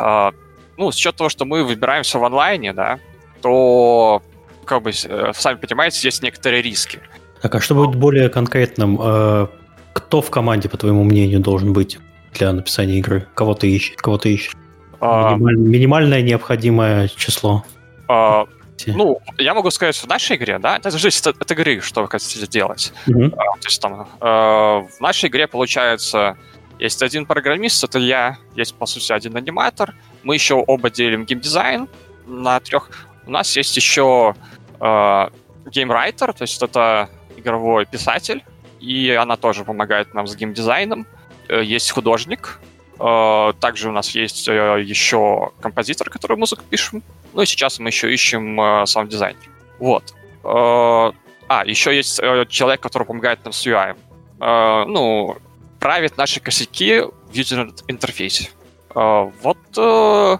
Э, 0.00 0.30
ну, 0.76 0.92
с 0.92 0.96
учетом 0.96 1.18
того, 1.18 1.30
что 1.30 1.44
мы 1.44 1.64
выбираем 1.64 2.04
все 2.04 2.20
в 2.20 2.24
онлайне, 2.24 2.72
да, 2.72 3.00
то, 3.40 4.22
как 4.64 4.82
бы, 4.82 4.90
э, 4.90 5.32
сами 5.34 5.56
понимаете, 5.56 6.06
есть 6.06 6.22
некоторые 6.22 6.62
риски. 6.62 7.00
Так, 7.40 7.56
а 7.56 7.60
чтобы 7.60 7.88
быть 7.88 7.96
более 7.96 8.28
конкретным, 8.28 8.98
э, 9.00 9.46
кто 9.92 10.22
в 10.22 10.30
команде, 10.30 10.68
по 10.68 10.76
твоему 10.76 11.02
мнению, 11.02 11.40
должен 11.40 11.72
быть 11.72 11.98
для 12.34 12.52
написания 12.52 12.98
игры? 12.98 13.26
Кого 13.34 13.54
ты 13.54 13.70
ищешь? 13.70 13.94
Кого 13.96 14.18
ты 14.18 14.34
ищешь? 14.34 14.56
А... 15.00 15.34
Минималь... 15.34 15.56
Минимальное 15.56 16.22
необходимое 16.22 17.08
число. 17.08 17.64
А, 18.08 18.46
ну, 18.86 19.20
я 19.38 19.54
могу 19.54 19.70
сказать, 19.70 19.96
в 19.96 20.06
нашей 20.06 20.36
игре, 20.36 20.58
да, 20.58 20.76
это 20.76 20.90
зависит 20.90 21.26
от, 21.26 21.40
от 21.40 21.50
игры, 21.50 21.80
что 21.80 22.02
вы 22.02 22.08
хотите 22.08 22.46
делать. 22.46 22.92
Mm-hmm. 23.06 23.30
Uh, 23.30 23.36
то 23.60 23.66
есть 23.66 23.80
там 23.80 24.08
uh, 24.20 24.86
в 24.88 25.00
нашей 25.00 25.28
игре 25.28 25.46
получается 25.46 26.36
есть 26.78 27.02
один 27.02 27.26
программист, 27.26 27.84
это 27.84 27.98
я, 27.98 28.38
есть, 28.56 28.74
по 28.74 28.86
сути, 28.86 29.12
один 29.12 29.36
аниматор. 29.36 29.94
Мы 30.24 30.34
еще 30.34 30.54
оба 30.54 30.90
делим 30.90 31.24
геймдизайн 31.24 31.88
на 32.26 32.58
трех. 32.58 32.90
У 33.24 33.30
нас 33.30 33.56
есть 33.56 33.76
еще 33.76 34.34
uh, 34.80 35.32
геймрайтер, 35.66 36.32
то 36.32 36.42
есть 36.42 36.60
это 36.60 37.08
игровой 37.36 37.86
писатель, 37.86 38.42
и 38.80 39.10
она 39.10 39.36
тоже 39.36 39.64
помогает 39.64 40.12
нам 40.12 40.26
с 40.26 40.34
геймдизайном. 40.34 41.06
Э, 41.52 41.62
есть 41.64 41.90
художник, 41.90 42.60
также 42.98 43.88
у 43.88 43.92
нас 43.92 44.10
есть 44.10 44.46
еще 44.46 45.50
композитор, 45.60 46.08
который 46.08 46.36
музыку 46.36 46.62
пишем. 46.70 47.02
Ну 47.32 47.42
и 47.42 47.46
сейчас 47.46 47.80
мы 47.80 47.88
еще 47.88 48.12
ищем 48.12 48.60
э, 48.60 48.86
саунд-дизайнер. 48.86 49.40
Вот. 49.78 50.14
Э, 50.44 51.12
а, 51.48 51.64
еще 51.66 51.94
есть 51.94 52.20
э, 52.20 52.46
человек, 52.48 52.80
который 52.80 53.04
помогает 53.04 53.44
нам 53.44 53.52
с 53.52 53.66
UI. 53.66 53.96
Э, 54.40 54.84
ну, 54.86 55.36
правит 55.80 56.16
наши 56.16 56.40
косяки 56.40 57.00
в 57.00 57.32
юзер-интерфейсе. 57.32 58.50
Э, 58.94 59.30
вот... 59.42 59.58
Э, 59.76 60.38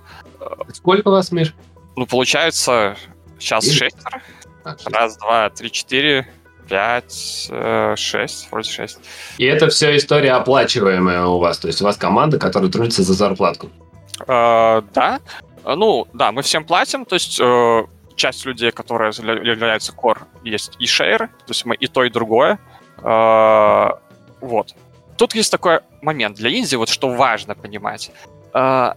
Сколько 0.73 1.09
у 1.09 1.13
вас, 1.13 1.33
Миш? 1.33 1.55
Ну, 1.97 2.07
получается, 2.07 2.97
сейчас 3.39 3.71
шестеро. 3.71 4.23
Раз, 4.65 5.17
два, 5.19 5.51
три, 5.51 5.71
четыре, 5.71 6.29
пять, 6.69 7.49
э, 7.51 7.95
шесть, 7.97 8.49
вроде 8.51 8.71
шесть. 8.71 8.99
И 9.39 9.45
это 9.45 9.69
все 9.69 9.97
история 9.97 10.33
оплачиваемая 10.33 11.25
у 11.25 11.39
вас? 11.39 11.59
То 11.59 11.69
есть 11.69 11.83
у 11.83 11.85
вас 11.85 11.97
команда, 11.97 12.39
которая 12.39 12.71
трудится 12.71 13.03
за 13.03 13.15
зарплатку? 13.15 13.71
Э, 14.27 14.83
да. 14.95 15.21
Э, 15.65 15.75
ну, 15.75 16.07
да, 16.13 16.33
мы 16.33 16.43
всем 16.43 16.65
платим, 16.65 17.05
то 17.05 17.15
есть 17.15 17.39
э, 17.41 17.85
часть 18.17 18.45
людей, 18.47 18.71
которые 18.71 19.13
являются 19.45 19.93
core, 19.93 20.23
есть 20.45 20.77
и 20.79 20.85
share, 20.85 21.19
то 21.19 21.49
есть 21.49 21.65
мы 21.65 21.75
и 21.75 21.87
то, 21.87 22.05
и 22.05 22.11
другое. 22.11 22.59
Э, 23.03 23.91
вот. 24.41 24.75
Тут 25.17 25.35
есть 25.35 25.51
такой 25.51 25.81
момент 26.01 26.37
для 26.37 26.51
Индии, 26.51 26.77
вот 26.77 26.89
что 26.89 27.09
важно 27.09 27.55
понимать. 27.55 28.11
Э, 28.55 28.93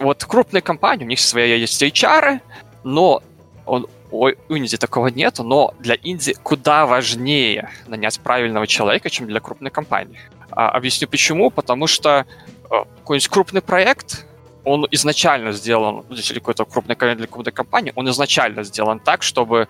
вот 0.00 0.24
крупные 0.24 0.62
компании, 0.62 1.04
у 1.04 1.08
них 1.08 1.20
свои 1.20 1.58
есть 1.58 1.82
HR, 1.82 2.40
но 2.84 3.22
он, 3.66 3.86
у 4.12 4.54
Индии 4.54 4.76
такого 4.76 5.08
нет, 5.08 5.38
но 5.38 5.74
для 5.80 5.94
Индии 5.94 6.36
куда 6.42 6.86
важнее 6.86 7.70
нанять 7.86 8.20
правильного 8.20 8.66
человека, 8.66 9.10
чем 9.10 9.26
для 9.26 9.40
крупной 9.40 9.70
компании. 9.70 10.20
А, 10.50 10.68
объясню 10.70 11.08
почему. 11.08 11.50
Потому 11.50 11.86
что 11.86 12.26
э, 12.70 12.84
какой-нибудь 12.98 13.28
крупный 13.28 13.62
проект, 13.62 14.26
он 14.64 14.86
изначально 14.90 15.52
сделан, 15.52 16.04
ну, 16.08 16.14
если 16.14 16.34
какой-то 16.34 16.64
крупный 16.64 16.94
для 16.94 17.26
какой-то 17.26 17.50
компании, 17.50 17.92
он 17.96 18.08
изначально 18.10 18.62
сделан 18.62 19.00
так, 19.00 19.22
чтобы 19.22 19.66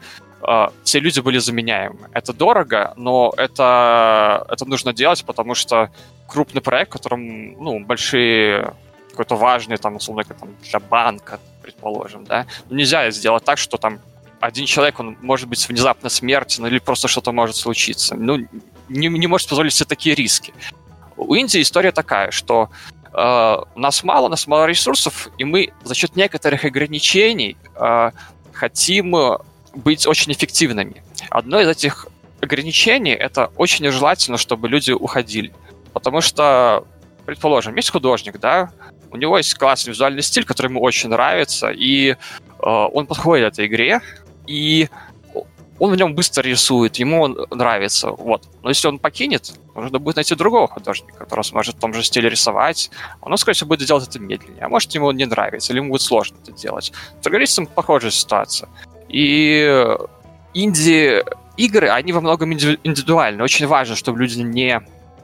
э, 0.47 0.69
все 0.85 1.01
люди 1.01 1.21
были 1.21 1.39
заменяемы. 1.39 2.09
Это 2.13 2.33
дорого, 2.33 2.93
но 2.97 3.33
это, 3.37 4.47
это 4.51 4.65
нужно 4.67 4.93
делать, 4.93 5.25
потому 5.25 5.55
что 5.55 5.91
крупный 6.27 6.61
проект, 6.61 6.91
в 6.91 6.93
котором 6.95 7.53
ну, 7.63 7.81
большие 7.81 8.75
какой-то 9.11 9.37
важный, 9.37 9.77
там, 9.77 9.97
условно, 9.97 10.25
как, 10.25 10.39
там, 10.39 10.49
для 10.63 10.81
банка, 10.81 11.39
предположим, 11.63 12.25
да, 12.25 12.47
нельзя 12.71 13.11
сделать 13.11 13.45
так, 13.45 13.59
что 13.59 13.77
там 13.77 14.01
один 14.43 14.67
человек, 14.67 14.99
он 14.99 15.17
может 15.23 15.49
быть 15.49 15.69
внезапно 15.69 16.09
смертен 16.09 16.67
или 16.67 16.81
просто 16.81 17.07
что-то 17.07 17.31
может 17.31 17.55
случиться. 17.55 18.17
Ну, 18.17 18.39
не, 18.89 19.07
не 19.07 19.27
может 19.29 19.49
позволить 19.49 19.73
себе 19.73 19.87
такие 19.87 20.17
риски. 20.17 20.53
У 21.17 21.37
Индии 21.37 21.63
история 21.63 21.93
такая, 21.93 22.33
что 22.33 22.69
э, 23.13 23.57
у 23.75 23.79
нас 23.79 24.03
мало, 24.03 24.27
у 24.27 24.29
нас 24.29 24.49
мало 24.49 24.67
ресурсов, 24.67 25.29
и 25.39 25.45
мы 25.45 25.73
за 25.85 25.95
счет 25.95 26.17
некоторых 26.17 26.65
ограничений 26.65 27.57
э, 27.77 28.11
хотим 28.53 29.15
быть 29.77 30.09
очень 30.09 30.33
эффективными. 30.33 31.05
Одно 31.31 31.61
из 31.61 31.69
этих 31.69 32.09
ограничений— 32.41 33.13
это 33.27 33.53
очень 33.57 33.85
нежелательно, 33.85 34.39
чтобы 34.39 34.69
люди 34.69 34.91
уходили. 34.91 35.53
Потому 35.93 36.21
что, 36.21 36.85
предположим, 37.27 37.77
есть 37.77 37.91
художник, 37.91 38.41
да, 38.41 38.73
у 39.13 39.17
него 39.17 39.37
есть 39.39 39.55
классный 39.55 39.91
визуальный 39.91 40.23
стиль, 40.23 40.45
который 40.45 40.67
ему 40.67 40.81
очень 40.83 41.11
нравится, 41.11 41.71
и 41.71 42.11
э, 42.11 42.17
он 42.59 43.07
подходит 43.07 43.53
этой 43.53 43.67
игре, 43.67 44.01
и 44.47 44.89
он 45.79 45.91
в 45.91 45.97
нем 45.97 46.15
быстро 46.15 46.43
рисует, 46.43 46.97
ему 46.97 47.23
он 47.23 47.37
нравится, 47.51 48.11
вот. 48.11 48.49
Но 48.63 48.69
если 48.69 48.87
он 48.87 49.01
покинет, 49.01 49.53
нужно 49.75 49.99
будет 49.99 50.15
найти 50.15 50.35
другого 50.37 50.69
художника, 50.69 51.19
который 51.19 51.43
сможет 51.43 51.75
в 51.75 51.81
том 51.81 51.93
же 51.93 52.05
стиле 52.05 52.29
рисовать. 52.29 52.91
Он, 53.21 53.37
скорее 53.37 53.57
всего, 53.57 53.69
будет 53.69 53.87
делать 53.87 54.07
это 54.07 54.21
медленнее. 54.21 54.65
А 54.65 54.69
может, 54.69 54.95
ему 54.95 55.11
не 55.11 55.25
нравится, 55.25 55.73
или 55.73 55.81
ему 55.81 55.91
будет 55.91 56.03
сложно 56.03 56.37
это 56.41 56.53
делать. 56.53 56.93
С 57.19 57.23
программистом 57.25 57.67
похожая 57.67 58.13
ситуация. 58.13 58.69
И 59.09 59.97
инди-игры, 60.55 61.89
они 61.89 62.13
во 62.13 62.21
многом 62.21 62.53
индивидуальны. 62.53 63.43
Очень 63.43 63.67
важно, 63.67 63.97
чтобы 63.97 64.21
люди 64.21 64.39
не 64.39 64.81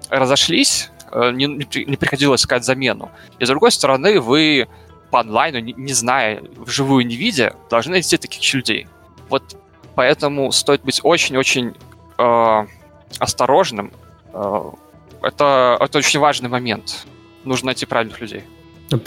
разошлись, 0.08 0.90
э, 1.12 1.30
не, 1.30 1.46
не 1.46 1.96
приходилось 1.96 2.40
искать 2.40 2.64
замену. 2.64 3.10
И 3.38 3.44
с 3.44 3.48
другой 3.48 3.70
стороны, 3.70 4.20
вы 4.20 4.66
по 5.10 5.20
онлайну, 5.20 5.60
не, 5.60 5.72
не 5.74 5.92
зная, 5.92 6.42
вживую 6.56 7.06
не 7.06 7.16
видя, 7.16 7.54
должны 7.70 7.92
найти 7.92 8.16
таких 8.16 8.54
людей. 8.54 8.88
Вот 9.28 9.56
поэтому 9.94 10.52
стоит 10.52 10.82
быть 10.82 11.00
очень-очень 11.02 11.74
э, 12.18 12.66
осторожным. 13.18 13.92
Э, 14.32 14.70
это, 15.22 15.76
это 15.80 15.98
очень 15.98 16.20
важный 16.20 16.48
момент. 16.48 17.06
Нужно 17.44 17.66
найти 17.66 17.86
правильных 17.86 18.20
людей. 18.20 18.44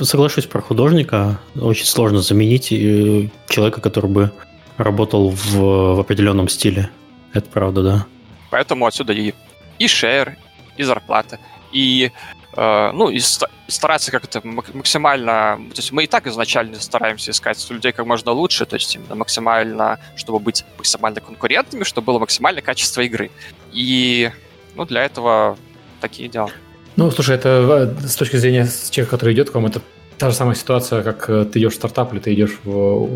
Соглашусь 0.02 0.46
про 0.46 0.62
художника. 0.62 1.40
Очень 1.60 1.86
сложно 1.86 2.22
заменить 2.22 2.72
э, 2.72 3.30
человека, 3.50 3.82
который 3.82 4.10
бы 4.10 4.32
работал 4.78 5.30
в, 5.30 5.56
в 5.96 6.00
определенном 6.00 6.50
стиле. 6.50 6.90
Это 7.34 7.50
правда, 7.50 7.84
да. 7.84 8.06
Поэтому 8.50 8.86
отсюда 8.86 9.14
и, 9.14 9.34
и 9.80 9.88
шер, 9.88 10.38
и 10.78 10.84
зарплата, 10.84 11.40
и 11.72 12.12
ну, 12.56 13.10
и 13.10 13.20
стараться 13.68 14.12
как-то 14.12 14.42
максимально... 14.44 15.58
То 15.70 15.78
есть 15.78 15.92
мы 15.92 16.04
и 16.04 16.08
так 16.08 16.28
изначально 16.28 16.80
стараемся 16.80 17.32
искать 17.32 17.66
людей 17.70 17.92
как 17.92 18.06
можно 18.06 18.32
лучше, 18.32 18.66
то 18.66 18.76
есть 18.76 18.96
именно 18.96 19.16
максимально, 19.16 20.00
чтобы 20.16 20.40
быть 20.40 20.66
максимально 20.78 21.22
конкурентными, 21.22 21.84
чтобы 21.84 22.08
было 22.08 22.20
максимальное 22.20 22.62
качество 22.62 23.02
игры. 23.02 23.32
И 23.72 24.32
ну, 24.76 24.86
для 24.86 25.04
этого 25.04 25.58
такие 26.02 26.28
дела. 26.28 26.52
Ну, 26.98 27.10
слушай, 27.12 27.36
это 27.36 27.96
э, 28.02 28.08
с 28.08 28.16
точки 28.16 28.36
зрения 28.36 28.68
человека, 28.90 29.12
который 29.12 29.34
идет 29.34 29.50
к 29.50 29.56
вам, 29.56 29.68
это 29.68 29.82
та 30.22 30.30
же 30.30 30.36
самая 30.36 30.54
ситуация, 30.54 31.02
как 31.02 31.28
э, 31.32 31.46
ты 31.46 31.58
идешь 31.58 31.74
в 31.74 31.76
стартап 31.78 32.14
или 32.14 32.20
ты 32.20 32.32
идешь 32.36 32.60
в 32.64 33.10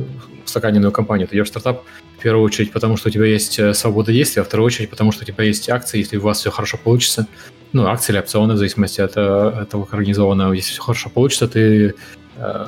стаканенную 0.46 0.92
компанию. 0.92 1.28
Ты 1.28 1.36
идешь 1.36 1.46
в 1.46 1.50
стартап 1.50 1.84
в 2.18 2.22
первую 2.24 2.44
очередь 2.44 2.72
потому, 2.72 2.98
что 2.98 3.10
у 3.10 3.12
тебя 3.12 3.26
есть 3.26 3.60
э, 3.60 3.76
свобода 3.76 4.12
действия, 4.12 4.42
а 4.42 4.44
в 4.44 4.48
вторую 4.48 4.66
очередь 4.66 4.90
потому, 4.90 5.12
что 5.12 5.22
у 5.24 5.26
тебя 5.28 5.44
есть 5.44 5.70
акции, 5.70 6.00
если 6.00 6.18
у 6.18 6.22
вас 6.22 6.40
все 6.40 6.50
хорошо 6.50 6.80
получится. 6.84 7.28
Ну, 7.74 7.86
акции 7.86 8.12
или 8.12 8.20
опционы, 8.20 8.56
в 8.56 8.58
зависимости 8.58 9.02
от, 9.02 9.16
от 9.16 9.70
того, 9.70 9.84
как 9.84 9.94
организовано. 9.94 10.52
Если 10.54 10.72
все 10.72 10.82
хорошо 10.82 11.12
получится, 11.12 11.48
ты 11.48 11.94
э, 12.38 12.66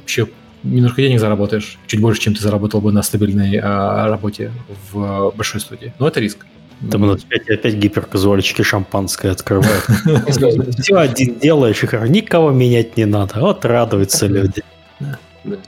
вообще 0.00 0.28
немножко 0.64 1.00
денег 1.00 1.18
заработаешь, 1.18 1.78
чуть 1.86 2.02
больше, 2.02 2.20
чем 2.20 2.34
ты 2.34 2.42
заработал 2.42 2.82
бы 2.82 2.92
на 2.92 3.02
стабильной 3.02 3.56
э, 3.56 3.60
работе 3.62 4.52
в 4.92 5.32
большой 5.34 5.62
студии. 5.62 5.94
Но 5.98 6.08
это 6.08 6.20
риск. 6.20 6.44
Там 6.90 7.02
у 7.02 7.06
нас 7.06 7.24
опять, 7.24 7.48
опять 7.50 7.74
гиперказуальчики 7.74 8.62
шампанское 8.62 9.32
открывают. 9.32 9.84
Все 10.78 10.96
один 10.96 11.38
делаешь, 11.38 11.82
и 11.82 11.86
никого 12.08 12.50
менять 12.50 12.96
не 12.96 13.04
надо. 13.04 13.40
Вот 13.40 13.64
радуются 13.64 14.26
люди. 14.26 14.62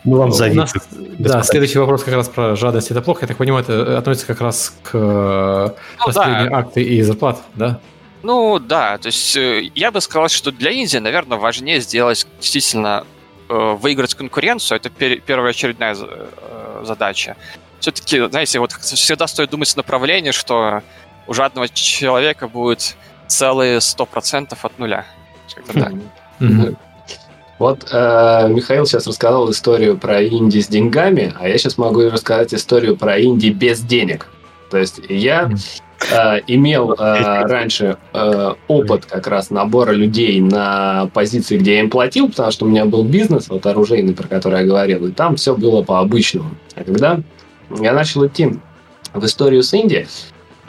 Мы 0.04 0.18
вам 0.18 0.32
завидуем. 0.32 0.68
Да, 1.18 1.42
следующий 1.42 1.78
вопрос 1.78 2.04
как 2.04 2.14
раз 2.14 2.28
про 2.28 2.54
жадность. 2.56 2.90
Это 2.90 3.02
плохо, 3.02 3.20
я 3.22 3.28
так 3.28 3.36
понимаю, 3.36 3.64
это 3.64 3.98
относится 3.98 4.26
как 4.26 4.40
раз 4.40 4.76
к 4.82 4.92
ну, 4.94 6.06
распределению 6.06 6.56
акты 6.56 6.82
и 6.82 7.02
зарплат, 7.02 7.40
да? 7.54 7.80
Ну 8.22 8.58
да, 8.58 8.98
то 8.98 9.06
есть 9.06 9.34
э, 9.36 9.70
я 9.74 9.90
бы 9.90 10.00
сказал, 10.02 10.28
что 10.28 10.52
для 10.52 10.70
Индии, 10.70 10.98
наверное, 10.98 11.38
важнее 11.38 11.80
сделать 11.80 12.26
действительно 12.38 13.06
э, 13.48 13.76
выиграть 13.80 14.14
конкуренцию. 14.14 14.76
Это 14.76 14.90
первая 14.90 15.50
очередная 15.50 15.96
э, 15.98 16.82
задача 16.84 17.36
все-таки, 17.80 18.20
знаете, 18.28 18.60
вот 18.60 18.72
всегда 18.72 19.26
стоит 19.26 19.50
думать 19.50 19.68
с 19.68 19.76
направления, 19.76 20.32
что 20.32 20.82
у 21.26 21.34
жадного 21.34 21.68
человека 21.68 22.48
будет 22.48 22.96
целые 23.26 23.80
сто 23.80 24.06
процентов 24.06 24.64
от 24.64 24.78
нуля. 24.78 25.06
Так. 25.72 25.92
Вот 27.58 27.88
э, 27.92 28.48
Михаил 28.48 28.86
сейчас 28.86 29.06
рассказал 29.06 29.50
историю 29.50 29.98
про 29.98 30.24
Инди 30.26 30.60
с 30.60 30.66
деньгами, 30.66 31.34
а 31.38 31.46
я 31.46 31.58
сейчас 31.58 31.76
могу 31.76 32.08
рассказать 32.08 32.54
историю 32.54 32.96
про 32.96 33.20
Инди 33.20 33.48
без 33.50 33.80
денег. 33.80 34.28
То 34.70 34.78
есть 34.78 34.98
я 35.10 35.50
э, 36.10 36.40
имел 36.46 36.92
э, 36.92 36.96
раньше 37.44 37.98
э, 38.14 38.54
опыт 38.66 39.04
как 39.04 39.26
раз 39.26 39.50
набора 39.50 39.92
людей 39.92 40.40
на 40.40 41.10
позиции, 41.12 41.58
где 41.58 41.74
я 41.74 41.80
им 41.80 41.90
платил, 41.90 42.30
потому 42.30 42.50
что 42.50 42.64
у 42.64 42.68
меня 42.68 42.86
был 42.86 43.04
бизнес, 43.04 43.50
вот 43.50 43.66
оружейный, 43.66 44.14
про 44.14 44.26
который 44.26 44.60
я 44.60 44.66
говорил, 44.66 45.06
и 45.06 45.12
там 45.12 45.36
все 45.36 45.54
было 45.54 45.82
по 45.82 46.00
обычному. 46.00 46.52
А 46.76 46.84
когда 46.84 47.20
я 47.70 47.92
начал 47.92 48.26
идти 48.26 48.58
в 49.12 49.24
историю 49.24 49.62
с 49.62 49.72
Индией, 49.74 50.06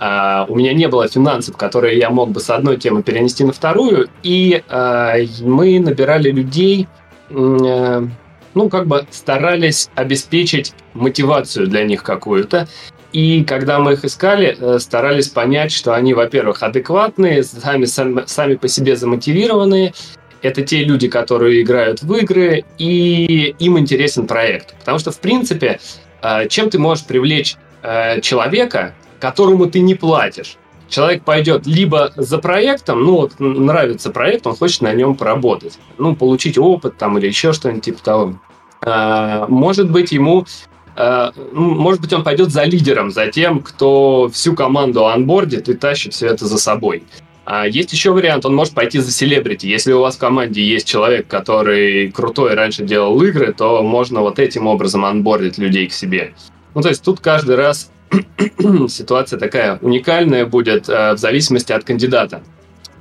Uh, 0.02 0.48
у 0.48 0.56
меня 0.56 0.74
не 0.74 0.88
было 0.88 1.08
финансов, 1.08 1.56
которые 1.58 2.00
я 2.00 2.10
мог 2.10 2.32
бы 2.32 2.40
с 2.40 2.50
одной 2.50 2.78
темы 2.78 3.04
перенести 3.04 3.44
на 3.44 3.54
вторую, 3.54 4.10
и 4.24 4.64
uh, 4.68 5.28
мы 5.44 5.80
набирали 5.80 6.32
людей, 6.32 6.88
uh, 7.30 8.10
ну, 8.56 8.70
как 8.70 8.88
бы 8.88 9.06
старались 9.12 9.90
обеспечить 9.94 10.74
мотивацию 10.96 11.68
для 11.68 11.84
них 11.84 12.02
какую-то. 12.02 12.68
И 13.14 13.44
когда 13.44 13.80
мы 13.80 13.94
их 13.94 14.06
искали, 14.06 14.58
э, 14.58 14.80
старались 14.80 15.28
понять, 15.28 15.72
что 15.72 15.94
они, 15.94 16.14
во-первых, 16.14 16.64
адекватные, 16.64 17.44
сами, 17.44 17.86
сами, 17.86 18.24
сами 18.26 18.56
по 18.56 18.68
себе 18.68 18.96
замотивированные, 18.96 19.94
это 20.42 20.62
те 20.64 20.84
люди, 20.84 21.08
которые 21.08 21.62
играют 21.62 22.02
в 22.02 22.14
игры, 22.16 22.64
и 22.78 23.54
им 23.60 23.78
интересен 23.78 24.28
проект. 24.28 24.76
Потому 24.80 24.98
что, 24.98 25.12
в 25.12 25.20
принципе, 25.20 25.80
чем 26.48 26.70
ты 26.70 26.80
можешь 26.80 27.06
привлечь 27.06 27.56
э, 27.82 28.22
человека, 28.22 28.94
которому 29.20 29.68
ты 29.68 29.80
не 29.80 29.96
платишь? 29.96 30.58
Человек 30.90 31.24
пойдет 31.24 31.66
либо 31.66 32.12
за 32.18 32.38
проектом, 32.38 33.04
ну 33.04 33.14
вот 33.14 33.40
нравится 33.40 34.10
проект, 34.12 34.46
он 34.46 34.56
хочет 34.56 34.82
на 34.82 34.94
нем 34.94 35.16
поработать, 35.16 35.80
ну 35.98 36.16
получить 36.16 36.58
опыт 36.58 36.98
там 36.98 37.18
или 37.18 37.28
еще 37.28 37.54
что-нибудь 37.54 37.86
типа 37.86 38.04
того. 38.04 38.40
Э, 38.86 39.46
может 39.48 39.90
быть 39.90 40.12
ему 40.12 40.46
ну, 40.94 41.34
может 41.54 42.02
быть, 42.02 42.12
он 42.12 42.22
пойдет 42.22 42.52
за 42.52 42.66
лидером, 42.66 43.12
за 43.12 43.28
тем, 43.28 43.62
кто 43.62 44.30
всю 44.32 44.56
команду 44.56 45.08
анбордит 45.08 45.70
и 45.70 45.74
тащит 45.74 46.14
все 46.14 46.28
это 46.28 46.46
за 46.46 46.58
собой. 46.58 47.06
А 47.44 47.68
есть 47.68 47.92
еще 47.92 48.12
вариант, 48.12 48.46
он 48.46 48.56
может 48.56 48.74
пойти 48.74 49.00
за 49.00 49.12
селебрити. 49.12 49.66
Если 49.66 49.92
у 49.92 50.02
вас 50.02 50.16
в 50.16 50.20
команде 50.20 50.64
есть 50.64 50.88
человек, 50.88 51.28
который 51.28 52.12
крутой 52.12 52.54
раньше 52.54 52.84
делал 52.84 53.22
игры, 53.24 53.52
то 53.54 53.82
можно 53.82 54.22
вот 54.22 54.38
этим 54.38 54.68
образом 54.68 55.06
анбордить 55.06 55.58
людей 55.58 55.88
к 55.88 55.94
себе. 55.94 56.34
Ну, 56.76 56.82
то 56.82 56.90
есть 56.90 57.04
тут 57.04 57.20
каждый 57.20 57.56
раз 57.56 57.92
ситуация 58.88 59.40
такая 59.40 59.80
уникальная 59.82 60.46
будет 60.46 60.88
э, 60.88 61.14
в 61.14 61.18
зависимости 61.18 61.72
от 61.72 61.84
кандидата. 61.84 62.44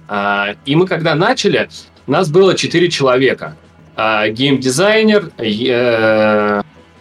Э, 0.09 0.55
и 0.65 0.75
мы 0.75 0.87
когда 0.87 1.15
начали, 1.15 1.69
нас 2.07 2.31
было 2.31 2.55
4 2.55 2.89
человека. 2.89 3.57
Э, 3.97 4.31
геймдизайнер, 4.31 5.33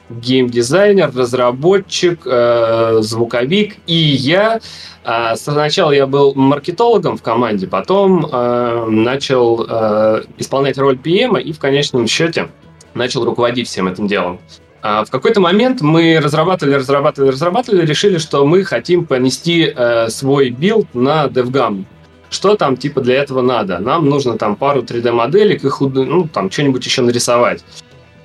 геймдизайнер, 0.10 1.12
разработчик, 1.16 2.22
э, 2.26 2.98
звуковик 3.02 3.78
и 3.88 3.96
я. 3.96 4.60
А 5.04 5.36
сначала 5.36 5.92
я 5.92 6.06
был 6.08 6.34
маркетологом 6.36 7.18
в 7.18 7.22
команде, 7.22 7.68
потом 7.68 8.26
э, 8.26 8.86
начал 8.90 9.66
э, 9.68 10.24
исполнять 10.38 10.78
роль 10.78 10.96
PM 10.96 11.42
и 11.42 11.54
в 11.54 11.60
конечном 11.60 12.08
счете 12.08 12.50
начал 12.94 13.24
руководить 13.24 13.68
всем 13.68 13.88
этим 13.88 14.08
делом. 14.08 14.40
А 14.82 15.04
в 15.04 15.12
какой-то 15.12 15.42
момент 15.42 15.82
мы 15.82 16.20
разрабатывали, 16.22 16.76
разрабатывали, 16.76 17.32
разрабатывали, 17.32 17.86
решили, 17.86 18.18
что 18.18 18.46
мы 18.46 18.64
хотим 18.64 19.06
понести 19.06 19.74
э, 19.76 20.10
свой 20.10 20.50
билд 20.50 20.88
на 20.94 21.26
DevGAMM. 21.26 21.86
Что 22.30 22.56
там 22.56 22.78
типа 22.78 23.02
для 23.02 23.16
этого 23.16 23.42
надо? 23.42 23.80
Нам 23.80 24.08
нужно 24.08 24.38
там 24.38 24.56
пару 24.56 24.82
3D-моделек 24.84 25.64
и 25.64 25.70
худ... 25.70 25.96
ну, 25.96 26.28
там 26.28 26.50
что-нибудь 26.52 26.86
еще 26.86 27.02
нарисовать. 27.02 27.64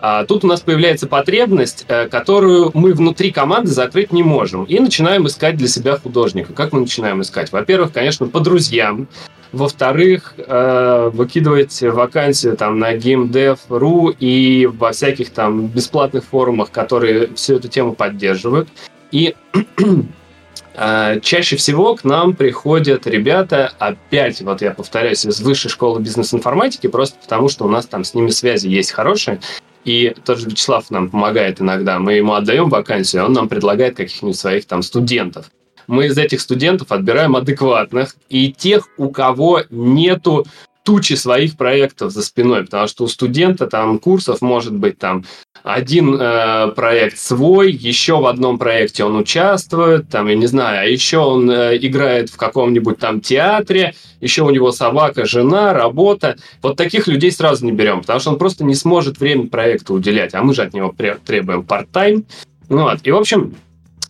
А 0.06 0.26
тут 0.26 0.44
у 0.44 0.46
нас 0.46 0.60
появляется 0.60 1.06
потребность, 1.06 1.86
э, 1.88 2.08
которую 2.08 2.70
мы 2.74 2.92
внутри 2.92 3.30
команды 3.30 3.70
закрыть 3.70 4.12
не 4.12 4.22
можем. 4.22 4.64
И 4.64 4.78
начинаем 4.78 5.26
искать 5.26 5.56
для 5.56 5.66
себя 5.66 5.96
художника. 5.96 6.52
Как 6.52 6.74
мы 6.74 6.80
начинаем 6.80 7.22
искать? 7.22 7.50
Во-первых, 7.50 7.90
конечно, 7.90 8.26
по 8.26 8.40
друзьям. 8.40 9.08
Во-вторых, 9.52 10.34
э, 10.36 11.10
выкидывать 11.10 11.80
вакансию 11.80 12.54
там 12.54 12.78
на 12.78 12.94
GameDev.ru 12.94 14.14
и 14.20 14.66
во 14.66 14.92
всяких 14.92 15.30
там 15.30 15.68
бесплатных 15.68 16.24
форумах, 16.24 16.70
которые 16.70 17.34
всю 17.34 17.54
эту 17.54 17.68
тему 17.68 17.94
поддерживают. 17.94 18.68
И 19.10 19.34
э, 20.74 21.20
чаще 21.22 21.56
всего 21.56 21.94
к 21.94 22.04
нам 22.04 22.34
приходят 22.34 23.06
ребята, 23.06 23.72
опять, 23.78 24.42
вот 24.42 24.60
я 24.60 24.72
повторяюсь, 24.72 25.24
из 25.24 25.40
высшей 25.40 25.70
школы 25.70 26.02
бизнес-информатики, 26.02 26.88
просто 26.88 27.16
потому 27.22 27.48
что 27.48 27.64
у 27.64 27.68
нас 27.68 27.86
там 27.86 28.04
с 28.04 28.12
ними 28.12 28.28
связи 28.28 28.68
есть 28.68 28.92
хорошие. 28.92 29.40
И 29.84 30.14
тот 30.24 30.38
же 30.38 30.48
Вячеслав 30.48 30.90
нам 30.90 31.10
помогает 31.10 31.60
иногда. 31.60 31.98
Мы 31.98 32.14
ему 32.14 32.34
отдаем 32.34 32.70
вакансию, 32.70 33.24
он 33.24 33.32
нам 33.32 33.48
предлагает 33.48 33.96
каких-нибудь 33.96 34.38
своих 34.38 34.66
там 34.66 34.82
студентов. 34.82 35.50
Мы 35.86 36.06
из 36.06 36.16
этих 36.16 36.40
студентов 36.40 36.92
отбираем 36.92 37.36
адекватных 37.36 38.16
и 38.30 38.52
тех, 38.52 38.88
у 38.96 39.10
кого 39.10 39.62
нету 39.70 40.46
тучи 40.82 41.14
своих 41.14 41.56
проектов 41.56 42.12
за 42.12 42.22
спиной, 42.22 42.64
потому 42.64 42.86
что 42.88 43.04
у 43.04 43.08
студента 43.08 43.66
там 43.66 43.98
курсов 43.98 44.40
может 44.42 44.74
быть 44.74 44.98
там 44.98 45.24
один 45.64 46.20
э, 46.20 46.72
проект 46.72 47.18
свой, 47.18 47.72
еще 47.72 48.20
в 48.20 48.26
одном 48.26 48.58
проекте 48.58 49.02
он 49.02 49.16
участвует, 49.16 50.10
там, 50.10 50.28
я 50.28 50.34
не 50.34 50.44
знаю, 50.44 50.82
а 50.82 50.84
еще 50.84 51.18
он 51.18 51.50
э, 51.50 51.78
играет 51.78 52.28
в 52.28 52.36
каком-нибудь 52.36 52.98
там 52.98 53.22
театре, 53.22 53.94
еще 54.20 54.42
у 54.42 54.50
него 54.50 54.72
собака, 54.72 55.24
жена, 55.24 55.72
работа. 55.72 56.36
Вот 56.60 56.76
таких 56.76 57.08
людей 57.08 57.32
сразу 57.32 57.64
не 57.64 57.72
берем, 57.72 58.02
потому 58.02 58.20
что 58.20 58.30
он 58.30 58.38
просто 58.38 58.62
не 58.62 58.74
сможет 58.74 59.18
время 59.18 59.48
проекта 59.48 59.94
уделять, 59.94 60.34
а 60.34 60.42
мы 60.42 60.52
же 60.54 60.60
от 60.60 60.74
него 60.74 60.94
требуем 61.24 61.62
part-time. 61.62 62.26
Вот. 62.68 62.98
И, 63.02 63.10
в 63.10 63.16
общем, 63.16 63.54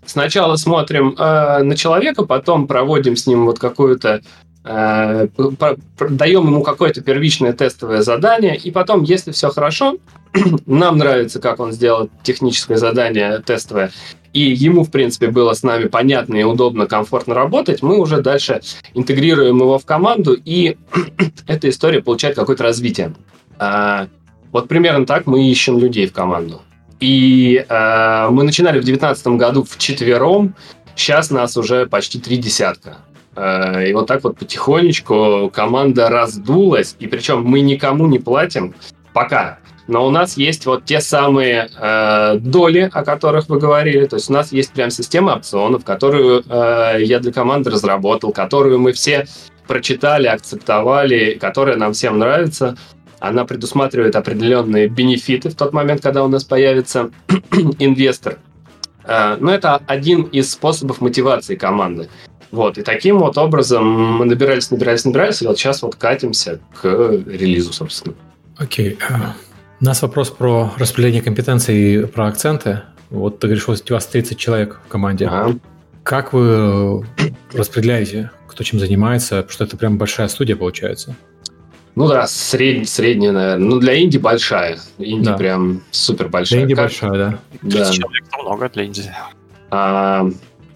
сначала 0.05 0.57
смотрим 0.57 1.14
э, 1.16 1.62
на 1.62 1.76
человека, 1.76 2.24
потом 2.24 2.66
проводим 2.66 3.14
с 3.14 3.28
ним 3.28 3.44
вот 3.44 3.61
какую-то 3.61 4.22
даем 4.65 6.47
ему 6.47 6.62
какое-то 6.62 7.03
первичное 7.03 7.53
тестовое 7.53 8.03
задание, 8.03 8.57
и 8.57 8.71
потом, 8.71 9.03
если 9.03 9.31
все 9.31 9.51
хорошо, 9.51 9.99
нам 10.67 10.99
нравится, 10.99 11.41
как 11.41 11.61
он 11.61 11.73
сделал 11.73 12.09
техническое 12.23 12.77
задание 12.77 13.41
тестовое, 13.41 13.93
и 14.33 14.41
ему, 14.41 14.83
в 14.83 14.91
принципе, 14.91 15.29
было 15.29 15.53
с 15.53 15.62
нами 15.62 15.85
понятно 15.85 16.37
и 16.37 16.43
удобно, 16.43 16.87
комфортно 16.87 17.35
работать, 17.35 17.83
мы 17.83 17.99
уже 17.99 18.21
дальше 18.21 18.62
интегрируем 18.95 19.59
его 19.59 19.79
в 19.79 19.85
команду, 19.85 20.37
и 20.45 20.77
эта 21.47 21.69
история 21.69 22.03
получает 22.03 22.35
какое-то 22.35 22.65
развитие. 22.65 23.15
А, 23.59 24.09
Вот 24.51 24.69
примерно 24.69 25.05
так 25.05 25.27
мы 25.27 25.49
ищем 25.49 25.79
людей 25.79 26.07
в 26.07 26.12
команду. 26.12 26.62
И 27.01 27.65
э, 27.69 28.29
мы 28.31 28.45
начинали 28.45 28.79
в 28.79 28.85
2019 28.85 29.27
году 29.39 29.65
в 29.65 29.77
четвером, 29.79 30.55
сейчас 30.97 31.31
нас 31.31 31.57
уже 31.57 31.87
почти 31.87 32.19
три 32.19 32.37
десятка. 32.39 32.99
Э, 33.37 33.89
и 33.89 33.93
вот 33.93 34.07
так 34.07 34.24
вот 34.24 34.39
потихонечку 34.39 35.51
команда 35.53 36.09
раздулась, 36.09 36.97
и 36.99 37.07
причем 37.07 37.43
мы 37.45 37.61
никому 37.61 38.07
не 38.07 38.18
платим 38.18 38.74
пока. 39.12 39.59
Но 39.87 40.07
у 40.07 40.11
нас 40.11 40.37
есть 40.37 40.64
вот 40.64 40.85
те 40.85 41.01
самые 41.01 41.68
э, 41.78 42.39
доли, 42.39 42.91
о 42.93 43.05
которых 43.05 43.49
вы 43.49 43.59
говорили. 43.59 44.07
То 44.07 44.16
есть 44.16 44.30
у 44.30 44.32
нас 44.32 44.51
есть 44.51 44.72
прям 44.72 44.91
система 44.91 45.32
опционов, 45.32 45.85
которую 45.85 46.43
э, 46.49 47.03
я 47.03 47.18
для 47.18 47.32
команды 47.32 47.70
разработал, 47.70 48.32
которую 48.32 48.78
мы 48.78 48.93
все 48.93 49.26
прочитали, 49.66 50.26
акцептовали, 50.26 51.37
которая 51.39 51.76
нам 51.76 51.93
всем 51.93 52.18
нравится. 52.18 52.76
Она 53.20 53.45
предусматривает 53.45 54.16
определенные 54.16 54.89
бенефиты 54.89 55.51
в 55.51 55.55
тот 55.55 55.72
момент, 55.72 56.03
когда 56.03 56.24
у 56.24 56.28
нас 56.28 56.45
появится 56.45 57.11
инвестор. 57.78 58.39
Э, 59.05 59.37
но 59.39 59.53
это 59.53 59.82
один 59.87 60.22
из 60.22 60.51
способов 60.51 61.03
мотивации 61.03 61.57
команды. 61.57 62.09
Вот, 62.55 62.78
и 62.78 62.82
таким 62.82 63.18
вот 63.18 63.36
образом 63.36 63.84
мы 64.18 64.26
набирались, 64.26 64.70
набирались, 64.70 65.05
набирались, 65.05 65.42
и 65.42 65.46
вот 65.46 65.59
сейчас 65.59 65.82
вот 65.82 65.96
катимся 65.96 66.61
к 66.80 66.84
релизу, 67.26 67.72
собственно. 67.72 68.14
Окей. 68.57 68.96
Okay. 68.96 69.32
У 69.80 69.84
нас 69.84 70.00
вопрос 70.02 70.30
про 70.30 70.72
распределение 70.76 71.20
компетенций 71.20 71.76
и 71.76 72.07
про 72.07 72.28
акценты. 72.28 72.82
Вот 73.11 73.40
ты 73.40 73.48
говоришь, 73.48 73.68
у 73.68 73.72
вас 73.72 74.07
30 74.07 74.38
человек 74.38 74.80
в 74.86 74.88
команде. 74.88 75.26
Ага. 75.26 75.59
Как 76.05 76.32
вы 76.32 77.05
распределяете, 77.52 78.30
кто 78.46 78.62
чем 78.62 78.78
занимается? 78.78 79.36
Потому 79.42 79.50
что 79.50 79.64
это 79.64 79.76
прям 79.76 79.98
большая 79.98 80.28
студия 80.28 80.55
получается. 80.55 81.16
Ну 81.96 82.07
да, 82.07 82.28
сред... 82.28 82.88
средняя, 82.88 83.32
наверное. 83.32 83.66
Ну, 83.66 83.80
для 83.80 84.00
Инди 84.00 84.18
большая. 84.18 84.78
Инди 84.98 85.26
да. 85.26 85.36
прям 85.36 85.82
супер 85.90 86.28
большая. 86.28 86.61
Для 86.61 86.64
Инди 86.66 86.74
как... 86.76 86.84
большая, 86.84 87.12
да. 87.12 87.38
30 87.62 87.78
да. 87.78 87.92
человек 87.92 88.24
много 88.40 88.68
для 88.68 88.84
Инди. 88.84 89.02
А, 89.70 90.28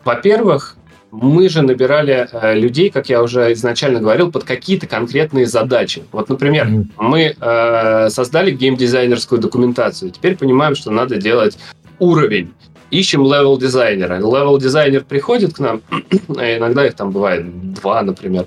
во-первых, 0.05 0.78
мы 1.11 1.49
же 1.49 1.63
набирали 1.63 2.29
э, 2.31 2.55
людей, 2.55 2.91
как 2.91 3.09
я 3.09 3.23
уже 3.23 3.53
изначально 3.53 4.01
говорил, 4.01 4.31
под 4.31 4.45
какие-то 4.45 4.87
конкретные 4.87 5.47
задачи. 5.47 6.05
Вот, 6.13 6.29
например, 6.29 6.69
мы 6.99 7.35
э, 7.39 8.09
создали 8.11 8.51
геймдизайнерскую 8.51 9.41
документацию. 9.41 10.11
Теперь 10.11 10.37
понимаем, 10.37 10.75
что 10.75 10.91
надо 10.91 11.17
делать 11.17 11.59
уровень. 11.99 12.53
Ищем 12.91 13.23
левел 13.25 13.59
дизайнера. 13.59 14.17
Левел 14.19 14.59
дизайнер 14.59 15.05
приходит 15.05 15.55
к 15.55 15.59
нам, 15.59 15.83
а 16.37 16.57
иногда 16.57 16.87
их 16.87 16.95
там 16.95 17.11
бывает 17.11 17.75
два, 17.75 18.03
например. 18.03 18.47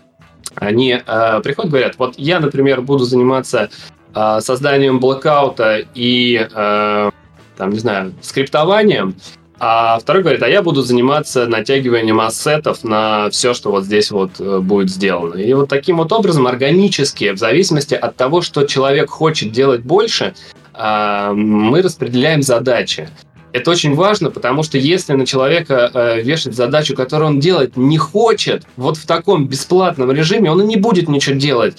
Они 0.56 0.92
э, 1.06 1.42
приходят, 1.42 1.72
говорят, 1.72 1.96
вот 1.98 2.16
я, 2.18 2.40
например, 2.40 2.82
буду 2.82 3.06
заниматься 3.06 3.70
э, 4.14 4.40
созданием 4.42 5.00
блокаута 5.00 5.84
и, 5.96 6.48
э, 6.54 7.12
там, 7.58 7.70
не 7.70 7.80
знаю, 7.80 8.14
скриптованием, 8.22 9.16
а 9.64 10.00
второй 10.00 10.24
говорит, 10.24 10.42
а 10.42 10.50
я 10.50 10.64
буду 10.64 10.82
заниматься 10.82 11.46
натягиванием 11.46 12.20
ассетов 12.20 12.84
на 12.84 13.30
все, 13.30 13.54
что 13.54 13.70
вот 13.70 13.84
здесь 13.84 14.10
вот 14.10 14.40
э, 14.40 14.58
будет 14.58 14.90
сделано. 14.90 15.36
И 15.36 15.54
вот 15.54 15.70
таким 15.70 15.98
вот 15.98 16.12
образом 16.12 16.48
органически, 16.48 17.30
в 17.32 17.38
зависимости 17.38 17.94
от 17.94 18.16
того, 18.16 18.42
что 18.42 18.66
человек 18.66 19.12
хочет 19.12 19.52
делать 19.52 19.82
больше, 19.82 20.34
а, 20.74 21.34
мы 21.34 21.84
распределяем 21.84 22.42
задачи. 22.42 23.08
Это 23.54 23.70
очень 23.70 23.94
важно, 23.94 24.32
потому 24.32 24.64
что 24.64 24.80
если 24.80 25.14
на 25.14 25.28
человека 25.28 25.92
э, 25.94 26.22
вешать 26.24 26.56
задачу, 26.56 26.96
которую 26.96 27.28
он 27.28 27.40
делать 27.40 27.78
не 27.78 28.00
хочет, 28.00 28.64
вот 28.78 28.98
в 28.98 29.06
таком 29.06 29.48
бесплатном 29.48 30.12
режиме, 30.12 30.50
он 30.50 30.64
и 30.64 30.66
не 30.66 30.78
будет 30.78 31.08
ничего 31.08 31.36
делать 31.36 31.78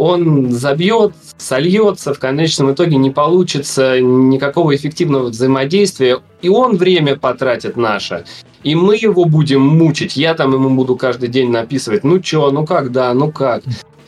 он 0.00 0.50
забьет, 0.50 1.12
сольется, 1.40 2.12
в 2.14 2.18
конечном 2.18 2.72
итоге 2.72 2.96
не 2.96 3.10
получится 3.10 4.00
никакого 4.00 4.74
эффективного 4.76 5.28
взаимодействия, 5.28 6.20
и 6.42 6.48
он 6.48 6.76
время 6.76 7.16
потратит 7.16 7.76
наше, 7.76 8.24
и 8.62 8.74
мы 8.74 8.96
его 8.96 9.24
будем 9.24 9.62
мучить. 9.62 10.16
Я 10.16 10.34
там 10.34 10.52
ему 10.52 10.70
буду 10.70 10.96
каждый 10.96 11.28
день 11.28 11.50
написывать, 11.50 12.04
ну 12.04 12.20
чё, 12.20 12.50
ну 12.50 12.66
как, 12.66 12.92
да, 12.92 13.12
ну 13.14 13.32
как. 13.32 13.62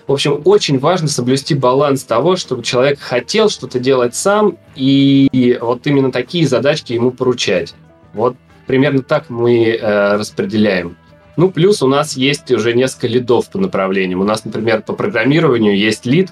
В 0.06 0.12
общем, 0.12 0.42
очень 0.44 0.78
важно 0.78 1.08
соблюсти 1.08 1.54
баланс 1.54 2.02
того, 2.02 2.36
чтобы 2.36 2.62
человек 2.62 2.98
хотел 3.00 3.48
что-то 3.48 3.78
делать 3.78 4.14
сам, 4.14 4.58
и 4.74 5.58
вот 5.60 5.86
именно 5.86 6.12
такие 6.12 6.46
задачки 6.46 6.92
ему 6.92 7.12
поручать. 7.12 7.74
Вот 8.12 8.36
примерно 8.66 9.02
так 9.02 9.30
мы 9.30 9.68
э, 9.68 10.16
распределяем. 10.16 10.96
Ну, 11.36 11.50
плюс 11.50 11.82
у 11.82 11.86
нас 11.86 12.16
есть 12.16 12.50
уже 12.50 12.74
несколько 12.74 13.06
лидов 13.06 13.48
по 13.50 13.58
направлениям. 13.58 14.20
У 14.20 14.24
нас, 14.24 14.44
например, 14.44 14.82
по 14.82 14.92
программированию 14.92 15.78
есть 15.78 16.04
лид, 16.04 16.30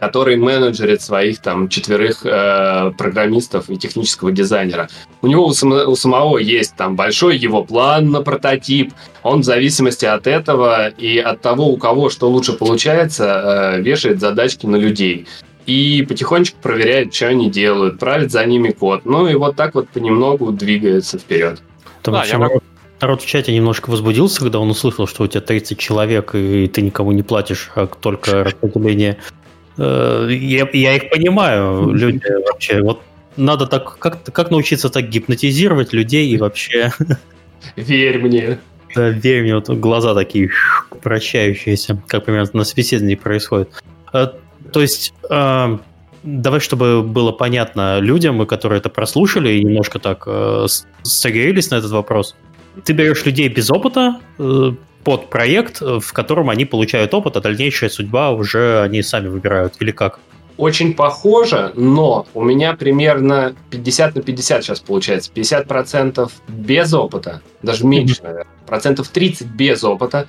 который 0.00 0.36
менеджерит 0.36 1.02
своих 1.02 1.40
там 1.40 1.68
четверых 1.68 2.24
э, 2.24 2.92
программистов 2.96 3.70
и 3.70 3.76
технического 3.76 4.32
дизайнера. 4.32 4.88
У 5.22 5.26
него 5.26 5.46
у, 5.46 5.52
само, 5.52 5.84
у 5.86 5.96
самого 5.96 6.38
есть 6.38 6.76
там 6.76 6.96
большой 6.96 7.36
его 7.36 7.64
план 7.64 8.10
на 8.10 8.22
прототип. 8.22 8.92
Он 9.22 9.40
в 9.40 9.44
зависимости 9.44 10.04
от 10.04 10.26
этого 10.26 10.88
и 10.88 11.18
от 11.18 11.40
того, 11.40 11.68
у 11.68 11.76
кого 11.76 12.10
что 12.10 12.28
лучше 12.28 12.52
получается, 12.52 13.76
э, 13.76 13.80
вешает 13.80 14.20
задачки 14.20 14.66
на 14.66 14.76
людей. 14.76 15.26
И 15.64 16.06
потихонечку 16.08 16.58
проверяет, 16.62 17.12
что 17.12 17.28
они 17.28 17.50
делают, 17.50 17.98
правит 17.98 18.30
за 18.30 18.44
ними 18.44 18.70
код. 18.70 19.04
Ну 19.04 19.26
и 19.26 19.34
вот 19.34 19.56
так 19.56 19.74
вот 19.74 19.88
понемногу 19.88 20.52
двигается 20.52 21.18
вперед. 21.18 21.60
Там 22.02 22.14
да, 22.14 22.24
я 22.24 22.38
могу 22.38 22.60
Народ 23.00 23.20
в 23.20 23.26
чате 23.26 23.52
немножко 23.52 23.90
возбудился, 23.90 24.40
когда 24.40 24.58
он 24.58 24.70
услышал, 24.70 25.06
что 25.06 25.24
у 25.24 25.26
тебя 25.26 25.42
30 25.42 25.78
человек, 25.78 26.34
и 26.34 26.66
ты 26.66 26.80
никому 26.80 27.12
не 27.12 27.22
платишь, 27.22 27.70
а 27.74 27.86
только 27.86 28.44
распределение. 28.44 29.18
Э, 29.78 30.28
я, 30.30 30.68
я 30.72 30.96
их 30.96 31.10
понимаю, 31.10 31.92
люди 31.92 32.22
вообще. 32.46 32.82
Вот 32.82 33.02
надо 33.36 33.66
так, 33.66 33.98
как, 33.98 34.22
как 34.24 34.50
научиться 34.50 34.88
так 34.88 35.08
гипнотизировать 35.08 35.92
людей 35.92 36.28
и 36.28 36.38
вообще... 36.38 36.92
Верь 37.76 38.18
мне. 38.18 38.58
Да, 38.94 39.10
верь 39.10 39.42
мне, 39.42 39.54
вот 39.56 39.68
глаза 39.68 40.14
такие 40.14 40.50
прощающиеся, 41.02 42.00
как 42.06 42.24
примерно 42.24 42.50
на 42.52 42.64
собеседовании 42.64 43.16
происходит. 43.16 43.70
Э, 44.12 44.28
то 44.72 44.80
есть, 44.80 45.12
э, 45.28 45.78
давай, 46.22 46.60
чтобы 46.60 47.02
было 47.02 47.32
понятно 47.32 47.98
людям, 47.98 48.46
которые 48.46 48.78
это 48.78 48.88
прослушали 48.88 49.54
и 49.54 49.64
немножко 49.64 49.98
так 49.98 50.26
согрелись 51.02 51.70
на 51.70 51.76
этот 51.76 51.90
вопрос, 51.90 52.34
ты 52.84 52.92
берешь 52.92 53.24
людей 53.24 53.48
без 53.48 53.70
опыта 53.70 54.20
под 55.06 55.30
проект, 55.30 55.80
э, 55.80 56.00
в 56.00 56.12
котором 56.12 56.50
они 56.50 56.64
получают 56.64 57.14
опыт, 57.14 57.36
а 57.36 57.40
дальнейшая 57.40 57.90
судьба 57.90 58.32
уже 58.32 58.82
они 58.82 59.02
сами 59.02 59.28
выбирают, 59.28 59.74
или 59.78 59.92
как? 59.92 60.18
Очень 60.56 60.94
похоже, 60.94 61.70
но 61.76 62.26
у 62.34 62.42
меня 62.42 62.72
примерно 62.72 63.54
50 63.70 64.16
на 64.16 64.22
50 64.22 64.64
сейчас 64.64 64.80
получается. 64.80 65.30
50% 65.32 66.28
без 66.48 66.92
опыта, 66.92 67.40
даже 67.62 67.86
меньше, 67.86 68.20
наверное. 68.20 68.46
Процентов 68.66 69.06
30 69.06 69.46
без 69.46 69.84
опыта, 69.84 70.26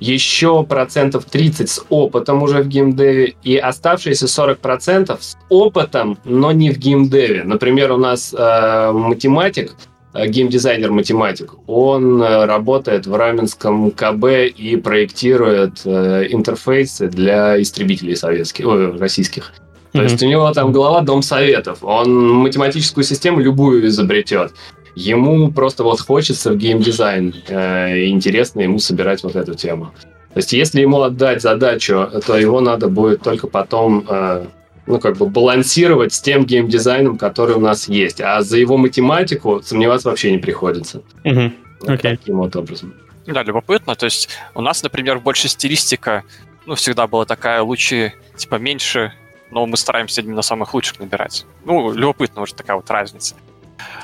еще 0.00 0.64
процентов 0.64 1.26
30 1.26 1.68
с 1.68 1.84
опытом 1.90 2.42
уже 2.42 2.62
в 2.62 2.68
геймдеве, 2.68 3.34
и 3.42 3.58
оставшиеся 3.58 4.24
40% 4.24 5.18
с 5.20 5.36
опытом, 5.50 6.16
но 6.24 6.50
не 6.50 6.70
в 6.70 6.78
геймдеве. 6.78 7.44
Например, 7.44 7.92
у 7.92 7.98
нас 7.98 8.32
э, 8.32 8.90
математик, 8.90 9.74
геймдизайнер-математик. 10.14 11.54
Он 11.66 12.22
э, 12.22 12.44
работает 12.44 13.06
в 13.06 13.14
Раменском 13.14 13.90
КБ 13.90 14.24
и 14.56 14.76
проектирует 14.76 15.82
э, 15.84 16.26
интерфейсы 16.30 17.08
для 17.08 17.60
истребителей 17.60 18.16
советских, 18.16 18.66
ой, 18.66 18.96
российских. 18.96 19.52
То 19.92 19.98
mm-hmm. 19.98 20.02
есть 20.02 20.22
у 20.22 20.26
него 20.26 20.50
там 20.52 20.72
голова 20.72 21.00
дом 21.00 21.22
советов. 21.22 21.78
Он 21.82 22.28
математическую 22.34 23.04
систему 23.04 23.40
любую 23.40 23.86
изобретет. 23.88 24.52
Ему 24.94 25.50
просто 25.50 25.82
вот 25.82 26.00
хочется 26.00 26.52
в 26.52 26.56
геймдизайн. 26.56 27.34
Э, 27.48 28.06
интересно 28.06 28.60
ему 28.60 28.78
собирать 28.78 29.24
вот 29.24 29.34
эту 29.34 29.54
тему. 29.54 29.92
То 30.32 30.38
есть 30.38 30.52
если 30.52 30.80
ему 30.80 31.00
отдать 31.02 31.42
задачу, 31.42 32.08
то 32.26 32.36
его 32.36 32.60
надо 32.60 32.88
будет 32.88 33.22
только 33.22 33.46
потом 33.46 34.04
э, 34.08 34.46
ну, 34.86 34.98
как 34.98 35.16
бы 35.16 35.26
балансировать 35.26 36.12
с 36.12 36.20
тем 36.20 36.44
геймдизайном, 36.44 37.18
который 37.18 37.56
у 37.56 37.60
нас 37.60 37.88
есть. 37.88 38.20
А 38.20 38.42
за 38.42 38.58
его 38.58 38.76
математику 38.76 39.62
сомневаться 39.62 40.08
вообще 40.08 40.30
не 40.30 40.38
приходится. 40.38 41.02
Угу. 41.24 41.52
Okay. 41.80 42.16
Таким 42.16 42.38
вот 42.38 42.54
образом. 42.56 42.94
Да, 43.26 43.42
любопытно. 43.42 43.94
То 43.94 44.04
есть 44.04 44.28
у 44.54 44.60
нас, 44.60 44.82
например, 44.82 45.18
больше 45.18 45.48
стилистика, 45.48 46.24
ну, 46.66 46.74
всегда 46.74 47.06
была 47.06 47.24
такая, 47.24 47.62
лучше, 47.62 48.12
типа, 48.36 48.56
меньше, 48.56 49.12
но 49.50 49.66
мы 49.66 49.76
стараемся 49.76 50.20
именно 50.20 50.42
самых 50.42 50.74
лучших 50.74 51.00
набирать. 51.00 51.46
Ну, 51.64 51.92
любопытно 51.92 52.42
уже 52.42 52.54
такая 52.54 52.76
вот 52.76 52.90
разница. 52.90 53.34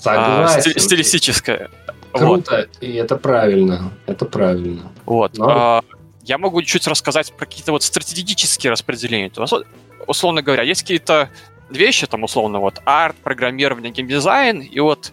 Согласен. 0.00 0.58
А, 0.58 0.60
стили- 0.60 0.78
стилистическая. 0.78 1.70
Круто, 2.12 2.66
вот. 2.68 2.68
и 2.82 2.94
это 2.94 3.16
правильно. 3.16 3.92
Это 4.06 4.24
правильно. 4.24 4.90
Вот. 5.06 5.38
Но... 5.38 5.48
А, 5.48 5.82
я 6.24 6.38
могу 6.38 6.62
чуть 6.62 6.86
рассказать 6.86 7.32
про 7.32 7.46
какие-то 7.46 7.72
вот 7.72 7.82
стратегические 7.82 8.72
распределения 8.72 9.30
условно 10.10 10.42
говоря, 10.42 10.62
есть 10.62 10.82
какие-то 10.82 11.30
вещи, 11.70 12.06
там, 12.06 12.24
условно, 12.24 12.58
вот, 12.58 12.80
арт, 12.84 13.16
программирование, 13.16 13.92
геймдизайн, 13.92 14.60
и 14.60 14.80
вот 14.80 15.12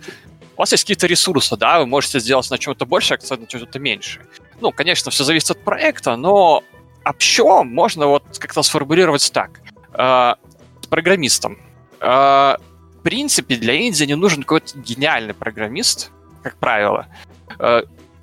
у 0.56 0.60
вас 0.60 0.72
есть 0.72 0.84
какие-то 0.84 1.08
ресурсы, 1.08 1.56
да, 1.56 1.80
вы 1.80 1.86
можете 1.86 2.20
сделать 2.20 2.50
на 2.52 2.58
чем-то 2.58 2.86
больше, 2.86 3.14
акцент 3.14 3.42
на 3.42 3.48
чем-то 3.48 3.80
меньше. 3.80 4.22
Ну, 4.60 4.72
конечно, 4.72 5.12
все 5.12 5.24
зависит 5.24 5.52
от 5.52 5.64
проекта, 5.64 6.16
но 6.16 6.64
общо 7.06 7.64
можно 7.64 8.08
вот 8.08 8.24
как-то 8.40 8.64
сформулировать 8.64 9.32
так. 9.32 9.62
Э, 9.94 10.34
с 10.82 10.88
программистом 10.88 11.58
в 12.00 12.60
принципе, 13.04 13.56
для 13.56 13.74
Индии 13.74 14.06
не 14.06 14.16
нужен 14.16 14.44
какой-то 14.44 14.78
гениальный 14.78 15.34
программист, 15.34 16.12
как 16.44 16.58
правило. 16.58 17.08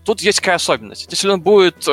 Тут 0.05 0.21
есть 0.21 0.41
какая 0.41 0.57
особенность. 0.57 1.11
Если 1.11 1.29
он 1.29 1.41
будет 1.41 1.87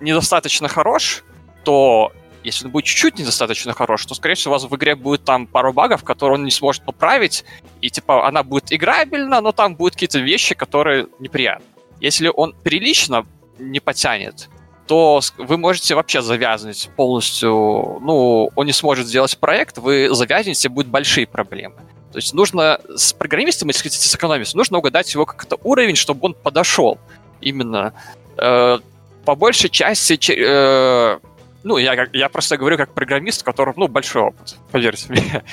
недостаточно 0.00 0.68
хорош, 0.68 1.24
то 1.64 2.12
если 2.46 2.66
он 2.66 2.70
будет 2.70 2.84
чуть-чуть 2.84 3.18
недостаточно 3.18 3.72
хорош, 3.72 4.06
то, 4.06 4.14
скорее 4.14 4.36
всего, 4.36 4.52
у 4.52 4.56
вас 4.56 4.64
в 4.64 4.74
игре 4.76 4.94
будет 4.94 5.24
там 5.24 5.46
пару 5.46 5.72
багов, 5.72 6.04
которые 6.04 6.38
он 6.38 6.44
не 6.44 6.52
сможет 6.52 6.84
поправить, 6.84 7.44
и, 7.80 7.90
типа, 7.90 8.26
она 8.26 8.44
будет 8.44 8.72
играбельна, 8.72 9.40
но 9.40 9.50
там 9.50 9.74
будут 9.74 9.94
какие-то 9.94 10.20
вещи, 10.20 10.54
которые 10.54 11.08
неприятны. 11.18 11.66
Если 12.00 12.28
он 12.28 12.54
прилично 12.62 13.26
не 13.58 13.80
потянет, 13.80 14.48
то 14.86 15.20
вы 15.38 15.56
можете 15.56 15.96
вообще 15.96 16.22
завязнуть 16.22 16.88
полностью, 16.94 17.98
ну, 18.00 18.52
он 18.54 18.66
не 18.66 18.72
сможет 18.72 19.08
сделать 19.08 19.36
проект, 19.38 19.78
вы 19.78 20.08
завязнете, 20.12 20.68
будут 20.68 20.88
большие 20.90 21.26
проблемы. 21.26 21.74
То 22.12 22.18
есть 22.18 22.32
нужно 22.32 22.80
с 22.94 23.12
программистом, 23.12 23.68
если 23.68 23.82
хотите 23.82 24.08
сэкономить, 24.08 24.54
нужно 24.54 24.78
угадать 24.78 25.12
его 25.12 25.26
как-то 25.26 25.58
уровень, 25.64 25.96
чтобы 25.96 26.20
он 26.26 26.34
подошел 26.34 26.98
именно. 27.40 27.92
Э, 28.38 28.78
по 29.24 29.34
большей 29.34 29.68
части 29.68 30.16
э, 30.32 31.18
ну, 31.66 31.78
я, 31.78 32.06
я 32.12 32.28
просто 32.28 32.56
говорю 32.56 32.76
как 32.76 32.94
программист, 32.94 33.42
у 33.42 33.44
которого, 33.44 33.74
ну, 33.76 33.88
большой 33.88 34.22
опыт, 34.22 34.56
поверьте 34.70 35.06
мне. 35.12 35.44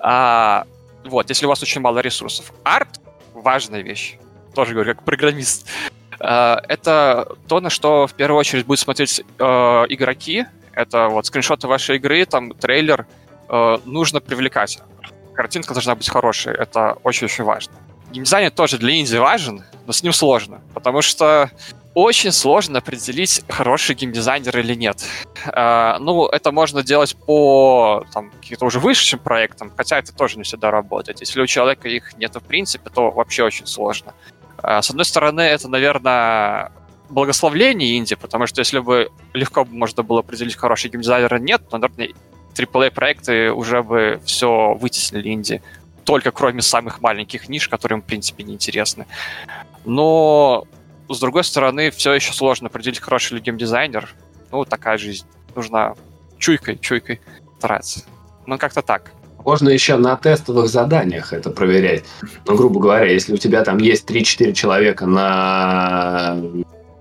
А, 0.00 0.66
вот, 1.04 1.28
если 1.28 1.46
у 1.46 1.48
вас 1.48 1.62
очень 1.62 1.80
мало 1.80 1.98
ресурсов. 1.98 2.52
Арт— 2.64 3.00
важная 3.34 3.82
вещь. 3.82 4.18
Тоже 4.54 4.72
говорю 4.72 4.94
как 4.94 5.04
программист. 5.04 5.68
А, 6.18 6.60
это 6.68 7.36
то, 7.48 7.60
на 7.60 7.70
что 7.70 8.06
в 8.06 8.14
первую 8.14 8.38
очередь 8.38 8.66
будут 8.66 8.80
смотреть 8.80 9.20
э, 9.20 9.44
игроки. 9.88 10.46
Это 10.72 11.08
вот 11.08 11.26
скриншоты 11.26 11.68
вашей 11.68 11.96
игры, 11.96 12.24
там, 12.24 12.52
трейлер. 12.52 13.06
Э, 13.48 13.78
нужно 13.84 14.20
привлекать. 14.20 14.80
Картинка 15.34 15.72
должна 15.74 15.94
быть 15.94 16.08
хорошей. 16.08 16.54
Это 16.54 16.98
очень-очень 17.02 17.44
важно. 17.44 17.74
Геймдизайн 18.12 18.50
тоже 18.50 18.78
для 18.78 18.98
инди 18.98 19.16
важен, 19.16 19.64
но 19.86 19.92
с 19.92 20.02
ним 20.02 20.12
сложно. 20.12 20.60
Потому 20.72 21.02
что 21.02 21.50
очень 21.94 22.32
сложно 22.32 22.78
определить, 22.78 23.42
хороший 23.48 23.94
геймдизайнер 23.94 24.58
или 24.58 24.74
нет. 24.74 25.04
Uh, 25.46 25.98
ну, 25.98 26.26
это 26.26 26.50
можно 26.50 26.82
делать 26.82 27.16
по 27.16 28.04
каким-то 28.40 28.66
уже 28.66 28.80
высшим 28.80 29.20
проектам, 29.20 29.72
хотя 29.76 29.98
это 29.98 30.12
тоже 30.14 30.36
не 30.36 30.42
всегда 30.42 30.70
работает. 30.70 31.20
Если 31.20 31.40
у 31.40 31.46
человека 31.46 31.88
их 31.88 32.16
нет 32.18 32.34
в 32.34 32.40
принципе, 32.40 32.90
то 32.90 33.10
вообще 33.10 33.44
очень 33.44 33.66
сложно. 33.66 34.12
Uh, 34.58 34.82
с 34.82 34.90
одной 34.90 35.04
стороны, 35.04 35.42
это, 35.42 35.68
наверное, 35.68 36.72
благословление 37.10 37.96
инди, 37.96 38.16
потому 38.16 38.46
что 38.46 38.60
если 38.60 38.80
бы 38.80 39.10
легко 39.32 39.64
можно 39.64 40.02
было 40.02 40.20
определить, 40.20 40.56
хороший 40.56 40.90
геймдизайнер 40.90 41.34
или 41.36 41.42
нет, 41.42 41.68
то, 41.68 41.78
наверное, 41.78 42.10
AAA-проекты 42.56 43.52
уже 43.52 43.82
бы 43.82 44.20
все 44.24 44.74
вытеснили 44.74 45.28
инди. 45.30 45.62
Только 46.04 46.32
кроме 46.32 46.60
самых 46.60 47.00
маленьких 47.00 47.48
ниш, 47.48 47.68
которые 47.68 47.98
им, 47.98 48.02
в 48.02 48.06
принципе, 48.06 48.42
не 48.42 48.54
интересны. 48.54 49.06
Но 49.84 50.66
с 51.08 51.20
другой 51.20 51.44
стороны, 51.44 51.90
все 51.90 52.12
еще 52.12 52.32
сложно 52.32 52.68
определить, 52.68 53.00
хороший 53.00 53.34
ли 53.34 53.40
геймдизайнер. 53.40 54.08
Ну, 54.50 54.64
такая 54.64 54.98
жизнь. 54.98 55.26
Нужно 55.54 55.94
чуйкой, 56.38 56.78
чуйкой 56.78 57.20
стараться. 57.58 58.04
Ну, 58.46 58.58
как-то 58.58 58.82
так. 58.82 59.12
Можно 59.44 59.68
еще 59.68 59.96
на 59.96 60.16
тестовых 60.16 60.68
заданиях 60.68 61.32
это 61.32 61.50
проверять. 61.50 62.04
Ну, 62.46 62.56
грубо 62.56 62.80
говоря, 62.80 63.12
если 63.12 63.34
у 63.34 63.36
тебя 63.36 63.62
там 63.62 63.78
есть 63.78 64.08
3-4 64.08 64.52
человека 64.54 65.06
на 65.06 66.40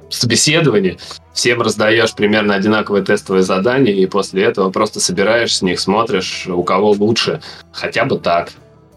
собеседовании, 0.09 0.97
всем 1.33 1.61
раздаешь 1.61 2.13
примерно 2.13 2.55
одинаковые 2.55 3.03
тестовые 3.03 3.43
задания, 3.43 3.93
и 3.93 4.05
после 4.05 4.43
этого 4.43 4.69
просто 4.69 4.99
собираешь 4.99 5.55
с 5.55 5.61
них, 5.61 5.79
смотришь, 5.79 6.45
у 6.47 6.63
кого 6.63 6.91
лучше. 6.91 7.41
Хотя 7.71 8.05
бы 8.05 8.19
так. 8.19 8.51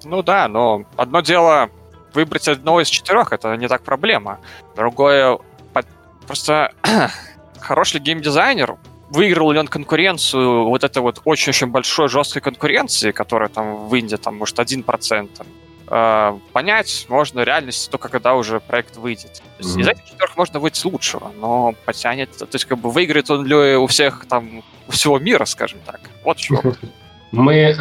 Ну 0.05 0.23
да, 0.23 0.49
но 0.49 0.85
одно 0.97 1.21
дело 1.21 1.71
выбрать 2.17 2.49
одного 2.49 2.81
из 2.81 2.89
четырех 2.89 3.33
это 3.33 3.57
не 3.57 3.69
так 3.69 3.83
проблема. 3.83 4.39
Другое, 4.75 5.39
просто 6.27 6.73
хороший 7.61 8.01
геймдизайнер, 8.01 8.77
выиграл 9.11 9.53
ли 9.53 9.59
он 9.59 9.69
конкуренцию, 9.69 10.65
вот 10.65 10.83
это 10.83 11.01
вот 11.01 11.21
очень-очень 11.25 11.69
большой 11.69 12.09
жесткой 12.09 12.43
конкуренции, 12.43 13.13
которая 13.13 13.49
там 13.49 13.89
в 13.89 13.95
Индии, 13.95 14.17
там, 14.17 14.37
может, 14.37 14.59
1%, 14.59 15.47
э, 15.89 16.39
понять 16.53 17.07
можно 17.09 17.41
реальность 17.41 17.91
только 17.91 18.09
когда 18.09 18.35
уже 18.35 18.61
проект 18.61 18.97
выйдет. 18.97 19.35
То 19.35 19.43
есть 19.59 19.77
mm-hmm. 19.77 19.81
из 19.83 19.89
этих 19.89 20.05
четырех 20.07 20.37
можно 20.37 20.59
выйти 20.59 20.87
лучшего, 20.87 21.31
но 21.41 21.75
потянет, 21.85 22.37
то 22.37 22.49
есть 22.51 22.65
как 22.65 22.79
бы 22.79 22.91
выиграет 22.91 23.31
он 23.31 23.45
ли 23.45 23.77
у 23.77 23.87
всех 23.87 24.27
там, 24.27 24.65
у 24.89 24.91
всего 24.91 25.19
мира, 25.19 25.45
скажем 25.45 25.79
так. 25.85 26.01
Вот 26.25 26.39
чего. 26.39 26.63
Мы 27.37 27.55
э, 27.55 27.75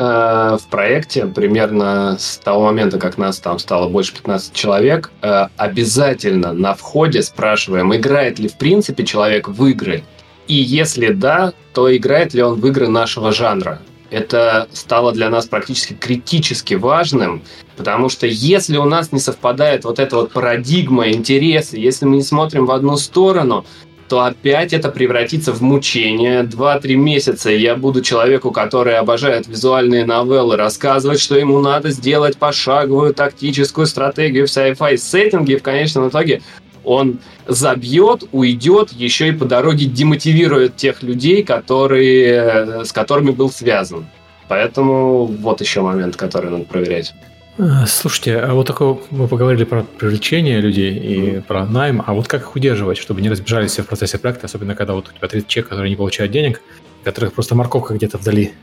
в 0.57 0.67
проекте 0.69 1.27
примерно 1.27 2.17
с 2.19 2.37
того 2.39 2.65
момента, 2.65 2.99
как 2.99 3.17
нас 3.17 3.39
там 3.39 3.57
стало 3.57 3.87
больше 3.87 4.13
15 4.13 4.53
человек, 4.53 5.13
э, 5.21 5.47
обязательно 5.55 6.51
на 6.51 6.73
входе 6.73 7.23
спрашиваем, 7.23 7.95
играет 7.95 8.37
ли 8.37 8.49
в 8.49 8.57
принципе 8.57 9.05
человек 9.05 9.47
в 9.47 9.65
игры. 9.67 10.03
И 10.49 10.55
если 10.55 11.13
да, 11.13 11.53
то 11.73 11.95
играет 11.95 12.33
ли 12.33 12.43
он 12.43 12.59
в 12.59 12.67
игры 12.67 12.89
нашего 12.89 13.31
жанра. 13.31 13.79
Это 14.09 14.67
стало 14.73 15.13
для 15.13 15.29
нас 15.29 15.45
практически 15.45 15.93
критически 15.93 16.73
важным, 16.73 17.41
потому 17.77 18.09
что 18.09 18.27
если 18.27 18.75
у 18.75 18.83
нас 18.83 19.13
не 19.13 19.19
совпадает 19.19 19.85
вот 19.85 19.99
эта 19.99 20.17
вот 20.17 20.33
парадигма, 20.33 21.11
интересы, 21.11 21.77
если 21.77 22.05
мы 22.05 22.17
не 22.17 22.23
смотрим 22.23 22.65
в 22.65 22.71
одну 22.71 22.97
сторону, 22.97 23.65
то 24.07 24.21
опять 24.21 24.73
это 24.73 24.89
превратится 24.89 25.51
в 25.51 25.61
мучение. 25.61 26.43
Два-три 26.43 26.95
месяца 26.95 27.49
я 27.49 27.75
буду 27.75 28.01
человеку, 28.01 28.51
который 28.51 28.97
обожает 28.97 29.47
визуальные 29.47 30.05
новеллы, 30.05 30.57
рассказывать, 30.57 31.19
что 31.19 31.35
ему 31.35 31.59
надо 31.59 31.89
сделать 31.89 32.37
пошаговую 32.37 33.13
тактическую 33.13 33.87
стратегию 33.87 34.45
в 34.45 34.49
sci-fi 34.49 34.97
сеттинге, 34.97 35.53
и 35.53 35.57
в 35.57 35.63
конечном 35.63 36.09
итоге 36.09 36.41
он 36.83 37.19
забьет, 37.47 38.25
уйдет, 38.31 38.91
еще 38.91 39.29
и 39.29 39.31
по 39.31 39.45
дороге 39.45 39.85
демотивирует 39.85 40.75
тех 40.75 41.01
людей, 41.01 41.43
которые, 41.43 42.85
с 42.85 42.91
которыми 42.91 43.31
был 43.31 43.49
связан. 43.49 44.05
Поэтому 44.47 45.25
вот 45.25 45.61
еще 45.61 45.81
момент, 45.81 46.15
который 46.15 46.51
надо 46.51 46.65
проверять. 46.65 47.13
А, 47.57 47.85
слушайте, 47.85 48.37
а 48.37 48.53
вот 48.53 48.67
такое 48.67 48.97
мы 49.11 49.27
поговорили 49.27 49.63
про 49.63 49.83
привлечение 49.83 50.59
людей 50.59 50.93
и 50.93 51.17
mm. 51.35 51.41
про 51.43 51.65
найм, 51.65 52.03
а 52.05 52.13
вот 52.13 52.27
как 52.27 52.41
их 52.41 52.55
удерживать, 52.55 52.97
чтобы 52.97 53.21
не 53.21 53.29
разбежались 53.29 53.71
все 53.71 53.83
в 53.83 53.87
процессе 53.87 54.17
проекта, 54.17 54.47
особенно 54.47 54.75
когда 54.75 54.93
вот 54.93 55.09
у 55.09 55.17
тебя 55.17 55.27
30 55.27 55.47
человек, 55.47 55.69
которые 55.69 55.89
не 55.89 55.95
получают 55.95 56.33
денег, 56.33 56.61
которых 57.05 57.33
просто 57.33 57.55
морковка 57.55 57.93
где-то 57.93 58.17
вдали, 58.17 58.53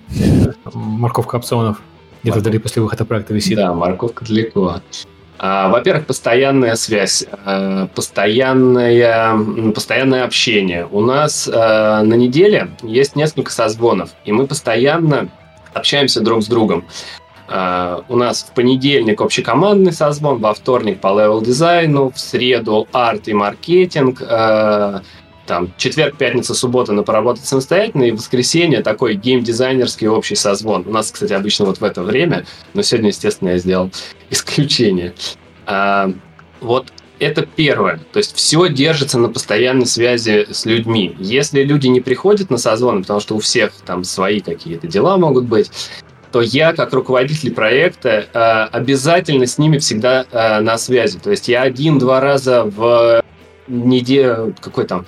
морковка 0.75 1.37
опционов 1.37 1.81
где-то 2.23 2.41
вдали 2.41 2.59
после 2.59 2.83
выхода 2.83 3.05
проекта 3.05 3.33
висит. 3.33 3.57
Да, 3.57 3.73
морковка 3.73 4.25
далеко. 4.27 4.81
А, 5.39 5.69
во-первых, 5.71 6.07
постоянная 6.07 6.77
связь, 6.77 7.25
а, 7.45 7.87
постоянное, 7.89 9.73
постоянное 9.73 10.25
общение. 10.25 10.87
У 10.87 11.01
нас 11.01 11.47
на 11.47 12.03
неделе 12.15 12.69
есть 12.83 13.17
несколько 13.17 13.51
созвонов, 13.51 14.11
и 14.27 14.33
мы 14.33 14.47
постоянно 14.47 15.31
общаемся 15.73 16.21
друг 16.21 16.43
с 16.43 16.47
другом. 16.47 16.85
Э, 17.53 18.03
у 18.09 18.17
нас 18.17 18.45
в 18.45 18.55
понедельник 18.55 19.21
общекомандный 19.21 19.93
созвон, 19.93 20.39
во 20.39 20.55
вторник 20.55 21.01
по 21.01 21.09
левел-дизайну, 21.09 22.11
в 22.11 22.19
среду 22.19 22.89
арт 22.93 23.29
и 23.29 23.35
маркетинг, 23.35 24.23
э, 24.23 25.03
там, 25.47 25.71
четверг, 25.77 26.17
пятница, 26.17 26.55
суббота 26.55 26.95
на 26.95 27.03
поработать 27.03 27.45
самостоятельно, 27.45 28.05
и 28.05 28.11
в 28.13 28.17
воскресенье 28.17 28.81
такой 28.81 29.17
геймдизайнерский 29.17 30.09
общий 30.09 30.35
созвон. 30.35 30.85
У 30.87 30.91
нас, 30.91 31.13
кстати, 31.13 31.35
обычно 31.35 31.67
вот 31.67 31.79
в 31.79 31.85
это 31.85 32.03
время, 32.03 32.47
но 32.73 32.81
сегодня, 32.81 33.11
естественно, 33.11 33.51
я 33.51 33.59
сделал 33.59 33.91
исключение. 34.31 35.13
Uh, 35.67 36.17
вот 36.63 36.87
это 37.19 37.43
первое. 37.43 38.01
То 38.13 38.19
есть 38.19 38.35
все 38.35 38.67
держится 38.69 39.19
на 39.19 39.29
постоянной 39.29 39.85
связи 39.87 40.47
с 40.51 40.65
людьми. 40.65 41.15
Если 41.19 41.63
люди 41.65 41.89
не 41.89 42.01
приходят 42.01 42.49
на 42.49 42.57
созвоны, 42.57 43.03
потому 43.03 43.21
что 43.21 43.37
у 43.37 43.41
всех 43.41 43.73
там 43.85 44.05
свои 44.05 44.41
какие-то 44.41 44.87
дела 44.87 45.19
могут 45.19 45.45
быть, 45.45 45.71
то 46.33 46.41
я, 46.41 46.73
как 46.73 46.93
руководитель 46.93 47.53
проекта, 47.53 48.27
э, 48.33 48.77
обязательно 48.77 49.47
с 49.47 49.59
ними 49.59 49.79
всегда 49.79 50.25
э, 50.31 50.61
на 50.61 50.79
связи. 50.79 51.19
То 51.19 51.31
есть 51.31 51.49
я 51.49 51.63
один-два 51.63 52.21
раза 52.21 52.65
в 52.65 53.23
неделю, 53.69 54.55
какой 54.61 54.87
там, 54.87 55.07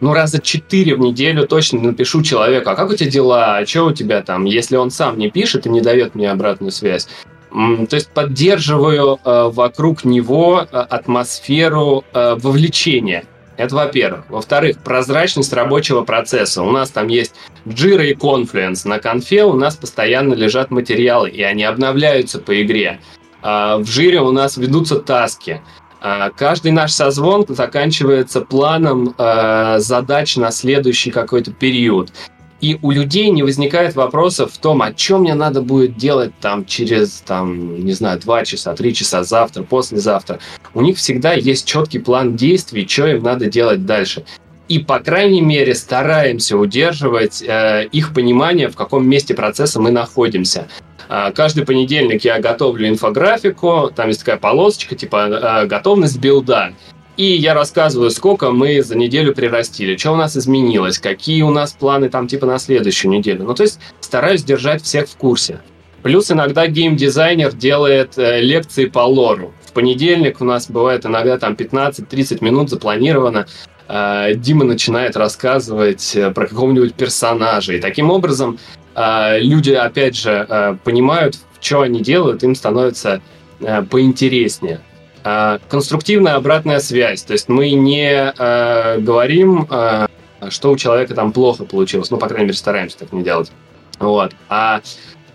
ну, 0.00 0.14
раза 0.14 0.40
четыре 0.40 0.94
в 0.94 1.00
неделю 1.00 1.46
точно 1.46 1.80
напишу 1.80 2.22
человеку, 2.22 2.70
а 2.70 2.74
как 2.74 2.90
у 2.90 2.94
тебя 2.94 3.10
дела, 3.10 3.58
а 3.58 3.66
что 3.66 3.86
у 3.86 3.92
тебя 3.92 4.22
там, 4.22 4.44
если 4.44 4.76
он 4.76 4.90
сам 4.90 5.18
не 5.18 5.30
пишет 5.30 5.66
и 5.66 5.70
не 5.70 5.80
дает 5.80 6.14
мне 6.14 6.30
обратную 6.30 6.72
связь. 6.72 7.08
То 7.50 7.96
есть 7.96 8.10
поддерживаю 8.10 9.18
э, 9.22 9.50
вокруг 9.52 10.04
него 10.04 10.64
атмосферу 10.70 12.04
вовлечения. 12.12 13.24
Это 13.60 13.74
во-первых. 13.74 14.24
Во-вторых, 14.30 14.78
прозрачность 14.78 15.52
рабочего 15.52 16.02
процесса. 16.02 16.62
У 16.62 16.70
нас 16.70 16.88
там 16.88 17.08
есть 17.08 17.34
Jira 17.66 18.06
и 18.06 18.14
Confluence. 18.14 18.88
На 18.88 18.98
конфе 18.98 19.44
у 19.44 19.52
нас 19.52 19.76
постоянно 19.76 20.32
лежат 20.32 20.70
материалы, 20.70 21.28
и 21.28 21.42
они 21.42 21.64
обновляются 21.64 22.38
по 22.38 22.62
игре. 22.62 23.00
А, 23.42 23.76
в 23.76 23.82
Jira 23.82 24.20
у 24.20 24.32
нас 24.32 24.56
ведутся 24.56 24.96
таски. 24.96 25.60
А, 26.00 26.30
каждый 26.30 26.72
наш 26.72 26.92
созвон 26.92 27.44
заканчивается 27.46 28.40
планом 28.40 29.14
а, 29.18 29.78
задач 29.78 30.36
на 30.36 30.52
следующий 30.52 31.10
какой-то 31.10 31.52
период. 31.52 32.14
И 32.60 32.78
у 32.82 32.90
людей 32.90 33.30
не 33.30 33.42
возникает 33.42 33.94
вопросов 33.94 34.52
в 34.52 34.58
том, 34.58 34.82
о 34.82 34.92
чем 34.92 35.22
мне 35.22 35.34
надо 35.34 35.62
будет 35.62 35.96
делать 35.96 36.32
там 36.40 36.66
через, 36.66 37.22
там, 37.26 37.84
не 37.84 37.92
знаю, 37.92 38.20
два 38.20 38.44
часа, 38.44 38.74
три 38.74 38.94
часа, 38.94 39.24
завтра, 39.24 39.62
послезавтра. 39.62 40.38
У 40.74 40.82
них 40.82 40.98
всегда 40.98 41.32
есть 41.32 41.66
четкий 41.66 41.98
план 41.98 42.36
действий, 42.36 42.86
что 42.86 43.06
им 43.06 43.22
надо 43.22 43.46
делать 43.46 43.86
дальше. 43.86 44.24
И, 44.68 44.78
по 44.78 45.00
крайней 45.00 45.40
мере, 45.40 45.74
стараемся 45.74 46.56
удерживать 46.56 47.42
э, 47.42 47.88
их 47.90 48.14
понимание, 48.14 48.68
в 48.68 48.76
каком 48.76 49.08
месте 49.08 49.34
процесса 49.34 49.80
мы 49.80 49.90
находимся. 49.90 50.68
Э, 51.08 51.32
каждый 51.34 51.64
понедельник 51.64 52.24
я 52.24 52.38
готовлю 52.38 52.88
инфографику, 52.88 53.90
там 53.94 54.08
есть 54.08 54.20
такая 54.20 54.36
полосочка, 54.36 54.94
типа 54.94 55.64
э, 55.64 55.66
готовность 55.66 56.20
билда. 56.20 56.74
И 57.20 57.36
я 57.36 57.52
рассказываю, 57.52 58.10
сколько 58.10 58.50
мы 58.50 58.80
за 58.80 58.96
неделю 58.96 59.34
прирастили, 59.34 59.94
что 59.98 60.12
у 60.12 60.16
нас 60.16 60.38
изменилось, 60.38 60.98
какие 60.98 61.42
у 61.42 61.50
нас 61.50 61.74
планы 61.74 62.08
там 62.08 62.26
типа 62.26 62.46
на 62.46 62.58
следующую 62.58 63.10
неделю. 63.10 63.44
Ну, 63.44 63.54
то 63.54 63.62
есть 63.62 63.78
стараюсь 64.00 64.42
держать 64.42 64.82
всех 64.82 65.06
в 65.06 65.18
курсе. 65.18 65.60
Плюс 66.02 66.30
иногда 66.30 66.66
геймдизайнер 66.66 67.52
делает 67.52 68.16
э, 68.16 68.40
лекции 68.40 68.86
по 68.86 69.00
лору. 69.00 69.52
В 69.66 69.72
понедельник 69.72 70.40
у 70.40 70.46
нас 70.46 70.70
бывает 70.70 71.04
иногда 71.04 71.36
там 71.36 71.52
15-30 71.52 72.42
минут 72.42 72.70
запланировано. 72.70 73.46
Э, 73.86 74.32
Дима 74.34 74.64
начинает 74.64 75.14
рассказывать 75.14 76.16
э, 76.16 76.30
про 76.30 76.46
какого-нибудь 76.46 76.94
персонажа. 76.94 77.74
И 77.74 77.80
таким 77.80 78.10
образом 78.10 78.58
э, 78.94 79.40
люди, 79.40 79.72
опять 79.72 80.16
же, 80.16 80.46
э, 80.48 80.76
понимают, 80.84 81.36
что 81.60 81.82
они 81.82 82.00
делают, 82.00 82.42
им 82.44 82.54
становится 82.54 83.20
э, 83.60 83.82
поинтереснее. 83.82 84.80
Э, 85.24 85.58
конструктивная 85.68 86.34
обратная 86.34 86.80
связь. 86.80 87.22
То 87.22 87.32
есть 87.32 87.48
мы 87.48 87.70
не 87.72 88.32
э, 88.36 88.98
говорим, 88.98 89.66
э, 89.70 90.06
что 90.48 90.70
у 90.70 90.76
человека 90.76 91.14
там 91.14 91.32
плохо 91.32 91.64
получилось. 91.64 92.10
Ну, 92.10 92.16
по 92.16 92.28
крайней 92.28 92.46
мере, 92.46 92.56
стараемся 92.56 92.98
так 92.98 93.12
не 93.12 93.22
делать. 93.22 93.50
Вот. 93.98 94.32
А 94.48 94.80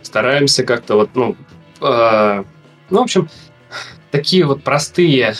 стараемся 0.02 0.64
как-то 0.64 0.96
вот, 0.96 1.10
ну, 1.14 1.36
э, 1.82 2.44
ну, 2.90 3.00
в 3.00 3.04
общем, 3.04 3.30
такие 4.12 4.46
вот 4.46 4.64
простые 4.64 5.36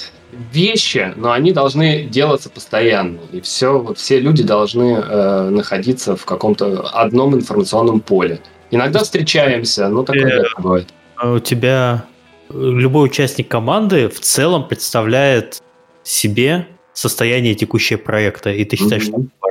вещи, 0.52 1.14
но 1.16 1.32
они 1.32 1.52
должны 1.52 2.04
делаться 2.04 2.50
постоянно. 2.50 3.20
И 3.32 3.42
все, 3.42 3.80
вот 3.80 3.98
все 3.98 4.20
люди 4.20 4.44
должны 4.44 4.98
э, 4.98 5.50
находиться 5.50 6.16
в 6.16 6.26
каком-то 6.26 6.82
одном 6.94 7.36
информационном 7.36 8.00
поле. 8.02 8.42
Иногда 8.72 9.00
встречаемся, 9.00 9.88
но 9.88 10.04
такое 10.04 10.42
э, 10.42 10.44
бывает. 10.58 10.90
А 11.16 11.32
у 11.32 11.40
тебя 11.40 12.06
любой 12.50 13.08
участник 13.08 13.48
команды 13.48 14.10
в 14.10 14.20
целом 14.20 14.68
представляет 14.68 15.62
себе 16.04 16.68
состояние 16.94 17.56
текущего 17.56 17.98
проекта, 17.98 18.52
и 18.52 18.64
ты 18.64 18.78
считаешь, 18.78 19.04
mm-hmm. 19.04 19.30
что 19.30 19.46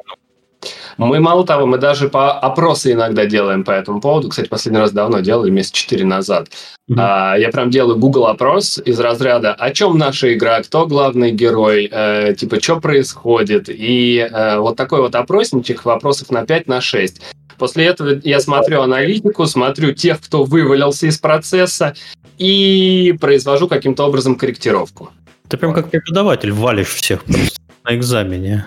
мы, 0.97 1.21
мало 1.21 1.45
того, 1.45 1.67
мы 1.67 1.79
даже 1.79 2.09
по 2.09 2.39
опросы 2.39 2.93
иногда 2.93 3.27
делаем 3.27 3.65
по 3.65 3.73
этому 3.73 4.01
поводу. 4.01 4.29
Кстати, 4.29 4.49
последний 4.49 4.79
раз 4.79 4.93
давно 4.93 5.21
делали, 5.21 5.51
месяца 5.51 5.75
четыре 5.75 6.05
назад. 6.05 6.49
Mm-hmm. 6.89 6.97
А, 6.99 7.37
я 7.37 7.51
прям 7.51 7.71
делаю 7.71 7.99
Google 7.99 8.27
опрос 8.27 8.79
из 8.79 8.99
разряда 9.01 9.55
«О 9.55 9.71
чем 9.73 9.99
наша 9.99 10.33
игра? 10.35 10.63
Кто 10.63 10.87
главный 10.87 11.33
герой? 11.33 11.89
Э, 11.91 12.35
типа, 12.35 12.61
что 12.61 12.81
происходит?» 12.81 13.69
И 13.69 14.19
э, 14.19 14.59
вот 14.59 14.77
такой 14.77 15.01
вот 15.01 15.15
опросничек 15.15 15.85
вопросов 15.85 16.31
на 16.31 16.47
5 16.47 16.69
на 16.69 16.81
6. 16.81 17.21
После 17.59 17.87
этого 17.87 18.21
я 18.25 18.41
смотрю 18.41 18.83
аналитику, 18.83 19.47
смотрю 19.47 19.93
тех, 19.93 20.21
кто 20.21 20.45
вывалился 20.45 21.07
из 21.07 21.19
процесса, 21.19 21.95
и 22.39 23.15
произвожу 23.21 23.69
каким-то 23.69 24.05
образом 24.05 24.37
корректировку. 24.37 25.11
Ты 25.49 25.57
прям 25.57 25.73
как 25.73 25.91
преподаватель 25.91 26.53
валишь 26.53 26.89
всех 26.89 27.25
просто 27.25 27.61
на 27.85 27.95
экзамене. 27.95 28.67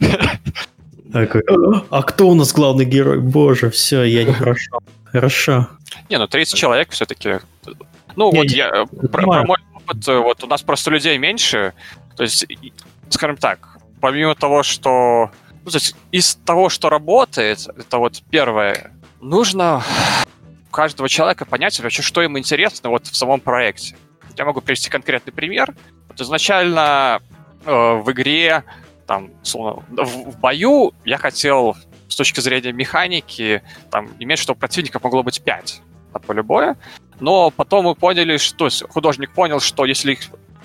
А 1.12 2.02
кто 2.02 2.28
у 2.28 2.34
нас 2.34 2.52
главный 2.52 2.84
герой? 2.84 3.20
Боже, 3.20 3.70
все, 3.70 4.02
я 4.02 4.24
не 4.24 4.32
прошел. 4.32 4.80
Хорошо. 5.04 5.68
Не, 6.10 6.18
ну 6.18 6.26
30 6.26 6.54
человек 6.54 6.90
все-таки. 6.90 7.38
Ну, 8.16 8.30
вот 8.30 8.50
я 8.50 8.84
про 9.10 9.44
мой 9.44 9.56
опыт, 9.74 10.06
вот 10.06 10.44
у 10.44 10.46
нас 10.46 10.60
просто 10.60 10.90
людей 10.90 11.16
меньше. 11.16 11.72
То 12.16 12.24
есть, 12.24 12.44
скажем 13.08 13.38
так, 13.38 13.78
помимо 14.00 14.34
того, 14.34 14.62
что 14.62 15.30
ну, 15.64 15.70
то 15.70 15.78
есть 15.78 15.96
из 16.12 16.34
того, 16.44 16.68
что 16.68 16.90
работает, 16.90 17.66
это 17.76 17.98
вот 17.98 18.22
первое, 18.30 18.92
нужно 19.20 19.82
каждого 20.76 21.08
человека 21.08 21.46
понять 21.46 21.80
вообще, 21.80 22.02
что 22.02 22.20
ему 22.20 22.38
интересно 22.38 22.90
вот 22.90 23.06
в 23.06 23.16
самом 23.16 23.40
проекте. 23.40 23.96
Я 24.36 24.44
могу 24.44 24.60
привести 24.60 24.90
конкретный 24.90 25.32
пример. 25.32 25.74
Вот 26.08 26.20
изначально 26.20 27.22
э, 27.64 27.94
в 27.94 28.12
игре, 28.12 28.62
там, 29.06 29.30
словно, 29.42 29.82
в, 29.88 30.32
в 30.32 30.38
бою 30.38 30.92
я 31.06 31.16
хотел 31.16 31.76
с 32.08 32.14
точки 32.14 32.40
зрения 32.40 32.72
механики 32.72 33.62
там, 33.90 34.10
иметь, 34.20 34.38
чтобы 34.38 34.60
противников 34.60 35.02
могло 35.02 35.22
быть 35.22 35.42
5 35.42 35.80
от 36.12 36.26
поля 36.26 36.42
боя. 36.42 36.76
Но 37.20 37.50
потом 37.50 37.86
мы 37.86 37.94
поняли, 37.94 38.36
что 38.36 38.68
художник 38.90 39.32
понял, 39.32 39.60
что 39.60 39.86
если 39.86 40.12
их 40.12 40.20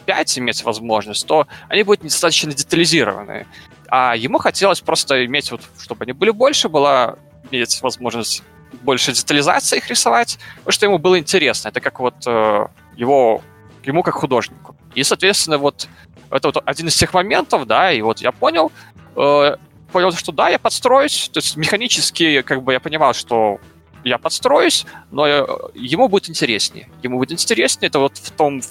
5 0.08 0.40
иметь 0.40 0.62
возможность, 0.66 1.26
то 1.26 1.48
они 1.70 1.84
будут 1.84 2.04
недостаточно 2.04 2.52
детализированы. 2.52 3.48
А 3.88 4.14
ему 4.18 4.40
хотелось 4.40 4.82
просто 4.82 5.26
иметь, 5.26 5.52
вот, 5.52 5.62
чтобы 5.80 6.04
они 6.04 6.12
были 6.12 6.32
больше, 6.32 6.68
была 6.68 7.16
иметь 7.50 7.82
возможность 7.82 8.44
больше 8.82 9.12
детализации 9.14 9.78
их 9.78 9.88
рисовать, 9.90 10.38
потому 10.58 10.72
что 10.72 10.86
ему 10.86 10.98
было 10.98 11.20
интересно. 11.20 11.70
Это 11.70 11.82
как 11.82 12.00
вот 12.00 12.16
э, 12.26 12.68
его, 12.96 13.42
ему 13.84 14.04
как 14.04 14.16
художнику. 14.16 14.76
И, 14.96 15.04
соответственно, 15.04 15.58
вот 15.58 15.88
это 16.30 16.48
вот 16.48 16.64
один 16.66 16.88
из 16.88 16.96
тех 16.96 17.14
моментов, 17.14 17.66
да, 17.68 17.92
и 17.92 18.02
вот 18.02 18.20
я 18.20 18.32
понял, 18.32 18.72
э, 19.16 19.56
понял, 19.92 20.12
что 20.14 20.32
да, 20.32 20.50
я 20.50 20.60
подстроюсь, 20.60 21.30
то 21.32 21.40
есть 21.40 21.58
механически, 21.58 22.42
как 22.42 22.64
бы 22.64 22.74
я 22.74 22.80
понимал, 22.80 23.14
что 23.14 23.60
я 24.04 24.18
подстроюсь, 24.18 24.86
но 25.12 25.28
э, 25.28 25.46
ему 25.76 26.08
будет 26.08 26.30
интереснее. 26.30 26.90
Ему 27.04 27.18
будет 27.18 27.32
интереснее, 27.32 27.90
это 27.90 28.00
вот 28.00 28.18
в 28.18 28.32
том 28.32 28.62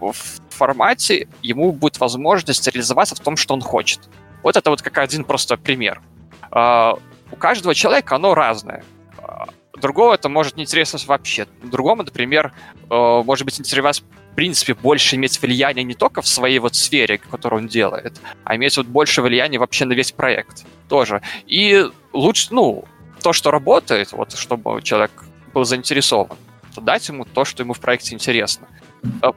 в 0.00 0.14
формате, 0.50 1.28
ему 1.42 1.72
будет 1.72 1.98
возможность 1.98 2.66
реализоваться 2.66 3.14
в 3.16 3.20
том, 3.20 3.36
что 3.36 3.54
он 3.54 3.60
хочет. 3.60 4.00
Вот 4.42 4.56
это 4.56 4.70
вот 4.70 4.82
как 4.82 4.98
один 4.98 5.24
просто 5.24 5.56
пример. 5.56 6.00
А, 6.50 6.96
у 7.30 7.36
каждого 7.36 7.74
человека 7.74 8.16
оно 8.16 8.34
разное. 8.34 8.84
Другого 9.80 10.14
это 10.14 10.28
может 10.28 10.56
не 10.56 10.64
интересовать 10.64 11.06
вообще. 11.06 11.46
Другому, 11.62 12.02
например, 12.02 12.52
а, 12.90 13.22
может 13.22 13.44
быть 13.44 13.58
интересовать 13.58 14.02
в 14.32 14.34
принципе 14.34 14.74
больше 14.74 15.16
иметь 15.16 15.40
влияние 15.42 15.84
не 15.84 15.94
только 15.94 16.22
в 16.22 16.28
своей 16.28 16.58
вот 16.58 16.74
сфере, 16.74 17.18
которую 17.18 17.62
он 17.62 17.68
делает, 17.68 18.20
а 18.44 18.56
иметь 18.56 18.76
вот 18.76 18.86
больше 18.86 19.22
влияния 19.22 19.58
вообще 19.58 19.84
на 19.84 19.94
весь 19.94 20.12
проект 20.12 20.64
тоже. 20.88 21.22
И 21.46 21.84
лучше, 22.12 22.48
ну, 22.50 22.84
то, 23.22 23.32
что 23.32 23.50
работает, 23.50 24.12
вот, 24.12 24.32
чтобы 24.32 24.80
человек 24.82 25.10
был 25.52 25.64
заинтересован, 25.64 26.36
то 26.74 26.80
дать 26.80 27.08
ему 27.08 27.24
то, 27.24 27.44
что 27.44 27.62
ему 27.62 27.72
в 27.72 27.80
проекте 27.80 28.14
интересно. 28.14 28.68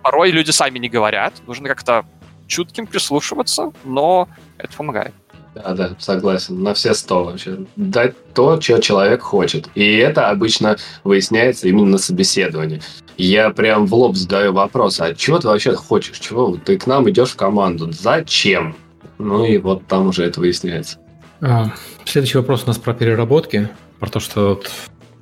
Порой 0.03 0.31
люди 0.31 0.51
сами 0.51 0.79
не 0.79 0.89
говорят, 0.89 1.33
нужно 1.47 1.67
как-то 1.67 2.05
чутким 2.47 2.85
прислушиваться, 2.85 3.71
но 3.83 4.27
это 4.57 4.75
помогает. 4.75 5.13
Да, 5.53 5.73
да, 5.73 5.95
согласен. 5.99 6.63
На 6.63 6.73
все 6.73 6.93
сто 6.93 7.25
вообще. 7.25 7.59
Дать 7.75 8.15
то, 8.33 8.59
что 8.61 8.79
человек 8.79 9.21
хочет. 9.21 9.67
И 9.75 9.97
это 9.97 10.29
обычно 10.29 10.77
выясняется 11.03 11.67
именно 11.67 11.85
на 11.87 11.97
собеседовании. 11.97 12.81
Я 13.17 13.49
прям 13.49 13.85
в 13.85 13.93
лоб 13.93 14.15
задаю 14.15 14.53
вопрос, 14.53 14.99
а 15.01 15.13
чего 15.13 15.39
ты 15.39 15.47
вообще 15.47 15.75
хочешь? 15.75 16.19
Чего 16.19 16.57
ты 16.57 16.77
к 16.77 16.87
нам 16.87 17.09
идешь 17.09 17.31
в 17.31 17.35
команду? 17.35 17.91
Зачем? 17.91 18.75
Ну 19.17 19.45
и 19.45 19.57
вот 19.57 19.85
там 19.87 20.07
уже 20.07 20.23
это 20.23 20.39
выясняется. 20.39 20.97
А, 21.41 21.73
следующий 22.05 22.37
вопрос 22.37 22.63
у 22.63 22.67
нас 22.67 22.77
про 22.77 22.93
переработки. 22.93 23.69
Про 23.99 24.09
то, 24.09 24.19
что 24.19 24.49
вот 24.49 24.71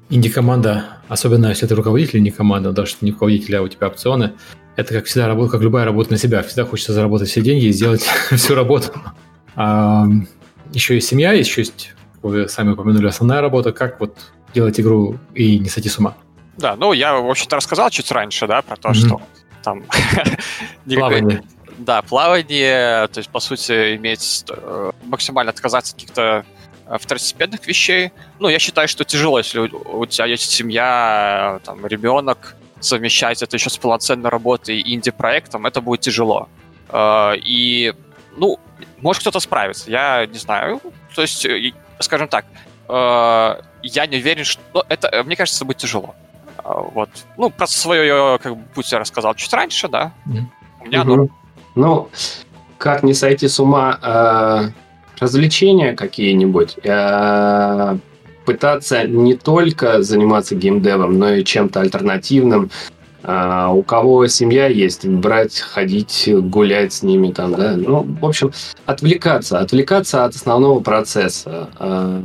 инди-команда, 0.10 0.86
особенно 1.08 1.48
если 1.48 1.66
ты 1.66 1.76
руководитель 1.76 2.20
инди-команды, 2.20 2.72
даже 2.72 2.96
не 3.02 3.12
руководитель, 3.12 3.58
а 3.58 3.64
у 3.64 3.68
тебя 3.68 3.88
опционы, 3.88 4.34
это 4.76 4.94
как 4.94 5.06
всегда 5.06 5.28
работа, 5.28 5.52
как 5.52 5.62
любая 5.62 5.86
работа 5.86 6.12
на 6.12 6.18
себя. 6.18 6.44
Всегда 6.44 6.66
хочется 6.66 6.94
заработать 6.94 7.30
все 7.30 7.42
деньги 7.42 7.66
и 7.66 7.72
сделать 7.72 8.02
всю 8.32 8.54
работу. 8.56 8.94
А, 9.60 10.05
еще 10.72 10.95
есть 10.95 11.10
семья, 11.10 11.34
еще 11.34 11.62
есть, 11.62 11.93
вы 12.22 12.47
сами 12.47 12.72
упомянули, 12.72 13.07
основная 13.07 13.41
работа. 13.41 13.74
Как 13.74 13.99
вот 13.99 14.18
делать 14.53 14.80
игру 14.80 15.18
и 15.36 15.60
не 15.60 15.68
сойти 15.68 15.89
с 15.89 15.99
ума? 15.99 16.16
Да, 16.57 16.78
ну 16.78 16.93
я, 16.93 17.16
в 17.18 17.30
общем-то, 17.30 17.57
рассказал 17.57 17.89
чуть 17.89 18.10
раньше, 18.10 18.47
да, 18.47 18.62
про 18.62 18.78
то, 18.78 18.89
mm-hmm. 18.89 18.93
что 18.93 19.22
там... 19.62 19.84
Плавание. 20.86 21.43
Да, 21.78 22.01
плавание, 22.01 23.07
то 23.07 23.20
есть, 23.20 23.30
по 23.30 23.39
сути, 23.39 23.95
иметь 23.95 24.45
э, 24.49 24.91
максимально 25.03 25.51
отказаться 25.51 25.93
от 25.93 26.01
каких-то 26.01 26.45
э, 26.86 26.97
второстепенных 26.97 27.66
вещей. 27.68 28.12
Ну, 28.39 28.49
я 28.49 28.60
считаю, 28.60 28.89
что 28.89 29.05
тяжело, 29.05 29.38
если 29.38 29.60
у, 29.60 29.99
у 29.99 30.05
тебя 30.05 30.26
есть 30.26 30.51
семья, 30.51 31.62
там, 31.64 31.86
ребенок, 31.86 32.55
совмещать 32.82 33.41
это 33.43 33.55
еще 33.55 33.70
с 33.70 33.78
полноценной 33.78 34.30
работой 34.30 34.80
и 34.80 34.93
инди-проектом, 34.93 35.66
это 35.66 35.80
будет 35.80 36.01
тяжело. 36.01 36.49
Э, 36.89 37.36
и, 37.38 37.93
ну, 38.40 38.60
может 39.02 39.22
кто-то 39.22 39.40
справится, 39.40 39.92
я 39.92 40.26
не 40.26 40.38
знаю. 40.38 40.82
То 41.16 41.22
есть, 41.22 41.46
э, 41.46 41.74
скажем 42.00 42.28
так, 42.28 42.46
э, 42.88 43.62
я 43.84 44.08
не 44.08 44.18
уверен, 44.18 44.44
что... 44.44 44.62
Ну, 44.74 44.84
это, 44.90 45.24
мне 45.24 45.36
кажется, 45.36 45.66
будет 45.66 45.78
тяжело. 45.78 46.16
Вот. 46.64 47.10
Ну, 47.38 47.50
про 47.50 47.68
свое 47.68 48.40
как 48.42 48.56
бы, 48.56 48.64
путь 48.74 48.92
я 48.92 49.00
рассказал 49.00 49.36
чуть 49.36 49.54
раньше, 49.54 49.88
да. 49.88 50.14
Mm. 50.26 50.44
У 50.82 50.86
меня, 50.86 51.02
угу. 51.02 51.16
ну... 51.16 51.30
Ну, 51.76 52.10
как 52.78 53.04
не 53.04 53.14
сойти 53.14 53.48
с 53.48 53.60
ума, 53.60 54.74
развлечения 55.20 55.94
какие-нибудь, 55.96 56.78
пытаться 58.46 59.08
не 59.08 59.36
только 59.36 60.02
заниматься 60.02 60.56
геймдевом, 60.56 61.20
но 61.20 61.34
и 61.36 61.44
чем-то 61.44 61.82
альтернативным. 61.82 62.72
А, 63.24 63.72
у 63.72 63.84
кого 63.84 64.28
семья 64.28 64.67
есть, 64.67 65.05
брать, 65.05 65.59
ходить, 65.59 66.30
гулять 66.34 66.93
с 66.93 67.03
ними 67.03 67.32
там, 67.32 67.53
да. 67.53 67.76
Ну, 67.76 68.07
в 68.22 68.26
общем, 68.26 68.51
отвлекаться, 68.86 69.59
отвлекаться 69.59 70.26
от 70.26 70.36
основного 70.36 70.80
процесса. 70.80 71.70
А, 71.78 72.24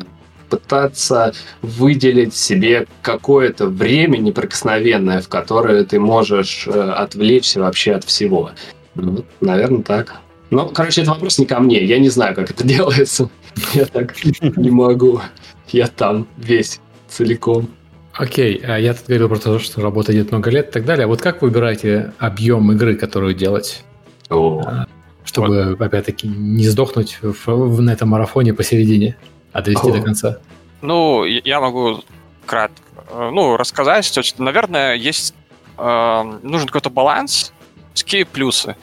пытаться 0.49 1.33
выделить 1.63 2.35
себе 2.35 2.87
какое-то 3.03 3.67
время 3.67 4.19
неприкосновенное, 4.19 5.21
в 5.21 5.29
которое 5.29 5.85
ты 5.85 5.99
можешь 5.99 6.69
э, 6.69 6.71
отвлечься 6.71 7.61
вообще 7.61 7.93
от 7.93 8.05
всего. 8.05 8.51
Ну, 8.95 9.25
наверное, 9.41 9.83
так. 9.83 10.21
Ну, 10.51 10.69
короче, 10.69 11.03
это 11.03 11.11
вопрос 11.11 11.39
не 11.39 11.47
ко 11.47 11.59
мне. 11.59 11.83
Я 11.85 11.99
не 11.99 12.09
знаю, 12.09 12.37
как 12.37 12.51
это 12.51 12.63
делается. 12.69 13.29
Я 13.73 13.87
так 13.87 14.15
не 14.57 14.71
могу. 14.71 15.21
Я 15.69 15.89
там 15.89 16.29
весь 16.37 16.81
целиком. 17.09 17.69
Окей, 18.17 18.63
а 18.65 18.79
я 18.79 18.95
тут 18.95 19.07
говорил 19.07 19.29
про 19.29 19.39
то, 19.39 19.59
что 19.59 19.81
работа 19.81 20.13
идет 20.13 20.31
много 20.31 20.51
лет 20.51 20.69
и 20.69 20.73
так 20.73 20.85
далее. 20.85 21.05
А 21.05 21.09
вот 21.09 21.21
как 21.21 21.43
вы 21.43 21.49
выбираете 21.49 22.13
объем 22.19 22.71
игры, 22.73 22.95
которую 22.97 23.35
делать? 23.35 23.83
А, 24.31 24.87
чтобы, 25.25 25.71
вот. 25.71 25.81
опять-таки, 25.81 26.29
не 26.29 26.67
сдохнуть 26.67 27.19
в, 27.23 27.47
в, 27.47 27.81
на 27.81 27.91
этом 27.91 28.11
марафоне 28.11 28.55
посередине, 28.55 29.17
а 29.53 29.63
довести 29.63 29.89
О. 29.89 29.93
до 29.93 30.01
конца? 30.01 30.39
Ну, 30.81 31.25
я 31.25 31.61
могу 31.61 32.05
кратко 32.47 32.83
э, 33.11 33.31
ну, 33.33 33.57
рассказать, 33.57 34.05
что, 34.05 34.23
наверное, 34.43 34.95
есть 34.95 35.35
э, 35.77 36.39
нужен 36.43 36.67
какой-то 36.67 36.91
баланс, 36.91 37.53
какие 37.95 38.25
плюсы. 38.25 38.77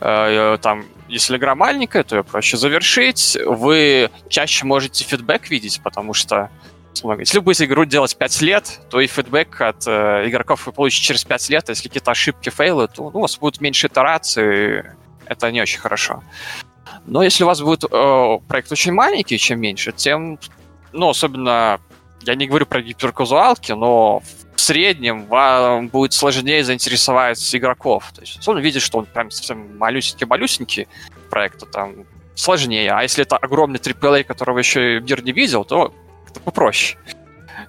Э, 0.00 0.58
там 0.60 0.84
если 1.08 1.36
игра 1.36 1.54
маленькая, 1.54 2.02
то 2.02 2.16
ее 2.16 2.24
проще 2.24 2.56
завершить. 2.56 3.36
Вы 3.46 4.10
чаще 4.28 4.64
можете 4.64 5.04
фидбэк 5.04 5.50
видеть, 5.50 5.80
потому 5.84 6.14
что 6.14 6.50
если 7.18 7.38
вы 7.38 7.44
будете 7.44 7.64
игру 7.64 7.84
делать 7.84 8.16
5 8.16 8.40
лет, 8.42 8.80
то 8.90 9.00
и 9.00 9.06
фидбэк 9.06 9.60
от 9.60 9.86
э, 9.86 10.28
игроков 10.28 10.66
вы 10.66 10.72
получите 10.72 11.04
через 11.04 11.24
5 11.24 11.48
лет. 11.50 11.68
А 11.68 11.72
если 11.72 11.88
какие-то 11.88 12.10
ошибки, 12.10 12.50
фейлы, 12.50 12.88
то 12.88 13.10
ну, 13.10 13.18
у 13.18 13.22
вас 13.22 13.36
будет 13.38 13.60
меньше 13.60 13.88
итераций. 13.88 14.82
Это 15.26 15.50
не 15.50 15.60
очень 15.60 15.80
хорошо. 15.80 16.22
Но 17.06 17.22
если 17.22 17.44
у 17.44 17.46
вас 17.46 17.60
будет 17.60 17.84
э, 17.84 18.38
проект 18.48 18.72
очень 18.72 18.92
маленький, 18.92 19.38
чем 19.38 19.60
меньше, 19.60 19.92
тем, 19.92 20.38
ну, 20.92 21.08
особенно, 21.08 21.80
я 22.22 22.34
не 22.34 22.46
говорю 22.46 22.66
про 22.66 22.80
гиперказуалки, 22.80 23.72
но 23.72 24.22
в 24.54 24.60
среднем 24.60 25.26
вам 25.26 25.88
будет 25.88 26.12
сложнее 26.12 26.64
заинтересовать 26.64 27.54
игроков. 27.54 28.12
То 28.14 28.20
есть, 28.22 28.46
он 28.48 28.58
видит, 28.60 28.82
что 28.82 28.98
он 28.98 29.06
прям 29.06 29.30
совсем 29.30 29.76
малюсенький-малюсенький 29.78 30.88
проект, 31.30 31.60
то 31.60 31.66
там 31.66 32.06
сложнее. 32.34 32.92
А 32.92 33.02
если 33.02 33.24
это 33.24 33.36
огромный 33.36 33.78
AAA, 33.78 34.24
которого 34.24 34.58
еще 34.58 35.00
мир 35.00 35.22
не 35.22 35.32
видел, 35.32 35.64
то 35.64 35.92
это 36.34 36.40
попроще. 36.40 36.98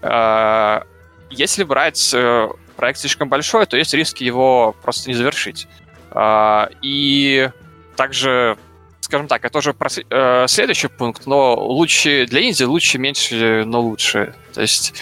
А, 0.02 0.84
если 1.30 1.64
брать 1.64 2.14
э, 2.14 2.50
проект 2.76 3.00
слишком 3.00 3.30
большой, 3.30 3.66
то 3.66 3.78
есть 3.78 3.94
риски 3.94 4.24
его 4.24 4.76
просто 4.82 5.10
не 5.10 5.16
завершить. 5.16 5.68
А, 6.12 6.70
и 6.82 7.50
также, 7.96 8.58
скажем 9.02 9.28
так, 9.28 9.46
это 9.46 9.60
уже 9.60 9.76
э, 10.10 10.46
следующий 10.48 10.88
пункт, 10.88 11.26
но 11.28 11.56
лучше 11.56 12.26
для 12.26 12.42
Индии 12.42 12.64
лучше 12.64 12.98
меньше, 12.98 13.64
но 13.66 13.82
лучше. 13.82 14.34
То 14.54 14.62
есть 14.62 14.94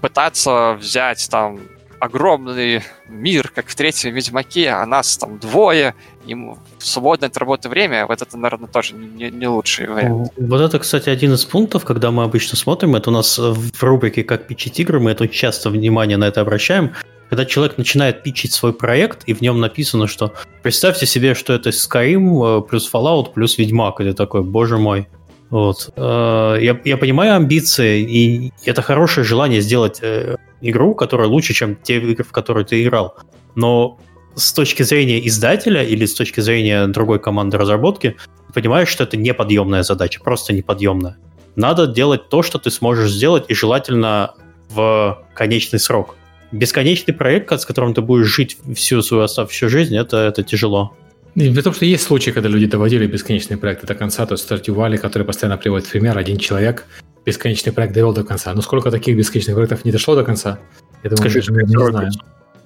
пытаться 0.00 0.74
взять 0.74 1.28
там 1.30 1.60
огромный 2.04 2.82
мир, 3.08 3.50
как 3.54 3.68
в 3.68 3.74
третьем 3.74 4.14
Ведьмаке, 4.14 4.68
а 4.68 4.84
нас 4.84 5.16
там 5.16 5.38
двое, 5.38 5.94
им 6.26 6.56
свободное 6.78 7.28
от 7.28 7.36
работы 7.38 7.68
время, 7.68 8.06
вот 8.06 8.20
это, 8.20 8.36
наверное, 8.36 8.68
тоже 8.68 8.94
не, 8.94 9.30
не 9.30 9.46
лучший 9.46 9.88
вариант. 9.88 10.32
Вот 10.36 10.60
это, 10.60 10.78
кстати, 10.78 11.08
один 11.08 11.32
из 11.32 11.44
пунктов, 11.44 11.84
когда 11.84 12.10
мы 12.10 12.24
обычно 12.24 12.56
смотрим, 12.58 12.94
это 12.94 13.10
у 13.10 13.12
нас 13.12 13.38
в 13.38 13.82
рубрике 13.82 14.22
«Как 14.22 14.46
пичить 14.46 14.78
игры», 14.80 15.00
мы 15.00 15.12
это 15.12 15.28
часто 15.28 15.70
внимание 15.70 16.18
на 16.18 16.24
это 16.24 16.42
обращаем, 16.42 16.92
когда 17.30 17.46
человек 17.46 17.78
начинает 17.78 18.22
пичить 18.22 18.52
свой 18.52 18.74
проект, 18.74 19.24
и 19.24 19.32
в 19.32 19.40
нем 19.40 19.58
написано, 19.60 20.06
что 20.06 20.34
представьте 20.62 21.06
себе, 21.06 21.34
что 21.34 21.54
это 21.54 21.70
Skyrim 21.70 22.58
э, 22.58 22.62
плюс 22.68 22.90
Fallout 22.92 23.32
плюс 23.32 23.56
Ведьмак, 23.56 24.00
и 24.00 24.04
ты 24.04 24.12
такой, 24.12 24.42
боже 24.42 24.76
мой, 24.76 25.08
вот. 25.54 25.90
Э, 25.94 26.58
я, 26.60 26.80
я 26.84 26.96
понимаю 26.96 27.36
амбиции, 27.36 28.02
и 28.02 28.52
это 28.64 28.82
хорошее 28.82 29.24
желание 29.24 29.60
сделать 29.60 30.00
э, 30.02 30.34
игру, 30.60 30.96
которая 30.96 31.28
лучше, 31.28 31.54
чем 31.54 31.76
те 31.76 31.98
игры, 31.98 32.24
в 32.24 32.32
которые 32.32 32.64
ты 32.64 32.82
играл. 32.82 33.14
Но 33.54 34.00
с 34.34 34.52
точки 34.52 34.82
зрения 34.82 35.24
издателя 35.24 35.84
или 35.84 36.06
с 36.06 36.14
точки 36.14 36.40
зрения 36.40 36.88
другой 36.88 37.20
команды 37.20 37.56
разработки, 37.56 38.16
понимаешь, 38.52 38.88
что 38.88 39.04
это 39.04 39.16
неподъемная 39.16 39.84
задача, 39.84 40.20
просто 40.20 40.52
неподъемная. 40.52 41.18
Надо 41.54 41.86
делать 41.86 42.28
то, 42.28 42.42
что 42.42 42.58
ты 42.58 42.72
сможешь 42.72 43.12
сделать, 43.12 43.44
и 43.46 43.54
желательно 43.54 44.34
в 44.70 45.24
конечный 45.34 45.78
срок. 45.78 46.16
Бесконечный 46.50 47.14
проект, 47.14 47.52
с 47.52 47.64
которым 47.64 47.94
ты 47.94 48.00
будешь 48.00 48.26
жить 48.26 48.56
всю 48.74 49.02
свою 49.02 49.22
оставшуюся 49.22 49.68
жизнь, 49.68 49.96
это, 49.96 50.16
это 50.16 50.42
тяжело. 50.42 50.96
И 51.34 51.52
при 51.52 51.62
том, 51.62 51.74
что 51.74 51.84
есть 51.84 52.04
случаи, 52.04 52.30
когда 52.30 52.48
люди 52.48 52.66
доводили 52.66 53.06
бесконечные 53.06 53.58
проекты 53.58 53.86
до 53.86 53.94
конца, 53.94 54.24
то 54.24 54.34
есть 54.34 54.50
Stardew 54.50 54.74
Valley, 54.74 54.98
который 54.98 55.24
постоянно 55.24 55.58
приводит 55.58 55.88
пример, 55.88 56.16
один 56.16 56.38
человек 56.38 56.86
бесконечный 57.24 57.72
проект 57.72 57.92
довел 57.92 58.12
до 58.12 58.22
конца. 58.22 58.52
Но 58.54 58.62
сколько 58.62 58.90
таких 58.90 59.16
бесконечных 59.16 59.56
проектов 59.56 59.84
не 59.84 59.90
дошло 59.90 60.14
до 60.14 60.24
конца, 60.24 60.58
я 61.02 61.10
думаю, 61.10 61.30
Скажи, 61.30 61.52
мы 61.52 61.62
не 61.64 61.76
знаем. 61.76 62.12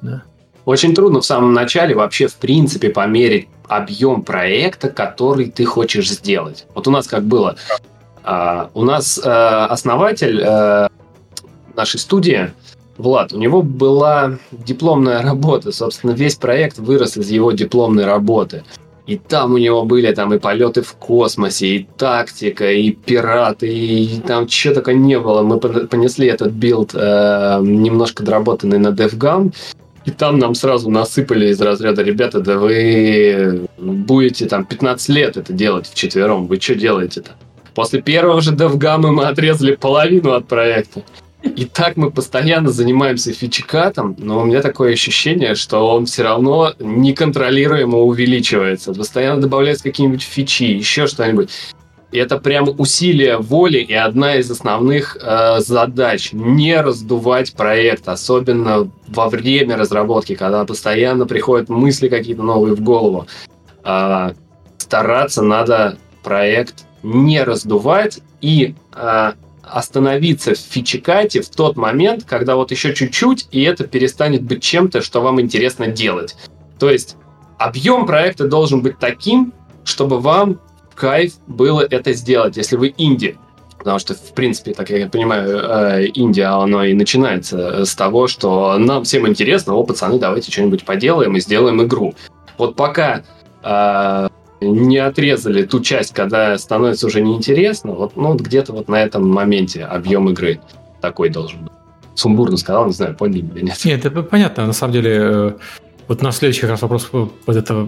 Да. 0.03 0.23
Очень 0.65 0.95
трудно 0.95 1.21
в 1.21 1.25
самом 1.25 1.55
начале 1.55 1.95
вообще 1.95 2.27
в 2.27 2.35
принципе 2.35 2.91
померить 2.91 3.49
объем 3.69 4.23
проекта, 4.23 4.91
который 4.91 5.51
ты 5.51 5.65
хочешь 5.65 6.11
сделать. 6.11 6.67
Вот 6.75 6.87
у 6.87 6.91
нас 6.91 7.07
как 7.07 7.25
было. 7.25 7.57
Э, 8.23 8.69
у 8.75 8.85
нас 8.85 9.19
э, 9.19 9.67
основатель 9.67 10.43
э, 10.43 10.91
нашей 11.75 11.99
студии, 11.99 12.51
Влад, 12.99 13.33
у 13.33 13.39
него 13.39 13.63
была 13.63 14.39
дипломная 14.51 15.23
работа. 15.23 15.73
Собственно, 15.73 16.11
весь 16.11 16.35
проект 16.35 16.79
вырос 16.79 17.17
из 17.17 17.31
его 17.31 17.53
дипломной 17.53 18.05
работы. 18.05 18.65
И 19.07 19.17
там 19.17 19.55
у 19.55 19.59
него 19.59 19.85
были 19.85 20.13
там 20.13 20.35
и 20.35 20.39
полеты 20.39 20.83
в 20.83 20.93
космосе, 20.95 21.67
и 21.69 21.89
тактика, 21.97 22.71
и 22.71 22.91
пираты, 22.91 23.67
и 23.67 24.21
там 24.21 24.47
что 24.49 24.75
только 24.75 24.93
не 24.93 25.19
было. 25.19 25.43
Мы 25.43 25.59
понесли 25.59 26.27
этот 26.27 26.53
билд 26.53 26.91
э, 26.95 27.61
немножко 27.63 28.23
доработанный 28.23 28.79
на 28.79 28.89
DevGAMM, 28.89 29.55
и 30.05 30.11
там 30.11 30.39
нам 30.39 30.55
сразу 30.55 30.91
насыпали 30.91 31.49
из 31.49 31.61
разряда, 31.61 32.03
ребята, 32.03 32.41
да 32.41 32.59
вы 32.59 33.67
будете 33.79 34.47
там 34.47 34.67
15 34.67 35.09
лет 35.09 35.39
это 35.39 35.55
делать 35.55 35.87
вчетвером, 35.87 36.47
вы 36.47 36.61
что 36.61 36.75
делаете-то? 36.75 37.31
После 37.75 38.03
первого 38.03 38.43
же 38.43 38.55
DevGam 38.55 39.07
мы 39.07 39.25
отрезали 39.27 39.75
половину 39.75 40.33
от 40.33 40.47
проекта. 40.47 41.03
И 41.43 41.65
так 41.67 41.97
мы 41.97 42.11
постоянно 42.11 42.71
занимаемся 42.71 43.33
фичекатом, 43.33 44.17
но 44.19 44.41
у 44.41 44.45
меня 44.45 44.61
такое 44.61 44.93
ощущение, 44.93 45.55
что 45.55 45.89
он 45.89 46.07
все 46.07 46.25
равно 46.25 46.75
неконтролируемо 46.81 47.99
увеличивается. 47.99 48.93
Постоянно 48.93 49.41
добавляются 49.43 49.85
какие-нибудь 49.85 50.23
фичи, 50.23 50.65
еще 50.65 51.07
что-нибудь. 51.07 51.51
И 52.11 52.19
это 52.19 52.39
прям 52.39 52.69
усилие 52.79 53.37
воли 53.37 53.79
и 53.79 53.93
одна 53.93 54.37
из 54.37 54.51
основных 54.51 55.19
э, 55.21 55.61
задач 55.61 56.31
не 56.33 56.81
раздувать 56.81 57.53
проект, 57.53 58.09
особенно 58.09 58.91
во 59.07 59.29
время 59.29 59.77
разработки, 59.77 60.35
когда 60.35 60.65
постоянно 60.65 61.27
приходят 61.27 61.69
мысли 61.69 62.09
какие-то 62.09 62.43
новые 62.43 62.75
в 62.75 62.81
голову. 62.81 63.27
Э, 63.85 64.33
стараться 64.79 65.43
надо 65.43 65.99
проект 66.25 66.87
не 67.03 67.43
раздувать 67.45 68.21
и 68.41 68.75
э, 68.95 69.33
остановиться 69.71 70.55
в 70.55 70.59
фичекате 70.59 71.43
в 71.43 71.49
тот 71.49 71.77
момент, 71.77 72.25
когда 72.25 72.57
вот 72.57 72.71
еще 72.71 72.95
чуть-чуть, 72.95 73.49
и 73.51 73.63
это 73.63 73.85
перестанет 73.85 74.43
быть 74.43 74.63
чем-то, 74.63 75.03
что 75.03 75.21
вам 75.21 75.41
интересно 75.41 75.87
делать. 75.87 76.37
То 76.79 76.91
есть 76.91 77.17
объем 77.59 78.07
проекта 78.07 78.49
должен 78.49 78.83
быть 78.83 78.99
таким, 78.99 79.53
чтобы 79.85 80.21
вам 80.21 80.61
кайф 80.95 81.35
было 81.47 81.81
это 81.81 82.13
сделать, 82.13 82.57
если 82.57 82.77
вы 82.77 82.95
инди. 82.97 83.37
Потому 83.79 84.01
что, 84.01 84.15
в 84.15 84.35
принципе, 84.35 84.75
так 84.75 84.91
я 84.91 85.07
понимаю, 85.07 85.49
э, 85.49 86.07
Индия, 86.07 86.47
оно 86.47 86.83
и 86.83 86.95
начинается 86.95 87.85
с 87.85 87.95
того, 87.95 88.27
что 88.27 88.77
нам 88.77 89.05
всем 89.05 89.27
интересно, 89.29 89.75
о, 89.75 89.85
пацаны, 89.85 90.19
давайте 90.19 90.51
что-нибудь 90.51 90.85
поделаем 90.85 91.37
и 91.37 91.41
сделаем 91.41 91.81
игру. 91.85 92.15
Вот 92.59 92.75
пока 92.75 93.23
э, 93.63 94.29
не 94.61 94.99
отрезали 94.99 95.63
ту 95.63 95.81
часть, 95.81 96.13
когда 96.13 96.57
становится 96.59 97.07
уже 97.07 97.21
неинтересно, 97.21 97.93
вот, 97.93 98.17
ну, 98.17 98.33
вот 98.33 98.41
где-то 98.41 98.73
вот 98.73 98.89
на 98.89 99.03
этом 99.03 99.29
моменте 99.29 99.85
объем 99.85 100.29
игры 100.31 100.61
такой 101.01 101.29
должен 101.31 101.65
быть. 101.65 101.73
Сумбурно 102.15 102.57
сказал, 102.57 102.87
не 102.87 102.93
знаю, 102.93 103.15
поняли 103.15 103.45
или 103.55 103.65
нет. 103.67 103.85
Нет, 103.85 104.05
это 104.05 104.23
понятно. 104.23 104.67
На 104.67 104.73
самом 104.73 104.93
деле, 104.93 105.19
э, 105.21 105.53
вот 106.09 106.23
на 106.23 106.33
следующий 106.33 106.67
раз 106.67 106.83
вопрос 106.83 107.05
под 107.05 107.57
это, 107.57 107.87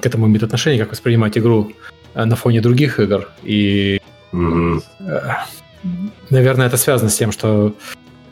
к 0.00 0.06
этому 0.06 0.26
имеет 0.26 0.42
отношение, 0.42 0.80
как 0.80 0.90
воспринимать 0.90 1.38
игру 1.38 1.70
э, 2.14 2.24
на 2.24 2.34
фоне 2.34 2.60
других 2.60 2.98
игр. 2.98 3.28
И, 3.44 4.00
mm-hmm. 4.32 4.82
наверное, 6.30 6.66
это 6.66 6.76
связано 6.76 7.10
с 7.10 7.16
тем, 7.16 7.30
что 7.30 7.74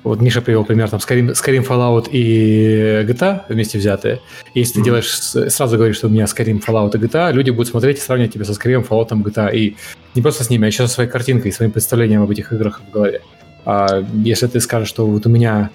вот 0.03 0.21
Миша 0.21 0.41
привел 0.41 0.65
пример, 0.65 0.89
там, 0.89 0.99
Skyrim, 1.01 1.33
Skyrim 1.33 1.67
Fallout 1.67 2.09
и 2.11 3.05
GTA 3.07 3.43
вместе 3.49 3.79
взятые. 3.79 4.21
Если 4.55 4.75
ты 4.75 4.83
делаешь, 4.83 5.11
сразу 5.11 5.77
говоришь, 5.77 5.97
что 5.97 6.07
у 6.07 6.11
меня 6.11 6.25
Skyrim, 6.25 6.65
Fallout 6.65 6.97
и 6.97 6.99
GTA, 6.99 7.33
люди 7.33 7.51
будут 7.51 7.69
смотреть 7.69 7.99
и 7.99 8.01
сравнивать 8.01 8.33
тебя 8.33 8.45
со 8.45 8.53
Skyrim, 8.53 8.87
Fallout 8.87 9.09
и 9.11 9.23
GTA. 9.23 9.55
И 9.55 9.77
не 10.15 10.23
просто 10.23 10.45
с 10.45 10.51
ними, 10.51 10.65
а 10.65 10.67
еще 10.69 10.87
со 10.87 10.95
своей 10.95 11.11
картинкой 11.11 11.53
своим 11.53 11.71
представлением 11.71 12.23
об 12.23 12.31
этих 12.31 12.53
играх 12.53 12.81
в 12.89 12.91
голове. 12.91 13.21
А 13.67 14.03
если 14.15 14.47
ты 14.47 14.61
скажешь, 14.61 14.89
что 14.89 15.07
вот 15.07 15.27
у 15.27 15.29
меня, 15.29 15.71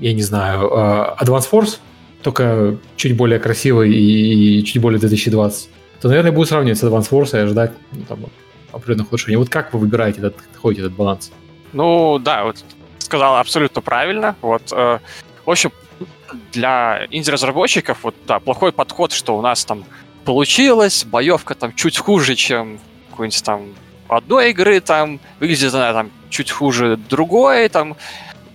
я 0.00 0.12
не 0.12 0.22
знаю, 0.22 0.70
а, 0.72 1.16
Advance 1.20 1.48
Force, 1.50 1.78
только 2.22 2.76
чуть 2.96 3.16
более 3.16 3.38
красивый 3.38 3.94
и 3.94 4.62
чуть 4.64 4.82
более 4.82 5.00
2020, 5.00 5.70
то, 6.02 6.08
наверное, 6.08 6.32
будет 6.32 6.48
сравнивать 6.48 6.78
с 6.78 6.82
Advance 6.82 7.08
Force 7.08 7.38
и 7.38 7.40
ожидать 7.40 7.72
ну, 7.92 8.02
там, 8.06 8.18
определенных 8.72 9.10
улучшений. 9.12 9.36
Вот 9.36 9.48
как 9.48 9.72
вы 9.72 9.80
выбираете 9.80 10.18
этот, 10.18 10.36
находите 10.52 10.82
этот 10.82 10.94
баланс? 10.94 11.32
Ну, 11.72 12.18
да, 12.18 12.44
вот 12.44 12.62
сказал 13.06 13.36
абсолютно 13.36 13.80
правильно. 13.80 14.36
Вот, 14.42 14.72
э, 14.72 14.98
в 15.44 15.50
общем, 15.50 15.72
для 16.52 17.06
инди-разработчиков, 17.10 17.98
вот, 18.02 18.14
да, 18.26 18.40
плохой 18.40 18.72
подход, 18.72 19.12
что 19.12 19.38
у 19.38 19.40
нас 19.40 19.64
там 19.64 19.84
получилось, 20.24 21.04
боевка 21.04 21.54
там 21.54 21.72
чуть 21.74 21.98
хуже, 21.98 22.34
чем 22.34 22.78
какой-нибудь 23.10 23.44
там 23.44 23.74
одной 24.08 24.50
игры, 24.50 24.80
там, 24.80 25.20
выглядит 25.40 25.72
она 25.72 25.92
там 25.92 26.10
чуть 26.28 26.50
хуже 26.50 26.96
другой, 26.96 27.68
там, 27.68 27.96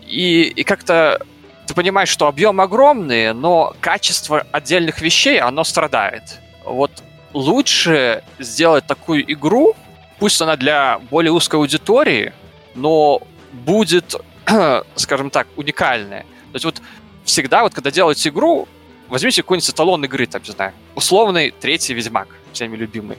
и, 0.05 0.43
и 0.43 0.63
как-то 0.63 1.19
ты 1.65 1.73
понимаешь, 1.73 2.09
что 2.09 2.27
объем 2.27 2.59
огромный, 2.59 3.33
но 3.33 3.73
качество 3.79 4.45
отдельных 4.51 5.01
вещей, 5.01 5.39
оно 5.39 5.63
страдает. 5.63 6.39
Вот 6.65 6.91
лучше 7.33 8.23
сделать 8.39 8.85
такую 8.85 9.31
игру, 9.31 9.75
пусть 10.19 10.41
она 10.41 10.57
для 10.57 10.99
более 11.09 11.31
узкой 11.31 11.55
аудитории, 11.55 12.33
но 12.75 13.21
будет, 13.51 14.15
скажем 14.95 15.29
так, 15.29 15.47
уникальная. 15.55 16.21
То 16.21 16.55
есть 16.55 16.65
вот 16.65 16.81
всегда, 17.23 17.63
вот 17.63 17.73
когда 17.73 17.91
делаете 17.91 18.29
игру, 18.29 18.67
возьмите 19.07 19.41
какой-нибудь 19.41 19.69
эталон 19.69 20.03
игры, 20.05 20.25
там, 20.25 20.41
не 20.45 20.51
знаю, 20.51 20.73
условный 20.95 21.51
третий 21.51 21.93
Ведьмак, 21.93 22.27
всеми 22.53 22.75
любимый. 22.75 23.17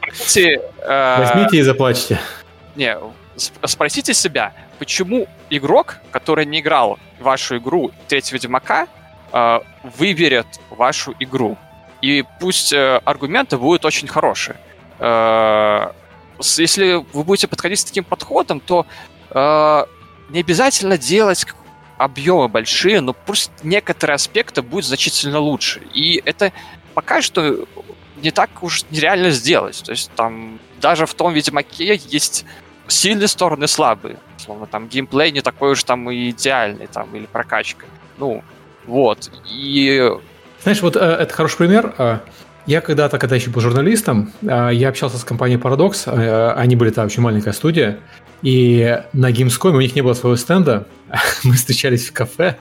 Спросите, 0.00 0.60
э, 0.78 1.18
Возьмите 1.18 1.58
и 1.58 1.62
заплачьте. 1.62 2.20
Не, 2.76 2.96
спросите 3.36 4.14
себя, 4.14 4.52
почему 4.78 5.26
игрок, 5.50 5.96
который 6.10 6.46
не 6.46 6.60
играл 6.60 6.98
в 7.18 7.24
вашу 7.24 7.58
игру 7.58 7.92
третьего 8.08 8.36
Ведьмака, 8.36 8.86
э, 9.32 9.60
выберет 9.98 10.46
вашу 10.70 11.14
игру. 11.18 11.56
И 12.00 12.24
пусть 12.40 12.72
э, 12.72 13.00
аргументы 13.04 13.58
будут 13.58 13.84
очень 13.84 14.08
хорошие. 14.08 14.56
Если 16.38 17.04
вы 17.12 17.24
будете 17.24 17.48
подходить 17.48 17.80
с 17.80 17.84
таким 17.84 18.04
подходом, 18.04 18.60
то 18.60 18.86
не 20.32 20.40
обязательно 20.40 20.98
делать 20.98 21.46
объемы 21.98 22.48
большие, 22.48 23.00
но 23.00 23.12
просто 23.12 23.52
некоторые 23.62 24.16
аспекты 24.16 24.62
будут 24.62 24.86
значительно 24.86 25.38
лучше. 25.38 25.82
И 25.94 26.20
это 26.24 26.52
пока 26.94 27.22
что 27.22 27.66
не 28.22 28.30
так 28.30 28.62
уж 28.62 28.84
нереально 28.90 29.30
сделать. 29.30 29.82
То 29.84 29.92
есть 29.92 30.10
там 30.16 30.58
даже 30.80 31.06
в 31.06 31.14
том 31.14 31.32
Ведьмаке 31.32 32.00
есть 32.08 32.44
сильные 32.88 33.28
стороны, 33.28 33.68
слабые. 33.68 34.16
Словно 34.38 34.66
там 34.66 34.88
геймплей 34.88 35.30
не 35.30 35.42
такой 35.42 35.72
уж 35.72 35.84
там 35.84 36.10
и 36.10 36.30
идеальный, 36.30 36.86
там, 36.86 37.14
или 37.14 37.26
прокачка. 37.26 37.86
Ну, 38.18 38.42
вот. 38.86 39.30
И... 39.50 40.10
Знаешь, 40.62 40.82
вот 40.82 40.96
э, 40.96 41.00
это 41.00 41.32
хороший 41.32 41.58
пример. 41.58 41.94
Э, 41.98 42.18
я 42.66 42.80
когда-то, 42.80 43.18
когда 43.18 43.36
еще 43.36 43.50
был 43.50 43.60
журналистом, 43.60 44.32
э, 44.42 44.70
я 44.72 44.88
общался 44.88 45.18
с 45.18 45.24
компанией 45.24 45.58
Paradox, 45.58 46.04
э, 46.06 46.52
они 46.52 46.76
были 46.76 46.90
там 46.90 47.06
очень 47.06 47.22
маленькая 47.22 47.52
студия, 47.52 47.98
и 48.42 49.02
на 49.12 49.30
Gamescom 49.30 49.76
у 49.76 49.80
них 49.80 49.94
не 49.94 50.02
было 50.02 50.14
своего 50.14 50.36
стенда, 50.36 50.86
мы 51.44 51.54
встречались 51.54 52.08
в 52.08 52.12
кафе, 52.12 52.56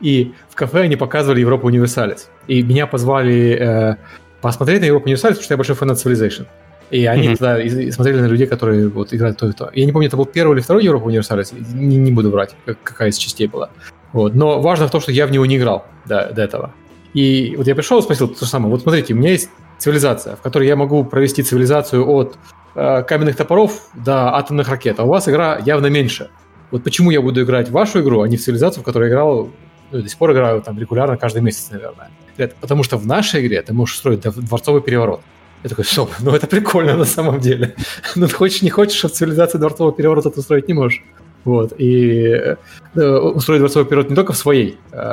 и 0.00 0.32
в 0.50 0.54
кафе 0.54 0.80
они 0.82 0.96
показывали 0.96 1.40
Европу 1.40 1.68
Универсалис. 1.68 2.28
И 2.48 2.62
меня 2.62 2.86
позвали 2.86 3.56
э, 3.58 3.96
посмотреть 4.40 4.80
на 4.80 4.86
Европу 4.86 5.06
Универсалис, 5.06 5.36
потому 5.36 5.44
что 5.44 5.54
я 5.54 5.56
большой 5.56 5.76
фанат 5.76 6.04
Civilization. 6.04 6.46
И 6.90 7.06
они 7.06 7.28
mm-hmm. 7.28 7.36
тогда 7.36 7.62
и, 7.62 7.90
смотрели 7.90 8.20
на 8.20 8.26
людей, 8.26 8.46
которые 8.46 8.88
вот 8.88 9.14
играли 9.14 9.32
то 9.32 9.48
и 9.48 9.52
то. 9.52 9.70
Я 9.72 9.86
не 9.86 9.92
помню, 9.92 10.08
это 10.08 10.16
был 10.18 10.26
первый 10.26 10.54
или 10.54 10.60
второй 10.60 10.84
Европа 10.84 11.06
Универсалис, 11.06 11.52
не, 11.52 11.96
не 11.96 12.12
буду 12.12 12.30
врать, 12.30 12.54
какая 12.82 13.08
из 13.08 13.16
частей 13.16 13.46
была. 13.46 13.70
Вот. 14.12 14.34
Но 14.34 14.60
важно 14.60 14.88
то, 14.88 15.00
что 15.00 15.10
я 15.10 15.26
в 15.26 15.30
него 15.30 15.46
не 15.46 15.56
играл 15.56 15.86
до, 16.04 16.30
до 16.34 16.42
этого. 16.42 16.74
И 17.14 17.54
вот 17.56 17.66
я 17.66 17.74
пришел 17.74 17.98
и 17.98 18.02
спросил 18.02 18.28
то 18.28 18.44
же 18.44 18.50
самое. 18.50 18.70
Вот 18.70 18.82
смотрите, 18.82 19.14
у 19.14 19.16
меня 19.16 19.30
есть 19.30 19.48
цивилизация, 19.78 20.36
в 20.36 20.42
которой 20.42 20.68
я 20.68 20.76
могу 20.76 21.04
провести 21.04 21.42
цивилизацию 21.42 22.06
от 22.06 22.36
каменных 22.74 23.36
топоров 23.36 23.88
до 23.94 24.34
атомных 24.36 24.68
ракет, 24.68 24.98
а 24.98 25.04
у 25.04 25.08
вас 25.08 25.28
игра 25.28 25.58
явно 25.58 25.86
меньше. 25.86 26.30
Вот 26.70 26.84
почему 26.84 27.10
я 27.10 27.20
буду 27.20 27.42
играть 27.42 27.68
в 27.68 27.72
вашу 27.72 28.00
игру, 28.00 28.22
а 28.22 28.28
не 28.28 28.36
в 28.36 28.42
цивилизацию, 28.42 28.82
в 28.82 28.84
которую 28.84 29.10
я 29.10 29.14
играл, 29.14 29.50
ну, 29.90 30.02
до 30.02 30.08
сих 30.08 30.16
пор 30.16 30.32
играю 30.32 30.62
там 30.62 30.78
регулярно 30.78 31.16
каждый 31.18 31.42
месяц, 31.42 31.68
наверное. 31.70 32.10
Говорят, 32.36 32.56
потому 32.56 32.82
что 32.82 32.96
в 32.96 33.06
нашей 33.06 33.46
игре 33.46 33.60
ты 33.60 33.74
можешь 33.74 33.98
строить 33.98 34.20
дворцовый 34.20 34.80
переворот. 34.80 35.20
Я 35.62 35.68
такой, 35.68 35.84
стоп, 35.84 36.10
ну 36.20 36.34
это 36.34 36.46
прикольно 36.46 36.96
на 36.96 37.04
самом 37.04 37.40
деле. 37.40 37.76
Ну 38.16 38.28
хочешь, 38.28 38.62
не 38.62 38.70
хочешь, 38.70 39.04
а 39.04 39.08
в 39.08 39.12
цивилизации 39.12 39.58
дворцового 39.58 39.94
переворота 39.94 40.30
ты 40.30 40.40
устроить 40.40 40.66
не 40.66 40.74
можешь. 40.74 41.02
Вот, 41.44 41.72
и 41.78 42.56
э, 42.94 43.16
устроить 43.34 43.60
дворцовый 43.60 43.86
переворот 43.86 44.10
не 44.10 44.16
только 44.16 44.32
в 44.32 44.36
своей 44.36 44.78
э, 44.92 45.12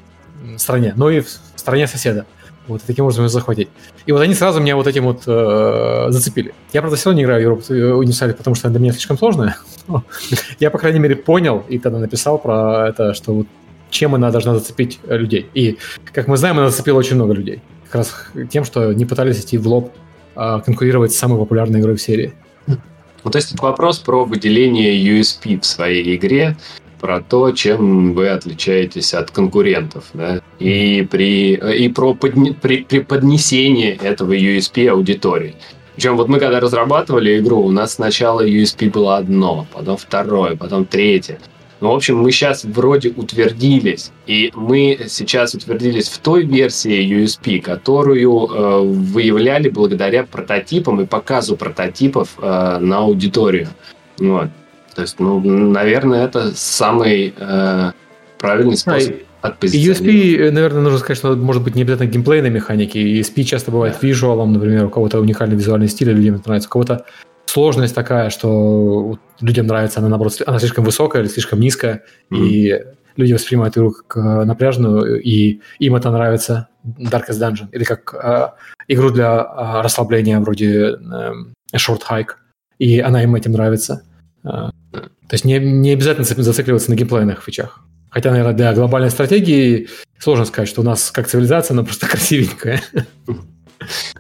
стране, 0.57 0.94
но 0.95 1.10
и 1.10 1.19
в 1.19 1.27
стране 1.56 1.88
соседа. 1.88 2.26
Вот, 2.69 2.81
таким 2.85 3.03
образом 3.03 3.25
ее 3.25 3.29
захватить. 3.29 3.67
И 4.05 4.11
вот 4.13 4.21
они 4.21 4.33
сразу 4.33 4.61
меня 4.61 4.75
вот 4.77 4.87
этим 4.87 5.03
вот 5.03 5.23
э, 5.25 6.05
зацепили. 6.09 6.53
Я, 6.71 6.81
правда, 6.81 6.95
все 6.95 7.09
равно 7.09 7.17
не 7.17 7.23
играю 7.25 7.39
в 7.39 7.43
Европу 7.43 7.73
Универсале, 7.99 8.33
потому 8.33 8.55
что 8.55 8.69
для 8.69 8.79
меня 8.79 8.93
слишком 8.93 9.17
сложно. 9.17 9.57
я, 10.59 10.69
по 10.69 10.77
крайней 10.77 10.99
мере, 10.99 11.15
понял 11.17 11.65
и 11.67 11.79
тогда 11.79 11.99
написал 11.99 12.37
про 12.37 12.87
это, 12.87 13.13
что 13.13 13.33
вот 13.33 13.47
чем 13.89 14.15
она 14.15 14.31
должна 14.31 14.53
зацепить 14.53 14.99
э, 15.07 15.17
людей. 15.17 15.49
И, 15.53 15.79
как 16.13 16.27
мы 16.27 16.37
знаем, 16.37 16.57
она 16.59 16.69
зацепила 16.69 16.99
очень 16.99 17.15
много 17.15 17.33
людей. 17.33 17.61
Как 17.85 17.95
раз 17.95 18.13
тем, 18.51 18.63
что 18.63 18.93
не 18.93 19.05
пытались 19.05 19.39
идти 19.39 19.57
в 19.57 19.67
лоб 19.67 19.91
а 20.41 20.61
конкурировать 20.61 21.11
с 21.11 21.17
самой 21.17 21.37
популярной 21.37 21.81
игрой 21.81 21.95
в 21.95 22.01
серии. 22.01 22.33
Ну, 22.65 23.31
то 23.31 23.37
есть 23.37 23.51
это 23.51 23.61
вопрос 23.61 23.99
про 23.99 24.23
выделение 24.23 24.95
USP 24.95 25.59
в 25.59 25.65
своей 25.65 26.15
игре, 26.15 26.55
про 26.99 27.21
то, 27.21 27.51
чем 27.51 28.13
вы 28.13 28.30
отличаетесь 28.30 29.13
от 29.13 29.31
конкурентов, 29.31 30.05
да, 30.13 30.41
и, 30.59 31.07
при, 31.09 31.53
и 31.55 31.89
про 31.89 32.13
подне, 32.13 32.53
при, 32.53 32.84
при 32.84 32.99
поднесении 32.99 33.97
этого 34.01 34.34
USP 34.34 34.88
аудитории. 34.89 35.55
Причем 35.95 36.15
вот 36.15 36.27
мы 36.30 36.39
когда 36.39 36.59
разрабатывали 36.59 37.39
игру, 37.39 37.61
у 37.61 37.71
нас 37.71 37.95
сначала 37.95 38.47
USP 38.47 38.89
было 38.89 39.17
одно, 39.17 39.67
потом 39.73 39.97
второе, 39.97 40.55
потом 40.55 40.85
третье. 40.85 41.39
Ну, 41.81 41.91
в 41.91 41.95
общем, 41.95 42.17
мы 42.17 42.31
сейчас 42.31 42.65
вроде 42.65 43.09
утвердились, 43.09 44.11
и 44.27 44.51
мы 44.53 44.99
сейчас 45.07 45.53
утвердились 45.53 46.09
в 46.09 46.17
той 46.19 46.45
версии 46.45 47.07
USP, 47.17 47.61
которую 47.61 48.47
э, 48.47 48.81
выявляли 48.81 49.69
благодаря 49.69 50.26
прототипам 50.26 50.99
и 51.01 51.05
показу 51.05 51.55
прототипов 51.55 52.38
э, 52.41 52.77
на 52.80 52.97
аудиторию. 52.97 53.69
Вот. 54.17 54.49
То 54.99 55.03
есть, 55.03 55.17
ну, 55.17 55.39
наверное, 55.39 56.26
это 56.26 56.51
самый 56.53 57.34
э, 57.38 57.91
правильный 58.38 58.76
способ. 58.76 59.15
От 59.39 59.63
USP, 59.63 60.35
э, 60.35 60.51
наверное, 60.51 60.81
нужно 60.81 60.99
сказать, 60.99 61.17
что 61.17 61.38
может 61.38 61.63
быть 61.63 61.76
не 61.76 61.84
обязательно 61.84 62.09
геймплейной 62.09 62.49
механики. 62.49 62.97
USP 62.97 63.43
часто 63.43 63.71
бывает 63.71 63.95
да. 64.01 64.05
визуалом, 64.05 64.51
например, 64.51 64.88
у 64.88 64.89
кого-то 64.89 65.21
уникальный 65.21 65.55
визуальный 65.55 65.88
стиль, 65.88 66.09
людям 66.09 66.35
это 66.35 66.49
нравится, 66.49 66.67
у 66.67 66.71
кого-то 66.71 67.05
сложность 67.45 67.95
такая, 67.95 68.30
что 68.30 69.17
людям 69.39 69.67
нравится, 69.67 70.01
она, 70.01 70.09
наоборот, 70.09 70.34
она 70.45 70.59
слишком 70.59 70.84
высокая 70.84 71.21
или 71.21 71.30
слишком 71.30 71.61
низкая, 71.61 72.03
mm-hmm. 72.30 72.38
и 72.45 72.84
люди 73.15 73.31
воспринимают 73.31 73.77
игру 73.77 73.91
как 73.91 74.17
э, 74.17 74.43
напряженную, 74.43 75.21
и 75.21 75.61
им 75.80 75.95
это 75.95 76.11
нравится, 76.11 76.67
Darkest 76.84 77.39
Dungeon, 77.39 77.69
или 77.71 77.85
как 77.85 78.13
э, 78.13 78.49
игру 78.89 79.11
для 79.11 79.30
э, 79.30 79.81
расслабления 79.81 80.41
вроде 80.41 80.97
э, 80.97 81.31
Short 81.73 82.01
Hike, 82.09 82.31
и 82.80 82.99
она 82.99 83.23
им 83.23 83.34
этим 83.35 83.53
нравится. 83.53 84.03
Э, 84.44 84.70
то 84.91 85.34
есть 85.34 85.45
не, 85.45 85.60
не 85.60 85.91
обязательно 85.91 86.26
зацикливаться 86.26 86.90
на 86.91 86.95
геймплейных 86.95 87.44
фичах. 87.44 87.82
Хотя, 88.10 88.32
наверное, 88.32 88.53
для 88.53 88.74
глобальной 88.74 89.11
стратегии 89.11 89.88
сложно 90.18 90.45
сказать, 90.45 90.68
что 90.68 90.82
у 90.82 90.84
нас 90.84 91.11
как 91.11 91.28
цивилизация, 91.28 91.76
она 91.76 91.84
просто 91.84 92.07
красивенькая. 92.10 92.82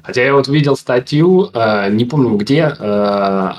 Хотя 0.01 0.23
я 0.23 0.33
вот 0.33 0.47
видел 0.47 0.77
статью, 0.77 1.49
э, 1.53 1.89
не 1.91 2.05
помню 2.05 2.37
где, 2.37 2.73
э, 2.77 3.51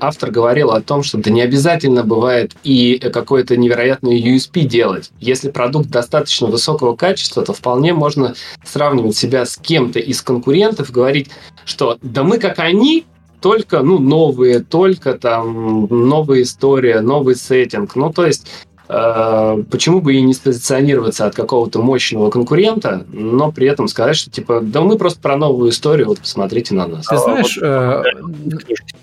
автор 0.00 0.30
говорил 0.30 0.70
о 0.70 0.80
том, 0.80 1.02
что 1.02 1.18
да 1.18 1.30
не 1.30 1.42
обязательно 1.42 2.02
бывает 2.02 2.54
и 2.62 2.98
какой-то 3.12 3.56
невероятный 3.56 4.20
USP 4.20 4.62
делать. 4.62 5.10
Если 5.20 5.50
продукт 5.50 5.88
достаточно 5.88 6.46
высокого 6.46 6.96
качества, 6.96 7.44
то 7.44 7.52
вполне 7.52 7.92
можно 7.92 8.34
сравнивать 8.64 9.16
себя 9.16 9.44
с 9.44 9.56
кем-то 9.56 9.98
из 9.98 10.22
конкурентов, 10.22 10.90
говорить, 10.90 11.30
что 11.64 11.98
да 12.02 12.22
мы 12.22 12.38
как 12.38 12.58
они, 12.58 13.04
только 13.44 13.82
ну, 13.82 13.98
новые, 13.98 14.60
только 14.60 15.12
там 15.14 15.86
новая 15.90 16.40
история, 16.40 17.00
новый 17.00 17.36
сеттинг. 17.36 17.94
Ну, 17.94 18.10
то 18.10 18.24
есть 18.24 18.46
Э, 18.86 19.62
почему 19.70 20.00
бы 20.00 20.14
и 20.14 20.20
не 20.20 20.34
спозиционироваться 20.34 21.26
от 21.26 21.34
какого-то 21.34 21.80
мощного 21.80 22.30
конкурента, 22.30 23.06
но 23.12 23.50
при 23.50 23.66
этом 23.66 23.88
сказать, 23.88 24.16
что 24.16 24.30
типа, 24.30 24.60
да 24.60 24.82
мы 24.82 24.98
просто 24.98 25.20
про 25.20 25.36
новую 25.36 25.70
историю, 25.70 26.08
вот 26.08 26.18
посмотрите 26.18 26.74
на 26.74 26.86
нас. 26.86 27.06
Ты 27.06 27.16
знаешь, 27.16 27.58
а, 27.62 28.02
вот, 28.20 28.36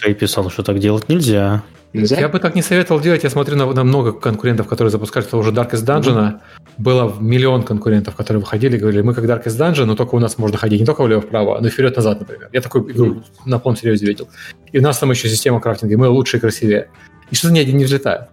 э, 0.06 0.14
писал, 0.14 0.50
что 0.52 0.62
так 0.62 0.78
делать 0.78 1.10
нельзя. 1.10 1.64
Нельзя? 1.94 2.20
Я 2.20 2.30
бы 2.30 2.40
так 2.40 2.56
не 2.56 2.62
советовал 2.62 3.02
делать. 3.02 3.24
Я 3.24 3.30
смотрю 3.30 3.58
на, 3.58 3.66
на 3.66 3.84
много 3.84 4.14
конкурентов, 4.14 4.68
которые 4.68 4.92
запускали 4.92 5.26
того 5.26 5.44
же 5.44 5.52
Darkest 5.52 5.86
Dungeon. 5.86 6.16
Mm-hmm. 6.16 6.40
Было 6.78 7.14
миллион 7.20 7.64
конкурентов, 7.64 8.16
которые 8.16 8.42
выходили 8.42 8.78
и 8.78 8.80
говорили, 8.80 9.02
мы 9.02 9.14
как 9.14 9.26
Darkest 9.26 9.58
Dungeon, 9.58 9.86
но 9.86 9.96
только 9.96 10.16
у 10.16 10.20
нас 10.20 10.38
можно 10.38 10.58
ходить 10.58 10.80
не 10.80 10.86
только 10.86 11.04
влево-вправо, 11.04 11.60
но 11.60 11.68
и 11.68 11.70
вперед-назад, 11.70 12.20
например. 12.22 12.50
Я 12.54 12.62
такую 12.62 12.90
игру 12.92 13.08
mm-hmm. 13.08 13.24
на 13.46 13.60
полном 13.60 13.78
серьезе 13.78 14.06
видел. 14.06 14.30
И 14.72 14.80
у 14.80 14.82
нас 14.82 14.98
там 14.98 15.12
еще 15.12 15.28
система 15.28 15.60
крафтинга, 15.60 15.94
и 15.94 15.98
мы 15.98 16.08
лучше 16.08 16.38
и 16.38 16.40
красивее. 16.40 16.90
и 17.30 17.36
что-то 17.36 17.54
ни 17.54 17.60
один 17.60 17.78
не 17.78 17.84
взлетает. 17.84 18.30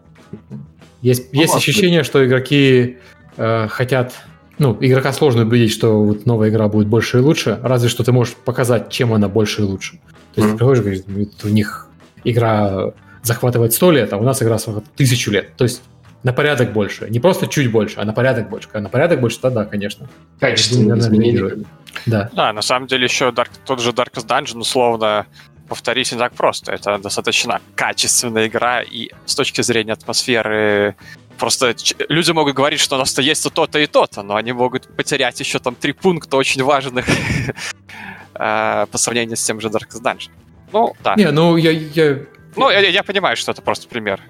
Есть, 1.02 1.32
ну, 1.32 1.40
есть 1.40 1.54
ощущение, 1.54 2.04
что 2.04 2.24
игроки 2.24 2.98
э, 3.36 3.68
хотят 3.68 4.14
ну, 4.58 4.76
игрока 4.80 5.12
сложно 5.12 5.42
убедить, 5.42 5.72
что 5.72 6.02
вот 6.02 6.26
новая 6.26 6.50
игра 6.50 6.66
будет 6.66 6.88
больше 6.88 7.18
и 7.18 7.20
лучше, 7.20 7.60
разве 7.62 7.88
что 7.88 8.02
ты 8.02 8.10
можешь 8.10 8.34
показать, 8.34 8.90
чем 8.90 9.12
она 9.12 9.28
больше 9.28 9.62
и 9.62 9.64
лучше. 9.64 10.00
То 10.34 10.40
есть 10.40 10.48
mm-hmm. 10.48 10.52
ты 10.52 10.56
приходишь 10.56 10.78
и 10.78 10.82
говоришь, 10.82 11.28
у 11.44 11.48
них 11.48 11.88
игра 12.24 12.92
захватывает 13.28 13.72
100 13.72 13.90
лет, 13.92 14.12
а 14.12 14.16
у 14.16 14.22
нас 14.22 14.42
игра 14.42 14.58
захватывает 14.58 14.92
тысячу 14.96 15.30
лет. 15.30 15.56
То 15.56 15.64
есть 15.64 15.82
на 16.24 16.32
порядок 16.32 16.72
больше. 16.72 17.08
Не 17.08 17.20
просто 17.20 17.46
чуть 17.46 17.70
больше, 17.70 18.00
а 18.00 18.04
на 18.04 18.12
порядок 18.12 18.48
больше. 18.50 18.68
Когда 18.68 18.82
на 18.82 18.88
порядок 18.88 19.20
больше, 19.20 19.38
то 19.40 19.50
да, 19.50 19.64
конечно. 19.64 20.08
Качественно 20.40 20.98
изменили. 20.98 21.64
Да. 22.06 22.30
да, 22.32 22.52
на 22.52 22.62
самом 22.62 22.88
деле 22.88 23.04
еще 23.04 23.28
Dark, 23.28 23.50
тот 23.64 23.80
же 23.80 23.90
Darkest 23.90 24.26
Dungeon 24.26 24.58
условно 24.58 25.26
повторить 25.68 26.10
не 26.12 26.18
так 26.18 26.32
просто. 26.32 26.72
Это 26.72 26.98
достаточно 26.98 27.60
качественная 27.76 28.48
игра, 28.48 28.82
и 28.82 29.10
с 29.26 29.34
точки 29.34 29.62
зрения 29.62 29.92
атмосферы 29.92 30.96
Просто 31.38 31.74
люди 32.08 32.32
могут 32.32 32.54
говорить, 32.54 32.80
что 32.80 32.96
у 32.96 32.98
нас-то 32.98 33.22
есть 33.22 33.48
то-то 33.52 33.78
и 33.78 33.86
то-то, 33.86 34.22
но 34.22 34.34
они 34.34 34.52
могут 34.52 34.88
потерять 34.96 35.38
еще 35.38 35.60
там 35.60 35.76
три 35.76 35.92
пункта 35.92 36.36
очень 36.36 36.64
важных 36.64 37.06
э, 38.34 38.86
по 38.90 38.98
сравнению 38.98 39.36
с 39.36 39.44
тем 39.44 39.60
же 39.60 39.68
Darkest 39.68 40.02
Dungeon. 40.02 40.30
Ну, 40.72 40.94
да. 41.04 41.14
Не, 41.14 41.30
ну 41.30 41.56
я... 41.56 41.70
я... 41.70 42.18
Ну, 42.58 42.70
я, 42.70 42.80
я 42.80 43.02
понимаю, 43.02 43.36
что 43.36 43.52
это 43.52 43.62
просто 43.62 43.88
пример. 43.88 44.20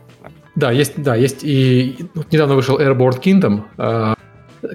Да, 0.55 0.71
есть, 0.73 1.03
да, 1.03 1.15
есть 1.15 1.45
и 1.45 2.09
вот 2.15 2.33
недавно 2.33 2.55
вышел 2.55 2.79
Airborne 2.79 3.21
Kingdom, 3.23 3.63
э, 3.79 4.15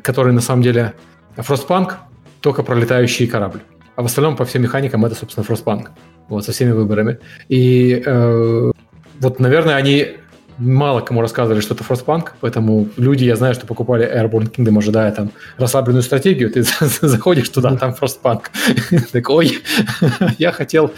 который 0.01 0.34
на 0.34 0.41
самом 0.41 0.61
деле 0.61 0.93
Frostpunk, 1.35 1.93
только 2.41 2.63
пролетающий 2.63 3.27
корабль. 3.27 3.59
А 3.95 4.01
в 4.01 4.05
остальном 4.05 4.35
по 4.35 4.45
всем 4.45 4.61
механикам 4.61 5.05
это, 5.05 5.15
собственно, 5.15 5.45
Frostpunk. 5.45 5.89
Вот, 6.30 6.45
со 6.45 6.51
всеми 6.51 6.71
выборами. 6.71 7.19
И 7.49 8.01
э, 8.05 8.71
вот, 9.19 9.39
наверное, 9.39 9.75
они 9.75 10.15
мало 10.57 11.01
кому 11.01 11.21
рассказывали, 11.21 11.61
что 11.61 11.73
это 11.73 11.84
Frostpunk, 11.84 12.30
поэтому 12.41 12.88
люди, 12.97 13.25
я 13.25 13.35
знаю, 13.35 13.53
что 13.53 13.65
покупали 13.65 14.05
Airborne 14.05 14.51
Kingdom, 14.51 14.77
ожидая 14.77 15.11
там 15.11 15.31
расслабленную 15.57 16.03
стратегию, 16.03 16.49
ты 16.49 16.63
заходишь 17.01 17.49
туда, 17.49 17.75
там 17.75 17.95
Frostpunk. 17.99 18.43
Так, 19.11 19.30
ой, 19.30 19.59
я 20.38 20.51
хотел 20.51 20.91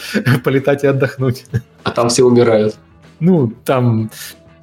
полетать 0.44 0.84
и 0.84 0.88
отдохнуть. 0.88 1.46
А 1.84 1.92
там 1.92 2.10
все 2.10 2.24
умирают. 2.24 2.76
Ну, 3.20 3.54
там 3.64 4.10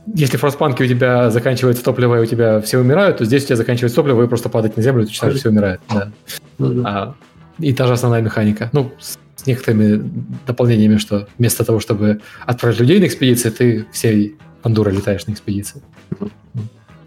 если 0.07 0.37
в 0.37 0.43
Frostpunk 0.43 0.83
у 0.83 0.87
тебя 0.87 1.31
заканчивается 1.31 1.85
топливо, 1.85 2.17
и 2.17 2.23
у 2.23 2.27
тебя 2.27 2.61
все 2.61 2.79
умирают, 2.79 3.19
то 3.19 3.25
здесь 3.25 3.45
у 3.45 3.47
тебя 3.47 3.57
заканчивается 3.57 3.97
топливо, 3.97 4.25
и 4.25 4.27
просто 4.27 4.49
падать 4.49 4.77
на 4.77 4.83
землю, 4.83 5.05
и 5.05 5.07
ты 5.07 5.13
считаешь, 5.13 5.37
все 5.37 5.49
умирает. 5.49 5.81
Да. 5.89 6.11
А, 6.59 7.15
и 7.59 7.73
та 7.73 7.87
же 7.87 7.93
основная 7.93 8.21
механика. 8.21 8.69
Ну, 8.73 8.93
с 8.99 9.47
некоторыми 9.47 10.11
дополнениями, 10.47 10.97
что 10.97 11.29
вместо 11.39 11.65
того, 11.65 11.81
чтобы 11.81 12.21
отправить 12.47 12.81
людей 12.81 13.01
на 13.01 13.07
экспедиции, 13.07 13.51
ты 13.51 13.87
всей 13.93 14.37
Пандура 14.63 14.91
летаешь 14.91 15.27
на 15.27 15.33
экспедиции. 15.33 15.83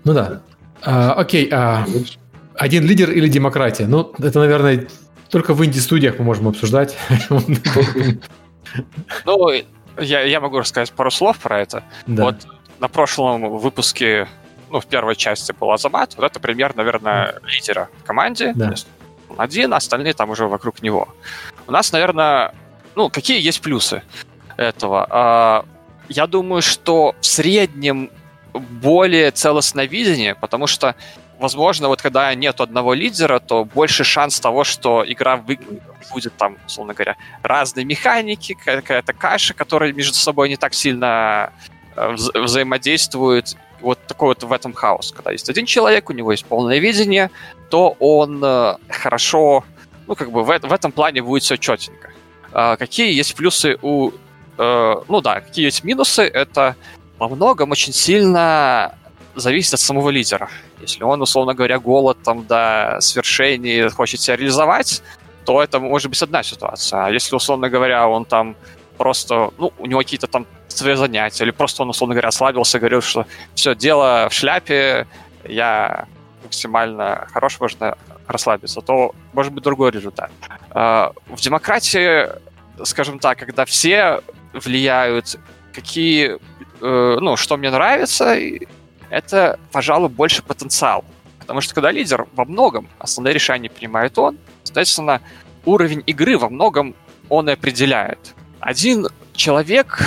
Ну 0.03 0.13
да. 0.13 0.41
А, 0.83 1.13
окей, 1.13 1.49
а 1.51 1.85
один 2.53 2.85
лидер 2.85 3.11
или 3.11 3.27
демократия? 3.27 3.87
Ну, 3.87 4.13
это, 4.19 4.39
наверное, 4.39 4.87
только 5.29 5.53
в 5.53 5.65
инди-студиях 5.65 6.19
мы 6.19 6.25
можем 6.25 6.47
обсуждать. 6.47 6.95
Ну, 9.25 9.51
я, 9.97 10.21
я 10.21 10.39
могу 10.39 10.59
рассказать 10.59 10.91
пару 10.91 11.09
слов 11.11 11.37
про 11.39 11.61
это. 11.61 11.83
Да. 12.07 12.23
Вот 12.25 12.35
на 12.79 12.87
прошлом 12.89 13.57
выпуске, 13.57 14.27
ну, 14.69 14.79
в 14.79 14.85
первой 14.85 15.15
части 15.15 15.53
был 15.57 15.71
Азамат. 15.71 16.15
Вот 16.17 16.25
это 16.25 16.39
пример, 16.39 16.75
наверное, 16.75 17.39
лидера 17.45 17.89
в 17.99 18.03
команде. 18.03 18.53
Да. 18.55 18.73
Один, 19.37 19.73
остальные 19.73 20.13
там 20.13 20.29
уже 20.29 20.47
вокруг 20.47 20.81
него. 20.81 21.07
У 21.67 21.71
нас, 21.71 21.91
наверное, 21.91 22.53
ну, 22.95 23.09
какие 23.09 23.41
есть 23.41 23.61
плюсы 23.61 24.03
этого? 24.57 25.65
Я 26.09 26.27
думаю, 26.27 26.61
что 26.61 27.15
в 27.19 27.25
среднем 27.25 28.09
более 28.53 29.31
целостное 29.31 29.85
видение, 29.85 30.35
потому 30.35 30.67
что, 30.67 30.95
возможно, 31.39 31.87
вот 31.87 32.01
когда 32.01 32.33
нет 32.35 32.61
одного 32.61 32.93
лидера, 32.93 33.39
то 33.39 33.65
больше 33.65 34.03
шанс 34.03 34.39
того, 34.39 34.63
что 34.63 35.03
игра 35.05 35.37
вы... 35.37 35.59
будет 36.11 36.33
там, 36.37 36.57
условно 36.65 36.93
говоря, 36.93 37.15
разные 37.43 37.85
механики, 37.85 38.53
какая-то 38.53 39.13
каша, 39.13 39.53
которая 39.53 39.91
между 39.93 40.13
собой 40.13 40.49
не 40.49 40.57
так 40.57 40.73
сильно 40.73 41.51
э, 41.95 42.13
вза- 42.13 42.41
взаимодействует. 42.41 43.57
Вот 43.81 43.99
такой 44.07 44.29
вот 44.29 44.43
в 44.43 44.53
этом 44.53 44.73
хаос. 44.73 45.11
Когда 45.11 45.31
есть 45.31 45.49
один 45.49 45.65
человек, 45.65 46.09
у 46.09 46.13
него 46.13 46.31
есть 46.31 46.45
полное 46.45 46.79
видение, 46.79 47.29
то 47.69 47.95
он 47.99 48.41
э, 48.43 48.75
хорошо, 48.89 49.63
ну, 50.07 50.15
как 50.15 50.31
бы 50.31 50.43
в, 50.43 50.59
в 50.59 50.73
этом 50.73 50.91
плане 50.91 51.21
будет 51.21 51.43
все 51.43 51.57
четенько. 51.57 52.11
А 52.53 52.77
какие 52.77 53.11
есть 53.11 53.35
плюсы 53.35 53.77
у 53.81 54.11
э, 54.57 54.95
ну 55.07 55.21
да, 55.21 55.41
какие 55.41 55.65
есть 55.65 55.83
минусы, 55.83 56.23
это 56.23 56.75
во 57.17 57.27
многом 57.29 57.71
очень 57.71 57.93
сильно 57.93 58.95
зависит 59.35 59.73
от 59.73 59.79
самого 59.79 60.09
лидера. 60.09 60.49
Если 60.81 61.03
он, 61.03 61.21
условно 61.21 61.53
говоря, 61.53 61.79
голод 61.79 62.17
там 62.23 62.45
до 62.45 62.97
свершений 62.99 63.89
хочет 63.89 64.21
себя 64.21 64.35
реализовать, 64.35 65.01
то 65.45 65.61
это 65.61 65.79
может 65.79 66.09
быть 66.09 66.21
одна 66.21 66.43
ситуация. 66.43 67.05
А 67.05 67.11
если, 67.11 67.35
условно 67.35 67.69
говоря, 67.69 68.07
он 68.07 68.25
там 68.25 68.55
просто, 68.97 69.51
ну, 69.57 69.71
у 69.77 69.85
него 69.85 69.99
какие-то 69.99 70.27
там 70.27 70.45
свои 70.67 70.95
занятия, 70.95 71.43
или 71.43 71.51
просто 71.51 71.83
он, 71.83 71.89
условно 71.89 72.15
говоря, 72.15 72.29
ослабился, 72.29 72.79
говорил, 72.79 73.01
что 73.01 73.25
все, 73.53 73.75
дело 73.75 74.27
в 74.29 74.33
шляпе, 74.33 75.07
я 75.43 76.07
максимально 76.43 77.27
хорош, 77.31 77.59
можно 77.59 77.97
расслабиться, 78.27 78.81
то 78.81 79.13
может 79.33 79.53
быть 79.53 79.63
другой 79.63 79.91
результат. 79.91 80.31
Э, 80.73 81.11
в 81.27 81.39
демократии, 81.39 82.27
скажем 82.83 83.19
так, 83.19 83.37
когда 83.39 83.65
все 83.65 84.21
влияют, 84.55 85.37
какие, 85.73 86.37
э, 86.81 87.17
ну, 87.21 87.35
что 87.35 87.57
мне 87.57 87.69
нравится, 87.69 88.37
это, 89.09 89.59
пожалуй, 89.71 90.09
больше 90.09 90.41
потенциал. 90.43 91.03
Потому 91.39 91.61
что 91.61 91.75
когда 91.75 91.91
лидер 91.91 92.25
во 92.33 92.45
многом 92.45 92.87
основные 92.97 93.33
решения 93.33 93.69
принимает 93.69 94.17
он, 94.17 94.37
соответственно, 94.63 95.21
уровень 95.65 96.03
игры 96.07 96.37
во 96.37 96.49
многом 96.49 96.95
он 97.29 97.49
и 97.49 97.53
определяет. 97.53 98.35
Один 98.59 99.07
человек, 99.33 100.01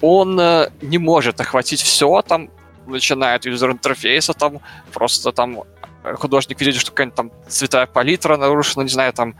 он 0.00 0.40
э, 0.40 0.70
не 0.80 0.98
может 0.98 1.40
охватить 1.40 1.82
все, 1.82 2.22
там, 2.22 2.50
начиная 2.86 3.36
от 3.36 3.44
юзер-интерфейса, 3.44 4.32
там, 4.32 4.60
просто 4.92 5.32
там 5.32 5.64
художник 6.02 6.60
видит, 6.60 6.80
что 6.80 6.90
какая-нибудь 6.90 7.16
там 7.16 7.32
цветовая 7.48 7.86
палитра 7.86 8.36
нарушена, 8.36 8.82
не 8.82 8.88
знаю, 8.88 9.12
там, 9.12 9.34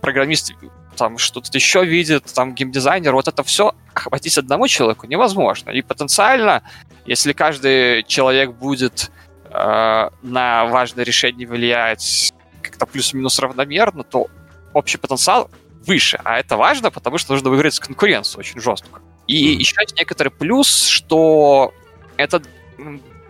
программист 0.00 0.52
там 0.96 1.18
что-то 1.18 1.50
еще 1.54 1.84
видит, 1.84 2.24
там 2.34 2.54
геймдизайнер, 2.54 3.12
вот 3.12 3.28
это 3.28 3.42
все 3.42 3.74
охватить 3.94 4.36
одному 4.38 4.68
человеку 4.68 5.06
невозможно. 5.06 5.70
И 5.70 5.82
потенциально, 5.82 6.62
если 7.06 7.32
каждый 7.32 8.02
человек 8.04 8.52
будет 8.52 9.10
э, 9.50 10.10
на 10.22 10.64
важное 10.66 11.04
решение 11.04 11.48
влиять 11.48 12.32
как-то 12.62 12.86
плюс-минус 12.86 13.38
равномерно, 13.38 14.04
то 14.04 14.28
общий 14.72 14.98
потенциал 14.98 15.50
выше. 15.86 16.20
А 16.24 16.38
это 16.38 16.56
важно, 16.56 16.90
потому 16.90 17.18
что 17.18 17.32
нужно 17.32 17.50
выиграть 17.50 17.78
конкуренцию 17.78 18.40
очень 18.40 18.60
жестко. 18.60 19.00
И 19.26 19.54
mm. 19.54 19.58
еще 19.58 19.76
есть 19.80 19.96
некоторый 19.96 20.28
плюс, 20.28 20.86
что 20.86 21.72
это 22.16 22.42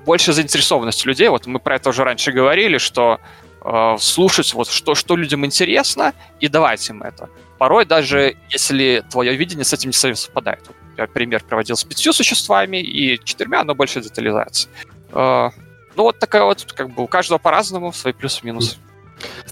больше 0.05 0.33
заинтересованность 0.33 1.05
людей. 1.07 1.29
Вот 1.29 1.47
мы 1.47 1.59
про 1.59 1.77
это 1.77 1.91
уже 1.91 2.05
раньше 2.05 2.33
говорили, 2.33 2.79
что 2.79 3.21
э, 3.65 3.97
слушать, 3.99 4.55
вот 4.55 4.69
что, 4.69 4.95
что 4.95 5.17
людям 5.17 5.45
интересно, 5.45 6.13
и 6.41 6.49
давать 6.49 6.89
им 6.89 7.03
это 7.03 7.29
порой 7.63 7.85
даже 7.85 8.35
если 8.51 9.05
твое 9.09 9.37
видение 9.37 9.65
с 9.65 9.73
этим 9.73 9.91
не 9.91 10.15
совпадает. 10.17 10.69
Я 10.99 11.07
пример 11.07 11.45
приводил 11.49 11.77
с 11.77 11.85
пятью 11.85 12.13
существами 12.13 12.79
и 12.79 13.21
четырьмя, 13.23 13.63
но 13.63 13.77
больше 13.77 14.01
детализации. 14.01 14.69
Э, 15.13 15.51
ну, 15.95 16.03
вот 16.03 16.19
такая 16.19 16.43
вот, 16.43 16.67
как 16.75 16.91
бы 16.91 17.05
у 17.05 17.07
каждого 17.07 17.39
по-разному 17.39 17.93
свои 17.93 18.13
плюсы-минусы. 18.13 18.79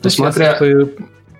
Ну, 0.02 0.10
смотря... 0.10 0.58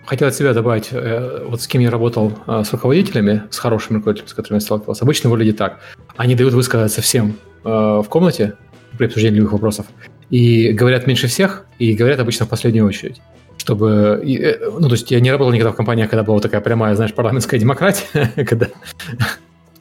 Хотел 0.06 0.28
от 0.28 0.34
себя 0.36 0.54
добавить, 0.54 0.90
э, 0.92 1.44
вот 1.44 1.60
с 1.60 1.66
кем 1.66 1.82
я 1.82 1.90
работал 1.90 2.38
э, 2.46 2.62
с 2.64 2.72
руководителями, 2.72 3.42
с 3.50 3.58
хорошими 3.58 3.96
руководителями, 3.96 4.30
с 4.30 4.34
которыми 4.34 4.58
я 4.58 4.60
сталкивался, 4.60 5.02
обычно 5.02 5.28
выглядит 5.28 5.56
так. 5.56 5.80
Они 6.16 6.36
дают 6.36 6.54
высказаться 6.54 7.02
всем 7.02 7.36
в 7.64 8.06
комнате 8.08 8.56
при 9.00 9.06
обсуждении 9.06 9.38
любых 9.38 9.52
вопросов 9.52 9.86
и 10.28 10.72
говорят 10.72 11.06
меньше 11.06 11.26
всех, 11.26 11.66
и 11.78 11.94
говорят 11.94 12.20
обычно 12.20 12.46
в 12.46 12.48
последнюю 12.48 12.86
очередь 12.86 13.20
чтобы... 13.56 14.22
Э, 14.24 14.70
ну, 14.78 14.88
то 14.88 14.94
есть 14.94 15.10
я 15.10 15.20
не 15.20 15.30
работал 15.30 15.52
никогда 15.52 15.72
в 15.72 15.76
компаниях, 15.76 16.08
когда 16.08 16.22
была 16.22 16.40
такая 16.40 16.62
прямая, 16.62 16.94
знаешь, 16.94 17.12
парламентская 17.12 17.60
демократия, 17.60 18.32
когда 18.48 18.68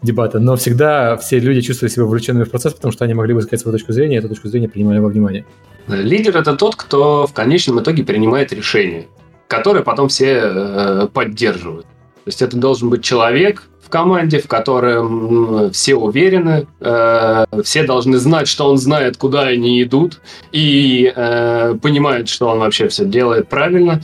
дебаты, 0.02 0.40
но 0.40 0.58
всегда 0.58 1.16
все 1.16 1.40
люди 1.40 1.62
чувствовали 1.62 1.92
себя 1.92 2.04
вовлеченными 2.04 2.44
в 2.44 2.50
процесс, 2.50 2.74
потому 2.74 2.92
что 2.92 3.06
они 3.06 3.14
могли 3.14 3.34
высказать 3.34 3.62
свою 3.62 3.78
точку 3.78 3.94
зрения, 3.94 4.16
и 4.16 4.20
эту 4.20 4.28
точку 4.28 4.50
зрения 4.50 4.68
принимали 4.68 5.00
во 5.00 5.08
внимание. 5.08 5.46
Лидер– 5.88 6.38
это 6.40 6.58
тот, 6.58 6.76
кто 6.76 7.26
в 7.26 7.34
конечном 7.34 7.80
итоге 7.80 8.04
принимает 8.04 8.52
решение, 8.52 9.08
которое 9.48 9.82
потом 9.84 10.10
все 10.10 10.42
э, 10.44 11.08
поддерживают. 11.14 11.86
То 11.86 12.28
есть 12.28 12.42
это 12.42 12.58
должен 12.58 12.90
быть 12.90 13.02
человек, 13.02 13.64
команде, 13.90 14.40
в 14.40 14.48
котором 14.48 15.72
все 15.72 15.96
уверены, 15.96 16.68
э, 16.80 17.46
все 17.64 17.84
должны 17.84 18.18
знать, 18.18 18.48
что 18.48 18.70
он 18.70 18.78
знает, 18.78 19.18
куда 19.18 19.42
они 19.44 19.82
идут, 19.84 20.22
и 20.52 21.12
э, 21.16 21.76
понимают, 21.82 22.30
что 22.30 22.50
он 22.50 22.60
вообще 22.60 22.88
все 22.88 23.06
делает 23.06 23.50
правильно. 23.50 24.02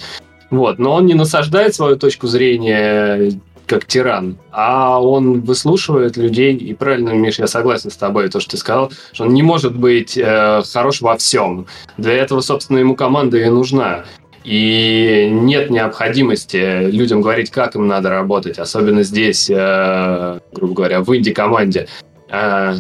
Вот. 0.52 0.80
Но 0.80 0.94
он 0.94 1.06
не 1.06 1.14
насаждает 1.14 1.76
свою 1.76 1.96
точку 1.98 2.28
зрения 2.28 3.32
как 3.66 3.86
тиран, 3.86 4.38
а 4.52 5.02
он 5.02 5.42
выслушивает 5.42 6.18
людей, 6.18 6.56
и 6.56 6.74
правильно, 6.74 7.10
Миш, 7.10 7.40
я 7.40 7.48
согласен 7.48 7.90
с 7.90 7.98
тобой, 7.98 8.30
то, 8.30 8.40
что 8.40 8.52
ты 8.52 8.58
сказал, 8.58 8.92
что 9.12 9.24
он 9.24 9.34
не 9.34 9.44
может 9.44 9.76
быть 9.76 10.18
э, 10.18 10.62
хорош 10.72 11.02
во 11.02 11.18
всем. 11.18 11.66
Для 11.98 12.14
этого, 12.14 12.42
собственно, 12.42 12.78
ему 12.78 12.96
команда 12.96 13.38
и 13.38 13.50
нужна. 13.50 14.06
И 14.46 15.28
нет 15.32 15.72
необходимости 15.72 16.92
людям 16.92 17.22
говорить, 17.22 17.50
как 17.50 17.76
им 17.76 17.88
надо 17.88 18.10
работать, 18.10 18.60
особенно 18.60 19.02
здесь, 19.02 19.50
э, 19.50 20.40
грубо 20.54 20.74
говоря, 20.76 21.02
в 21.02 21.16
инди-команде. 21.16 21.88
Э, 22.30 22.76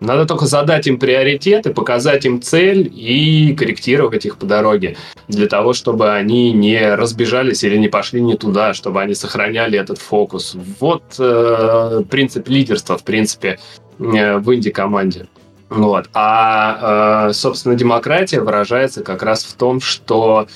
надо 0.00 0.26
только 0.26 0.44
задать 0.44 0.86
им 0.86 0.98
приоритеты, 0.98 1.72
показать 1.72 2.26
им 2.26 2.42
цель 2.42 2.92
и 2.94 3.54
корректировать 3.58 4.26
их 4.26 4.36
по 4.36 4.44
дороге 4.44 4.96
для 5.26 5.46
того, 5.46 5.72
чтобы 5.72 6.12
они 6.12 6.52
не 6.52 6.94
разбежались 6.94 7.64
или 7.64 7.78
не 7.78 7.88
пошли 7.88 8.20
не 8.20 8.36
туда, 8.36 8.74
чтобы 8.74 9.00
они 9.00 9.14
сохраняли 9.14 9.78
этот 9.78 9.96
фокус. 9.96 10.54
Вот 10.80 11.02
э, 11.18 12.02
принцип 12.10 12.46
лидерства, 12.48 12.98
в 12.98 13.04
принципе, 13.04 13.58
э, 13.98 14.36
в 14.36 14.54
инди-команде. 14.54 15.28
Вот. 15.70 16.10
А, 16.12 17.28
э, 17.28 17.32
собственно, 17.32 17.74
демократия 17.74 18.40
выражается 18.40 19.02
как 19.02 19.22
раз 19.22 19.44
в 19.44 19.54
том, 19.54 19.80
что 19.80 20.46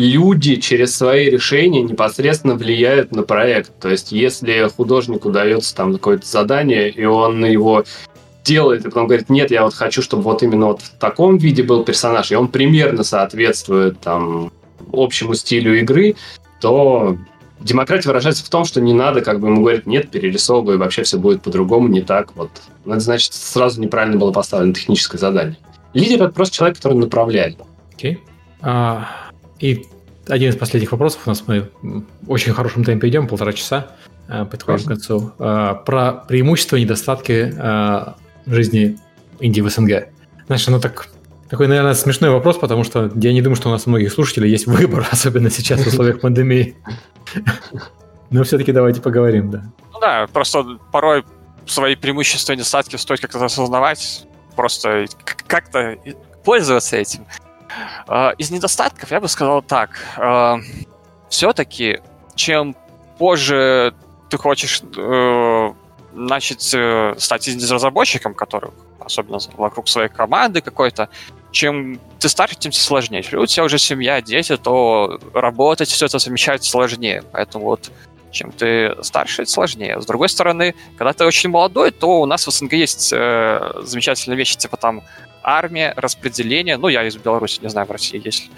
люди 0.00 0.56
через 0.56 0.96
свои 0.96 1.28
решения 1.28 1.82
непосредственно 1.82 2.54
влияют 2.54 3.12
на 3.12 3.22
проект. 3.22 3.78
То 3.80 3.90
есть, 3.90 4.12
если 4.12 4.68
художнику 4.74 5.30
дается 5.30 5.74
там 5.74 5.92
какое-то 5.92 6.26
задание, 6.26 6.88
и 6.88 7.04
он 7.04 7.44
его 7.44 7.84
делает, 8.42 8.80
и 8.80 8.88
потом 8.88 9.06
говорит, 9.06 9.28
нет, 9.28 9.50
я 9.50 9.62
вот 9.62 9.74
хочу, 9.74 10.00
чтобы 10.00 10.22
вот 10.22 10.42
именно 10.42 10.66
вот 10.66 10.80
в 10.80 10.90
таком 10.98 11.36
виде 11.36 11.62
был 11.62 11.84
персонаж, 11.84 12.32
и 12.32 12.34
он 12.34 12.48
примерно 12.48 13.04
соответствует 13.04 14.00
там 14.00 14.50
общему 14.92 15.34
стилю 15.34 15.78
игры, 15.78 16.16
то 16.60 17.18
демократия 17.60 18.08
выражается 18.08 18.44
в 18.44 18.48
том, 18.48 18.64
что 18.64 18.80
не 18.80 18.94
надо 18.94 19.20
как 19.20 19.40
бы 19.40 19.48
ему 19.48 19.60
говорить, 19.60 19.86
нет, 19.86 20.10
перерисовывай, 20.10 20.78
вообще 20.78 21.02
все 21.02 21.18
будет 21.18 21.42
по-другому, 21.42 21.88
не 21.88 22.00
так. 22.00 22.34
Вот. 22.36 22.50
Ну, 22.86 22.94
это 22.94 23.00
значит, 23.00 23.34
сразу 23.34 23.80
неправильно 23.80 24.18
было 24.18 24.32
поставлено 24.32 24.72
техническое 24.72 25.18
задание. 25.18 25.58
Лидер— 25.92 26.22
это 26.24 26.32
просто 26.32 26.56
человек, 26.56 26.78
который 26.78 26.96
направляет. 26.96 27.58
Окей. 27.94 28.14
Okay. 28.14 28.18
А, 28.62 29.29
и 29.60 29.86
один 30.26 30.50
из 30.50 30.56
последних 30.56 30.92
вопросов 30.92 31.22
у 31.26 31.30
нас 31.30 31.44
мы 31.46 31.70
в 31.82 32.30
очень 32.30 32.52
хорошем 32.52 32.84
темпе 32.84 33.08
идем, 33.08 33.26
полтора 33.26 33.52
часа, 33.52 33.88
а, 34.28 34.44
подходим 34.44 34.84
к 34.84 34.88
концу. 34.88 35.32
А, 35.38 35.74
про 35.74 36.12
преимущества 36.12 36.76
и 36.76 36.82
недостатки 36.82 37.54
а, 37.58 38.16
жизни 38.46 38.98
Индии 39.38 39.60
в 39.60 39.68
СНГ. 39.68 40.08
Знаешь, 40.46 40.68
оно 40.68 40.80
так 40.80 41.08
такой, 41.48 41.66
наверное, 41.66 41.94
смешной 41.94 42.30
вопрос, 42.30 42.58
потому 42.58 42.84
что 42.84 43.10
я 43.16 43.32
не 43.32 43.42
думаю, 43.42 43.56
что 43.56 43.68
у 43.68 43.72
нас 43.72 43.86
у 43.86 43.90
многих 43.90 44.12
слушателей 44.12 44.50
есть 44.50 44.66
выбор, 44.66 45.06
особенно 45.10 45.50
сейчас 45.50 45.80
в 45.84 45.88
условиях 45.88 46.20
пандемии. 46.20 46.76
Но 48.30 48.44
все-таки 48.44 48.70
давайте 48.70 49.00
поговорим, 49.00 49.50
да. 49.50 49.64
Ну 49.92 50.00
да, 50.00 50.28
просто 50.32 50.78
порой 50.92 51.24
свои 51.66 51.96
преимущества 51.96 52.52
и 52.52 52.56
недостатки 52.56 52.96
стоит 52.96 53.20
как-то 53.20 53.44
осознавать, 53.44 54.26
просто 54.54 55.06
как-то 55.48 55.96
пользоваться 56.44 56.96
этим. 56.96 57.26
А, 58.06 58.30
из 58.38 58.50
недостатков 58.50 59.10
я 59.10 59.20
бы 59.20 59.28
сказал 59.28 59.62
так. 59.62 59.90
А, 60.16 60.58
Все-таки, 61.28 62.00
чем 62.34 62.74
позже 63.18 63.94
ты 64.30 64.38
хочешь 64.38 64.82
э, 64.96 65.72
начать 66.12 66.74
э, 66.74 67.14
стать 67.18 67.48
разработчиком, 67.48 68.34
который 68.34 68.70
особенно 69.00 69.38
вокруг 69.56 69.88
своей 69.88 70.08
команды 70.08 70.60
какой-то, 70.60 71.08
чем 71.50 71.98
ты 72.18 72.28
старше, 72.28 72.56
тем 72.56 72.72
сложнее. 72.72 73.22
Если 73.22 73.36
у 73.36 73.46
тебя 73.46 73.64
уже 73.64 73.78
семья, 73.78 74.22
дети, 74.22 74.56
то 74.56 75.18
работать 75.34 75.88
все 75.88 76.06
это 76.06 76.18
совмещать 76.18 76.64
сложнее. 76.64 77.24
Поэтому 77.32 77.64
вот 77.64 77.90
чем 78.30 78.52
ты 78.52 78.94
старше, 79.02 79.42
это 79.42 79.50
сложнее. 79.50 80.00
С 80.00 80.06
другой 80.06 80.28
стороны, 80.28 80.74
когда 80.96 81.12
ты 81.12 81.24
очень 81.24 81.50
молодой, 81.50 81.90
то 81.90 82.20
у 82.20 82.26
нас 82.26 82.46
в 82.46 82.50
СНГ 82.50 82.72
есть 82.74 83.12
э, 83.12 83.72
замечательные 83.82 84.36
вещи, 84.36 84.56
типа 84.56 84.76
там 84.76 85.02
армия, 85.42 85.92
распределение. 85.96 86.76
Ну, 86.76 86.88
я 86.88 87.04
из 87.04 87.16
Беларуси, 87.16 87.60
не 87.62 87.68
знаю, 87.68 87.86
в 87.86 87.90
России 87.90 88.20
есть. 88.24 88.50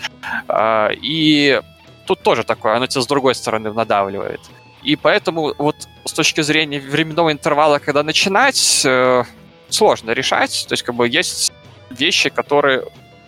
Э, 0.48 0.88
и 0.92 1.60
тут 2.06 2.20
тоже 2.20 2.44
такое, 2.44 2.76
оно 2.76 2.86
тебя 2.86 3.02
с 3.02 3.06
другой 3.06 3.34
стороны 3.34 3.72
надавливает. 3.72 4.40
И 4.82 4.96
поэтому 4.96 5.54
вот 5.58 5.76
с 6.04 6.12
точки 6.12 6.40
зрения 6.40 6.80
временного 6.80 7.30
интервала, 7.32 7.78
когда 7.78 8.02
начинать, 8.02 8.82
э, 8.84 9.24
сложно 9.68 10.10
решать. 10.10 10.66
То 10.68 10.72
есть 10.72 10.82
как 10.82 10.94
бы 10.94 11.08
есть 11.08 11.52
вещи, 11.90 12.30
которые 12.30 12.84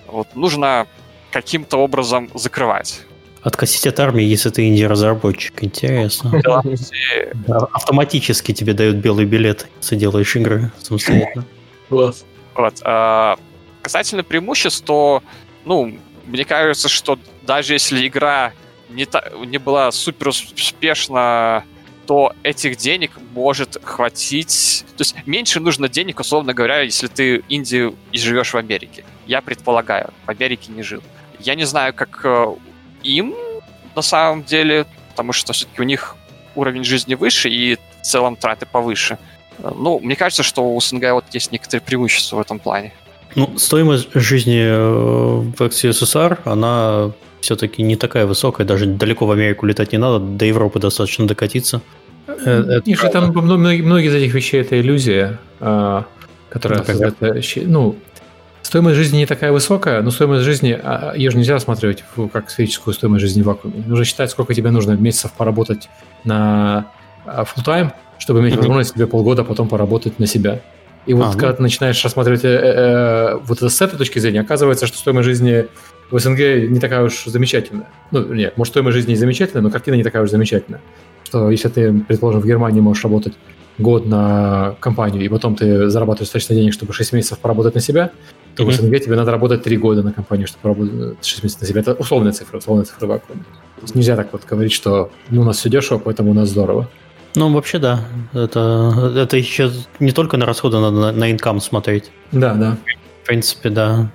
вот, 0.06 0.34
нужно 0.34 0.86
каким-то 1.30 1.78
образом 1.78 2.30
закрывать. 2.34 3.00
Откосить 3.44 3.86
от 3.86 4.00
армии, 4.00 4.24
если 4.24 4.48
ты 4.48 4.66
инди-разработчик. 4.66 5.62
Интересно. 5.62 6.32
Автоматически 7.72 8.52
тебе 8.52 8.72
дают 8.72 8.96
белый 8.96 9.26
билет, 9.26 9.68
если 9.82 9.96
делаешь 9.96 10.34
игры 10.34 10.72
самостоятельно. 10.80 11.44
Класс. 11.90 12.24
Вот. 12.54 12.80
А, 12.84 13.36
касательно 13.82 14.24
преимуществ, 14.24 14.82
то, 14.86 15.22
ну, 15.66 15.94
мне 16.24 16.46
кажется, 16.46 16.88
что 16.88 17.18
даже 17.42 17.74
если 17.74 18.06
игра 18.06 18.52
не, 18.88 19.04
та, 19.04 19.30
не 19.44 19.58
была 19.58 19.92
супер 19.92 20.28
успешна, 20.28 21.64
то 22.06 22.32
этих 22.42 22.76
денег 22.76 23.12
может 23.34 23.76
хватить... 23.84 24.86
То 24.96 25.02
есть 25.02 25.16
меньше 25.26 25.60
нужно 25.60 25.90
денег, 25.90 26.18
условно 26.20 26.54
говоря, 26.54 26.80
если 26.80 27.08
ты 27.08 27.42
инди 27.50 27.92
и 28.10 28.18
живешь 28.18 28.54
в 28.54 28.56
Америке. 28.56 29.04
Я 29.26 29.42
предполагаю, 29.42 30.14
в 30.24 30.30
Америке 30.30 30.72
не 30.72 30.82
жил. 30.82 31.02
Я 31.40 31.56
не 31.56 31.64
знаю, 31.64 31.92
как 31.92 32.20
э, 32.24 32.54
им 33.04 33.34
на 33.94 34.02
самом 34.02 34.42
деле, 34.42 34.86
потому 35.10 35.32
что 35.32 35.52
все-таки 35.52 35.80
у 35.80 35.84
них 35.84 36.16
уровень 36.54 36.84
жизни 36.84 37.14
выше 37.14 37.48
и 37.48 37.76
в 37.76 38.02
целом 38.02 38.36
траты 38.36 38.66
повыше. 38.66 39.18
Ну, 39.58 40.00
мне 40.00 40.16
кажется, 40.16 40.42
что 40.42 40.74
у 40.74 40.80
СНГ 40.80 41.12
вот 41.12 41.24
есть 41.32 41.52
некоторые 41.52 41.82
преимущества 41.82 42.36
в 42.36 42.40
этом 42.40 42.58
плане. 42.58 42.92
Ну, 43.36 43.56
стоимость 43.58 44.08
жизни 44.14 44.60
э, 44.60 44.86
в 44.86 45.54
XUSSR, 45.60 46.38
она 46.44 47.12
все-таки 47.40 47.82
не 47.82 47.96
такая 47.96 48.26
высокая, 48.26 48.66
даже 48.66 48.86
далеко 48.86 49.26
в 49.26 49.30
Америку 49.30 49.66
летать 49.66 49.92
не 49.92 49.98
надо, 49.98 50.18
до 50.18 50.44
Европы 50.44 50.78
достаточно 50.78 51.26
докатиться. 51.26 51.80
Э, 52.26 52.80
и 52.84 52.94
же 52.94 53.08
там 53.08 53.30
многие, 53.30 53.82
многие 53.82 54.08
из 54.08 54.14
этих 54.14 54.34
вещей 54.34 54.60
это 54.60 54.80
иллюзия, 54.80 55.38
а, 55.60 56.06
которая 56.48 56.84
создает, 56.84 57.16
ну, 57.66 57.96
стоимость 58.64 58.96
жизни 58.96 59.18
не 59.18 59.26
такая 59.26 59.52
высокая, 59.52 60.02
но 60.02 60.10
стоимость 60.10 60.42
жизни, 60.42 60.78
а, 60.82 61.12
ее 61.14 61.30
же 61.30 61.36
нельзя 61.36 61.54
рассматривать 61.54 62.02
как 62.32 62.50
сферическую 62.50 62.94
стоимость 62.94 63.22
жизни 63.22 63.42
в 63.42 63.46
вакууме. 63.46 63.84
Нужно 63.86 64.04
считать, 64.04 64.30
сколько 64.30 64.54
тебе 64.54 64.70
нужно 64.70 64.92
месяцев 64.92 65.32
поработать 65.32 65.88
на 66.24 66.86
а, 67.24 67.44
full 67.44 67.64
time, 67.64 67.92
чтобы 68.18 68.40
иметь 68.40 68.56
возможность 68.56 68.94
тебе 68.94 69.06
полгода 69.06 69.44
потом 69.44 69.68
поработать 69.68 70.18
на 70.18 70.26
себя. 70.26 70.60
И 71.06 71.12
вот 71.12 71.26
а, 71.26 71.32
когда 71.32 71.50
ну. 71.50 71.56
ты 71.56 71.62
начинаешь 71.62 72.02
рассматривать 72.02 72.44
э, 72.44 72.48
э, 72.48 73.34
э, 73.34 73.38
вот 73.44 73.58
это 73.58 73.68
с 73.68 73.80
этой 73.82 73.98
точки 73.98 74.18
зрения, 74.18 74.40
оказывается, 74.40 74.86
что 74.86 74.96
стоимость 74.96 75.26
жизни 75.26 75.66
в 76.10 76.18
СНГ 76.18 76.38
не 76.70 76.80
такая 76.80 77.02
уж 77.02 77.24
замечательная. 77.26 77.88
Ну, 78.10 78.32
нет, 78.32 78.56
может, 78.56 78.72
стоимость 78.72 78.96
жизни 78.96 79.12
и 79.12 79.16
замечательная, 79.16 79.62
но 79.62 79.70
картина 79.70 79.96
не 79.96 80.02
такая 80.02 80.22
уж 80.22 80.30
замечательная. 80.30 80.80
Что 81.24 81.50
если 81.50 81.68
ты, 81.68 81.92
предположим, 81.92 82.40
в 82.40 82.46
Германии 82.46 82.80
можешь 82.80 83.04
работать 83.04 83.34
год 83.76 84.06
на 84.06 84.76
компанию, 84.80 85.22
и 85.22 85.28
потом 85.28 85.56
ты 85.56 85.88
зарабатываешь 85.88 86.28
достаточно 86.28 86.54
денег, 86.54 86.72
чтобы 86.72 86.92
6 86.92 87.12
месяцев 87.12 87.38
поработать 87.38 87.74
на 87.74 87.80
себя, 87.80 88.10
то 88.56 88.62
mm-hmm. 88.62 88.70
в 88.70 88.72
СНГ 88.72 89.00
тебе 89.00 89.16
надо 89.16 89.30
работать 89.30 89.62
3 89.62 89.76
года 89.76 90.02
на 90.02 90.12
компанию, 90.12 90.46
чтобы 90.46 90.62
поработать 90.62 91.24
6 91.24 91.42
месяцев 91.42 91.62
на 91.62 91.68
себя. 91.68 91.80
Это 91.80 91.94
условная 91.94 92.32
цифра, 92.32 92.58
условная 92.58 92.84
цифра 92.84 93.06
вакуума. 93.06 93.42
Нельзя 93.94 94.16
так 94.16 94.32
вот 94.32 94.44
говорить, 94.44 94.72
что 94.72 95.10
ну, 95.28 95.42
у 95.42 95.44
нас 95.44 95.58
все 95.58 95.68
дешево, 95.68 95.98
поэтому 95.98 96.30
у 96.30 96.34
нас 96.34 96.48
здорово. 96.48 96.88
Ну, 97.36 97.52
вообще, 97.52 97.78
да. 97.78 98.00
Это, 98.32 99.12
это 99.16 99.36
еще 99.36 99.70
не 99.98 100.12
только 100.12 100.36
на 100.36 100.46
расходы 100.46 100.78
надо 100.78 100.96
на, 100.96 101.12
на 101.12 101.32
инкам 101.32 101.60
смотреть. 101.60 102.10
Да, 102.32 102.54
да. 102.54 102.76
В 103.22 103.26
принципе, 103.26 103.70
да. 103.70 104.10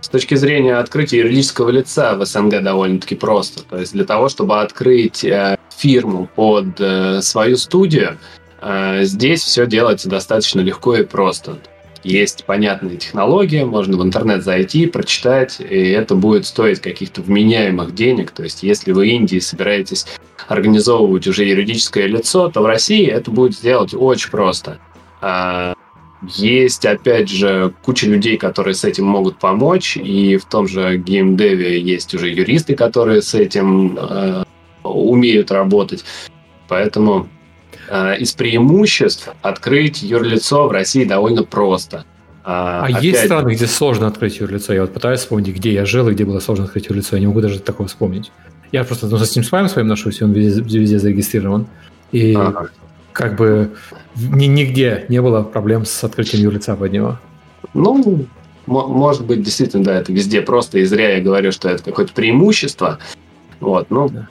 С 0.00 0.08
точки 0.08 0.34
зрения 0.34 0.76
открытия 0.76 1.18
юридического 1.18 1.70
лица 1.70 2.14
в 2.14 2.24
СНГ 2.24 2.62
довольно-таки 2.62 3.14
просто. 3.14 3.62
То 3.62 3.78
есть 3.78 3.94
для 3.94 4.04
того, 4.04 4.28
чтобы 4.28 4.60
открыть 4.60 5.24
э, 5.24 5.56
фирму 5.74 6.28
под 6.34 6.78
э, 6.78 7.22
свою 7.22 7.56
студию, 7.56 8.18
э, 8.60 9.04
здесь 9.04 9.42
все 9.42 9.66
делается 9.66 10.10
достаточно 10.10 10.60
легко 10.60 10.94
и 10.96 11.04
просто. 11.04 11.56
Есть 12.04 12.44
понятные 12.44 12.98
технологии, 12.98 13.64
можно 13.64 13.96
в 13.96 14.02
интернет 14.02 14.44
зайти, 14.44 14.86
прочитать, 14.86 15.58
и 15.58 15.88
это 15.88 16.14
будет 16.14 16.44
стоить 16.44 16.80
каких-то 16.80 17.22
вменяемых 17.22 17.94
денег. 17.94 18.30
То 18.30 18.42
есть, 18.42 18.62
если 18.62 18.92
вы 18.92 19.04
в 19.04 19.08
Индии 19.08 19.38
собираетесь 19.38 20.06
организовывать 20.46 21.26
уже 21.26 21.44
юридическое 21.44 22.06
лицо, 22.06 22.50
то 22.50 22.60
в 22.60 22.66
России 22.66 23.06
это 23.06 23.30
будет 23.30 23.54
сделать 23.54 23.94
очень 23.94 24.30
просто. 24.30 24.78
А, 25.22 25.74
есть, 26.28 26.84
опять 26.84 27.30
же, 27.30 27.72
куча 27.82 28.06
людей, 28.06 28.36
которые 28.36 28.74
с 28.74 28.84
этим 28.84 29.06
могут 29.06 29.38
помочь, 29.38 29.96
и 29.96 30.36
в 30.36 30.44
том 30.44 30.68
же 30.68 30.98
геймдеве 30.98 31.80
есть 31.80 32.14
уже 32.14 32.28
юристы, 32.28 32.74
которые 32.74 33.22
с 33.22 33.34
этим 33.34 33.98
э, 33.98 34.44
умеют 34.82 35.50
работать. 35.50 36.04
Поэтому 36.68 37.28
из 37.90 38.32
преимуществ 38.32 39.28
открыть 39.42 40.02
юрлицо 40.02 40.68
в 40.68 40.72
России 40.72 41.04
довольно 41.04 41.42
просто. 41.42 42.04
А, 42.44 42.82
а 42.82 42.86
опять... 42.86 43.02
есть 43.02 43.24
страны, 43.24 43.54
где 43.54 43.66
сложно 43.66 44.06
открыть 44.06 44.38
юрлицо? 44.38 44.74
Я 44.74 44.82
вот 44.82 44.92
пытаюсь 44.92 45.20
вспомнить, 45.20 45.54
где 45.54 45.72
я 45.72 45.86
жил 45.86 46.08
и 46.08 46.12
где 46.12 46.24
было 46.24 46.40
сложно 46.40 46.64
открыть 46.64 46.86
юрлицо. 46.88 47.16
Я 47.16 47.20
не 47.20 47.26
могу 47.26 47.40
даже 47.40 47.58
такого 47.58 47.88
вспомнить. 47.88 48.30
Я 48.70 48.84
просто 48.84 49.06
ну, 49.06 49.16
с 49.16 49.34
ним 49.34 49.44
с 49.44 49.52
вами 49.52 49.68
своим 49.68 49.86
ношусь, 49.86 50.20
и 50.20 50.24
он 50.24 50.32
везде, 50.32 50.78
везде 50.78 50.98
зарегистрирован. 50.98 51.66
И 52.12 52.34
ага. 52.34 52.68
как 53.12 53.36
бы 53.36 53.70
ни, 54.16 54.46
нигде 54.46 55.06
не 55.08 55.22
было 55.22 55.42
проблем 55.42 55.86
с 55.86 56.04
открытием 56.04 56.42
юрлица 56.42 56.76
под 56.76 56.92
него. 56.92 57.18
Ну, 57.72 58.26
может 58.66 59.24
быть, 59.24 59.42
действительно, 59.42 59.84
да, 59.84 59.94
это 59.94 60.12
везде 60.12 60.40
просто, 60.42 60.78
и 60.78 60.84
зря 60.84 61.16
я 61.16 61.22
говорю, 61.22 61.52
что 61.52 61.68
это 61.68 61.82
какое-то 61.82 62.12
преимущество. 62.12 62.98
Вот, 63.60 63.90
ну, 63.90 64.08
да. 64.08 64.28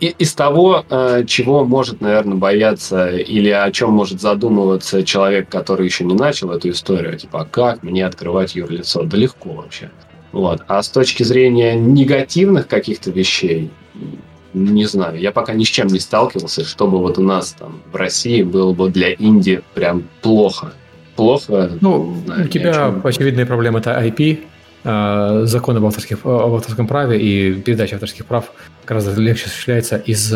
Из 0.00 0.34
того, 0.34 0.84
э, 0.88 1.24
чего 1.26 1.64
может, 1.64 2.00
наверное, 2.00 2.36
бояться 2.36 3.08
или 3.10 3.50
о 3.50 3.70
чем 3.70 3.90
может 3.92 4.20
задумываться 4.20 5.02
человек, 5.02 5.48
который 5.48 5.86
еще 5.86 6.04
не 6.04 6.14
начал 6.14 6.50
эту 6.50 6.70
историю, 6.70 7.16
типа, 7.16 7.42
а 7.42 7.44
как 7.44 7.82
мне 7.82 8.06
открывать 8.06 8.54
юрлицо? 8.54 9.02
Да 9.02 9.16
легко 9.16 9.50
вообще. 9.50 9.90
Вот. 10.30 10.62
А 10.68 10.82
с 10.82 10.88
точки 10.88 11.22
зрения 11.24 11.74
негативных 11.74 12.68
каких-то 12.68 13.10
вещей, 13.10 13.70
не 14.54 14.84
знаю, 14.86 15.18
я 15.18 15.32
пока 15.32 15.52
ни 15.54 15.64
с 15.64 15.68
чем 15.68 15.88
не 15.88 15.98
сталкивался, 15.98 16.64
чтобы 16.64 16.98
вот 16.98 17.18
у 17.18 17.22
нас 17.22 17.52
там 17.58 17.82
в 17.90 17.96
России 17.96 18.42
было 18.42 18.72
бы 18.72 18.88
для 18.88 19.12
Индии 19.12 19.62
прям 19.74 20.04
плохо. 20.20 20.72
Плохо. 21.16 21.72
Ну, 21.80 22.16
знаю, 22.24 22.46
у 22.46 22.48
тебя 22.48 22.94
очевидная 23.04 23.46
проблема 23.46 23.80
это 23.80 23.90
IP, 24.02 24.40
закон 24.84 25.76
об, 25.76 25.84
авторских, 25.84 26.24
об 26.24 26.54
авторском 26.54 26.86
праве 26.86 27.20
и 27.20 27.54
передача 27.54 27.96
авторских 27.96 28.26
прав 28.26 28.52
гораздо 28.86 29.20
легче 29.20 29.46
осуществляется 29.46 29.96
из 29.96 30.34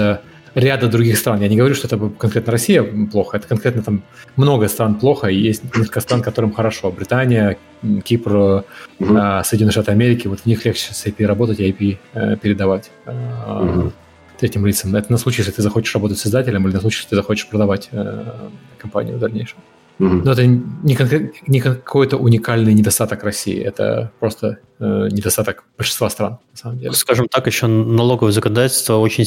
ряда 0.55 0.89
других 0.89 1.18
стран. 1.18 1.40
Я 1.40 1.48
не 1.48 1.56
говорю, 1.56 1.74
что 1.74 1.86
это 1.86 1.98
конкретно 2.18 2.52
Россия 2.52 2.82
плохо, 2.82 3.36
это 3.36 3.47
конкретно 3.47 3.82
там 3.82 4.02
много 4.36 4.68
стран 4.68 4.94
плохо, 4.94 5.28
и 5.28 5.36
есть 5.36 5.62
несколько 5.77 6.01
стран, 6.01 6.23
которым 6.23 6.52
хорошо. 6.52 6.90
Британия, 6.90 7.59
Кипр, 8.05 8.64
угу. 8.98 9.18
Соединенные 9.44 9.73
Штаты 9.73 9.93
Америки, 9.93 10.28
вот 10.28 10.40
в 10.40 10.47
них 10.47 10.64
легче 10.64 10.94
с 10.94 11.06
IP 11.06 11.27
работать 11.27 11.60
и 11.60 11.70
IP 11.70 11.98
э, 12.14 12.36
передавать. 12.36 12.90
Угу 13.06 13.93
третьим 14.36 14.66
лицам. 14.66 14.94
Это 14.94 15.10
на 15.10 15.18
случай, 15.18 15.43
если 15.43 15.52
ты 15.52 15.62
захочешь 15.62 15.94
работать 15.94 16.18
с 16.18 16.27
издателем 16.27 16.66
или 16.66 16.74
на 16.74 16.81
случай, 16.81 16.98
если 16.98 17.10
ты 17.10 17.16
захочешь 17.16 17.48
продавать 17.48 17.89
э, 17.93 18.48
компанию 18.78 19.16
в 19.16 19.20
дальнейшем. 19.20 19.59
Но 19.98 20.32
это 20.32 20.47
не, 20.47 20.94
конкрет, 20.94 21.35
не 21.47 21.60
какой-то 21.60 22.18
уникальный 22.18 22.74
недостаток 22.74 23.24
России, 23.24 23.59
это 23.59 24.12
просто 24.20 24.59
э, 24.78 25.09
недостаток 25.10 25.64
большинства 25.77 26.10
стран, 26.10 26.39
на 26.52 26.56
самом 26.56 26.78
деле. 26.78 26.93
Скажем 26.93 27.28
так, 27.28 27.47
еще 27.47 27.66
налоговое 27.66 28.32
законодательство 28.32 28.97
очень 28.97 29.24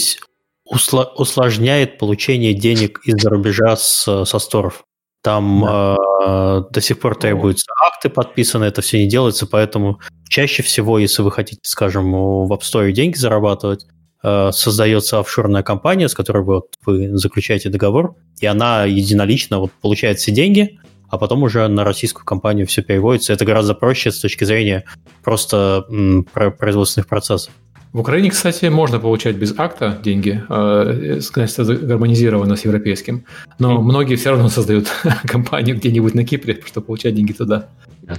усла- 0.71 1.09
усложняет 1.15 1.97
получение 1.97 2.53
денег 2.53 3.01
из-за 3.03 3.29
рубежа 3.29 3.75
с, 3.75 4.25
со 4.25 4.39
сторов. 4.39 4.83
Там 5.23 5.63
да. 5.65 5.97
э, 6.25 6.61
до 6.71 6.81
сих 6.81 6.99
пор 6.99 7.15
требуются 7.15 7.65
акты 7.85 8.09
подписаны, 8.09 8.65
это 8.65 8.81
все 8.81 8.99
не 8.99 9.09
делается, 9.09 9.47
поэтому 9.47 9.99
чаще 10.29 10.63
всего, 10.63 10.99
если 10.99 11.23
вы 11.23 11.31
хотите, 11.31 11.61
скажем, 11.63 12.11
в 12.11 12.53
App 12.53 12.61
Store 12.61 12.91
деньги 12.91 13.17
зарабатывать, 13.17 13.85
создается 14.21 15.19
офшорная 15.19 15.63
компания, 15.63 16.09
с 16.09 16.13
которой 16.13 16.43
вы, 16.43 16.55
вот, 16.55 16.67
вы 16.85 17.17
заключаете 17.17 17.69
договор, 17.69 18.15
и 18.41 18.45
она 18.45 18.85
единолично 18.85 19.59
вот, 19.59 19.71
получает 19.81 20.19
все 20.19 20.31
деньги, 20.31 20.79
а 21.09 21.17
потом 21.17 21.43
уже 21.43 21.67
на 21.67 21.83
российскую 21.83 22.25
компанию 22.25 22.67
все 22.67 22.81
переводится. 22.81 23.33
Это 23.33 23.45
гораздо 23.45 23.73
проще 23.73 24.11
с 24.11 24.19
точки 24.19 24.43
зрения 24.43 24.85
просто 25.23 25.85
м, 25.89 26.25
производственных 26.25 27.07
процессов. 27.07 27.51
В 27.91 28.01
Украине, 28.01 28.29
кстати, 28.29 28.65
можно 28.65 28.99
получать 28.99 29.35
без 29.35 29.57
акта 29.57 29.97
деньги, 30.03 30.43
э, 30.47 31.17
значит, 31.21 31.57
это 31.57 31.75
гармонизировано 31.75 32.55
с 32.55 32.63
европейским, 32.63 33.25
но 33.57 33.77
mm. 33.77 33.81
многие 33.81 34.15
все 34.15 34.29
равно 34.29 34.49
создают 34.49 34.87
компанию 35.25 35.75
где-нибудь 35.75 36.13
на 36.13 36.23
Кипре, 36.23 36.61
чтобы 36.67 36.85
получать 36.85 37.15
деньги 37.15 37.33
туда. 37.33 37.69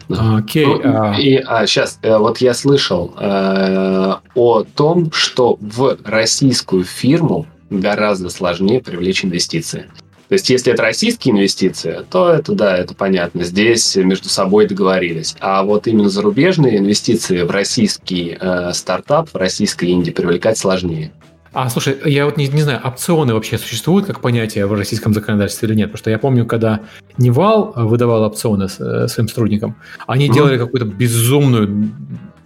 Окей. 0.09 0.67
Okay, 0.67 0.81
ну, 0.85 1.03
а... 1.03 1.19
И 1.19 1.37
а, 1.37 1.67
сейчас, 1.67 1.99
э, 2.03 2.17
вот 2.17 2.39
я 2.39 2.55
слышал 2.55 3.13
э, 3.19 4.15
о 4.35 4.63
том, 4.63 5.11
что 5.13 5.59
в 5.61 5.99
российскую 6.05 6.85
фирму 6.85 7.47
гораздо 7.71 8.31
сложнее 8.31 8.81
привлечь 8.81 9.25
инвестиции. 9.25 9.91
То 10.29 10.35
есть, 10.35 10.49
если 10.49 10.73
это 10.73 10.83
российские 10.83 11.35
инвестиции, 11.35 12.05
то 12.09 12.29
это 12.29 12.53
да, 12.53 12.77
это 12.77 12.95
понятно. 12.95 13.43
Здесь 13.43 13.97
между 13.97 14.29
собой 14.29 14.69
договорились. 14.69 15.35
А 15.41 15.65
вот 15.65 15.89
именно 15.89 16.09
зарубежные 16.09 16.79
инвестиции 16.79 17.43
в 17.43 17.51
российский 17.51 18.37
э, 18.41 18.73
стартап, 18.73 19.31
в 19.31 19.37
российской 19.37 19.87
Индии 19.87 20.13
привлекать 20.13 20.57
сложнее. 20.57 21.11
А, 21.53 21.69
слушай, 21.69 21.99
я 22.05 22.27
вот 22.27 22.37
не, 22.37 22.47
не 22.47 22.63
знаю, 22.63 22.81
опционы 22.85 23.35
вообще 23.35 23.59
существуют 23.59 24.07
как 24.07 24.21
понятие 24.21 24.67
в 24.67 24.73
российском 24.73 25.13
законодательстве 25.13 25.69
или 25.69 25.75
нет? 25.75 25.89
Потому 25.89 25.99
что 25.99 26.11
я 26.11 26.19
помню, 26.19 26.47
когда 26.47 26.81
Невал 27.19 27.73
выдавал 27.75 28.23
опционы 28.23 28.69
э, 28.79 29.09
своим 29.09 29.29
сотрудникам, 29.29 29.75
они 30.07 30.29
mm-hmm. 30.29 30.35
делали 30.35 30.59
какую-то 30.59 30.87
безумную 30.87 31.93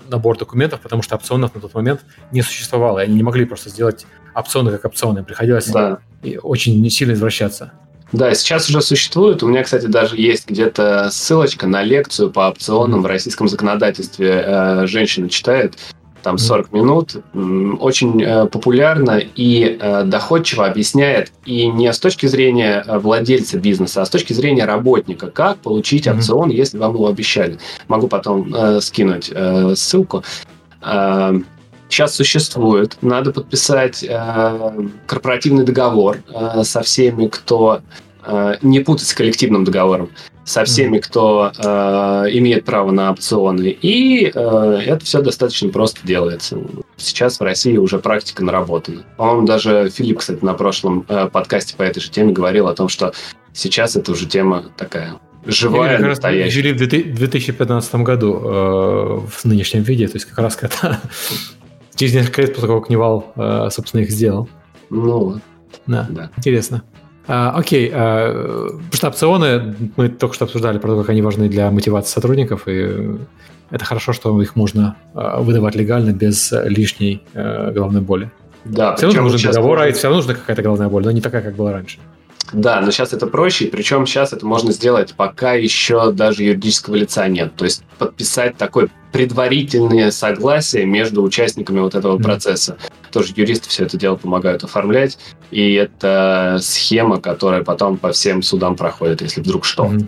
набор 0.09 0.39
документов, 0.39 0.81
потому 0.81 1.03
что 1.03 1.17
опционов 1.17 1.55
на 1.55 1.61
тот 1.61 1.75
момент 1.75 2.01
не 2.33 2.41
существовало, 2.41 3.01
и 3.01 3.05
они 3.05 3.15
не 3.15 3.23
могли 3.23 3.45
просто 3.45 3.69
сделать 3.69 4.07
опционы 4.35 4.71
как 4.71 4.87
опционы. 4.87 5.23
Приходилось 5.23 5.67
да. 5.67 5.99
очень 6.43 6.89
сильно 6.89 7.13
извращаться. 7.13 7.73
Да, 8.13 8.33
сейчас 8.35 8.71
уже 8.71 8.81
существует. 8.81 9.43
У 9.43 9.49
меня, 9.49 9.65
кстати, 9.65 9.87
даже 9.87 10.17
есть 10.17 10.49
где-то 10.49 11.11
ссылочка 11.11 11.67
на 11.67 11.83
лекцию 11.83 12.31
по 12.31 12.49
опционам 12.49 13.01
mm-hmm. 13.01 13.03
в 13.03 13.07
российском 13.07 13.49
законодательстве. 13.49 14.45
Э, 14.47 14.87
женщина 14.87 15.29
читает 15.29 15.75
там 16.25 16.39
40 16.39 16.73
минут, 16.73 17.17
очень 17.35 18.23
э, 18.23 18.47
популярно 18.47 19.19
и 19.19 19.77
э, 19.79 20.05
доходчиво 20.05 20.67
объясняет 20.67 21.31
и 21.45 21.67
не 21.67 21.93
с 21.93 21.99
точки 21.99 22.27
зрения 22.27 22.83
э, 22.85 22.99
владельца 22.99 23.59
бизнеса, 23.59 24.01
а 24.01 24.07
с 24.07 24.11
точки 24.11 24.33
зрения 24.33 24.65
работника, 24.65 25.31
как 25.31 25.59
получить 25.59 26.09
опцион, 26.09 26.49
если 26.49 26.79
вам 26.79 26.95
его 26.95 27.09
обещали. 27.09 27.59
Могу 27.89 28.09
потом 28.09 28.53
скинуть 28.81 29.31
ссылку. 29.75 30.25
Сейчас 30.81 32.15
существует. 32.15 32.97
Надо 33.03 33.31
подписать 33.31 34.05
корпоративный 35.07 35.65
договор 35.65 36.19
со 36.63 36.83
всеми, 36.83 37.27
кто 37.27 37.81
не 38.63 38.81
путать 38.81 39.07
с 39.07 39.15
коллективным 39.15 39.65
договором 39.65 40.11
со 40.45 40.65
всеми, 40.65 40.99
кто 40.99 41.53
э, 41.57 41.63
имеет 42.33 42.65
право 42.65 42.91
на 42.91 43.11
опционы. 43.11 43.69
И 43.81 44.27
э, 44.27 44.83
это 44.87 45.05
все 45.05 45.23
достаточно 45.23 45.71
просто 45.71 46.07
делается. 46.07 46.59
Сейчас 46.97 47.41
в 47.41 47.43
России 47.43 47.77
уже 47.79 47.99
практика 47.99 48.45
наработана. 48.45 49.05
По-моему, 49.17 49.47
даже 49.47 49.89
Филипп, 49.89 50.19
кстати, 50.19 50.45
на 50.45 50.55
прошлом 50.55 51.07
э, 51.09 51.29
подкасте 51.29 51.75
по 51.77 51.83
этой 51.83 52.01
же 52.01 52.11
теме 52.11 52.33
говорил 52.33 52.69
о 52.69 52.75
том, 52.75 52.89
что 52.89 53.15
сейчас 53.53 53.97
это 53.97 54.13
уже 54.13 54.27
тема 54.27 54.67
такая 54.77 55.19
живая, 55.47 55.99
как 55.99 56.09
настоящая. 56.09 56.51
Жили 56.51 56.73
в 56.73 57.17
2015 57.17 57.95
году 57.97 58.35
э, 58.35 59.21
в 59.27 59.45
нынешнем 59.45 59.83
виде, 59.83 60.07
то 60.09 60.17
есть 60.17 60.27
как 60.27 60.39
раз 60.39 60.57
когда 60.57 61.01
через 61.95 62.15
несколько 62.15 62.43
лет 62.43 62.55
после 62.55 62.69
того, 62.69 62.81
как 62.81 62.91
Невал, 62.91 63.33
э, 63.37 63.69
собственно, 63.71 64.03
их 64.03 64.11
сделал. 64.11 64.49
Ну, 64.91 65.41
да. 65.87 66.07
да. 66.11 66.31
Интересно. 66.37 66.83
А, 67.27 67.53
окей, 67.57 67.91
а, 67.93 68.69
потому 68.69 68.93
что 68.93 69.09
опционы, 69.09 69.75
мы 69.97 70.09
только 70.09 70.35
что 70.35 70.45
обсуждали 70.45 70.79
про 70.79 70.89
то, 70.89 71.01
как 71.01 71.11
они 71.11 71.23
важны 71.23 71.49
для 71.49 71.71
мотивации 71.71 72.13
сотрудников, 72.13 72.67
и 72.67 73.17
это 73.71 73.85
хорошо, 73.85 74.13
что 74.13 74.41
их 74.43 74.57
можно 74.57 74.97
а, 75.15 75.41
выдавать 75.41 75.75
легально 75.75 76.11
без 76.13 76.53
лишней 76.53 77.23
а, 77.35 77.71
головной 77.71 78.03
боли. 78.03 78.31
Да, 78.65 78.97
все 78.97 79.07
равно 79.07 79.23
нужен 79.23 79.51
договор, 79.51 79.81
а 79.81 79.93
все 79.93 80.05
равно 80.05 80.19
нужна 80.19 80.35
какая-то 80.35 80.63
головная 80.63 80.89
боль, 80.89 81.05
но 81.05 81.11
не 81.11 81.21
такая, 81.21 81.43
как 81.43 81.55
была 81.55 81.73
раньше. 81.73 81.99
Да, 82.53 82.81
но 82.81 82.91
сейчас 82.91 83.13
это 83.13 83.27
проще, 83.27 83.67
причем 83.67 84.07
сейчас 84.07 84.33
это 84.33 84.47
можно 84.47 84.73
сделать, 84.73 85.15
пока 85.15 85.55
еще 85.55 86.13
даже 86.13 86.43
юридического 86.45 86.95
лица 86.95 87.27
нет. 87.29 87.55
То 87.57 87.65
есть 87.65 87.83
подписать 87.99 88.57
такое 88.57 88.89
предварительное 89.13 90.11
согласие 90.11 90.87
между 90.87 91.23
участниками 91.23 91.81
вот 91.81 91.95
этого 91.95 92.19
mm-hmm. 92.19 92.23
процесса. 92.23 92.77
Тоже 93.13 93.33
юристы 93.37 93.69
все 93.69 93.85
это 93.85 93.97
дело 93.97 94.17
помогают 94.17 94.65
оформлять, 94.65 95.19
и 95.51 95.75
это 95.75 96.59
схема, 96.61 97.21
которая 97.21 97.63
потом 97.63 97.97
по 97.97 98.13
всем 98.13 98.43
судам 98.43 98.77
проходит, 98.77 99.23
если 99.23 99.41
вдруг 99.41 99.65
что. 99.65 99.87
Mm-hmm. 99.87 100.07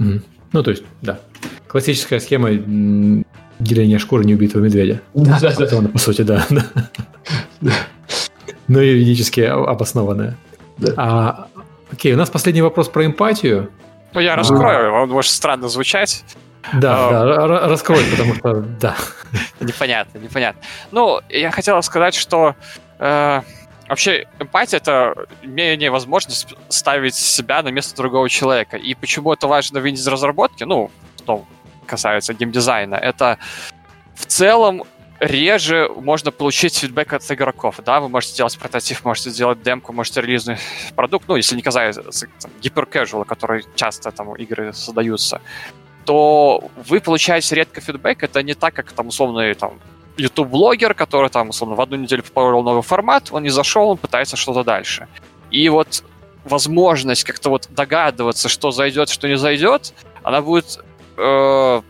Mm-hmm. 0.00 0.22
Ну, 0.52 0.62
то 0.62 0.70
есть, 0.70 0.82
да. 1.02 1.20
Классическая 1.68 2.20
схема 2.20 2.50
деления 3.60 3.98
шкуры 3.98 4.24
неубитого 4.24 4.62
медведя. 4.62 5.00
Да, 5.14 5.38
да, 5.40 5.54
да. 5.54 5.88
По 5.88 5.98
сути, 5.98 6.22
да. 6.22 6.46
Но 8.68 8.80
юридически 8.80 9.40
обоснованная. 9.40 10.36
Да. 10.78 10.92
А, 10.96 11.48
Окей, 11.92 12.14
у 12.14 12.16
нас 12.16 12.30
последний 12.30 12.62
вопрос 12.62 12.88
про 12.88 13.06
эмпатию. 13.06 13.70
Ну, 14.12 14.20
я 14.20 14.36
раскрою, 14.36 14.92
он 14.92 15.10
может 15.10 15.30
странно 15.30 15.68
звучать. 15.68 16.24
Да, 16.72 17.08
а, 17.08 17.46
да, 17.46 17.68
раскрой, 17.68 18.04
потому 18.10 18.34
что, 18.34 18.54
да. 18.60 18.96
Непонятно, 19.60 20.18
непонятно. 20.18 20.60
Ну, 20.90 21.20
я 21.28 21.50
хотел 21.50 21.82
сказать, 21.82 22.14
что 22.14 22.54
э, 22.98 23.42
вообще 23.88 24.26
эмпатия— 24.38 24.76
это 24.78 25.14
умение, 25.42 25.90
возможность 25.90 26.54
ставить 26.68 27.14
себя 27.14 27.62
на 27.62 27.68
место 27.68 27.96
другого 27.96 28.28
человека. 28.28 28.76
И 28.76 28.94
почему 28.94 29.32
это 29.32 29.46
важно 29.46 29.80
в 29.80 29.88
инди-разработке, 29.88 30.66
ну, 30.66 30.90
что 31.18 31.44
касается 31.86 32.34
геймдизайна, 32.34 32.96
это 32.96 33.38
в 34.14 34.26
целом 34.26 34.84
реже 35.20 35.88
можно 35.96 36.30
получить 36.30 36.76
фидбэк 36.78 37.12
от 37.12 37.30
игроков. 37.30 37.80
Да, 37.84 38.00
вы 38.00 38.08
можете 38.08 38.34
сделать 38.34 38.58
прототип, 38.58 39.04
можете 39.04 39.30
сделать 39.30 39.62
демку, 39.62 39.92
можете 39.92 40.20
релизный 40.20 40.58
продукт, 40.94 41.28
ну, 41.28 41.36
если 41.36 41.56
не 41.56 41.62
касается 41.62 42.02
гиперкэжуала, 42.60 43.24
который 43.24 43.64
часто 43.74 44.10
там 44.10 44.34
игры 44.36 44.72
создаются, 44.72 45.40
то 46.04 46.70
вы 46.88 47.00
получаете 47.00 47.54
редко 47.54 47.80
фидбэк. 47.80 48.22
Это 48.22 48.42
не 48.42 48.54
так, 48.54 48.74
как 48.74 48.92
там 48.92 49.08
условный 49.08 49.54
там 49.54 49.78
YouTube-блогер, 50.16 50.94
который 50.94 51.30
там, 51.30 51.50
условно, 51.50 51.76
в 51.76 51.80
одну 51.80 51.96
неделю 51.96 52.22
попробовал 52.22 52.62
новый 52.62 52.82
формат, 52.82 53.28
он 53.30 53.42
не 53.42 53.50
зашел, 53.50 53.90
он 53.90 53.98
пытается 53.98 54.36
что-то 54.36 54.64
дальше. 54.64 55.06
И 55.50 55.68
вот 55.68 56.02
возможность 56.44 57.24
как-то 57.24 57.50
вот 57.50 57.68
догадываться, 57.70 58.48
что 58.48 58.70
зайдет, 58.70 59.10
что 59.10 59.28
не 59.28 59.36
зайдет, 59.36 59.92
она 60.22 60.40
будет 60.40 60.80
э, 61.16 61.82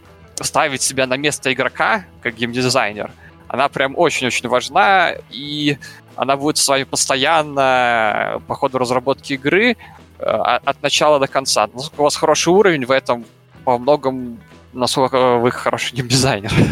ставить 0.45 0.83
себя 0.83 1.07
на 1.07 1.17
место 1.17 1.53
игрока, 1.53 2.05
как 2.23 2.35
геймдизайнер. 2.35 3.11
Она 3.49 3.69
прям 3.69 3.95
очень-очень 3.97 4.49
важна, 4.49 5.13
и 5.31 5.79
она 6.17 6.37
будет 6.37 6.59
с 6.59 6.69
вами 6.69 6.85
постоянно 6.85 8.43
по 8.47 8.55
ходу 8.55 8.79
разработки 8.79 9.35
игры 9.35 9.77
э, 10.19 10.25
от 10.25 10.83
начала 10.83 11.19
до 11.19 11.27
конца. 11.27 11.69
Насколько 11.73 12.01
у 12.01 12.05
вас 12.05 12.17
хороший 12.17 12.49
уровень 12.49 12.85
в 12.85 12.91
этом, 12.91 13.25
по 13.65 13.79
многом, 13.79 14.39
насколько 14.73 15.37
вы 15.37 15.51
хороший 15.51 15.95
геймдизайнер. 15.97 16.53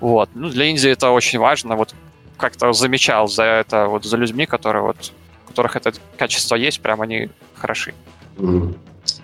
Вот. 0.00 0.30
Ну, 0.34 0.48
для 0.48 0.64
Индии 0.64 0.90
это 0.90 1.10
очень 1.10 1.38
важно. 1.38 1.76
Вот 1.76 1.94
как-то 2.36 2.72
замечал 2.72 3.28
за 3.28 3.44
это, 3.44 3.86
вот 3.86 4.04
за 4.04 4.16
людьми, 4.16 4.46
которые 4.46 4.82
вот, 4.82 5.12
у 5.44 5.48
которых 5.48 5.76
это 5.76 5.92
качество 6.16 6.56
есть, 6.56 6.80
прям 6.80 7.02
они 7.02 7.28
хороши. 7.54 7.94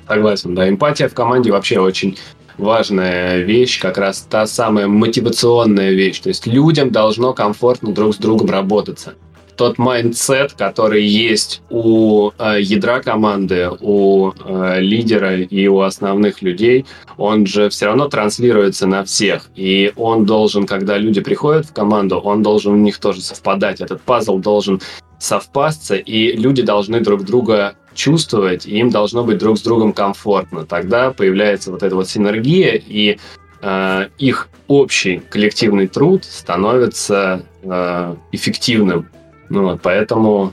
Согласен, 0.07 0.55
да. 0.55 0.69
Эмпатия 0.69 1.09
в 1.09 1.15
команде 1.15 1.51
вообще 1.51 1.81
очень 1.81 2.17
важная 2.59 3.39
вещь, 3.39 3.81
как 3.81 3.97
раз 3.97 4.27
та 4.29 4.47
самая 4.47 4.87
мотивационная 4.89 5.93
вещь. 5.93 6.21
То 6.21 6.29
есть 6.29 6.47
людям 6.47 6.91
должно 6.91 7.33
комфортно 7.33 7.93
друг 7.93 8.15
с 8.15 8.19
другом 8.19 8.51
работаться 8.51 9.15
тот 9.59 9.77
mindset, 9.77 10.53
который 10.53 11.05
есть 11.05 11.63
у 11.69 12.31
э, 12.39 12.59
ядра 12.61 13.01
команды, 13.01 13.69
у 13.81 14.31
э, 14.31 14.81
лидера 14.81 15.37
и 15.41 15.67
у 15.67 15.81
основных 15.81 16.43
людей, 16.43 16.87
он 17.17 17.45
же 17.45 17.69
все 17.69 17.87
равно 17.87 18.09
транслируется 18.09 18.87
на 18.87 19.05
всех. 19.05 19.51
И 19.57 19.93
он 19.97 20.25
должен, 20.25 20.65
когда 20.65 20.97
люди 20.97 21.21
приходят 21.21 21.67
в 21.67 21.73
команду, 21.73 22.19
он 22.19 22.43
должен 22.43 22.75
у 22.75 22.77
них 22.77 22.99
тоже 22.99 23.21
совпадать. 23.21 23.81
Этот 23.81 24.01
пазл 24.01 24.39
должен 24.39 24.81
совпасться, 25.19 25.97
и 25.97 26.37
люди 26.37 26.63
должны 26.63 27.01
друг 27.01 27.25
друга 27.25 27.75
чувствовать, 27.99 28.65
и 28.65 28.79
им 28.79 28.91
должно 28.91 29.25
быть 29.25 29.39
друг 29.39 29.59
с 29.59 29.63
другом 29.63 29.93
комфортно. 29.93 30.65
Тогда 30.65 31.11
появляется 31.11 31.73
вот 31.73 31.83
эта 31.83 31.97
вот 31.97 32.09
синергия, 32.09 32.81
и 32.87 33.19
э, 33.61 34.09
их 34.19 34.49
общий 34.69 35.21
коллективный 35.29 35.89
труд 35.89 36.25
становится 36.25 37.43
э, 37.63 38.15
эффективным. 38.31 39.09
Ну, 39.49 39.65
вот, 39.65 39.81
поэтому 39.83 40.53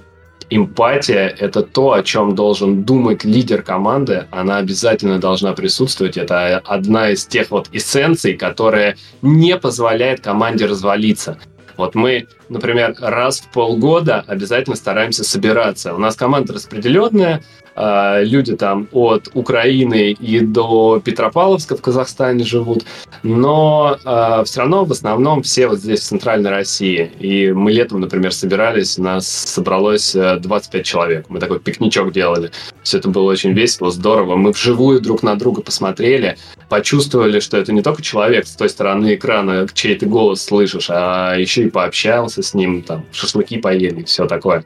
эмпатия— 0.49 1.27
это 1.39 1.61
то, 1.61 1.93
о 1.93 2.01
чем 2.01 2.33
должен 2.33 2.83
думать 2.83 3.23
лидер 3.23 3.61
команды. 3.61 4.25
Она 4.31 4.57
обязательно 4.57 5.19
должна 5.19 5.53
присутствовать. 5.53 6.17
Это 6.17 6.57
одна 6.57 7.11
из 7.11 7.27
тех 7.27 7.51
вот 7.51 7.69
эссенций, 7.71 8.33
которая 8.33 8.97
не 9.21 9.55
позволяет 9.57 10.21
команде 10.21 10.65
развалиться. 10.65 11.37
Вот 11.77 11.93
мы, 11.93 12.27
например, 12.49 12.95
раз 12.99 13.39
в 13.41 13.51
полгода 13.51 14.23
обязательно 14.27 14.75
стараемся 14.75 15.23
собираться. 15.23 15.93
У 15.93 15.97
нас 15.97 16.15
команда 16.15 16.53
распределенная, 16.53 17.41
а, 17.77 18.21
люди 18.21 18.55
там 18.55 18.87
от 18.93 19.29
Украины 19.33 20.11
и 20.11 20.39
до 20.39 21.01
Петропавловска 21.03 21.75
в 21.75 21.81
Казахстане 21.81 22.45
живут, 22.45 22.85
но 23.21 23.97
э, 24.03 24.43
все 24.45 24.61
равно 24.61 24.85
в 24.85 24.91
основном 24.91 25.43
все 25.43 25.67
вот 25.67 25.79
здесь 25.79 26.01
в 26.01 26.03
Центральной 26.03 26.51
России. 26.51 27.11
И 27.19 27.51
мы 27.51 27.71
летом, 27.71 27.99
например, 27.99 28.33
собирались, 28.33 28.97
у 28.97 29.03
нас 29.03 29.27
собралось 29.27 30.13
25 30.13 30.81
э, 30.81 30.83
человек. 30.83 31.25
Мы 31.27 31.39
такой 31.39 31.59
пикничок 31.59 32.13
делали. 32.13 32.51
Все 32.83 32.99
это 32.99 33.09
было 33.09 33.29
очень 33.29 33.51
весело, 33.51 33.91
здорово. 33.91 34.37
Мы 34.37 34.51
вживую 34.51 35.01
друг 35.01 35.21
на 35.21 35.35
друга 35.35 35.61
посмотрели, 35.61 36.37
почувствовали, 36.69 37.39
что 37.41 37.57
это 37.57 37.73
не 37.73 37.81
только 37.81 38.01
человек 38.01 38.47
с 38.47 38.55
той 38.55 38.69
стороны 38.69 39.15
экрана, 39.15 39.67
чей 39.73 39.95
ты 39.95 40.05
голос 40.05 40.43
слышишь, 40.43 40.87
а 40.89 41.35
еще 41.35 41.63
и 41.63 41.69
пообщался 41.69 42.34
с 42.41 42.53
ним, 42.53 42.81
там, 42.81 43.05
шашлыки 43.11 43.57
поели, 43.57 44.03
все 44.03 44.25
такое. 44.25 44.65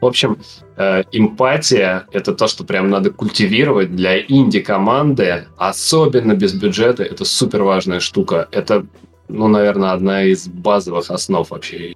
В 0.00 0.06
общем, 0.06 0.38
э, 0.76 1.02
эмпатия— 1.12 2.06
это 2.12 2.34
то, 2.34 2.46
что 2.48 2.64
прям 2.64 2.88
надо 2.88 3.10
культивировать 3.10 3.94
для 3.94 4.18
инди-команды, 4.20 5.46
особенно 5.58 6.34
без 6.34 6.54
бюджета. 6.54 7.02
Это 7.02 7.24
супер 7.26 7.62
важная 7.62 8.00
штука. 8.00 8.48
Это, 8.50 8.86
ну, 9.28 9.48
наверное, 9.48 9.92
одна 9.92 10.22
из 10.24 10.48
базовых 10.48 11.10
основ 11.10 11.50
вообще. 11.50 11.94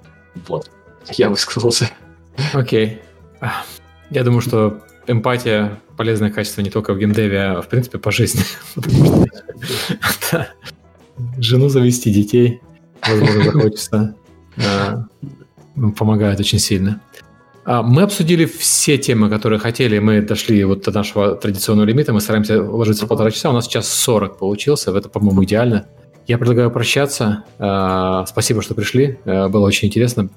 Вот. 0.48 0.70
Я 1.12 1.30
высказался. 1.30 1.90
Окей. 2.52 3.01
Okay. 3.40 3.51
Я 4.10 4.22
думаю, 4.22 4.42
что 4.42 4.82
эмпатия— 5.06 5.80
полезное 5.96 6.30
качество 6.30 6.60
не 6.60 6.70
только 6.70 6.92
в 6.92 6.98
геймдеве, 6.98 7.40
а 7.40 7.62
в 7.62 7.68
принципе 7.68 7.98
по 7.98 8.10
жизни. 8.10 8.42
Жену 11.38 11.68
завести, 11.68 12.12
детей, 12.12 12.60
возможно, 13.06 13.44
захочется. 13.44 14.14
Помогает 15.97 16.40
очень 16.40 16.59
сильно. 16.59 17.01
А, 17.64 17.82
мы 17.82 18.02
обсудили 18.02 18.44
все 18.44 18.98
темы, 18.98 19.31
которые 19.31 19.59
хотели. 19.59 19.98
Мы 19.98 20.20
дошли 20.20 20.62
вот 20.64 20.82
до 20.82 20.93
нашего 20.93 21.35
традиционного 21.35 21.86
лимита. 21.86 22.12
Мы 22.12 22.20
стараемся 22.20 22.62
уложиться 22.62 23.06
в 23.06 23.09
полтора 23.09 23.31
часа. 23.31 23.51
У 23.51 23.52
нас 23.52 23.64
сейчас 23.64 23.89
40 23.89 24.39
получился. 24.39 24.97
Это, 24.97 25.09
по-моему, 25.09 25.44
идеально. 25.44 25.86
Я 26.26 26.39
предлагаю 26.39 26.70
прощаться. 26.70 27.44
А, 27.59 28.24
спасибо, 28.26 28.62
что 28.62 28.74
пришли. 28.74 29.18
А, 29.24 29.48
было 29.48 29.66
очень 29.66 29.89
интересно. 29.89 30.28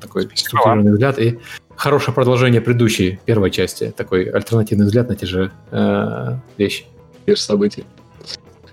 Такой 0.00 0.28
структурированный 0.34 0.92
взгляд. 0.92 1.18
И 1.18 1.38
хорошее 1.76 2.14
продолжение 2.14 2.60
предыдущей 2.60 3.20
первой 3.24 3.50
части. 3.50 3.92
Такой 3.96 4.24
альтернативный 4.24 4.86
взгляд 4.86 5.08
на 5.08 5.16
те 5.16 5.26
же 5.26 5.52
вещи. 6.58 6.84
Те 7.26 7.36
же 7.36 7.40
события. 7.40 7.84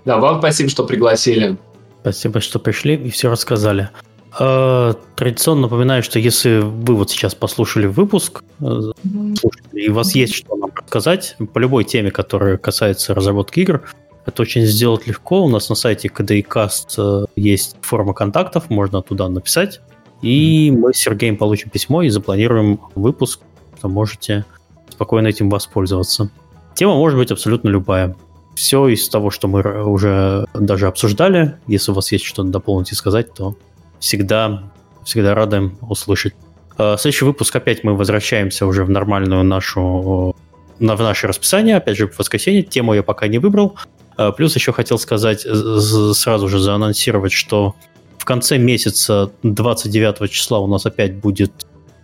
Да, 0.04 0.18
вам 0.18 0.40
спасибо, 0.40 0.68
что 0.68 0.84
пригласили. 0.84 1.56
Спасибо, 2.00 2.40
что 2.40 2.58
пришли 2.58 2.96
и 2.96 3.10
все 3.10 3.30
рассказали. 3.30 3.90
Э, 4.38 4.94
традиционно 5.14 5.62
напоминаю, 5.62 6.02
что 6.02 6.18
если 6.18 6.60
вы 6.60 6.94
вот 6.94 7.10
сейчас 7.10 7.34
послушали 7.34 7.86
выпуск, 7.86 8.42
э, 8.60 8.64
слушали, 8.64 9.72
и 9.74 9.88
у 9.88 9.94
вас 9.94 10.14
есть 10.14 10.34
что 10.34 10.56
нам 10.56 10.70
рассказать 10.74 11.36
по 11.52 11.58
любой 11.58 11.84
теме, 11.84 12.10
которая 12.10 12.56
касается 12.56 13.14
разработки 13.14 13.60
игр, 13.60 13.82
это 14.24 14.42
очень 14.42 14.62
сделать 14.62 15.06
легко. 15.06 15.44
У 15.44 15.48
нас 15.48 15.68
на 15.68 15.74
сайте 15.74 16.08
KDICast 16.08 17.24
э, 17.24 17.26
есть 17.36 17.76
форма 17.82 18.14
контактов, 18.14 18.70
можно 18.70 19.02
туда 19.02 19.28
написать. 19.28 19.80
И 20.22 20.70
мы 20.70 20.94
с 20.94 20.98
Сергеем 20.98 21.36
получим 21.36 21.68
письмо 21.70 22.02
и 22.02 22.08
запланируем 22.08 22.80
выпуск. 22.94 23.40
То 23.80 23.88
можете 23.88 24.44
спокойно 24.88 25.26
этим 25.26 25.50
воспользоваться. 25.50 26.30
Тема 26.74 26.94
может 26.94 27.18
быть 27.18 27.32
абсолютно 27.32 27.68
любая. 27.68 28.14
Все 28.54 28.86
из 28.86 29.08
того, 29.08 29.30
что 29.30 29.48
мы 29.48 29.62
уже 29.84 30.46
даже 30.54 30.86
обсуждали. 30.86 31.56
Если 31.66 31.90
у 31.90 31.94
вас 31.94 32.12
есть 32.12 32.24
что-то 32.24 32.48
дополнить 32.48 32.92
и 32.92 32.94
сказать, 32.94 33.34
то 33.34 33.56
всегда, 34.02 34.64
всегда 35.04 35.34
рады 35.34 35.70
услышать. 35.80 36.34
А, 36.76 36.96
следующий 36.98 37.24
выпуск 37.24 37.54
опять 37.54 37.84
мы 37.84 37.96
возвращаемся 37.96 38.66
уже 38.66 38.84
в 38.84 38.90
нормальную 38.90 39.44
нашу 39.44 40.36
на, 40.78 40.96
в 40.96 41.00
наше 41.00 41.28
расписание, 41.28 41.76
опять 41.76 41.96
же, 41.96 42.08
в 42.08 42.18
воскресенье. 42.18 42.62
Тему 42.62 42.94
я 42.94 43.04
пока 43.04 43.28
не 43.28 43.38
выбрал. 43.38 43.78
А, 44.16 44.32
плюс 44.32 44.54
еще 44.56 44.72
хотел 44.72 44.98
сказать, 44.98 45.42
сразу 45.42 46.48
же 46.48 46.58
заанонсировать, 46.58 47.32
что 47.32 47.76
в 48.18 48.24
конце 48.24 48.58
месяца 48.58 49.30
29 49.44 50.30
числа 50.30 50.58
у 50.58 50.66
нас 50.66 50.84
опять 50.84 51.14
будет 51.14 51.52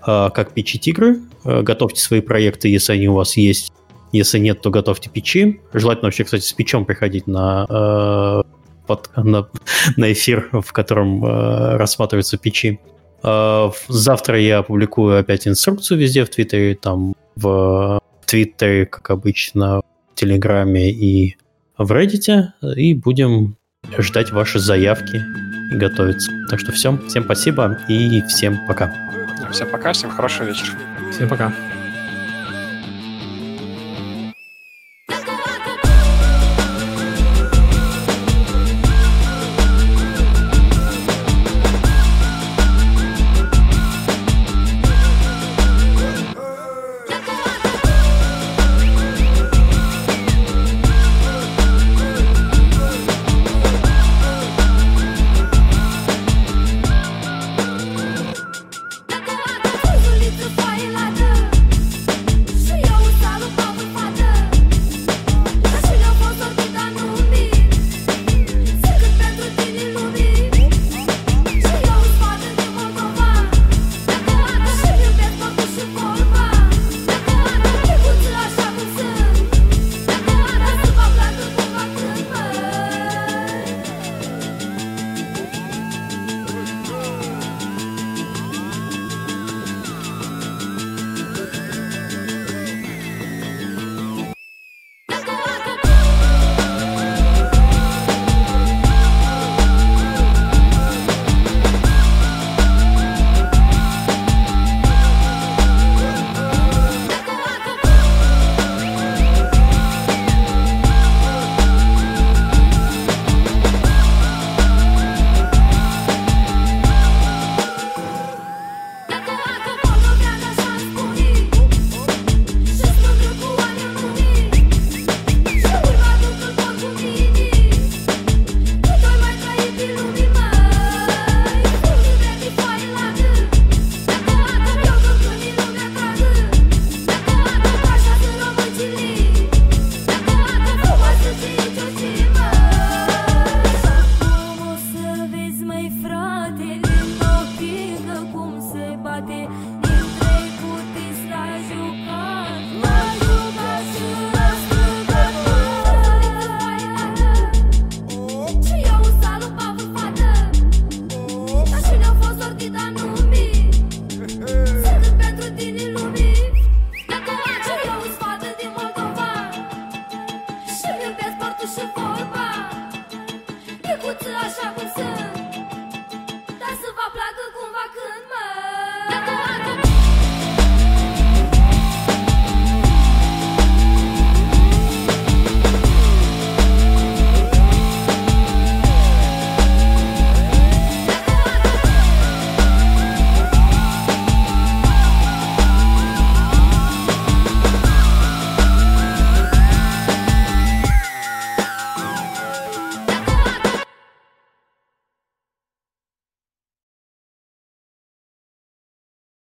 а, 0.00 0.30
как 0.30 0.52
печить 0.52 0.86
игры. 0.86 1.20
Готовьте 1.44 2.00
свои 2.00 2.20
проекты, 2.20 2.68
если 2.68 2.92
они 2.92 3.08
у 3.08 3.14
вас 3.14 3.36
есть. 3.36 3.72
Если 4.12 4.38
нет, 4.38 4.60
то 4.62 4.70
готовьте 4.70 5.10
печи. 5.10 5.60
Желательно 5.72 6.06
вообще, 6.06 6.24
кстати, 6.24 6.44
с 6.44 6.52
печом 6.52 6.84
приходить 6.86 7.26
на 7.26 8.44
под, 8.88 9.10
на, 9.16 9.48
на 9.96 10.12
эфир, 10.12 10.48
в 10.52 10.72
котором 10.72 11.24
э, 11.24 11.76
рассматриваются 11.76 12.38
печи. 12.38 12.80
Э, 13.22 13.70
завтра 13.88 14.40
я 14.40 14.58
опубликую 14.58 15.20
опять 15.20 15.46
инструкцию 15.46 15.98
везде 16.00 16.24
в 16.24 16.30
Твиттере, 16.30 16.74
там 16.74 17.14
в 17.36 18.00
Твиттере, 18.26 18.86
как 18.86 19.10
обычно, 19.10 19.80
в 19.80 20.14
Телеграме 20.14 20.90
и 20.90 21.36
в 21.76 21.92
Reddit, 21.92 22.48
и 22.74 22.94
будем 22.94 23.56
ждать 23.98 24.32
ваши 24.32 24.58
заявки 24.58 25.22
и 25.72 25.76
готовиться. 25.76 26.32
Так 26.50 26.58
что 26.58 26.72
все, 26.72 26.98
всем 27.08 27.24
спасибо 27.24 27.78
и 27.88 28.22
всем 28.22 28.58
пока. 28.66 28.92
Всем 29.52 29.70
пока, 29.70 29.92
всем 29.92 30.10
хорошего 30.10 30.46
вечера. 30.46 30.72
Всем 31.12 31.28
пока. 31.28 31.52